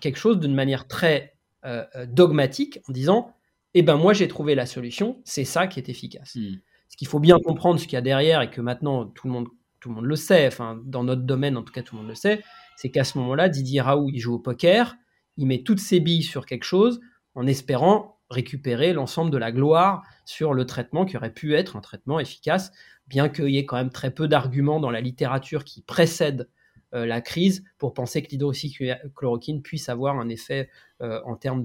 quelque 0.00 0.18
chose 0.18 0.38
d'une 0.38 0.54
manière 0.54 0.86
très 0.86 1.33
euh, 1.64 1.84
euh, 1.96 2.06
dogmatique 2.06 2.80
en 2.88 2.92
disant 2.92 3.34
eh 3.74 3.82
ben 3.82 3.96
moi 3.96 4.12
j'ai 4.12 4.28
trouvé 4.28 4.54
la 4.54 4.66
solution, 4.66 5.20
c'est 5.24 5.44
ça 5.44 5.66
qui 5.66 5.80
est 5.80 5.88
efficace. 5.88 6.36
Hmm. 6.36 6.56
Ce 6.88 6.96
qu'il 6.96 7.08
faut 7.08 7.20
bien 7.20 7.38
comprendre, 7.38 7.80
ce 7.80 7.84
qu'il 7.84 7.94
y 7.94 7.96
a 7.96 8.02
derrière 8.02 8.40
et 8.42 8.50
que 8.50 8.60
maintenant 8.60 9.06
tout 9.06 9.26
le 9.26 9.32
monde 9.32 9.48
tout 9.80 9.88
le 9.88 9.96
monde 9.96 10.06
le 10.06 10.16
sait, 10.16 10.46
enfin 10.46 10.80
dans 10.84 11.04
notre 11.04 11.22
domaine 11.22 11.56
en 11.56 11.62
tout 11.62 11.72
cas 11.72 11.82
tout 11.82 11.96
le 11.96 12.02
monde 12.02 12.10
le 12.10 12.14
sait, 12.14 12.42
c'est 12.76 12.90
qu'à 12.90 13.04
ce 13.04 13.18
moment-là, 13.18 13.48
Didier 13.48 13.80
Raoult, 13.80 14.10
il 14.12 14.18
joue 14.18 14.34
au 14.34 14.38
poker, 14.38 14.96
il 15.36 15.46
met 15.46 15.62
toutes 15.62 15.80
ses 15.80 16.00
billes 16.00 16.22
sur 16.22 16.46
quelque 16.46 16.64
chose 16.64 17.00
en 17.34 17.46
espérant 17.46 18.14
récupérer 18.30 18.92
l'ensemble 18.92 19.30
de 19.30 19.38
la 19.38 19.52
gloire 19.52 20.02
sur 20.24 20.54
le 20.54 20.66
traitement 20.66 21.04
qui 21.04 21.16
aurait 21.16 21.32
pu 21.32 21.54
être 21.54 21.76
un 21.76 21.80
traitement 21.80 22.20
efficace, 22.20 22.72
bien 23.06 23.28
qu'il 23.28 23.50
y 23.50 23.58
ait 23.58 23.66
quand 23.66 23.76
même 23.76 23.90
très 23.90 24.10
peu 24.10 24.28
d'arguments 24.28 24.80
dans 24.80 24.90
la 24.90 25.00
littérature 25.00 25.64
qui 25.64 25.82
précède 25.82 26.48
la 26.94 27.20
crise 27.20 27.64
pour 27.78 27.92
penser 27.92 28.22
que 28.22 28.30
l'hydroxychloroquine 28.30 29.62
puisse 29.62 29.88
avoir 29.88 30.18
un 30.18 30.28
effet 30.28 30.68
euh, 31.00 31.20
en 31.24 31.36
termes 31.36 31.64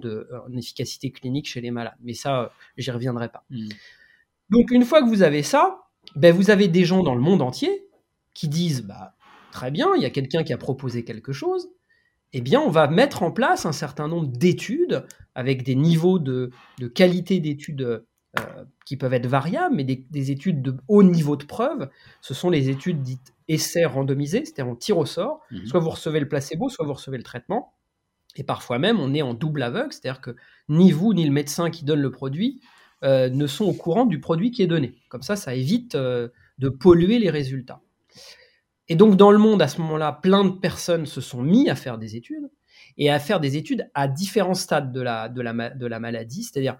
d'efficacité 0.50 1.12
clinique 1.12 1.48
chez 1.48 1.62
les 1.62 1.72
malades. 1.72 1.96
Mais 2.02 2.14
ça, 2.14 2.42
euh, 2.42 2.48
j'y 2.78 2.90
reviendrai 2.90 3.30
pas. 3.30 3.46
Hmm. 3.50 3.70
Donc 4.50 4.72
une 4.72 4.84
fois 4.84 5.02
que 5.02 5.08
vous 5.08 5.22
avez 5.22 5.44
ça, 5.44 5.84
ben, 6.16 6.34
vous 6.34 6.50
avez 6.50 6.68
des 6.68 6.84
gens 6.84 7.04
dans 7.04 7.14
le 7.14 7.22
monde 7.22 7.42
entier 7.42 7.88
qui 8.34 8.48
disent 8.48 8.82
bah, 8.82 9.16
Très 9.52 9.72
bien, 9.72 9.96
il 9.96 10.02
y 10.02 10.06
a 10.06 10.10
quelqu'un 10.10 10.44
qui 10.44 10.52
a 10.52 10.58
proposé 10.58 11.04
quelque 11.04 11.32
chose. 11.32 11.70
Eh 12.34 12.42
bien, 12.42 12.60
on 12.62 12.70
va 12.70 12.88
mettre 12.88 13.24
en 13.24 13.32
place 13.32 13.66
un 13.66 13.72
certain 13.72 14.08
nombre 14.08 14.28
d'études 14.28 15.06
avec 15.36 15.64
des 15.64 15.76
niveaux 15.76 16.20
de, 16.20 16.52
qualité 16.96 17.40
d'études 17.40 18.06
euh, 18.38 18.64
qui 18.86 18.96
peuvent 18.96 19.14
être 19.14 19.26
variables, 19.26 19.76
mais 19.76 19.84
des, 19.84 20.32
études 20.32 20.62
de 20.62 20.78
haut 20.88 21.02
niveau 21.02 21.36
de 21.36 21.46
preuve. 21.46 21.90
Ce 22.22 22.36
sont 22.36 22.52
les 22.52 22.70
études 22.70 23.02
dites 23.02 23.34
essais 23.48 23.86
randomisés, 23.86 24.46
c'est-à-dire 24.46 24.72
on 24.72 24.76
tire 24.76 25.00
au 25.00 25.06
sort. 25.08 25.42
Mhm. 25.50 25.66
Soit 25.66 25.80
vous 25.80 25.90
recevez 25.90 26.20
le 26.20 26.28
placebo, 26.28 26.70
soit 26.70 26.86
vous 26.86 26.94
recevez 26.94 27.18
le 27.18 27.24
traitement. 27.24 27.74
Et 28.36 28.44
parfois 28.44 28.78
même, 28.78 29.00
on 29.00 29.16
est 29.16 29.24
en 29.24 29.34
double 29.34 29.64
aveugle, 29.64 29.92
c'est-à-dire 29.92 30.22
que 30.22 30.36
ni 30.70 30.92
vous 30.92 31.14
ni 31.16 31.26
le 31.26 31.32
médecin 31.32 31.72
qui 31.72 31.86
donne 31.86 32.02
le 32.02 32.12
produit 32.12 32.62
euh, 33.04 33.30
ne 33.30 33.48
sont 33.48 33.66
au 33.66 33.74
courant 33.74 34.06
du 34.06 34.20
produit 34.20 34.52
qui 34.52 34.62
est 34.62 34.68
donné. 34.68 34.94
Comme 35.10 35.24
ça, 35.24 35.36
ça 35.36 35.56
évite 35.56 35.96
euh, 35.96 36.28
de 36.60 36.70
polluer 36.70 37.18
les 37.18 37.32
résultats. 37.32 37.82
Et 38.90 38.96
donc, 38.96 39.16
dans 39.18 39.32
le 39.32 39.40
monde, 39.40 39.62
à 39.62 39.68
ce 39.68 39.82
moment-là, 39.82 40.12
plein 40.12 40.46
de 40.46 40.52
personnes 40.52 41.06
se 41.08 41.22
sont 41.22 41.42
mis 41.42 41.70
à 41.70 41.76
faire 41.76 41.98
des 41.98 42.16
études 42.16 42.50
et 42.98 43.10
à 43.10 43.20
faire 43.20 43.40
des 43.40 43.58
études 43.58 43.90
à 43.96 44.08
différents 44.08 44.54
stades 44.54 44.92
de 44.92 45.02
la, 45.02 45.30
de 45.30 45.42
la, 45.42 45.70
de 45.72 45.86
la 45.88 46.00
maladie, 46.00 46.44
c'est-à-dire 46.44 46.78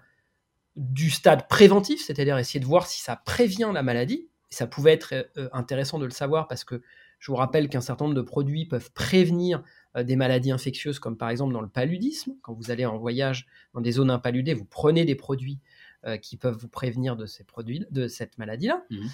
du 0.76 1.10
stade 1.10 1.48
préventif, 1.48 2.02
c'est-à-dire 2.04 2.38
essayer 2.38 2.60
de 2.60 2.66
voir 2.66 2.86
si 2.86 3.00
ça 3.00 3.16
prévient 3.16 3.70
la 3.72 3.82
maladie. 3.82 4.28
Et 4.50 4.54
ça 4.54 4.66
pouvait 4.66 4.92
être 4.92 5.14
euh, 5.36 5.48
intéressant 5.52 5.98
de 5.98 6.04
le 6.04 6.10
savoir 6.10 6.48
parce 6.48 6.64
que 6.64 6.82
je 7.18 7.30
vous 7.30 7.36
rappelle 7.36 7.68
qu'un 7.68 7.80
certain 7.80 8.06
nombre 8.06 8.16
de 8.16 8.22
produits 8.22 8.66
peuvent 8.66 8.90
prévenir 8.92 9.62
euh, 9.96 10.02
des 10.02 10.16
maladies 10.16 10.50
infectieuses, 10.50 10.98
comme 10.98 11.16
par 11.16 11.30
exemple 11.30 11.52
dans 11.52 11.60
le 11.60 11.68
paludisme. 11.68 12.32
Quand 12.42 12.54
vous 12.54 12.70
allez 12.70 12.86
en 12.86 12.98
voyage 12.98 13.46
dans 13.74 13.80
des 13.80 13.92
zones 13.92 14.10
impaludées, 14.10 14.54
vous 14.54 14.64
prenez 14.64 15.04
des 15.04 15.14
produits 15.14 15.60
euh, 16.06 16.16
qui 16.16 16.36
peuvent 16.36 16.56
vous 16.56 16.68
prévenir 16.68 17.16
de 17.16 17.26
ces 17.26 17.44
produits, 17.44 17.86
de 17.90 18.08
cette 18.08 18.38
maladie-là. 18.38 18.84
Mmh 18.90 19.06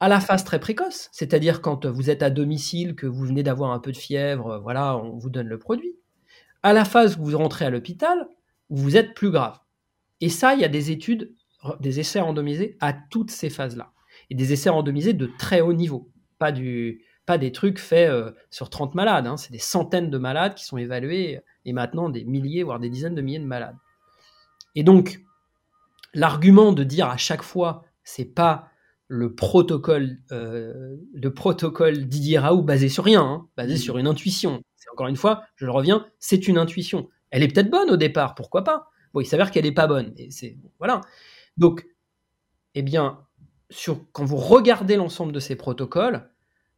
à 0.00 0.08
la 0.08 0.20
phase 0.20 0.44
très 0.44 0.60
précoce, 0.60 1.08
c'est-à-dire 1.12 1.60
quand 1.60 1.86
vous 1.86 2.10
êtes 2.10 2.22
à 2.22 2.30
domicile, 2.30 2.94
que 2.94 3.06
vous 3.06 3.24
venez 3.24 3.42
d'avoir 3.42 3.72
un 3.72 3.80
peu 3.80 3.90
de 3.90 3.96
fièvre, 3.96 4.58
voilà, 4.62 4.96
on 4.96 5.16
vous 5.16 5.30
donne 5.30 5.48
le 5.48 5.58
produit. 5.58 5.96
À 6.62 6.72
la 6.72 6.84
phase 6.84 7.16
où 7.16 7.24
vous 7.24 7.36
rentrez 7.36 7.64
à 7.64 7.70
l'hôpital, 7.70 8.28
vous 8.70 8.96
êtes 8.96 9.14
plus 9.14 9.30
grave. 9.30 9.58
Et 10.20 10.28
ça, 10.28 10.54
il 10.54 10.60
y 10.60 10.64
a 10.64 10.68
des 10.68 10.90
études, 10.90 11.34
des 11.80 12.00
essais 12.00 12.20
randomisés 12.20 12.76
à 12.80 12.92
toutes 12.92 13.30
ces 13.30 13.50
phases-là. 13.50 13.92
Et 14.30 14.34
des 14.34 14.52
essais 14.52 14.70
randomisés 14.70 15.12
de 15.12 15.30
très 15.38 15.60
haut 15.60 15.72
niveau, 15.72 16.10
pas, 16.38 16.52
du, 16.52 17.04
pas 17.26 17.38
des 17.38 17.52
trucs 17.52 17.78
faits 17.78 18.10
euh, 18.10 18.32
sur 18.50 18.68
30 18.70 18.94
malades, 18.94 19.26
hein. 19.26 19.36
c'est 19.36 19.52
des 19.52 19.58
centaines 19.58 20.10
de 20.10 20.18
malades 20.18 20.54
qui 20.54 20.64
sont 20.64 20.76
évalués, 20.76 21.40
et 21.64 21.72
maintenant 21.72 22.08
des 22.08 22.24
milliers, 22.24 22.62
voire 22.62 22.80
des 22.80 22.90
dizaines 22.90 23.14
de 23.14 23.22
milliers 23.22 23.38
de 23.38 23.44
malades. 23.44 23.76
Et 24.74 24.82
donc, 24.82 25.20
l'argument 26.14 26.72
de 26.72 26.84
dire 26.84 27.08
à 27.08 27.16
chaque 27.16 27.42
fois, 27.42 27.84
c'est 28.04 28.24
pas 28.24 28.70
le 29.08 29.34
protocole, 29.34 30.18
euh, 30.32 30.96
le 31.14 31.32
protocole 31.32 32.06
Didier 32.06 32.38
Raoult 32.38 32.62
basé 32.62 32.88
sur 32.88 33.04
rien, 33.04 33.22
hein, 33.22 33.48
basé 33.56 33.74
mmh. 33.74 33.78
sur 33.78 33.98
une 33.98 34.06
intuition. 34.06 34.62
C'est 34.76 34.90
encore 34.90 35.08
une 35.08 35.16
fois, 35.16 35.42
je 35.56 35.64
le 35.64 35.72
reviens, 35.72 36.06
c'est 36.18 36.46
une 36.46 36.58
intuition. 36.58 37.08
Elle 37.30 37.42
est 37.42 37.48
peut-être 37.48 37.70
bonne 37.70 37.90
au 37.90 37.96
départ, 37.96 38.34
pourquoi 38.34 38.64
pas? 38.64 38.88
Bon, 39.12 39.20
il 39.20 39.26
s'avère 39.26 39.50
qu'elle 39.50 39.64
n'est 39.64 39.72
pas 39.72 39.86
bonne. 39.86 40.12
Et 40.16 40.30
c'est 40.30 40.56
voilà. 40.78 41.00
Donc, 41.56 41.86
eh 42.74 42.82
bien, 42.82 43.20
sur, 43.70 44.10
quand 44.12 44.24
vous 44.24 44.36
regardez 44.36 44.96
l'ensemble 44.96 45.32
de 45.32 45.40
ces 45.40 45.56
protocoles, 45.56 46.30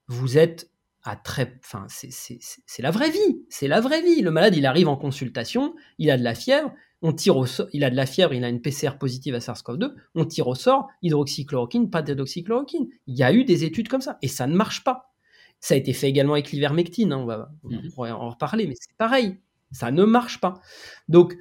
vous 0.09 0.39
êtes 0.39 0.71
à 1.03 1.17
très, 1.17 1.59
enfin, 1.65 1.87
c'est 1.89 2.83
la 2.83 2.91
vraie 2.91 3.11
vie. 3.11 3.45
C'est 3.49 3.69
la 3.69 3.81
vraie 3.81 4.03
vie. 4.03 4.21
Le 4.21 4.31
malade, 4.31 4.57
il 4.57 4.67
arrive 4.67 4.89
en 4.89 4.97
consultation, 4.97 5.75
il 5.99 6.11
a 6.11 6.19
de 6.19 6.25
la 6.25 6.35
fièvre, 6.35 6.73
on 7.03 7.13
tire 7.13 7.37
au 7.37 7.47
sort, 7.47 7.69
il 7.73 7.85
a 7.85 7.91
de 7.91 7.97
la 7.97 8.07
fièvre, 8.07 8.35
il 8.35 8.45
a 8.45 8.49
une 8.49 8.61
PCR 8.61 8.99
positive 8.99 9.35
à 9.35 9.39
SARS-CoV-2, 9.39 9.95
on 10.15 10.25
tire 10.27 10.49
au 10.49 10.55
sort, 10.55 10.89
hydroxychloroquine, 11.03 11.91
pas 11.91 12.03
d'hydroxychloroquine. 12.03 12.89
Il 13.07 13.17
y 13.17 13.23
a 13.23 13.33
eu 13.33 13.45
des 13.45 13.65
études 13.65 13.89
comme 13.89 14.03
ça 14.03 14.19
et 14.21 14.29
ça 14.29 14.47
ne 14.47 14.55
marche 14.55 14.85
pas. 14.85 15.15
Ça 15.61 15.75
a 15.75 15.77
été 15.77 15.93
fait 15.93 16.09
également 16.09 16.35
avec 16.35 16.51
l'ivermectine, 16.53 17.13
hein, 17.13 17.19
on, 17.19 17.27
va, 17.27 17.51
mhm. 17.65 17.91
en 17.99 18.31
reparler, 18.31 18.67
mais 18.67 18.75
c'est 18.79 18.97
pareil, 18.97 19.39
ça 19.73 19.91
ne 19.91 20.05
marche 20.05 20.41
pas. 20.41 20.61
Donc, 21.09 21.37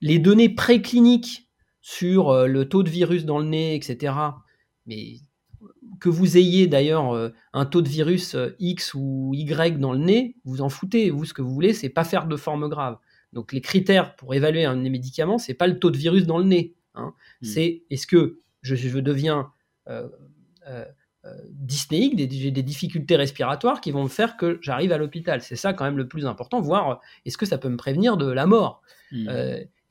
les 0.00 0.18
données 0.18 0.48
précliniques 0.48 1.48
sur 1.80 2.30
euh, 2.30 2.46
le 2.46 2.68
taux 2.68 2.82
de 2.82 2.90
virus 2.90 3.24
dans 3.24 3.38
le 3.38 3.46
nez, 3.46 3.74
etc., 3.74 4.14
mais 4.86 5.16
que 6.00 6.08
vous 6.08 6.38
ayez 6.38 6.66
d'ailleurs 6.66 7.14
euh, 7.14 7.30
un 7.52 7.66
taux 7.66 7.82
de 7.82 7.88
virus 7.88 8.34
euh, 8.34 8.56
X 8.58 8.94
ou 8.94 9.32
Y 9.34 9.78
dans 9.78 9.92
le 9.92 9.98
nez, 9.98 10.36
vous 10.44 10.62
en 10.62 10.68
foutez. 10.68 11.10
Vous, 11.10 11.24
ce 11.24 11.34
que 11.34 11.42
vous 11.42 11.52
voulez, 11.52 11.74
c'est 11.74 11.90
pas 11.90 12.04
faire 12.04 12.26
de 12.26 12.36
forme 12.36 12.68
grave. 12.68 12.98
Donc 13.32 13.52
les 13.52 13.60
critères 13.60 14.16
pour 14.16 14.34
évaluer 14.34 14.64
un 14.64 14.76
médicament, 14.76 15.38
c'est 15.38 15.54
pas 15.54 15.66
le 15.66 15.78
taux 15.78 15.90
de 15.90 15.96
virus 15.96 16.26
dans 16.26 16.38
le 16.38 16.44
nez. 16.44 16.74
Hein. 16.94 17.14
Hmm. 17.42 17.46
C'est 17.46 17.82
est-ce 17.90 18.06
que 18.06 18.40
je, 18.62 18.98
deviens 18.98 19.52
euh, 19.88 20.08
euh, 20.66 20.84
dyspnéique, 21.50 22.18
j'ai 22.18 22.50
des 22.50 22.62
difficultés 22.62 23.16
respiratoires 23.16 23.80
qui 23.80 23.90
vont 23.90 24.04
me 24.04 24.08
faire 24.08 24.36
que 24.36 24.58
j'arrive 24.62 24.92
à 24.92 24.98
l'hôpital. 24.98 25.42
C'est 25.42 25.56
ça 25.56 25.72
quand 25.72 25.84
même 25.84 25.96
le 25.96 26.08
plus 26.08 26.26
important, 26.26 26.60
voir 26.60 27.00
est-ce 27.24 27.38
que 27.38 27.46
ça 27.46 27.58
peut 27.58 27.68
me 27.68 27.76
prévenir 27.76 28.16
de 28.16 28.30
la 28.30 28.46
mort. 28.46 28.82
Hmm. 29.12 29.28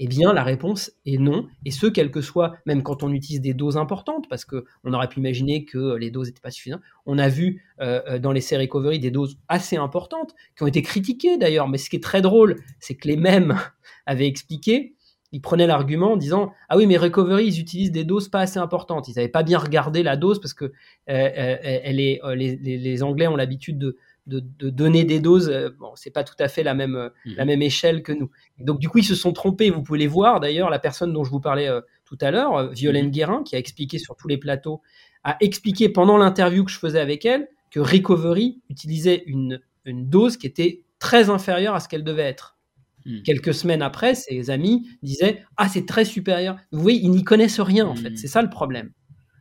Eh 0.01 0.07
bien, 0.07 0.31
la 0.31 0.43
réponse 0.43 0.91
est 1.05 1.17
non, 1.17 1.47
et 1.65 1.71
ce, 1.71 1.85
quel 1.85 2.09
que 2.09 2.21
soit, 2.21 2.55
même 2.65 2.83
quand 2.83 3.03
on 3.03 3.11
utilise 3.11 3.41
des 3.41 3.53
doses 3.53 3.75
importantes, 3.75 4.29
parce 4.29 4.45
qu'on 4.45 4.93
aurait 4.93 5.09
pu 5.09 5.19
imaginer 5.19 5.65
que 5.65 5.95
les 5.95 6.09
doses 6.09 6.27
n'étaient 6.27 6.39
pas 6.39 6.51
suffisantes. 6.51 6.81
On 7.05 7.17
a 7.17 7.27
vu 7.27 7.65
euh, 7.81 8.01
euh, 8.07 8.19
dans 8.19 8.31
l'essai 8.31 8.57
recovery 8.57 8.99
des 8.99 9.11
doses 9.11 9.37
assez 9.49 9.75
importantes, 9.75 10.33
qui 10.55 10.63
ont 10.63 10.67
été 10.67 10.81
critiquées 10.81 11.37
d'ailleurs, 11.37 11.67
mais 11.67 11.77
ce 11.77 11.89
qui 11.89 11.97
est 11.97 12.03
très 12.03 12.21
drôle, 12.21 12.55
c'est 12.79 12.95
que 12.95 13.09
les 13.09 13.17
mêmes 13.17 13.59
avaient 14.05 14.27
expliqué, 14.27 14.95
ils 15.33 15.41
prenaient 15.41 15.67
l'argument 15.67 16.13
en 16.13 16.17
disant 16.17 16.53
Ah 16.69 16.77
oui, 16.77 16.87
mais 16.87 16.97
recovery, 16.97 17.45
ils 17.45 17.59
utilisent 17.59 17.91
des 17.91 18.05
doses 18.05 18.29
pas 18.29 18.39
assez 18.39 18.57
importantes. 18.57 19.09
Ils 19.09 19.15
n'avaient 19.15 19.27
pas 19.27 19.43
bien 19.43 19.59
regardé 19.59 20.01
la 20.01 20.15
dose 20.15 20.39
parce 20.39 20.53
que 20.53 20.65
euh, 20.65 20.71
est, 21.07 22.19
les 22.33 23.03
Anglais 23.03 23.27
ont 23.27 23.35
l'habitude 23.35 23.77
de 23.77 23.97
de, 24.29 24.69
donner 24.69 25.03
des 25.03 25.19
doses, 25.19 25.49
euh, 25.49 25.69
bon, 25.79 25.91
c'est 25.95 26.11
pas 26.11 26.23
tout 26.23 26.35
à 26.39 26.47
fait 26.47 26.63
la 26.63 26.73
même, 26.73 26.95
euh, 26.95 27.09
mhm. 27.25 27.33
la 27.35 27.45
même 27.45 27.61
échelle 27.61 28.03
que 28.03 28.11
nous. 28.11 28.29
Donc 28.59 28.79
du 28.79 28.89
coup, 28.89 28.99
ils 28.99 29.05
se 29.05 29.15
sont 29.15 29.33
trompés. 29.33 29.69
Vous 29.69 29.81
pouvez 29.81 29.99
les 29.99 30.07
voir. 30.07 30.39
D'ailleurs, 30.39 30.69
la 30.69 30.79
personne 30.79 31.11
dont 31.13 31.23
je 31.23 31.31
vous 31.31 31.39
parlais 31.39 31.67
euh, 31.67 31.81
tout 32.05 32.17
à 32.21 32.31
l'heure, 32.31 32.71
Violaine 32.71 33.07
mhm. 33.07 33.11
Guérin, 33.11 33.43
qui 33.43 33.55
a 33.55 33.59
expliqué 33.59 33.97
sur 33.97 34.15
tous 34.15 34.27
les 34.27 34.37
plateaux, 34.37 34.81
a 35.23 35.37
expliqué 35.41 35.89
pendant 35.89 36.17
l'interview 36.17 36.63
que 36.63 36.71
je 36.71 36.79
faisais 36.79 36.99
avec 36.99 37.25
elle 37.25 37.47
que 37.71 37.79
Recovery 37.79 38.61
utilisait 38.69 39.23
une, 39.27 39.59
dose 39.85 40.37
qui 40.37 40.45
était 40.47 40.83
très 40.99 41.29
inférieure 41.29 41.73
à 41.73 41.79
ce 41.79 41.87
qu'elle 41.87 42.03
devait 42.03 42.23
être. 42.23 42.57
Mhm. 43.05 43.23
Quelques 43.23 43.53
semaines 43.53 43.81
après, 43.81 44.15
ses 44.15 44.49
amis 44.49 44.87
disaient 45.01 45.43
Ah, 45.57 45.67
c'est 45.67 45.85
très 45.85 46.05
supérieur. 46.05 46.57
Vous 46.71 46.81
voyez, 46.81 46.99
ils 46.99 47.11
n'y 47.11 47.23
connaissent 47.23 47.59
rien 47.59 47.87
en 47.87 47.95
fait. 47.95 48.17
C'est 48.17 48.27
ça 48.27 48.41
le 48.41 48.49
problème. 48.49 48.91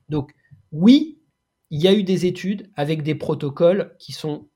Donc, 0.09 0.33
oui, 0.73 1.19
il 1.71 1.83
y 1.83 1.89
a 1.89 1.93
eu 1.93 2.03
des 2.03 2.27
études 2.27 2.71
avec 2.77 3.03
des 3.03 3.15
protocoles 3.15 3.95
qui 3.99 4.13
sont 4.13 4.49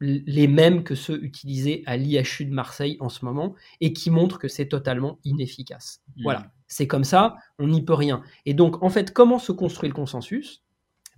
les 0.00 0.46
mêmes 0.46 0.84
que 0.84 0.94
ceux 0.94 1.22
utilisés 1.24 1.82
à 1.86 1.96
l'IHU 1.96 2.44
de 2.44 2.52
Marseille 2.52 2.96
en 3.00 3.08
ce 3.08 3.24
moment 3.24 3.54
et 3.80 3.92
qui 3.92 4.10
montrent 4.10 4.38
que 4.38 4.48
c'est 4.48 4.68
totalement 4.68 5.18
inefficace. 5.24 6.02
Mmh. 6.16 6.22
Voilà, 6.22 6.52
c'est 6.68 6.86
comme 6.86 7.04
ça, 7.04 7.36
on 7.58 7.68
n'y 7.68 7.84
peut 7.84 7.94
rien. 7.94 8.22
Et 8.46 8.54
donc, 8.54 8.82
en 8.82 8.90
fait, 8.90 9.12
comment 9.12 9.38
se 9.38 9.52
construit 9.52 9.88
le 9.88 9.94
consensus? 9.94 10.62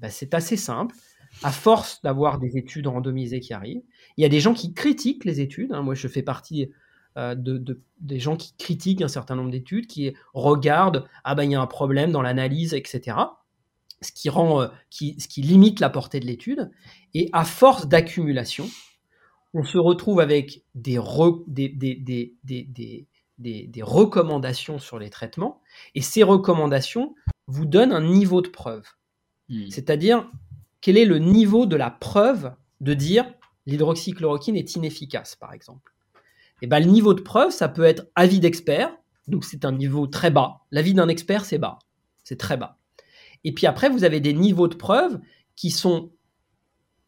Ben, 0.01 0.11
C'est 0.11 0.35
assez 0.35 0.57
simple. 0.57 0.95
À 1.43 1.53
force 1.53 2.03
d'avoir 2.03 2.39
des 2.39 2.57
études 2.57 2.89
randomisées 2.89 3.41
qui 3.41 3.53
arrivent, 3.53 3.83
il 4.17 4.23
y 4.23 4.25
a 4.25 4.29
des 4.29 4.41
gens 4.41 4.55
qui 4.55 4.75
critiquent 4.75 5.25
les 5.25 5.41
études. 5.41 5.73
Hein. 5.73 5.83
Moi, 5.83 5.95
je 5.95 6.09
fais 6.09 6.23
partie 6.23 6.71
euh, 7.17 7.37
de, 7.37 7.81
des 8.01 8.19
gens 8.19 8.37
qui 8.37 8.55
critiquent 8.57 9.03
un 9.03 9.09
certain 9.09 9.37
nombre 9.37 9.51
d'études, 9.51 9.87
qui 9.87 10.13
regardent, 10.35 11.07
ah 11.23 11.35
ben 11.35 11.45
il 11.45 11.53
y 11.53 11.55
a 11.55 11.61
un 11.61 11.67
problème 11.67 12.11
dans 12.11 12.23
l'analyse, 12.23 12.75
etc 12.75 13.17
ce 14.03 14.13
qui 14.13 14.29
rend, 14.29 14.63
euh, 14.63 14.69
qui, 14.89 15.19
ce 15.21 15.29
qui 15.29 15.43
limite 15.43 15.81
la 15.81 15.91
portée 15.91 16.21
de 16.21 16.27
l'étude. 16.27 16.71
Et 17.15 17.29
à 17.33 17.45
force 17.45 17.87
d'accumulation, 17.87 18.69
on 19.55 19.65
se 19.65 19.79
retrouve 19.79 20.21
avec 20.21 20.65
des, 20.75 20.99
des, 21.47 22.37
des, 22.45 23.09
des, 23.39 23.83
recommandations 23.83 24.79
sur 24.79 24.99
les 24.99 25.11
traitements, 25.11 25.61
et 25.95 26.03
ces 26.03 26.23
recommandations 26.23 27.15
vous 27.47 27.67
donnent 27.67 27.93
un 27.93 28.03
niveau 28.03 28.43
de 28.43 28.49
preuve. 28.49 28.87
Hmm. 29.49 29.69
C'est-à-dire, 29.71 30.31
quel 30.81 30.97
est 30.97 31.05
le 31.05 31.19
niveau 31.19 31.67
de 31.67 31.77
la 31.77 31.91
preuve 31.91 32.53
de 32.81 32.95
dire 32.95 33.27
l'hydroxychloroquine 33.67 34.57
est 34.57 34.77
inefficace, 34.77 35.37
par 35.37 35.53
exemple? 35.53 35.93
Et 36.63 36.67
eh 36.67 36.69
ben, 36.69 36.81
le 36.81 36.91
niveau 36.91 37.15
de 37.15 37.23
preuve, 37.23 37.51
ça 37.51 37.71
peut 37.71 37.85
être 37.85 38.07
avis 38.15 38.39
d'expert, 38.39 38.95
donc 39.29 39.45
c'est 39.45 39.65
un 39.65 39.73
niveau 39.73 40.07
très 40.07 40.31
bas. 40.31 40.61
L'avis 40.71 40.93
d'un 40.93 41.09
expert, 41.09 41.47
c'est 41.47 41.57
bas, 41.57 41.79
c'est 42.23 42.39
très 42.39 42.59
bas. 42.59 42.80
Et 43.45 43.53
puis 43.53 43.67
après, 43.67 43.89
vous 43.89 44.05
avez 44.05 44.21
des 44.21 44.33
niveaux 44.33 44.69
de 44.69 44.75
preuve 44.75 45.21
qui 45.57 45.71
sont. 45.71 46.13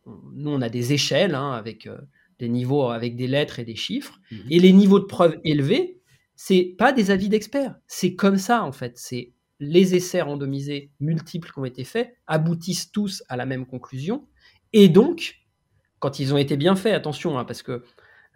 Nous, 0.07 0.51
on 0.51 0.61
a 0.62 0.68
des 0.68 0.93
échelles 0.93 1.35
hein, 1.35 1.53
avec 1.53 1.87
euh, 1.87 1.99
des 2.39 2.49
niveaux 2.49 2.89
avec 2.89 3.16
des 3.16 3.26
lettres 3.26 3.59
et 3.59 3.64
des 3.64 3.76
chiffres. 3.76 4.20
Mhm. 4.30 4.47
Et 4.51 4.59
les 4.59 4.72
niveaux 4.72 4.99
de 4.99 5.05
preuve 5.05 5.39
élevés, 5.45 6.01
c'est 6.35 6.74
pas 6.76 6.93
des 6.93 7.11
avis 7.11 7.28
d'experts. 7.28 7.76
C'est 7.87 8.14
comme 8.14 8.39
ça, 8.39 8.64
en 8.64 8.72
fait. 8.72 8.99
C'est 8.99 9.33
les 9.61 9.95
essais 9.95 10.22
randomisés 10.22 10.91
multiples 10.99 11.53
qui 11.53 11.59
ont 11.59 11.64
été 11.64 11.85
faits 11.85 12.16
aboutissent 12.26 12.91
tous 12.91 13.22
à 13.28 13.37
la 13.37 13.47
même 13.47 13.64
conclusion. 13.64 14.26
Et 14.72 14.89
donc, 14.89 15.37
quand 16.01 16.18
ils 16.18 16.35
ont 16.35 16.39
été 16.39 16.57
bien 16.57 16.74
faits, 16.74 16.95
attention, 16.95 17.39
hein, 17.39 17.45
parce 17.45 17.62
que 17.62 17.85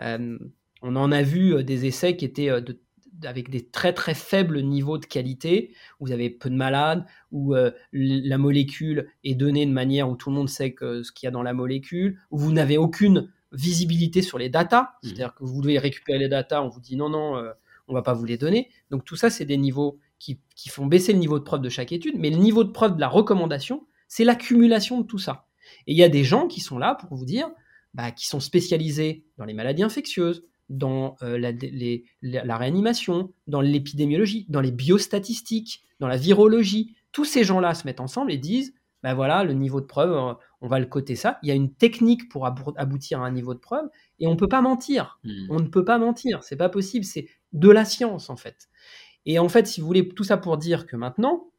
euh, 0.03 0.39
on 0.83 0.95
en 0.95 1.11
a 1.11 1.23
vu 1.23 1.55
euh, 1.55 1.65
des 1.65 1.87
essais 1.87 2.17
qui 2.17 2.25
étaient 2.25 2.61
de 2.61 2.81
avec 3.25 3.51
des 3.51 3.67
très 3.67 3.93
très 3.93 4.15
faibles 4.15 4.61
niveaux 4.61 4.99
de 4.99 5.07
qualité, 5.07 5.75
où 6.01 6.07
vous 6.07 6.13
avez 6.13 6.31
peu 6.31 6.51
de 6.51 6.57
malades, 6.57 7.05
où 7.33 7.55
euh, 7.55 7.71
la 7.93 8.39
molécule 8.39 9.09
est 9.25 9.35
donnée 9.35 9.67
de 9.67 9.73
manière 9.73 10.09
où 10.09 10.17
tout 10.17 10.31
le 10.31 10.37
monde 10.37 10.49
sait 10.49 10.73
que, 10.73 11.03
ce 11.03 11.13
qu'il 11.13 11.27
y 11.27 11.29
a 11.29 11.31
dans 11.31 11.43
la 11.43 11.53
molécule, 11.55 12.21
où 12.31 12.39
vous 12.39 12.53
n'avez 12.53 12.79
aucune 12.79 13.31
visibilité 13.53 14.23
sur 14.23 14.39
les 14.39 14.49
datas, 14.49 14.83
mmh. 14.83 14.89
c'est-à-dire 15.03 15.35
que 15.35 15.45
vous 15.45 15.61
devez 15.61 15.79
récupérer 15.79 16.19
les 16.19 16.29
datas, 16.29 16.63
on 16.63 16.69
vous 16.69 16.81
dit 16.81 16.97
non, 16.97 17.09
non, 17.09 17.37
euh, 17.37 17.53
on 17.89 17.95
va 17.95 18.03
pas 18.03 18.13
vous 18.13 18.25
les 18.25 18.39
donner. 18.39 18.71
Donc 18.91 19.05
tout 19.05 19.17
ça, 19.17 19.31
c'est 19.31 19.45
des 19.45 19.57
niveaux 19.57 19.99
qui, 20.19 20.41
qui, 20.55 20.69
font 20.69 20.87
baisser 20.87 21.13
le 21.13 21.19
niveau 21.19 21.39
de 21.39 21.45
preuve 21.45 21.63
de 21.63 21.69
chaque 21.69 21.93
étude, 21.93 22.17
mais 22.19 22.31
le 22.31 22.37
niveau 22.37 22.65
de 22.65 22.71
preuve 22.71 22.97
de 22.97 23.01
la 23.01 23.09
recommandation, 23.09 23.87
c'est 24.09 24.25
l'accumulation 24.25 25.01
de 25.01 25.07
tout 25.07 25.19
ça. 25.19 25.47
Et 25.87 25.93
il 25.93 25.99
y 25.99 26.05
a 26.05 26.09
des 26.09 26.25
gens 26.25 26.47
qui 26.47 26.61
sont 26.61 26.79
là 26.79 26.95
pour 26.95 27.17
vous 27.17 27.25
dire, 27.25 27.49
bah, 27.95 28.11
qui 28.11 28.27
sont 28.27 28.41
spécialisés 28.41 29.25
dans 29.39 29.45
les 29.45 29.55
maladies 29.55 29.83
infectieuses, 29.83 30.45
dans 30.69 31.17
euh, 31.23 31.39
la, 32.23 32.57
réanimation, 32.57 33.33
dans 33.47 33.61
l'épidémiologie, 33.61 34.47
dans 34.49 34.61
les 34.61 34.73
biostatistiques, 34.73 35.85
dans 36.01 36.09
la 36.09 36.17
virologie. 36.17 36.97
Tous 37.13 37.25
ces 37.25 37.45
gens-là 37.45 37.75
se 37.75 37.87
mettent 37.87 38.01
ensemble 38.01 38.33
et 38.33 38.39
disent, 38.39 38.75
ben 39.03 39.15
voilà, 39.15 39.45
le 39.45 39.53
niveau 39.53 39.81
de 39.81 39.87
preuve, 39.87 40.13
euh, 40.13 40.35
on 40.61 40.69
va 40.69 40.79
le 40.79 40.87
coter 40.87 41.17
ça. 41.17 41.39
Il 41.43 41.49
y 41.49 41.53
a 41.53 41.55
une 41.55 41.73
technique 41.73 42.29
pour 42.29 42.47
aboutir 42.47 43.21
à 43.21 43.27
un 43.27 43.31
niveau 43.31 43.55
de 43.55 43.61
preuve 43.61 43.89
et 44.19 44.27
on 44.27 44.33
ne 44.33 44.37
peut 44.37 44.49
pas 44.49 44.61
mentir. 44.61 45.21
Hmm. 45.25 45.47
On 45.51 45.61
ne 45.61 45.69
peut 45.69 45.85
pas 45.85 45.99
mentir, 45.99 46.43
c'est 46.43 46.57
pas 46.57 46.69
possible, 46.69 47.05
c'est 47.05 47.29
de 47.53 47.71
la 47.71 47.85
science 47.85 48.31
en 48.31 48.37
fait. 48.37 48.69
Et 49.25 49.39
en 49.39 49.49
fait, 49.49 49.67
si 49.67 49.81
vous 49.81 49.87
voulez, 49.87 50.09
tout 50.09 50.25
ça 50.25 50.37
pour 50.37 50.57
dire 50.57 50.87
que 50.87 50.97
maintenant, 50.97 51.51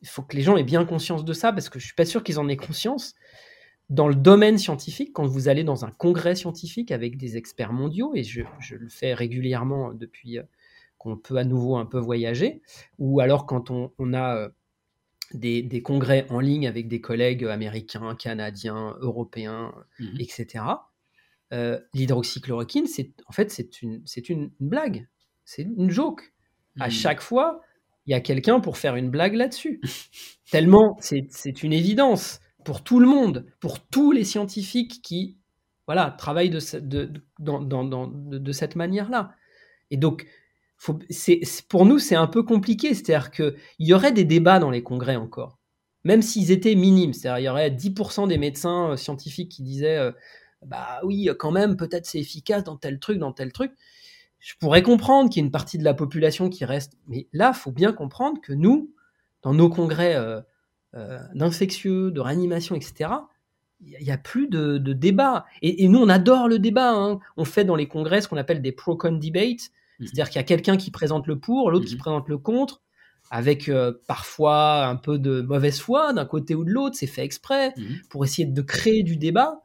il 0.00 0.08
faut 0.08 0.22
que 0.22 0.36
les 0.36 0.42
gens 0.42 0.56
aient 0.56 0.64
bien 0.64 0.84
conscience 0.84 1.24
de 1.24 1.32
ça, 1.32 1.52
parce 1.52 1.68
que 1.68 1.78
je 1.78 1.86
suis 1.86 1.94
pas 1.94 2.04
sûr 2.04 2.22
qu'ils 2.22 2.38
en 2.38 2.48
aient 2.48 2.56
conscience 2.56 3.14
dans 3.88 4.08
le 4.08 4.14
domaine 4.14 4.58
scientifique, 4.58 5.12
quand 5.12 5.26
vous 5.26 5.48
allez 5.48 5.64
dans 5.64 5.84
un 5.84 5.90
congrès 5.90 6.34
scientifique 6.34 6.92
avec 6.92 7.16
des 7.16 7.36
experts 7.36 7.72
mondiaux, 7.72 8.12
et 8.14 8.22
je, 8.22 8.42
le 8.74 8.88
fais 8.88 9.14
régulièrement 9.14 9.94
depuis 9.94 10.38
euh, 10.38 10.42
qu'on 10.98 11.16
peut 11.16 11.36
à 11.36 11.44
nouveau 11.44 11.76
un 11.76 11.86
peu 11.86 11.98
voyager, 11.98 12.60
ou 12.98 13.20
alors 13.20 13.46
quand 13.46 13.70
on, 13.70 14.12
a 14.12 14.36
euh, 14.36 14.48
des, 15.32 15.82
congrès 15.82 16.26
en 16.28 16.40
ligne 16.40 16.66
avec 16.66 16.88
des 16.88 17.00
collègues 17.00 17.44
américains, 17.44 18.14
canadiens, 18.14 18.96
européens, 19.00 19.74
mhm. 20.00 20.16
etc. 20.18 20.64
Euh, 21.54 21.80
l'hydroxychloroquine, 21.94 22.86
c'est 22.86 23.12
en 23.26 23.32
fait 23.32 23.50
c'est 23.50 23.80
une, 23.80 24.02
c'est 24.04 24.28
une, 24.28 24.50
blague, 24.60 25.08
c'est 25.46 25.62
une 25.62 25.88
joke. 25.88 26.34
À 26.78 26.86
mhm. 26.86 26.92
chaque 26.92 27.20
fois, 27.22 27.62
il 28.04 28.10
y 28.10 28.14
a 28.14 28.20
quelqu'un 28.20 28.60
pour 28.60 28.76
faire 28.76 28.96
une 28.96 29.08
blague 29.08 29.34
là-dessus. 29.34 29.80
Tellement 30.50 30.98
c'est 31.00 31.62
une 31.62 31.72
évidence 31.72 32.40
pour 32.68 32.84
tout 32.84 33.00
le 33.00 33.06
monde, 33.06 33.46
pour 33.60 33.80
tous 33.80 34.12
les 34.12 34.24
scientifiques 34.24 35.00
qui 35.02 35.38
voilà, 35.86 36.10
travaillent 36.10 36.50
de, 36.50 36.60
cette 36.60 36.84
manière-là. 38.76 39.34
Et 39.90 39.96
donc, 39.96 40.26
pour 41.70 41.86
nous, 41.86 41.98
c'est 41.98 42.14
un 42.14 42.26
peu 42.26 42.42
compliqué. 42.42 42.92
C'est-à-dire 42.92 43.30
qu'il 43.30 43.54
y 43.78 43.94
aurait 43.94 44.12
des 44.12 44.24
débats 44.24 44.58
dans 44.58 44.70
les 44.70 44.82
congrès 44.82 45.16
encore, 45.16 45.58
même 46.04 46.20
s'ils 46.20 46.50
étaient 46.50 46.74
minimes. 46.74 47.14
C'est-à-dire 47.14 47.38
il 47.38 47.44
y 47.44 47.48
aurait 47.48 47.70
10% 47.70 48.28
des 48.28 48.36
médecins 48.36 48.90
euh, 48.90 48.96
scientifiques 48.96 49.50
qui 49.50 49.62
disaient 49.62 49.96
euh, 49.96 50.12
Bah 50.66 51.00
oui, 51.04 51.30
quand 51.38 51.52
même, 51.52 51.78
peut-être 51.78 52.04
c'est 52.04 52.18
efficace 52.18 52.64
dans 52.64 52.76
tel 52.76 52.98
truc, 52.98 53.16
dans 53.16 53.32
tel 53.32 53.50
truc. 53.50 53.72
je 54.40 54.52
pourrais 54.60 54.82
comprendre 54.82 55.30
qu'il 55.30 55.40
y 55.40 55.42
ait 55.42 55.46
une 55.46 55.50
partie 55.50 55.78
de 55.78 55.84
la 55.84 55.94
population 55.94 56.50
qui 56.50 56.66
reste. 56.66 56.98
Mais 57.06 57.28
là, 57.32 57.54
faut 57.54 57.72
bien 57.72 57.94
comprendre 57.94 58.42
que 58.42 58.52
nous, 58.52 58.92
dans 59.40 59.54
nos 59.54 59.70
congrès 59.70 60.16
euh, 60.16 60.42
euh, 60.94 61.18
d'infectieux, 61.34 62.10
de 62.10 62.20
réanimation, 62.20 62.74
etc., 62.74 63.10
il 63.80 64.04
n'y 64.04 64.10
a 64.10 64.18
plus 64.18 64.48
de, 64.48 64.78
débat. 64.92 65.44
Et, 65.62 65.86
nous, 65.88 66.00
on 66.00 66.08
adore 66.08 66.48
le 66.48 66.58
débat. 66.58 66.92
Hein. 66.92 67.20
On 67.36 67.44
fait 67.44 67.64
dans 67.64 67.76
les 67.76 67.86
congrès 67.86 68.20
ce 68.20 68.28
qu'on 68.28 68.36
appelle 68.36 68.60
des 68.60 68.72
pro-con 68.72 69.12
debates. 69.12 69.70
Mmh. 69.98 70.06
C'est-à-dire 70.06 70.30
qu'il 70.30 70.36
y 70.36 70.40
a 70.40 70.44
quelqu'un 70.44 70.76
qui 70.76 70.90
présente 70.90 71.26
le 71.26 71.38
pour, 71.38 71.70
l'autre 71.70 71.86
qui 71.86 71.94
mmh. 71.94 71.98
présente 71.98 72.28
le 72.28 72.38
contre, 72.38 72.82
avec 73.30 73.68
euh, 73.68 73.92
parfois 74.06 74.86
un 74.86 74.96
peu 74.96 75.18
de 75.18 75.42
mauvaise 75.42 75.78
foi 75.78 76.12
d'un 76.12 76.24
côté 76.24 76.54
ou 76.54 76.64
de 76.64 76.70
l'autre. 76.70 76.96
C'est 76.98 77.06
fait 77.06 77.24
exprès 77.24 77.72
mmh. 77.76 77.82
pour 78.10 78.24
essayer 78.24 78.46
de 78.46 78.62
créer 78.62 79.02
du 79.02 79.16
débat. 79.16 79.60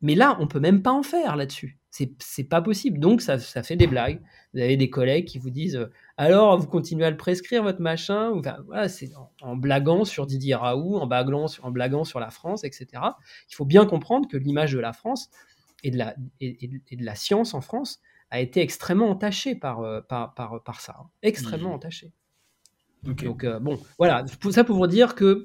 Mais 0.00 0.16
là, 0.16 0.36
on 0.40 0.48
peut 0.48 0.60
même 0.60 0.82
pas 0.82 0.92
en 0.92 1.04
faire 1.04 1.36
là-dessus. 1.36 1.78
C'est 1.90 2.44
pas 2.44 2.62
possible. 2.62 2.98
Donc, 2.98 3.20
ça, 3.20 3.38
ça, 3.38 3.62
fait 3.62 3.76
des 3.76 3.86
blagues. 3.86 4.20
Vous 4.54 4.60
avez 4.60 4.78
des 4.78 4.88
collègues 4.88 5.26
qui 5.26 5.38
vous 5.38 5.50
disent 5.50 5.88
Alors, 6.22 6.56
vous 6.56 6.68
continuez 6.68 7.04
à 7.04 7.10
le 7.10 7.16
prescrire, 7.16 7.64
votre 7.64 7.80
machin 7.80 8.30
enfin, 8.30 8.58
voilà, 8.66 8.88
C'est 8.88 9.10
en, 9.40 9.56
blaguant 9.56 10.04
sur 10.04 10.24
Didier 10.24 10.54
Raoult, 10.54 10.94
en 10.94 11.08
blaguant, 11.08 11.46
en 11.62 11.70
blaguant 11.72 12.04
sur 12.04 12.20
la 12.20 12.30
France, 12.30 12.62
etc. 12.62 12.86
Il 13.50 13.56
faut 13.56 13.64
bien 13.64 13.86
comprendre 13.86 14.28
que 14.28 14.36
l'image 14.36 14.72
de 14.72 14.78
la 14.78 14.92
France 14.92 15.30
et 15.82 15.90
de 15.90 15.98
la, 15.98 16.14
et, 16.40 16.68
de 16.68 17.04
la 17.04 17.16
science 17.16 17.54
en 17.54 17.60
France 17.60 18.00
a 18.30 18.38
été 18.38 18.60
extrêmement 18.60 19.10
entachée 19.10 19.56
par, 19.56 19.80
euh, 19.80 20.00
par, 20.00 20.32
par, 20.34 20.62
par 20.62 20.80
ça. 20.80 20.94
Hein. 21.00 21.08
Extrêmement 21.22 21.70
mmh. 21.70 21.74
entachée. 21.74 22.12
Donc, 23.02 23.42
euh, 23.42 23.58
bon, 23.58 23.80
voilà. 23.98 24.24
Ça 24.52 24.62
pour 24.62 24.76
vous 24.76 24.86
dire 24.86 25.16
que 25.16 25.44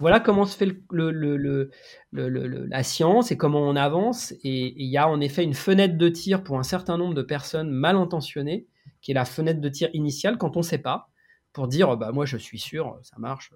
voilà 0.00 0.18
comment 0.18 0.44
se 0.44 0.56
fait 0.56 0.74
le, 0.90 1.70
la 2.10 2.82
science 2.82 3.30
et 3.30 3.36
comment 3.36 3.60
on 3.60 3.76
avance. 3.76 4.32
Et 4.42 4.74
il 4.76 4.90
y 4.90 4.98
a 4.98 5.08
en 5.08 5.20
effet 5.20 5.44
une 5.44 5.54
fenêtre 5.54 5.96
de 5.96 6.08
tir 6.08 6.42
pour 6.42 6.58
un 6.58 6.64
certain 6.64 6.98
nombre 6.98 7.14
de 7.14 7.22
personnes 7.22 7.70
mal 7.70 7.94
intentionnées, 7.94 8.66
qui 9.04 9.10
est 9.10 9.14
la 9.14 9.26
fenêtre 9.26 9.60
de 9.60 9.68
tir 9.68 9.90
initiale 9.92 10.38
quand 10.38 10.56
on 10.56 10.60
ne 10.60 10.64
sait 10.64 10.78
pas, 10.78 11.10
pour 11.52 11.68
dire 11.68 11.94
bah 11.98 12.10
moi 12.10 12.24
je 12.24 12.38
suis 12.38 12.58
sûr, 12.58 12.98
ça 13.02 13.16
marche. 13.18 13.52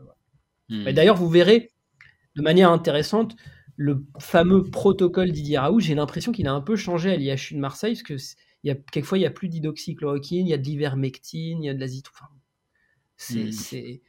Hmm. 0.68 0.86
Et 0.86 0.92
d'ailleurs, 0.92 1.16
vous 1.16 1.30
verrez 1.30 1.72
de 2.36 2.42
manière 2.42 2.70
intéressante 2.70 3.34
le 3.76 4.04
fameux 4.18 4.62
protocole 4.62 5.32
Didier 5.32 5.58
Raoult. 5.58 5.80
J'ai 5.80 5.94
l'impression 5.94 6.32
qu'il 6.32 6.46
a 6.48 6.52
un 6.52 6.60
peu 6.60 6.76
changé 6.76 7.10
à 7.10 7.16
l'IHU 7.16 7.54
de 7.54 7.60
Marseille, 7.60 7.94
parce 7.94 8.02
que 8.02 8.14
il 8.62 8.68
y 8.68 8.70
a, 8.70 8.74
quelquefois 8.74 9.16
il 9.16 9.22
n'y 9.22 9.26
a 9.26 9.30
plus 9.30 9.48
d'hydroxychloroquine, 9.48 10.46
il 10.46 10.50
y 10.50 10.54
a 10.54 10.58
de 10.58 10.64
l'ivermectine, 10.64 11.62
il 11.62 11.66
y 11.66 11.70
a 11.70 11.74
de 11.74 11.80
l'azithromycine. 11.80 12.36
Hmm. 13.18 14.00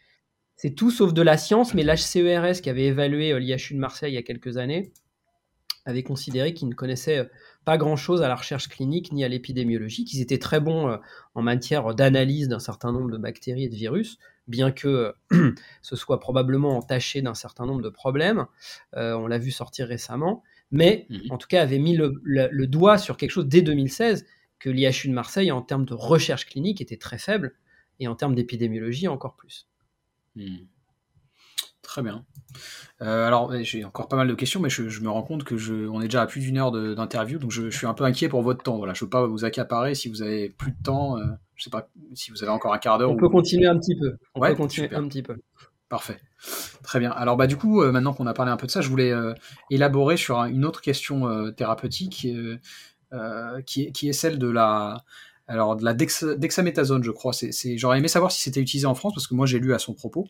c'est 0.58 0.76
tout 0.76 0.92
sauf 0.92 1.14
de 1.14 1.22
la 1.22 1.38
science, 1.38 1.74
mais 1.74 1.84
l'HCERS 1.84 2.62
qui 2.62 2.70
avait 2.70 2.88
évalué 2.88 3.32
euh, 3.32 3.40
l'IHU 3.40 3.76
de 3.76 3.80
Marseille 3.80 4.12
il 4.12 4.16
y 4.16 4.20
a 4.20 4.24
quelques 4.24 4.58
années 4.58 4.92
avait 5.86 6.04
considéré 6.04 6.54
qu'ils 6.54 6.70
ne 6.70 6.76
connaissaient 6.76 7.20
euh, 7.20 7.26
pas 7.66 7.78
grand-chose 7.78 8.22
à 8.22 8.28
la 8.28 8.36
recherche 8.36 8.68
clinique 8.68 9.12
ni 9.12 9.24
à 9.24 9.28
l'épidémiologie, 9.28 10.06
qu'ils 10.06 10.22
étaient 10.22 10.40
très 10.40 10.60
bons 10.60 10.90
euh, 10.90 10.98
en 11.36 11.42
matière 11.42 11.94
d'analyse 11.94 12.48
d'un 12.48 12.60
certain 12.60 12.92
nombre 12.92 13.12
de 13.12 13.18
bactéries 13.18 13.66
et 13.66 13.70
de 13.70 13.76
virus, 13.76 14.18
bien 14.48 14.72
que 14.72 15.14
ce 15.82 15.96
soit 15.96 16.20
probablement 16.20 16.78
entaché 16.78 17.22
d'un 17.22 17.36
certain 17.36 17.66
nombre 17.66 17.82
de 17.82 17.90
problèmes. 17.90 18.46
on 18.94 19.28
l'a 19.28 19.38
vu 19.38 19.52
sortir 19.52 19.88
récemment, 19.88 20.44
mais 20.72 21.06
mmh 21.10 21.18
en 21.32 21.38
tout 21.38 21.48
cas 21.48 21.62
avait 21.62 21.80
mis 21.80 21.96
le, 21.96 22.20
le 22.24 22.68
doigt 22.68 22.98
sur 22.98 23.18
quelque 23.18 23.32
chose 23.32 23.48
dès 23.48 23.62
2016 23.62 24.26
que 24.60 24.70
l'IHU 24.70 25.08
de 25.08 25.14
Marseille, 25.14 25.52
en 25.52 25.62
termes 25.62 25.86
de 25.86 25.94
recherche 25.94 26.46
clinique, 26.46 26.82
était 26.82 26.98
très 26.98 27.18
faible, 27.18 27.56
et 28.00 28.08
en 28.08 28.16
termes 28.16 28.36
d'épidémiologie 28.36 29.08
encore 29.08 29.36
plus. 29.36 29.68
Hmm. 30.36 30.58
Très 31.90 32.04
bien. 32.04 32.24
Euh, 33.02 33.26
alors, 33.26 33.52
j'ai 33.64 33.84
encore 33.84 34.08
pas 34.08 34.16
mal 34.16 34.28
de 34.28 34.36
questions, 34.36 34.60
mais 34.60 34.70
je, 34.70 35.02
me 35.02 35.10
rends 35.10 35.24
compte 35.24 35.44
que 35.44 35.58
je, 35.58 35.88
on 35.88 36.02
est 36.02 36.06
déjà 36.06 36.22
à 36.22 36.28
plus 36.28 36.40
d'une 36.40 36.60
heure 36.60 36.72
d'interview, 36.72 37.40
donc 37.40 37.50
je, 37.50 37.72
suis 37.72 37.88
un 37.88 37.96
peu 37.96 38.04
inquiet 38.04 38.30
pour 38.30 38.44
votre 38.44 38.62
temps. 38.62 38.78
Voilà, 38.78 38.94
je 38.94 39.04
ne 39.04 39.08
veux 39.08 39.10
pas 39.10 39.26
vous 39.26 39.44
accaparer 39.44 39.96
si 39.96 40.08
vous 40.08 40.22
avez 40.22 40.50
plus 40.50 40.72
de 40.72 40.78
temps. 40.84 41.18
Euh, 41.18 41.24
je 41.56 41.64
sais 41.64 41.72
pas 41.72 41.90
si 42.14 42.30
vous 42.30 42.44
avez 42.44 42.52
encore 42.52 42.76
un 42.76 42.78
quart 42.78 43.00
d'heure. 43.00 43.10
On 43.10 43.18
peut 43.18 43.28
continuer 43.28 43.66
un 43.66 43.80
petit 43.80 43.98
peu. 43.98 44.18
On 44.36 44.40
peut 44.40 44.54
continuer 44.54 44.94
un 44.94 45.08
petit 45.08 45.24
peu. 45.24 45.38
Parfait. 45.90 46.20
Très 46.84 47.00
bien. 47.00 47.10
Alors 47.10 47.38
bah 47.38 47.48
du 47.48 47.58
coup, 47.58 47.82
euh, 47.82 47.92
maintenant 47.92 48.14
qu'on 48.14 48.28
a 48.28 48.36
parlé 48.36 48.52
un 48.52 48.58
peu 48.58 48.68
de 48.68 48.72
ça, 48.72 48.82
je 48.82 48.90
voulais 48.90 49.12
élaborer 49.72 50.16
sur 50.16 50.38
une 50.44 50.66
autre 50.66 50.82
question 50.82 51.52
thérapeutique 51.54 52.12
qui 52.12 52.30
est, 52.30 53.94
qui, 53.94 54.10
est, 54.10 54.14
celle 54.14 54.38
de 54.38 54.48
la 54.48 55.04
alors 55.50 55.76
de 55.76 55.84
la 55.84 55.94
dexaméthasone, 55.94 57.04
je 57.04 57.12
crois. 57.12 57.34
J'aurais 57.76 57.98
aimé 57.98 58.08
savoir 58.08 58.32
si 58.32 58.40
c'était 58.40 58.62
utilisé 58.62 58.86
en 58.86 58.94
France 58.94 59.14
parce 59.16 59.26
que 59.26 59.34
moi 59.34 59.48
j'ai 59.48 59.60
lu 59.60 59.74
à 59.74 59.80
son 59.80 59.96
propos, 59.96 60.28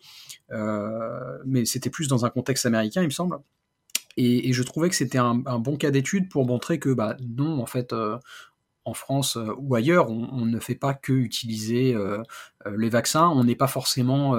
euh, 0.51 1.37
mais 1.45 1.65
c'était 1.65 1.89
plus 1.89 2.07
dans 2.07 2.25
un 2.25 2.29
contexte 2.29 2.65
américain, 2.65 3.01
il 3.01 3.07
me 3.07 3.11
semble. 3.11 3.37
Et, 4.15 4.51
je 4.51 4.63
trouvais 4.63 4.89
que 4.89 4.95
c'était 4.95 5.17
un, 5.17 5.35
bon 5.35 5.77
cas 5.77 5.91
d'étude 5.91 6.29
pour 6.29 6.45
montrer 6.45 6.79
que 6.79 6.89
bah 6.89 7.17
non, 7.21 7.61
en 7.61 7.65
fait. 7.65 7.93
Euh, 7.93 8.17
en 8.85 8.93
France 8.93 9.37
euh, 9.37 9.53
ou 9.59 9.75
ailleurs, 9.75 10.09
on, 10.09 10.45
ne 10.45 10.59
fait 10.59 10.73
pas 10.73 10.95
que 10.95 11.13
utiliser 11.13 11.95
les 12.65 12.89
vaccins. 12.89 13.27
On 13.27 13.43
n'est 13.43 13.55
pas 13.55 13.67
forcément 13.67 14.33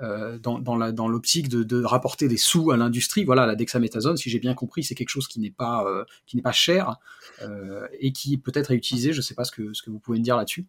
euh, 0.00 0.38
dans, 0.38 0.60
dans 0.60 1.08
l'optique 1.08 1.48
de, 1.48 1.64
de, 1.64 1.82
rapporter 1.82 2.28
des 2.28 2.36
sous 2.36 2.70
à 2.70 2.76
l'industrie. 2.76 3.24
Voilà, 3.24 3.46
la 3.46 3.56
dexaméthasone, 3.56 4.16
si 4.16 4.30
j'ai 4.30 4.38
bien 4.38 4.54
compris, 4.54 4.84
c'est 4.84 4.94
quelque 4.94 5.08
chose 5.08 5.26
qui 5.26 5.40
n'est 5.40 5.50
pas, 5.50 5.84
euh, 5.86 6.04
qui 6.24 6.36
n'est 6.36 6.42
pas 6.42 6.52
cher 6.52 6.98
euh, 7.42 7.88
et 7.98 8.12
qui 8.12 8.38
peut-être 8.38 8.70
est 8.70 8.76
utilisé. 8.76 9.12
Je 9.12 9.18
ne 9.18 9.22
sais 9.22 9.34
pas 9.34 9.42
ce 9.42 9.50
que, 9.50 9.72
ce 9.72 9.82
que 9.82 9.90
vous 9.90 9.98
pouvez 9.98 10.18
me 10.18 10.22
dire 10.22 10.36
là-dessus. 10.36 10.66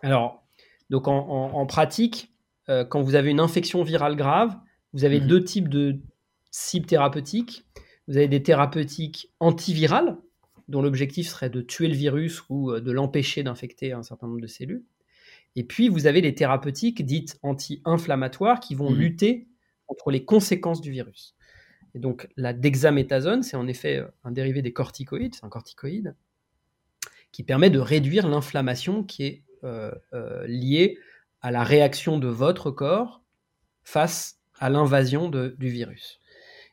Alors, 0.00 0.42
donc 0.88 1.08
en, 1.08 1.18
en, 1.18 1.66
pratique, 1.66 2.32
quand 2.88 3.02
vous 3.02 3.16
avez 3.16 3.30
une 3.30 3.40
infection 3.40 3.82
virale 3.82 4.16
grave, 4.16 4.56
vous 4.94 5.04
avez 5.04 5.20
mhm. 5.20 5.26
deux 5.26 5.44
types 5.44 5.68
de 5.68 5.98
cibles 6.50 6.86
thérapeutiques. 6.86 7.66
Vous 8.08 8.16
avez 8.16 8.28
des 8.28 8.42
thérapeutiques 8.42 9.30
antivirales, 9.40 10.16
dont 10.68 10.80
l'objectif 10.80 11.28
serait 11.28 11.50
de 11.50 11.60
tuer 11.60 11.88
le 11.88 11.94
virus 11.94 12.42
ou 12.48 12.72
de 12.72 12.92
l'empêcher 12.92 13.42
d'infecter 13.42 13.92
un 13.92 14.02
certain 14.02 14.26
nombre 14.26 14.40
de 14.40 14.46
cellules. 14.46 14.84
Et 15.56 15.64
puis, 15.64 15.88
vous 15.88 16.06
avez 16.06 16.20
les 16.20 16.34
thérapeutiques 16.34 17.04
dites 17.04 17.38
anti-inflammatoires 17.42 18.60
qui 18.60 18.74
vont 18.74 18.90
mmh. 18.90 18.98
lutter 18.98 19.48
contre 19.86 20.10
les 20.10 20.24
conséquences 20.24 20.80
du 20.80 20.90
virus. 20.90 21.34
Et 21.94 21.98
donc, 21.98 22.28
la 22.36 22.52
dexaméthasone, 22.52 23.42
c'est 23.42 23.56
en 23.56 23.66
effet 23.66 23.96
euh, 23.96 24.06
un 24.24 24.30
dérivé 24.30 24.62
des 24.62 24.72
corticoïdes, 24.72 25.34
c'est 25.34 25.44
un 25.44 25.48
corticoïde, 25.48 26.14
qui 27.32 27.42
permet 27.42 27.70
de 27.70 27.78
réduire 27.78 28.28
l'inflammation 28.28 29.02
qui 29.02 29.24
est 29.24 29.44
euh, 29.64 29.92
euh, 30.12 30.46
liée 30.46 30.98
à 31.42 31.50
la 31.50 31.64
réaction 31.64 32.18
de 32.18 32.28
votre 32.28 32.70
corps 32.70 33.22
face 33.82 34.38
à 34.58 34.70
l'invasion 34.70 35.28
du 35.28 35.70
virus. 35.70 36.20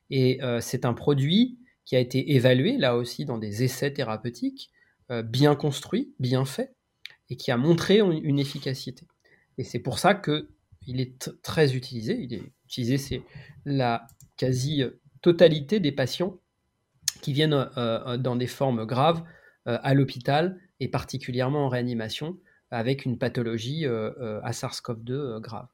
Et 0.10 0.42
c'est 0.60 0.84
un 0.84 0.94
produit 0.94 1.58
qui 1.86 1.96
a 1.96 2.00
été 2.00 2.34
évalué, 2.36 2.78
là 2.78 2.98
aussi, 2.98 3.24
dans 3.24 3.38
des 3.38 3.64
essais 3.64 3.94
thérapeutiques, 3.94 4.72
bien 5.24 5.56
construits, 5.56 6.14
bien 6.20 6.44
faits, 6.44 6.76
et 7.30 7.38
qui 7.38 7.52
a 7.52 7.58
montré 7.58 8.00
une 8.00 8.40
efficacité. 8.40 9.06
Et 9.58 9.64
c'est 9.64 9.80
pour 9.80 10.00
ça 10.00 10.14
que 10.14 10.50
il 10.88 11.02
est 11.02 11.32
très 11.44 11.76
utilisé. 11.76 12.18
Il 12.20 12.34
est 12.34 12.44
utilisé, 12.66 12.98
c'est 12.98 13.22
la 13.66 14.08
quasi-totalité 14.38 15.80
des 15.80 15.92
patients 15.92 16.40
qui 17.22 17.34
viennent 17.34 17.54
euh, 17.54 17.68
euh, 17.78 18.18
dans 18.18 18.36
des 18.36 18.48
formes 18.48 18.86
graves 18.86 19.24
euh, 19.68 19.78
à 19.82 19.94
l'hôpital 19.94 20.60
et 20.80 20.88
particulièrement 20.88 21.66
en 21.66 21.70
réanimation 21.70 22.38
avec 22.70 23.06
une 23.06 23.18
pathologie 23.18 23.86
à 23.86 24.52
SARS-CoV-2 24.52 25.40
grave. 25.40 25.68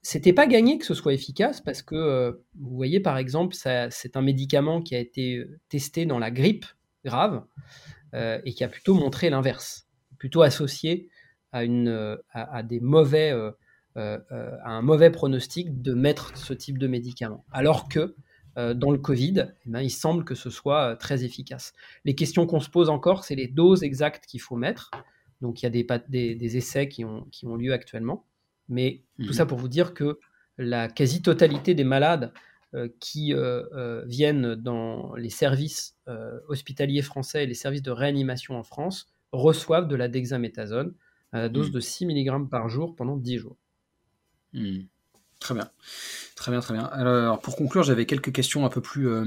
C'était 0.00 0.32
pas 0.32 0.46
gagné 0.46 0.78
que 0.78 0.86
ce 0.86 0.94
soit 0.94 1.12
efficace 1.12 1.60
parce 1.60 1.82
que 1.82 2.40
vous 2.54 2.76
voyez 2.76 3.00
par 3.00 3.18
exemple, 3.18 3.56
c'est 3.56 4.16
un 4.16 4.22
médicament 4.22 4.80
qui 4.80 4.94
a 4.94 5.00
été 5.00 5.44
testé 5.68 6.06
dans 6.06 6.20
la 6.20 6.30
grippe 6.30 6.66
grave 7.04 7.44
et 8.14 8.54
qui 8.54 8.62
a 8.62 8.68
plutôt 8.68 8.94
montré 8.94 9.28
l'inverse 9.28 9.85
plutôt 10.18 10.42
associé 10.42 11.08
à, 11.52 11.64
une, 11.64 12.18
à, 12.32 12.62
des 12.62 12.80
mauvais, 12.80 13.32
euh, 13.96 14.18
euh, 14.30 14.50
à 14.62 14.72
un 14.72 14.82
mauvais 14.82 15.10
pronostic 15.10 15.80
de 15.80 15.94
mettre 15.94 16.36
ce 16.36 16.52
type 16.52 16.76
de 16.76 16.86
médicament. 16.86 17.46
Alors 17.50 17.88
que 17.88 18.14
euh, 18.58 18.74
dans 18.74 18.90
le 18.90 18.98
Covid, 18.98 19.46
eh 19.64 19.70
ben, 19.70 19.80
il 19.80 19.90
semble 19.90 20.22
que 20.24 20.34
ce 20.34 20.50
soit 20.50 20.96
très 20.96 21.24
efficace. 21.24 21.72
Les 22.04 22.14
questions 22.14 22.46
qu'on 22.46 22.60
se 22.60 22.68
pose 22.68 22.90
encore, 22.90 23.24
c'est 23.24 23.36
les 23.36 23.48
doses 23.48 23.82
exactes 23.82 24.26
qu'il 24.26 24.42
faut 24.42 24.56
mettre. 24.56 24.90
Donc 25.40 25.62
il 25.62 25.64
y 25.64 25.66
a 25.66 25.70
des, 25.70 25.86
des, 26.10 26.34
des, 26.34 26.56
essais 26.58 26.88
qui 26.88 27.06
ont, 27.06 27.24
qui 27.32 27.46
ont 27.46 27.56
lieu 27.56 27.72
actuellement. 27.72 28.26
Mais 28.68 29.02
tout 29.24 29.32
ça 29.32 29.44
mhm. 29.44 29.48
pour 29.48 29.58
vous 29.58 29.68
dire 29.68 29.94
que 29.94 30.18
la 30.58 30.88
quasi-totalité 30.88 31.74
des 31.74 31.84
malades 31.84 32.32
qui 33.00 33.32
viennent 34.04 34.54
dans 34.56 35.14
les 35.14 35.30
services 35.30 35.96
hospitaliers 36.48 37.00
français 37.00 37.44
et 37.44 37.46
les 37.46 37.54
services 37.54 37.82
de 37.82 37.90
réanimation 37.90 38.58
en 38.58 38.62
France 38.62 39.06
reçoivent 39.36 39.88
de 39.88 39.96
la 39.96 40.08
dexaméthasone 40.08 40.94
à 41.32 41.40
la 41.40 41.48
dose 41.48 41.70
hmm. 41.70 41.74
de 41.74 41.80
6 41.80 42.06
mg 42.06 42.48
par 42.48 42.68
jour 42.68 42.94
pendant 42.96 43.16
10 43.16 43.38
jours. 43.38 43.56
Hmm. 44.52 44.82
Très 45.40 45.54
bien. 45.54 45.70
Très 46.34 46.50
bien, 46.50 46.60
très 46.60 46.74
bien. 46.74 46.84
Alors, 46.84 47.40
pour 47.40 47.56
conclure, 47.56 47.82
j'avais 47.82 48.06
quelques 48.06 48.32
questions 48.32 48.64
un 48.64 48.68
peu 48.68 48.80
plus 48.80 49.08
euh, 49.08 49.24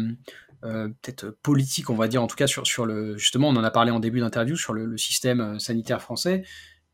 euh, 0.64 0.88
peut-être 1.02 1.30
politiques, 1.44 1.90
on 1.90 1.96
va 1.96 2.08
dire, 2.08 2.24
en 2.24 2.28
tout 2.28 2.36
cas 2.36 2.48
sur, 2.48 2.66
sur 2.66 2.86
le. 2.86 3.18
Justement, 3.18 3.50
on 3.50 3.56
en 3.56 3.64
a 3.64 3.72
parlé 3.72 3.92
en 3.92 4.00
début 4.00 4.20
d'interview 4.20 4.56
sur 4.56 4.74
le, 4.74 4.98
système 4.98 5.40
euh, 5.40 5.60
sanitaire 5.60 6.02
français. 6.02 6.44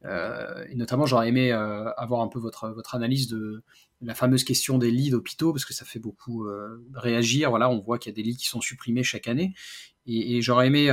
et 0.04 0.76
notamment, 0.76 1.06
j'aurais 1.06 1.30
aimé 1.30 1.52
avoir 1.52 2.22
un 2.22 2.28
peu 2.28 2.38
votre, 2.38 2.70
votre 2.70 2.94
analyse 2.94 3.28
de 3.28 3.64
la 4.02 4.14
fameuse 4.14 4.44
question 4.44 4.78
des 4.78 4.92
lits 4.92 5.10
d'hôpitaux, 5.10 5.52
parce 5.52 5.66
que 5.66 5.74
ça 5.74 5.84
fait 5.84 5.98
beaucoup 5.98 6.48
réagir. 6.94 7.50
Voilà, 7.50 7.72
on 7.72 7.80
voit 7.80 7.98
qu'il 7.98 8.12
y 8.12 8.14
a 8.14 8.16
des 8.16 8.22
lits 8.22 8.38
qui 8.38 8.46
sont 8.46 8.62
supprimés 8.62 9.02
chaque 9.02 9.28
année. 9.28 9.56
Et, 10.08 10.42
j'aurais 10.42 10.68
aimé 10.68 10.92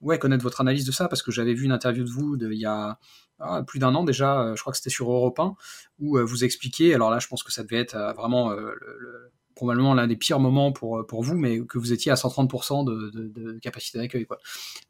ouais, 0.00 0.18
connaître 0.18 0.42
votre 0.42 0.60
analyse 0.60 0.84
de 0.84 0.92
ça, 0.92 1.08
parce 1.08 1.22
que 1.22 1.30
j'avais 1.32 1.54
vu 1.54 1.64
une 1.64 1.72
interview 1.72 2.04
de 2.04 2.10
vous 2.10 2.36
il 2.36 2.58
y 2.58 2.66
a 2.66 2.98
ah, 3.38 3.62
plus 3.66 3.78
d'un 3.78 3.94
an 3.94 4.04
déjà, 4.04 4.52
je 4.54 4.60
crois 4.60 4.72
que 4.72 4.76
c'était 4.76 4.90
sur 4.90 5.10
Europe 5.10 5.38
1, 5.38 5.54
où 6.00 6.18
vous 6.18 6.44
expliquiez, 6.44 6.94
alors 6.94 7.10
là 7.10 7.18
je 7.18 7.28
pense 7.28 7.42
que 7.42 7.52
ça 7.52 7.62
devait 7.62 7.78
être 7.80 7.96
vraiment 8.16 8.50
le 8.50 9.32
probablement 9.54 9.94
l'un 9.94 10.06
des 10.06 10.16
pires 10.16 10.40
moments 10.40 10.72
pour, 10.72 11.06
pour 11.06 11.22
vous, 11.22 11.36
mais 11.36 11.60
que 11.60 11.78
vous 11.78 11.92
étiez 11.92 12.10
à 12.10 12.16
130% 12.16 12.84
de, 12.84 13.58
capacité 13.60 13.98
d'accueil. 13.98 14.26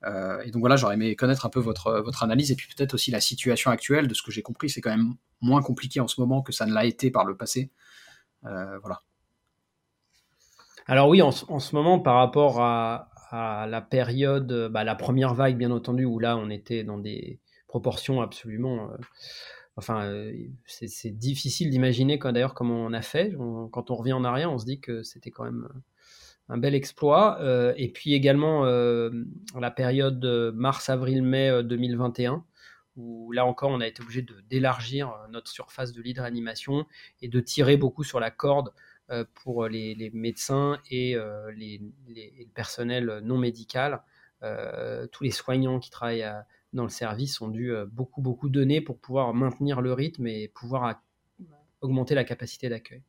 Euh, 0.05 0.41
et 0.43 0.51
donc 0.51 0.61
voilà, 0.61 0.77
j'aurais 0.77 0.95
aimé 0.95 1.15
connaître 1.17 1.47
un 1.47 1.51
peu 1.51 1.61
votre, 1.61 2.01
votre 2.01 2.23
analyse 2.23 2.51
et 2.51 2.57
puis 2.57 2.69
peut-être 2.75 2.95
aussi 2.95 3.11
la 3.11 3.21
situation 3.21 3.71
actuelle. 3.71 4.09
De 4.09 4.15
ce 4.15 4.23
que 4.23 4.31
j'ai 4.31 4.43
compris, 4.43 4.71
c'est 4.71 4.81
quand 4.81 4.91
même 4.91 5.15
moins 5.41 5.63
compliqué 5.63 6.01
en 6.01 6.09
ce 6.09 6.21
moment 6.21 6.43
que 6.43 6.53
ça 6.53 6.67
ne 6.67 6.73
l'a 6.73 6.85
été 6.85 7.11
par 7.11 7.25
le 7.25 7.37
passé. 7.37 7.71
Euh, 8.45 8.79
voilà. 8.79 9.03
Alors 10.87 11.09
oui, 11.09 11.23
en, 11.23 11.31
en, 11.49 11.61
ce 11.61 11.75
moment, 11.75 12.01
par 12.01 12.17
rapport 12.17 12.61
à, 12.61 13.11
à 13.33 13.67
la 13.67 13.81
période, 13.81 14.69
bah, 14.71 14.85
la 14.85 14.95
première 14.95 15.35
vague, 15.35 15.57
bien 15.57 15.71
entendu, 15.73 16.05
où 16.05 16.19
là, 16.21 16.37
on 16.37 16.51
était 16.51 16.85
dans 16.85 16.99
des 16.99 17.41
proportions 17.67 18.21
absolument... 18.21 18.91
Euh, 18.93 18.97
Enfin, 19.77 20.05
euh, 20.05 20.33
c'est 20.67 21.17
difficile 21.17 21.71
d'imaginer 21.71 22.19
d'ailleurs 22.19 22.55
comment 22.55 22.85
on 22.85 22.93
a 22.93 23.03
fait. 23.03 23.35
quand 23.73 23.91
on 23.91 23.95
revient 23.95 24.13
en 24.13 24.25
arrière, 24.25 24.53
on 24.53 24.59
se 24.59 24.67
dit 24.67 24.81
que 24.81 25.03
c'était 25.03 25.31
quand 25.31 25.45
même 25.45 25.67
euh, 25.71 25.79
un 26.51 26.59
bel 26.59 26.75
exploit. 26.75 27.41
Euh, 27.41 27.73
et 27.77 27.89
puis 27.89 28.13
également 28.13 28.65
la 28.65 29.71
période 29.71 30.25
mars, 30.55 30.91
avril, 30.91 31.23
mai 31.23 31.63
2021, 31.63 32.45
où 32.97 33.33
là 33.33 33.47
encore 33.47 33.71
on 33.71 33.81
a 33.81 33.87
été 33.87 34.03
obligé 34.03 34.27
d'élargir 34.51 35.15
notre 35.31 35.51
surface 35.51 35.93
de 35.93 36.03
lit 36.03 36.13
de 36.13 36.21
réanimation 36.21 36.85
et 37.23 37.29
de 37.29 37.41
tirer 37.41 37.79
beaucoup 37.79 38.05
sur 38.05 38.21
la 38.21 38.31
corde 38.31 38.73
pour 39.35 39.69
les, 39.69 40.11
médecins 40.15 40.79
et 40.91 41.17
les, 41.57 41.81
le 42.09 42.53
personnel 42.55 43.21
non 43.23 43.39
médical, 43.39 44.03
tous 45.11 45.25
les 45.25 45.31
soignants 45.31 45.79
qui 45.79 45.91
travaillent 45.91 46.33
dans 46.73 46.85
le 46.85 46.91
service 46.91 47.41
ont 47.41 47.49
dû 47.49 47.73
euh, 47.73 47.87
beaucoup, 47.87 48.23
beaucoup 48.23 48.49
donner 48.49 48.81
pour 48.81 48.99
pouvoir 48.99 49.35
maintenir 49.35 49.81
le 49.81 49.93
rythme 49.93 50.27
et 50.27 50.49
pouvoir 50.49 51.03
augmenter 51.81 52.15
la 52.15 52.25
capacité 52.25 52.69
d'accueil. 52.69 53.03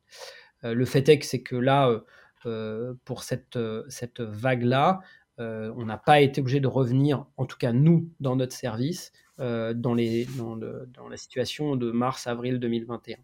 Euh, 0.64 0.74
le 0.74 0.84
fait 0.84 1.08
est 1.08 1.18
que 1.18 1.26
c'est 1.26 1.42
que 1.42 1.56
là, 1.56 2.02
euh, 2.46 2.94
pour 3.04 3.22
cette, 3.22 3.58
cette 3.88 4.20
vague-là, 4.20 5.00
on 5.38 5.84
n'a 5.84 5.98
pas 5.98 6.20
été 6.20 6.40
obligé 6.40 6.60
de 6.60 6.68
revenir, 6.68 7.26
en 7.36 7.46
tout 7.46 7.56
cas 7.56 7.72
nous, 7.72 8.08
dans 8.20 8.36
notre 8.36 8.52
service, 8.52 9.12
dans, 9.38 9.94
les, 9.96 10.26
dans, 10.36 11.08
la 11.08 11.16
situation 11.16 11.74
de 11.74 11.90
mars-avril 11.90 12.60
2021. 12.60 13.16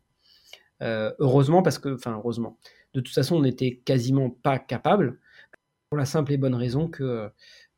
Heureusement, 0.81 1.63
parce 1.63 1.79
que, 1.79 1.95
enfin, 1.95 2.13
heureusement, 2.17 2.59
de 2.95 3.01
toute 3.01 3.15
façon, 3.15 3.37
on 3.37 3.43
n'était 3.43 3.77
quasiment 3.85 4.31
pas 4.31 4.59
capable, 4.59 5.19
pour 5.91 5.99
la 5.99 6.07
simple 6.07 6.33
et 6.33 6.37
bonne 6.37 6.55
raison 6.55 6.89
que 6.89 7.31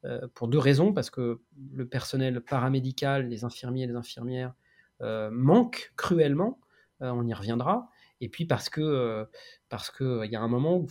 euh, 0.05 0.29
pour 0.35 0.49
deux 0.49 0.59
raisons, 0.59 0.93
parce 0.93 1.11
que 1.11 1.41
le 1.73 1.87
personnel 1.87 2.41
paramédical, 2.41 3.29
les 3.29 3.45
infirmiers 3.45 3.85
et 3.85 3.87
les 3.87 3.95
infirmières 3.95 4.53
euh, 5.01 5.31
manquent 5.31 5.93
cruellement, 5.97 6.61
euh, 7.01 7.11
on 7.11 7.27
y 7.27 7.33
reviendra, 7.33 7.89
et 8.21 8.29
puis 8.29 8.45
parce 8.45 8.69
que 8.69 9.27
parce 9.69 9.91
qu'il 9.91 10.29
y 10.31 10.37
a 10.37 10.41
un 10.41 10.49
moment 10.49 10.77
où, 10.79 10.87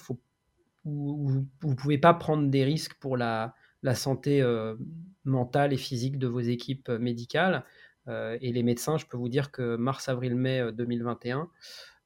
vous 0.84 1.46
ne 1.64 1.76
pouvez 1.76 2.00
pas 2.00 2.16
prendre 2.16 2.50
des 2.50 2.64
risques 2.64 2.96
pour 2.96 3.18
la 3.18 3.54
santé 3.94 4.44
mentale 5.26 5.74
et 5.74 5.78
physique 5.78 6.18
de 6.18 6.28
vos 6.28 6.40
équipes 6.40 6.90
médicales. 6.90 7.64
et 8.08 8.52
les 8.52 8.64
médecins, 8.64 8.98
je 8.98 9.06
peux 9.06 9.16
vous 9.16 9.30
dire 9.30 9.52
que 9.52 9.76
mars, 9.76 10.10
avril, 10.10 10.36
mai 10.36 10.72
2021, 10.74 11.50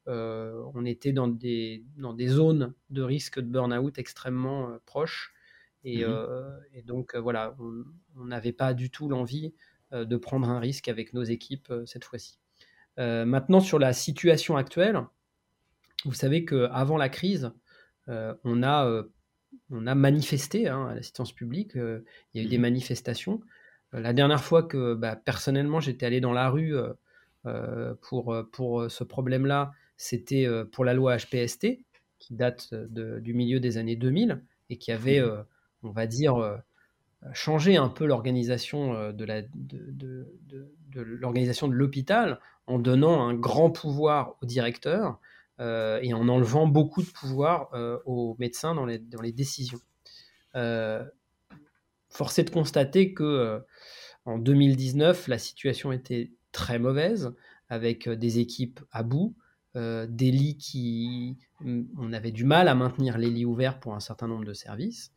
on 0.08 0.86
était 0.86 1.14
dans 1.14 1.28
des, 1.28 1.84
dans 1.98 2.14
des 2.14 2.28
zones 2.28 2.74
de 2.90 3.02
risque 3.02 3.40
de 3.40 3.48
burn-out 3.48 3.98
extrêmement 3.98 4.78
proches. 4.86 5.36
Mmh 5.86 6.04
euh, 6.04 6.60
et, 6.74 6.82
donc, 6.82 7.16
euh, 7.16 7.20
voilà, 7.20 7.56
on 7.60 8.26
n'avait 8.26 8.52
pas 8.52 8.74
du 8.74 8.90
tout 8.90 9.08
l'envie 9.08 9.54
euh, 9.94 10.04
de 10.04 10.18
prendre 10.18 10.50
un 10.50 10.60
risque 10.60 10.88
avec 10.88 11.14
nos 11.14 11.24
équipes 11.24 11.72
cette 11.86 12.04
fois-ci. 12.04 12.40
maintenant, 12.98 13.60
sur 13.60 13.78
la 13.78 13.94
situation 13.94 14.58
actuelle, 14.58 15.00
vous 16.06 16.14
savez 16.14 16.46
qu'avant 16.46 16.98
la 16.98 17.10
crise, 17.10 17.52
on, 18.08 18.64
a, 18.64 19.04
on 19.70 19.88
a 19.88 19.96
manifesté 19.96 20.70
hein, 20.70 20.88
à 20.88 20.96
l'assistance 20.96 21.34
publique, 21.34 21.74
il 21.76 22.04
y 22.34 22.40
a 22.40 22.44
eu 22.44 22.48
des 22.48 22.58
mmh 22.58 22.62
manifestations. 22.62 23.42
la 23.92 24.14
dernière 24.14 24.44
fois 24.44 24.64
que 24.64 24.94
bah, 24.94 25.16
personnellement 25.16 25.80
j'étais 25.80 26.06
allé 26.06 26.22
dans 26.22 26.34
la 26.34 26.50
rue 26.50 26.76
pour, 28.02 28.36
pour 28.52 28.90
ce 28.90 29.04
problème-là, 29.04 29.72
c'était 29.98 30.48
pour 30.72 30.86
la 30.86 30.94
loi 30.94 31.18
HPST, 31.18 31.80
qui 32.20 32.34
date 32.34 32.74
du 32.74 33.34
milieu 33.34 33.60
des 33.60 33.78
années 33.78 33.96
2000 33.96 34.42
et 34.70 34.78
qui 34.78 34.92
avait 34.92 35.22
mmh 35.22 35.46
on 35.86 35.92
va 35.92 36.08
dire, 36.08 36.36
euh, 36.38 36.58
changer 37.34 37.78
un 37.78 37.90
peu 37.90 38.06
l'organisation 38.06 38.94
euh, 38.94 39.12
de, 39.12 39.24
la, 39.24 39.42
de, 39.42 40.28
l'organisation 40.94 41.68
de 41.68 41.74
l'hôpital 41.74 42.40
en 42.68 42.80
donnant 42.80 43.28
un 43.28 43.34
grand 43.34 43.70
pouvoir 43.70 44.36
au 44.42 44.46
directeur 44.46 45.20
euh, 45.60 46.00
et 46.02 46.14
en 46.14 46.28
enlevant 46.28 46.68
beaucoup 46.68 47.02
de 47.02 47.10
pouvoir 47.10 47.70
aux 48.06 48.36
médecins 48.40 48.76
dans 48.76 48.86
les, 48.86 49.00
dans 49.00 49.22
les 49.22 49.32
décisions. 49.32 49.80
force 52.10 52.40
est 52.40 52.46
de 52.46 52.50
constater 52.50 53.14
que 53.14 53.62
en 54.26 54.40
2019, 54.40 55.28
la 55.28 55.38
situation 55.38 55.92
était 55.92 56.32
très 56.52 56.80
mauvaise, 56.80 57.34
avec 57.70 58.10
des 58.10 58.40
équipes 58.40 58.80
à 58.92 59.04
bout, 59.04 59.36
des 59.76 60.32
lits 60.32 60.58
qui... 60.58 61.38
On 61.98 62.14
avait 62.14 62.32
du 62.32 62.46
mal 62.46 62.68
à 62.68 62.76
maintenir 62.76 63.18
les 63.18 63.30
lits 63.30 63.46
ouverts 63.46 63.80
pour 63.80 63.94
un 63.94 64.00
certain 64.00 64.28
nombre 64.28 64.46
de 64.46 64.54
services. 64.54 65.12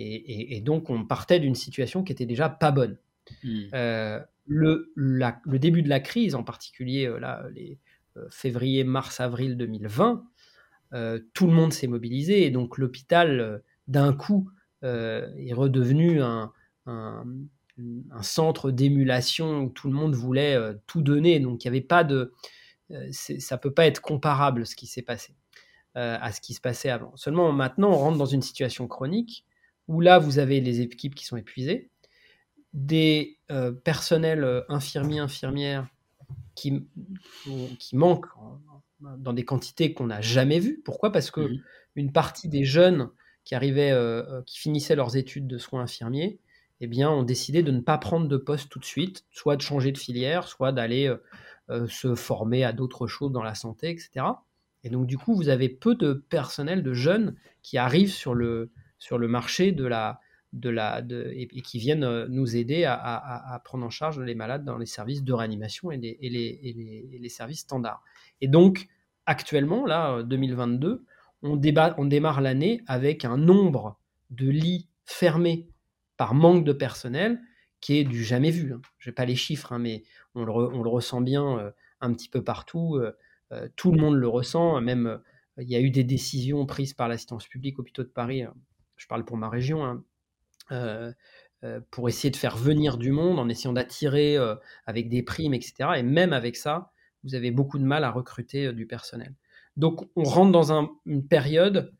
Et, 0.00 0.60
donc, 0.60 0.90
on 0.90 1.04
partait 1.04 1.40
d'une 1.40 1.56
situation 1.56 2.04
qui 2.04 2.12
était 2.12 2.26
déjà 2.26 2.48
pas 2.48 2.70
bonne. 2.70 2.96
Hmm. 3.42 3.62
Euh, 3.74 4.20
le, 4.46 4.92
le, 4.94 5.58
début 5.58 5.82
de 5.82 5.88
la 5.88 6.00
crise, 6.00 6.34
en 6.34 6.44
particulier 6.44 7.06
euh, 7.06 7.18
là, 7.18 7.44
les 7.52 7.78
euh, 8.16 8.24
février, 8.30 8.84
mars, 8.84 9.20
avril 9.20 9.56
2020, 9.56 10.24
tout 11.34 11.46
le 11.46 11.52
monde 11.52 11.72
s'est 11.72 11.86
mobilisé 11.86 12.46
et 12.46 12.50
donc 12.50 12.78
l'hôpital, 12.78 13.62
d'un 13.88 14.14
coup, 14.14 14.50
est 14.82 15.52
redevenu 15.52 16.22
un, 16.22 16.50
un, 16.86 17.24
centre 18.22 18.70
d'émulation 18.70 19.64
où 19.64 19.68
tout 19.68 19.88
le 19.88 19.94
monde 19.94 20.14
voulait 20.14 20.56
tout 20.86 21.02
donner. 21.02 21.40
Donc, 21.40 21.62
il 21.62 21.66
n'y 21.66 21.76
avait 21.76 21.86
pas 21.86 22.04
de. 22.04 22.32
Ça 23.12 23.58
peut 23.58 23.72
pas 23.72 23.86
être 23.86 24.00
comparable 24.00 24.66
ce 24.66 24.76
qui 24.76 24.86
s'est 24.86 25.02
passé 25.02 25.34
à 25.94 26.30
ce 26.30 26.40
qui 26.40 26.54
se 26.54 26.60
passait 26.60 26.90
avant. 26.90 27.16
Seulement, 27.16 27.50
maintenant, 27.50 27.90
on 27.90 27.96
rentre 27.96 28.18
dans 28.18 28.26
une 28.26 28.42
situation 28.42 28.86
chronique 28.86 29.44
où 29.88 30.00
là, 30.00 30.18
vous 30.18 30.38
avez 30.38 30.60
les 30.60 30.80
équipes 30.80 31.14
qui 31.14 31.24
sont 31.24 31.36
épuisées, 31.36 31.90
des 32.74 33.38
euh, 33.50 33.72
personnels 33.72 34.44
euh, 34.44 34.60
infirmiers, 34.68 35.18
infirmières 35.18 35.88
qui, 36.54 36.86
qui 37.78 37.96
manquent 37.96 38.26
dans 39.00 39.32
des 39.32 39.44
quantités 39.44 39.94
qu'on 39.94 40.08
n'a 40.08 40.20
jamais 40.20 40.60
vues. 40.60 40.82
Pourquoi? 40.84 41.10
Parce 41.10 41.30
que 41.30 41.40
mmh 41.40 41.62
une 41.94 42.12
partie 42.12 42.48
des 42.48 42.62
jeunes 42.62 43.08
qui 43.42 43.56
arrivaient, 43.56 43.90
euh, 43.90 44.40
qui 44.46 44.56
finissaient 44.56 44.94
leurs 44.94 45.16
études 45.16 45.48
de 45.48 45.58
soins 45.58 45.82
infirmiers, 45.82 46.38
eh 46.80 46.86
bien, 46.86 47.10
ont 47.10 47.24
décidé 47.24 47.64
de 47.64 47.72
ne 47.72 47.80
pas 47.80 47.98
prendre 47.98 48.28
de 48.28 48.36
poste 48.36 48.68
tout 48.68 48.78
de 48.78 48.84
suite, 48.84 49.24
soit 49.32 49.56
de 49.56 49.62
changer 49.62 49.90
de 49.90 49.98
filière, 49.98 50.46
soit 50.46 50.70
d'aller 50.70 51.12
se 51.88 52.14
former 52.14 52.64
à 52.64 52.72
d'autres 52.72 53.06
choses 53.06 53.32
dans 53.32 53.42
la 53.42 53.54
santé, 53.54 53.90
etc. 53.90 54.24
Et 54.84 54.90
donc, 54.90 55.06
du 55.06 55.18
coup, 55.18 55.34
vous 55.34 55.48
avez 55.48 55.68
peu 55.68 55.94
de 55.94 56.12
personnel, 56.12 56.82
de 56.82 56.92
jeunes 56.92 57.36
qui 57.62 57.78
arrivent 57.78 58.12
sur 58.12 58.34
le, 58.34 58.70
sur 58.98 59.18
le 59.18 59.28
marché 59.28 59.72
de 59.72 59.84
la, 59.84 60.20
de 60.52 60.70
la, 60.70 61.02
et, 61.10 61.46
qui 61.62 61.78
viennent 61.78 62.04
euh, 62.04 62.26
nous 62.28 62.56
aider 62.56 62.84
à, 62.84 62.94
à, 62.94 63.58
prendre 63.60 63.84
en 63.84 63.90
charge 63.90 64.20
les 64.20 64.34
malades 64.34 64.64
dans 64.64 64.78
les 64.78 64.86
services 64.86 65.22
de 65.22 65.32
réanimation 65.32 65.90
et 65.90 65.96
les, 65.96 66.18
et 66.20 66.30
les, 66.30 67.18
les, 67.20 67.28
services 67.28 67.60
standards. 67.60 68.02
Et 68.40 68.48
donc, 68.48 68.86
actuellement, 69.26 69.84
là, 69.84 70.22
2022, 70.22 70.88
euh, 70.88 71.04
on, 71.42 71.56
débat, 71.56 71.94
on 71.98 72.06
démarre 72.06 72.40
l'année 72.40 72.82
avec 72.86 73.24
un 73.24 73.36
nombre 73.36 73.98
de 74.30 74.48
lits 74.48 74.88
fermés 75.04 75.68
par 76.16 76.34
manque 76.34 76.64
de 76.64 76.72
personnel 76.72 77.40
qui 77.80 77.98
est 77.98 78.04
du 78.04 78.24
jamais 78.24 78.50
vu. 78.50 78.72
Hein. 78.72 78.80
Je 78.98 79.10
n'ai 79.10 79.14
pas 79.14 79.24
les 79.24 79.36
chiffres, 79.36 79.72
hein, 79.72 79.78
mais 79.78 80.02
on 80.38 80.82
le, 80.82 80.88
ressent 80.88 81.20
bien 81.20 81.58
euh, 81.58 81.70
un 82.00 82.12
petit 82.12 82.28
peu 82.28 82.42
partout. 82.42 83.00
tout 83.76 83.92
le 83.92 84.00
monde 84.00 84.14
le 84.16 84.28
ressent. 84.28 84.80
Même, 84.80 85.20
il 85.58 85.68
y 85.68 85.76
a 85.76 85.80
eu 85.80 85.90
des 85.90 86.04
décisions 86.04 86.66
prises 86.66 86.94
par 86.94 87.08
l'assistance 87.08 87.46
publique 87.46 87.78
hôpitaux 87.78 88.02
de 88.02 88.08
Paris 88.08 88.44
je 88.98 89.06
parle 89.06 89.24
pour 89.24 89.38
ma 89.38 89.48
région, 89.48 89.84
hein, 89.84 90.04
euh, 90.72 91.12
euh, 91.64 91.80
pour 91.90 92.08
essayer 92.08 92.30
de 92.30 92.36
faire 92.36 92.56
venir 92.56 92.98
du 92.98 93.10
monde, 93.10 93.38
en 93.38 93.48
essayant 93.48 93.72
d'attirer 93.72 94.36
euh, 94.36 94.54
avec 94.86 95.08
des 95.08 95.22
primes, 95.22 95.54
etc. 95.54 95.90
Et 95.96 96.02
même 96.02 96.32
avec 96.32 96.56
ça, 96.56 96.92
vous 97.24 97.34
avez 97.34 97.50
beaucoup 97.50 97.78
de 97.78 97.84
mal 97.84 98.04
à 98.04 98.10
recruter 98.10 98.72
du 98.72 98.86
personnel. 98.86 99.34
Donc 99.76 100.08
on 100.16 100.24
rentre 100.24 100.52
dans 100.52 100.72
une 101.06 101.26
période 101.26 101.94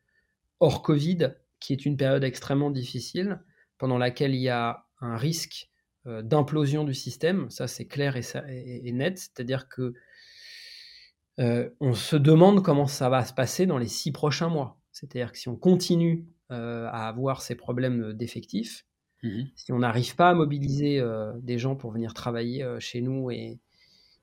hors 0.59 0.81
Covid, 0.81 1.33
qui 1.59 1.73
est 1.73 1.85
une 1.85 1.97
période 1.97 2.23
extrêmement 2.23 2.71
difficile, 2.71 3.41
pendant 3.77 3.97
laquelle 3.97 4.35
il 4.35 4.41
y 4.41 4.49
a 4.49 4.85
un 5.01 5.17
risque 5.17 5.68
d'implosion 6.05 6.83
du 6.83 6.93
système, 6.93 7.49
ça 7.49 7.67
c'est 7.67 7.85
clair 7.85 8.15
et, 8.17 8.91
net, 8.91 9.17
c'est-à-dire 9.17 9.67
que 9.67 9.93
on 11.37 11.93
se 11.93 12.15
demande 12.15 12.63
comment 12.63 12.87
ça 12.87 13.09
va 13.09 13.23
se 13.23 13.33
passer 13.33 13.65
dans 13.65 13.77
les 13.77 13.87
six 13.87 14.11
prochains 14.11 14.49
mois 14.49 14.79
c'est-à-dire 14.91 15.31
que 15.31 15.37
si 15.37 15.47
on 15.47 15.55
continue 15.55 16.25
à 16.49 17.07
avoir 17.07 17.41
ces 17.41 17.55
problèmes 17.55 18.13
d'effectifs, 18.13 18.85
mmh 19.23 19.43
si 19.55 19.71
on 19.73 19.79
n'arrive 19.79 20.15
pas 20.15 20.29
à 20.29 20.33
mobiliser 20.33 21.03
des 21.41 21.57
gens 21.57 21.75
pour 21.75 21.91
venir 21.91 22.13
travailler 22.13 22.65
chez 22.79 23.01
nous 23.01 23.31
et, 23.31 23.59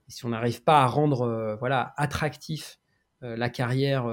si 0.09 0.25
on 0.25 0.29
n'arrive 0.29 0.63
pas 0.63 0.83
à 0.83 0.87
rendre 0.87 1.57
voilà 1.59 1.93
attractif 1.97 2.79
la 3.21 3.51
carrière 3.51 4.07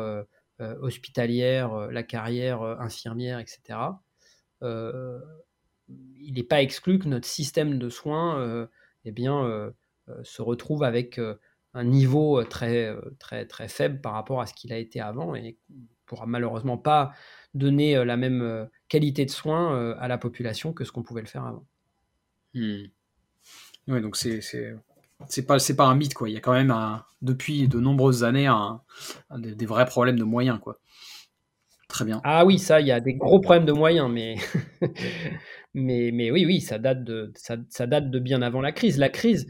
hospitalière, 0.59 1.91
la 1.91 2.03
carrière 2.03 2.61
infirmière, 2.63 3.39
etc., 3.39 3.79
il 5.89 6.33
n'est 6.35 6.43
pas 6.43 6.61
exclu 6.61 6.99
que 6.99 7.07
notre 7.07 7.27
système 7.27 7.77
de 7.77 7.89
soins 7.89 8.67
eh 9.05 9.11
bien, 9.11 9.71
se 10.23 10.41
retrouve 10.41 10.83
avec 10.83 11.19
un 11.73 11.83
niveau 11.83 12.43
très, 12.43 12.95
très, 13.19 13.45
très 13.45 13.67
faible 13.67 14.01
par 14.01 14.13
rapport 14.13 14.41
à 14.41 14.45
ce 14.45 14.53
qu'il 14.53 14.71
a 14.73 14.77
été 14.77 14.99
avant 15.01 15.35
et 15.35 15.57
ne 15.69 15.75
pourra 16.05 16.25
malheureusement 16.25 16.77
pas 16.77 17.13
donner 17.53 18.03
la 18.05 18.17
même 18.17 18.69
qualité 18.87 19.25
de 19.25 19.31
soins 19.31 19.93
à 19.97 20.07
la 20.07 20.17
population 20.17 20.73
que 20.73 20.85
ce 20.85 20.91
qu'on 20.91 21.03
pouvait 21.03 21.21
le 21.21 21.27
faire 21.27 21.45
avant. 21.45 21.65
Hmm. 22.53 22.83
Oui, 23.87 24.01
donc 24.01 24.15
c'est 24.15 24.41
c'est 25.27 25.45
pas 25.45 25.59
c'est 25.59 25.75
pas 25.75 25.85
un 25.85 25.95
mythe 25.95 26.13
quoi. 26.13 26.29
Il 26.29 26.33
y 26.33 26.37
a 26.37 26.41
quand 26.41 26.53
même 26.53 26.73
depuis 27.21 27.67
de 27.67 27.79
nombreuses 27.79 28.23
années 28.23 28.47
un, 28.47 28.81
des, 29.37 29.65
vrais 29.65 29.85
problèmes 29.85 30.17
de 30.17 30.23
moyens 30.23 30.59
quoi. 30.59 30.79
Très 31.87 32.05
bien. 32.05 32.21
Ah 32.23 32.43
oui, 32.45 32.57
ça, 32.57 32.81
il 32.81 32.87
y 32.87 32.91
a 32.91 32.99
des 32.99 33.13
gros 33.13 33.39
problèmes 33.39 33.65
de 33.65 33.71
moyens, 33.71 34.09
mais 34.09 34.35
mais, 35.73 36.11
mais 36.13 36.31
oui, 36.31 36.45
oui, 36.45 36.61
ça 36.61 36.77
date 36.77 37.03
de 37.03 38.19
bien 38.19 38.41
avant 38.41 38.61
la 38.61 38.71
crise. 38.71 38.97
La 38.97 39.09
crise, 39.09 39.47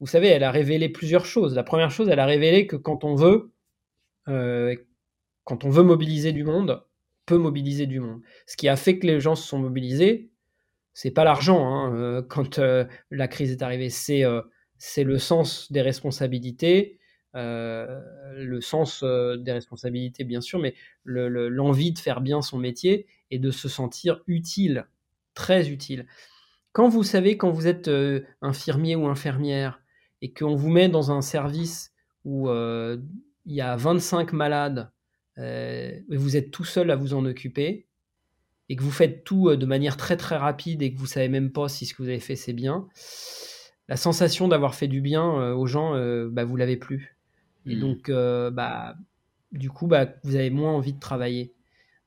vous 0.00 0.06
savez, 0.06 0.28
elle 0.28 0.44
a 0.44 0.50
révélé 0.50 0.88
plusieurs 0.88 1.24
choses. 1.24 1.54
La 1.54 1.62
première 1.62 1.90
chose, 1.90 2.08
elle 2.08 2.20
a 2.20 2.26
révélé 2.26 2.66
que 2.66 2.76
quand 2.76 3.04
on 3.04 3.14
veut 3.14 3.52
euh, 4.28 4.76
mobiliser 5.48 6.32
du 6.32 6.44
monde, 6.44 6.84
peut 7.26 7.38
mobiliser 7.38 7.86
du 7.86 8.00
monde. 8.00 8.20
Ce 8.46 8.56
qui 8.56 8.68
a 8.68 8.76
fait 8.76 8.98
que 8.98 9.06
les 9.06 9.20
gens 9.20 9.34
se 9.34 9.46
sont 9.46 9.58
mobilisés, 9.58 10.30
c'est 10.92 11.10
pas 11.10 11.24
l'argent. 11.24 11.66
Hein, 11.66 11.94
euh, 11.96 12.22
quand 12.22 12.58
euh, 12.58 12.84
la 13.10 13.28
crise 13.28 13.52
est 13.52 13.62
arrivée, 13.62 13.90
c'est 13.90 14.24
le 15.04 15.18
sens 15.18 15.70
des 15.72 15.82
responsabilités, 15.82 16.98
le 17.32 18.60
sens 18.60 19.02
des 19.02 19.52
responsabilités 19.52 20.24
bien 20.24 20.40
sûr, 20.40 20.58
mais 20.58 20.74
l'envie 21.04 21.92
de 21.92 21.98
faire 21.98 22.20
bien 22.20 22.42
son 22.42 22.58
métier 22.58 23.06
et 23.30 23.38
de 23.38 23.50
se 23.50 23.68
sentir 23.68 24.22
utile, 24.26 24.86
très 25.34 25.70
utile. 25.70 26.06
Quand 26.72 26.88
vous 26.88 27.04
savez, 27.04 27.36
quand 27.36 27.50
vous 27.50 27.66
êtes 27.66 27.88
euh, 27.88 28.22
infirmier 28.42 28.96
ou 28.96 29.06
infirmière 29.06 29.80
et 30.22 30.32
qu'on 30.32 30.56
vous 30.56 30.70
met 30.70 30.88
dans 30.88 31.10
un 31.10 31.22
service 31.22 31.92
où 32.24 32.48
il 32.48 33.54
y 33.54 33.60
a 33.60 33.76
25 33.76 34.32
malades 34.32 34.90
et 35.36 36.02
vous 36.08 36.36
êtes 36.36 36.50
tout 36.50 36.64
seul 36.64 36.90
à 36.90 36.96
vous 36.96 37.12
en 37.12 37.26
occuper, 37.26 37.86
et 38.70 38.76
que 38.76 38.82
vous 38.82 38.90
faites 38.90 39.24
tout 39.24 39.54
de 39.54 39.66
manière 39.66 39.98
très 39.98 40.16
très 40.16 40.38
rapide 40.38 40.80
et 40.80 40.94
que 40.94 40.98
vous 40.98 41.04
savez 41.04 41.28
même 41.28 41.52
pas 41.52 41.68
si 41.68 41.84
ce 41.84 41.92
que 41.92 42.02
vous 42.02 42.08
avez 42.08 42.20
fait 42.20 42.36
c'est 42.36 42.54
bien, 42.54 42.88
la 43.88 43.96
sensation 43.96 44.48
d'avoir 44.48 44.74
fait 44.74 44.88
du 44.88 45.00
bien 45.00 45.38
euh, 45.40 45.54
aux 45.54 45.66
gens, 45.66 45.94
euh, 45.94 46.28
bah, 46.30 46.44
vous 46.44 46.56
l'avez 46.56 46.76
plus. 46.76 47.16
Et 47.66 47.76
mmh. 47.76 47.80
donc, 47.80 48.08
euh, 48.08 48.50
bah, 48.50 48.96
du 49.52 49.70
coup, 49.70 49.86
bah, 49.86 50.06
vous 50.22 50.36
avez 50.36 50.50
moins 50.50 50.72
envie 50.72 50.92
de 50.92 51.00
travailler. 51.00 51.52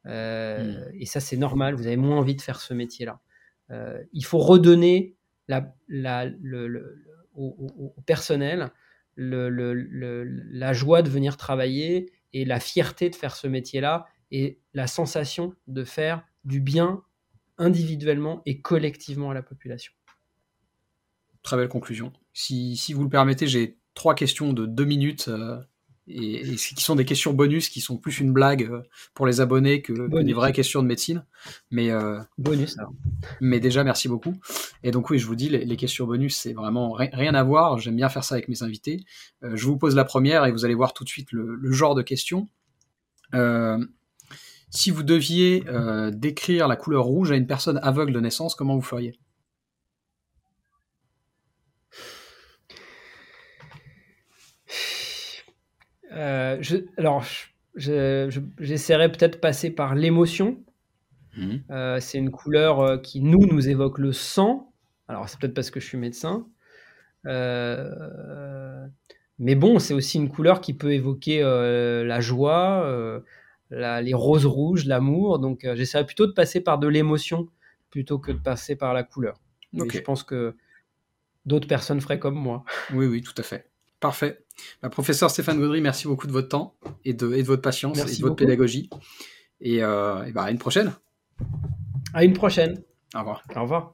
Mmh. 0.07 0.91
Et 0.93 1.05
ça, 1.05 1.19
c'est 1.19 1.37
normal, 1.37 1.75
vous 1.75 1.85
avez 1.85 1.97
moins 1.97 2.17
envie 2.17 2.35
de 2.35 2.41
faire 2.41 2.61
ce 2.61 2.73
métier-là. 2.73 3.19
il 4.13 4.25
faut 4.25 4.39
redonner 4.39 5.15
la, 5.47 5.73
le, 5.87 7.07
au, 7.35 7.93
personnel 8.05 8.71
la 9.17 10.73
joie 10.73 11.01
de 11.01 11.09
venir 11.09 11.37
travailler 11.37 12.11
et 12.33 12.45
la 12.45 12.59
fierté 12.59 13.09
de 13.09 13.15
faire 13.15 13.35
ce 13.35 13.47
métier-là 13.47 14.05
et 14.31 14.59
la 14.73 14.87
sensation 14.87 15.53
de 15.67 15.83
faire 15.83 16.23
du 16.43 16.61
bien 16.61 17.03
individuellement 17.57 18.41
et 18.45 18.61
collectivement 18.61 19.31
à 19.31 19.33
la 19.33 19.41
population. 19.41 19.93
Très 21.41 21.57
belle 21.57 21.69
conclusion. 21.69 22.13
Si, 22.33 22.75
si 22.75 22.93
vous 22.93 23.03
le 23.03 23.09
permettez, 23.09 23.47
j'ai 23.47 23.79
trois 23.93 24.15
questions 24.15 24.53
de 24.53 24.65
deux 24.65 24.85
minutes 24.85 25.29
euh, 25.29 25.59
et, 26.07 26.55
qui 26.55 26.83
sont 26.83 26.95
des 26.95 27.05
questions 27.05 27.33
bonus 27.33 27.69
qui 27.69 27.81
sont 27.81 27.97
plus 27.97 28.19
une 28.19 28.31
blague 28.31 28.63
euh, 28.63 28.81
pour 29.13 29.25
les 29.27 29.41
abonnés 29.41 29.81
que, 29.81 30.21
des 30.21 30.33
vraies 30.33 30.53
questions 30.53 30.81
de 30.81 30.87
médecine. 30.87 31.25
Mais, 31.71 31.91
euh, 31.91 32.19
bonus, 32.37 32.77
mais 33.41 33.59
déjà, 33.59 33.83
merci 33.83 34.07
beaucoup. 34.07 34.35
Et 34.83 34.91
donc, 34.91 35.09
oui, 35.09 35.19
je 35.19 35.27
vous 35.27 35.35
dis, 35.35 35.49
les, 35.49 35.77
questions 35.77 36.05
bonus, 36.05 36.35
c'est 36.35 36.53
vraiment 36.53 36.93
rien 36.93 37.33
à 37.35 37.43
voir. 37.43 37.77
J'aime 37.77 37.95
bien 37.95 38.09
faire 38.09 38.23
ça 38.23 38.35
avec 38.35 38.47
mes 38.47 38.63
invités. 38.63 39.05
je 39.41 39.65
vous 39.65 39.77
pose 39.77 39.95
la 39.95 40.05
première 40.05 40.45
et 40.45 40.51
vous 40.51 40.65
allez 40.65 40.75
voir 40.75 40.93
tout 40.93 41.03
de 41.03 41.09
suite 41.09 41.31
le, 41.31 41.55
le 41.55 41.71
genre 41.71 41.95
de 41.95 42.01
questions. 42.01 42.47
si 44.69 44.91
vous 44.91 45.03
deviez 45.03 45.63
décrire 46.13 46.67
la 46.67 46.75
couleur 46.75 47.03
rouge 47.03 47.31
à 47.31 47.35
une 47.35 47.47
personne 47.47 47.79
aveugle 47.83 48.13
de 48.13 48.19
naissance, 48.19 48.55
comment 48.55 48.75
vous 48.75 48.81
feriez? 48.81 49.19
Euh, 56.17 56.57
je, 56.61 56.77
alors, 56.97 57.23
j'essaierai 57.75 59.11
peut-être 59.11 59.33
de 59.33 59.39
passer 59.39 59.69
par 59.69 59.95
l'émotion. 59.95 60.63
Mhm. 61.37 61.63
Euh, 61.69 61.99
c'est 61.99 62.17
une 62.17 62.31
couleur 62.31 62.79
euh, 62.79 62.97
qui, 62.97 63.21
nous, 63.21 63.45
nous 63.45 63.69
évoque 63.69 63.99
le 63.99 64.11
sang. 64.11 64.73
Alors, 65.07 65.29
c'est 65.29 65.39
peut-être 65.39 65.53
parce 65.53 65.69
que 65.69 65.79
je 65.79 65.85
suis 65.85 65.97
médecin. 65.97 66.47
mais 69.39 69.55
bon, 69.55 69.79
c'est 69.79 69.93
aussi 69.93 70.17
une 70.17 70.29
couleur 70.29 70.61
qui 70.61 70.73
peut 70.73 70.93
évoquer 70.93 71.41
la 71.41 72.19
joie, 72.19 73.21
les 73.71 74.13
roses 74.13 74.45
rouges, 74.45 74.85
l'amour. 74.85 75.39
Donc, 75.39 75.67
j'essaierai 75.75 76.05
plutôt 76.05 76.25
de 76.25 76.33
passer 76.33 76.61
par 76.61 76.79
de 76.79 76.87
l'émotion 76.87 77.47
plutôt 77.89 78.19
que 78.19 78.31
de 78.31 78.39
passer 78.39 78.75
par 78.75 78.93
la 78.93 79.03
couleur. 79.03 79.39
je 79.73 79.99
pense 79.99 80.23
que 80.23 80.55
d'autres 81.45 81.67
personnes 81.67 82.01
feraient 82.01 82.19
comme 82.19 82.35
moi. 82.35 82.65
Oui, 82.93 83.05
oui, 83.05 83.21
tout 83.21 83.35
à 83.37 83.43
fait. 83.43 83.69
Parfait. 83.99 84.45
Bah, 84.81 84.89
professeur 84.89 85.29
Stéphane 85.29 85.59
Gaudry, 85.59 85.81
merci 85.81 86.07
beaucoup 86.07 86.27
de 86.27 86.31
votre 86.31 86.49
temps 86.49 86.75
et 87.03 87.13
de, 87.13 87.25
votre 87.41 87.61
patience 87.61 87.99
et 87.99 88.17
de 88.17 88.21
votre 88.21 88.35
pédagogie. 88.35 88.89
Et, 89.59 89.83
euh, 89.83 90.31
bah, 90.33 90.43
à 90.43 90.51
une 90.51 90.59
prochaine. 90.59 90.93
À 92.13 92.23
une 92.23 92.33
prochaine. 92.33 92.83
Au 93.15 93.19
revoir. 93.19 93.43
Au 93.55 93.61
revoir. 93.61 93.93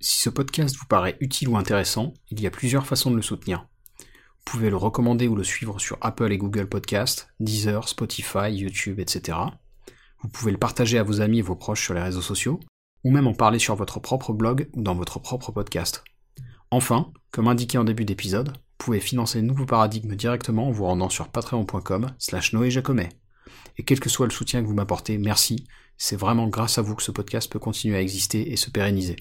Si 0.00 0.20
ce 0.20 0.30
podcast 0.30 0.76
vous 0.76 0.86
paraît 0.86 1.16
utile 1.20 1.48
ou 1.48 1.56
intéressant, 1.56 2.14
il 2.30 2.40
y 2.40 2.46
a 2.46 2.50
plusieurs 2.50 2.86
façons 2.86 3.10
de 3.10 3.16
le 3.16 3.22
soutenir. 3.22 3.66
Vous 4.46 4.52
pouvez 4.52 4.70
le 4.70 4.76
recommander 4.76 5.26
ou 5.26 5.34
le 5.34 5.42
suivre 5.42 5.80
sur 5.80 5.98
Apple 6.00 6.30
et 6.30 6.38
Google 6.38 6.68
Podcast, 6.68 7.28
Deezer, 7.40 7.88
Spotify, 7.88 8.52
YouTube, 8.52 9.00
etc. 9.00 9.38
Vous 10.22 10.28
pouvez 10.28 10.52
le 10.52 10.56
partager 10.56 10.98
à 10.98 11.02
vos 11.02 11.20
amis 11.20 11.40
et 11.40 11.42
vos 11.42 11.56
proches 11.56 11.82
sur 11.82 11.94
les 11.94 12.00
réseaux 12.00 12.22
sociaux, 12.22 12.60
ou 13.02 13.10
même 13.10 13.26
en 13.26 13.34
parler 13.34 13.58
sur 13.58 13.74
votre 13.74 13.98
propre 13.98 14.32
blog 14.32 14.68
ou 14.74 14.82
dans 14.82 14.94
votre 14.94 15.18
propre 15.18 15.50
podcast. 15.50 16.04
Enfin, 16.70 17.12
comme 17.32 17.48
indiqué 17.48 17.76
en 17.76 17.82
début 17.82 18.04
d'épisode, 18.04 18.50
vous 18.50 18.76
pouvez 18.78 19.00
financer 19.00 19.40
le 19.40 19.48
nouveau 19.48 19.66
paradigme 19.66 20.14
directement 20.14 20.68
en 20.68 20.70
vous 20.70 20.84
rendant 20.84 21.10
sur 21.10 21.28
patreon.com 21.28 22.12
slash 22.20 22.52
Noé 22.52 22.70
Jacomet. 22.70 23.08
Et 23.78 23.82
quel 23.82 23.98
que 23.98 24.08
soit 24.08 24.26
le 24.26 24.32
soutien 24.32 24.62
que 24.62 24.68
vous 24.68 24.74
m'apportez, 24.74 25.18
merci, 25.18 25.66
c'est 25.98 26.16
vraiment 26.16 26.46
grâce 26.46 26.78
à 26.78 26.82
vous 26.82 26.94
que 26.94 27.02
ce 27.02 27.10
podcast 27.10 27.50
peut 27.50 27.58
continuer 27.58 27.96
à 27.96 28.00
exister 28.00 28.52
et 28.52 28.56
se 28.56 28.70
pérenniser. 28.70 29.16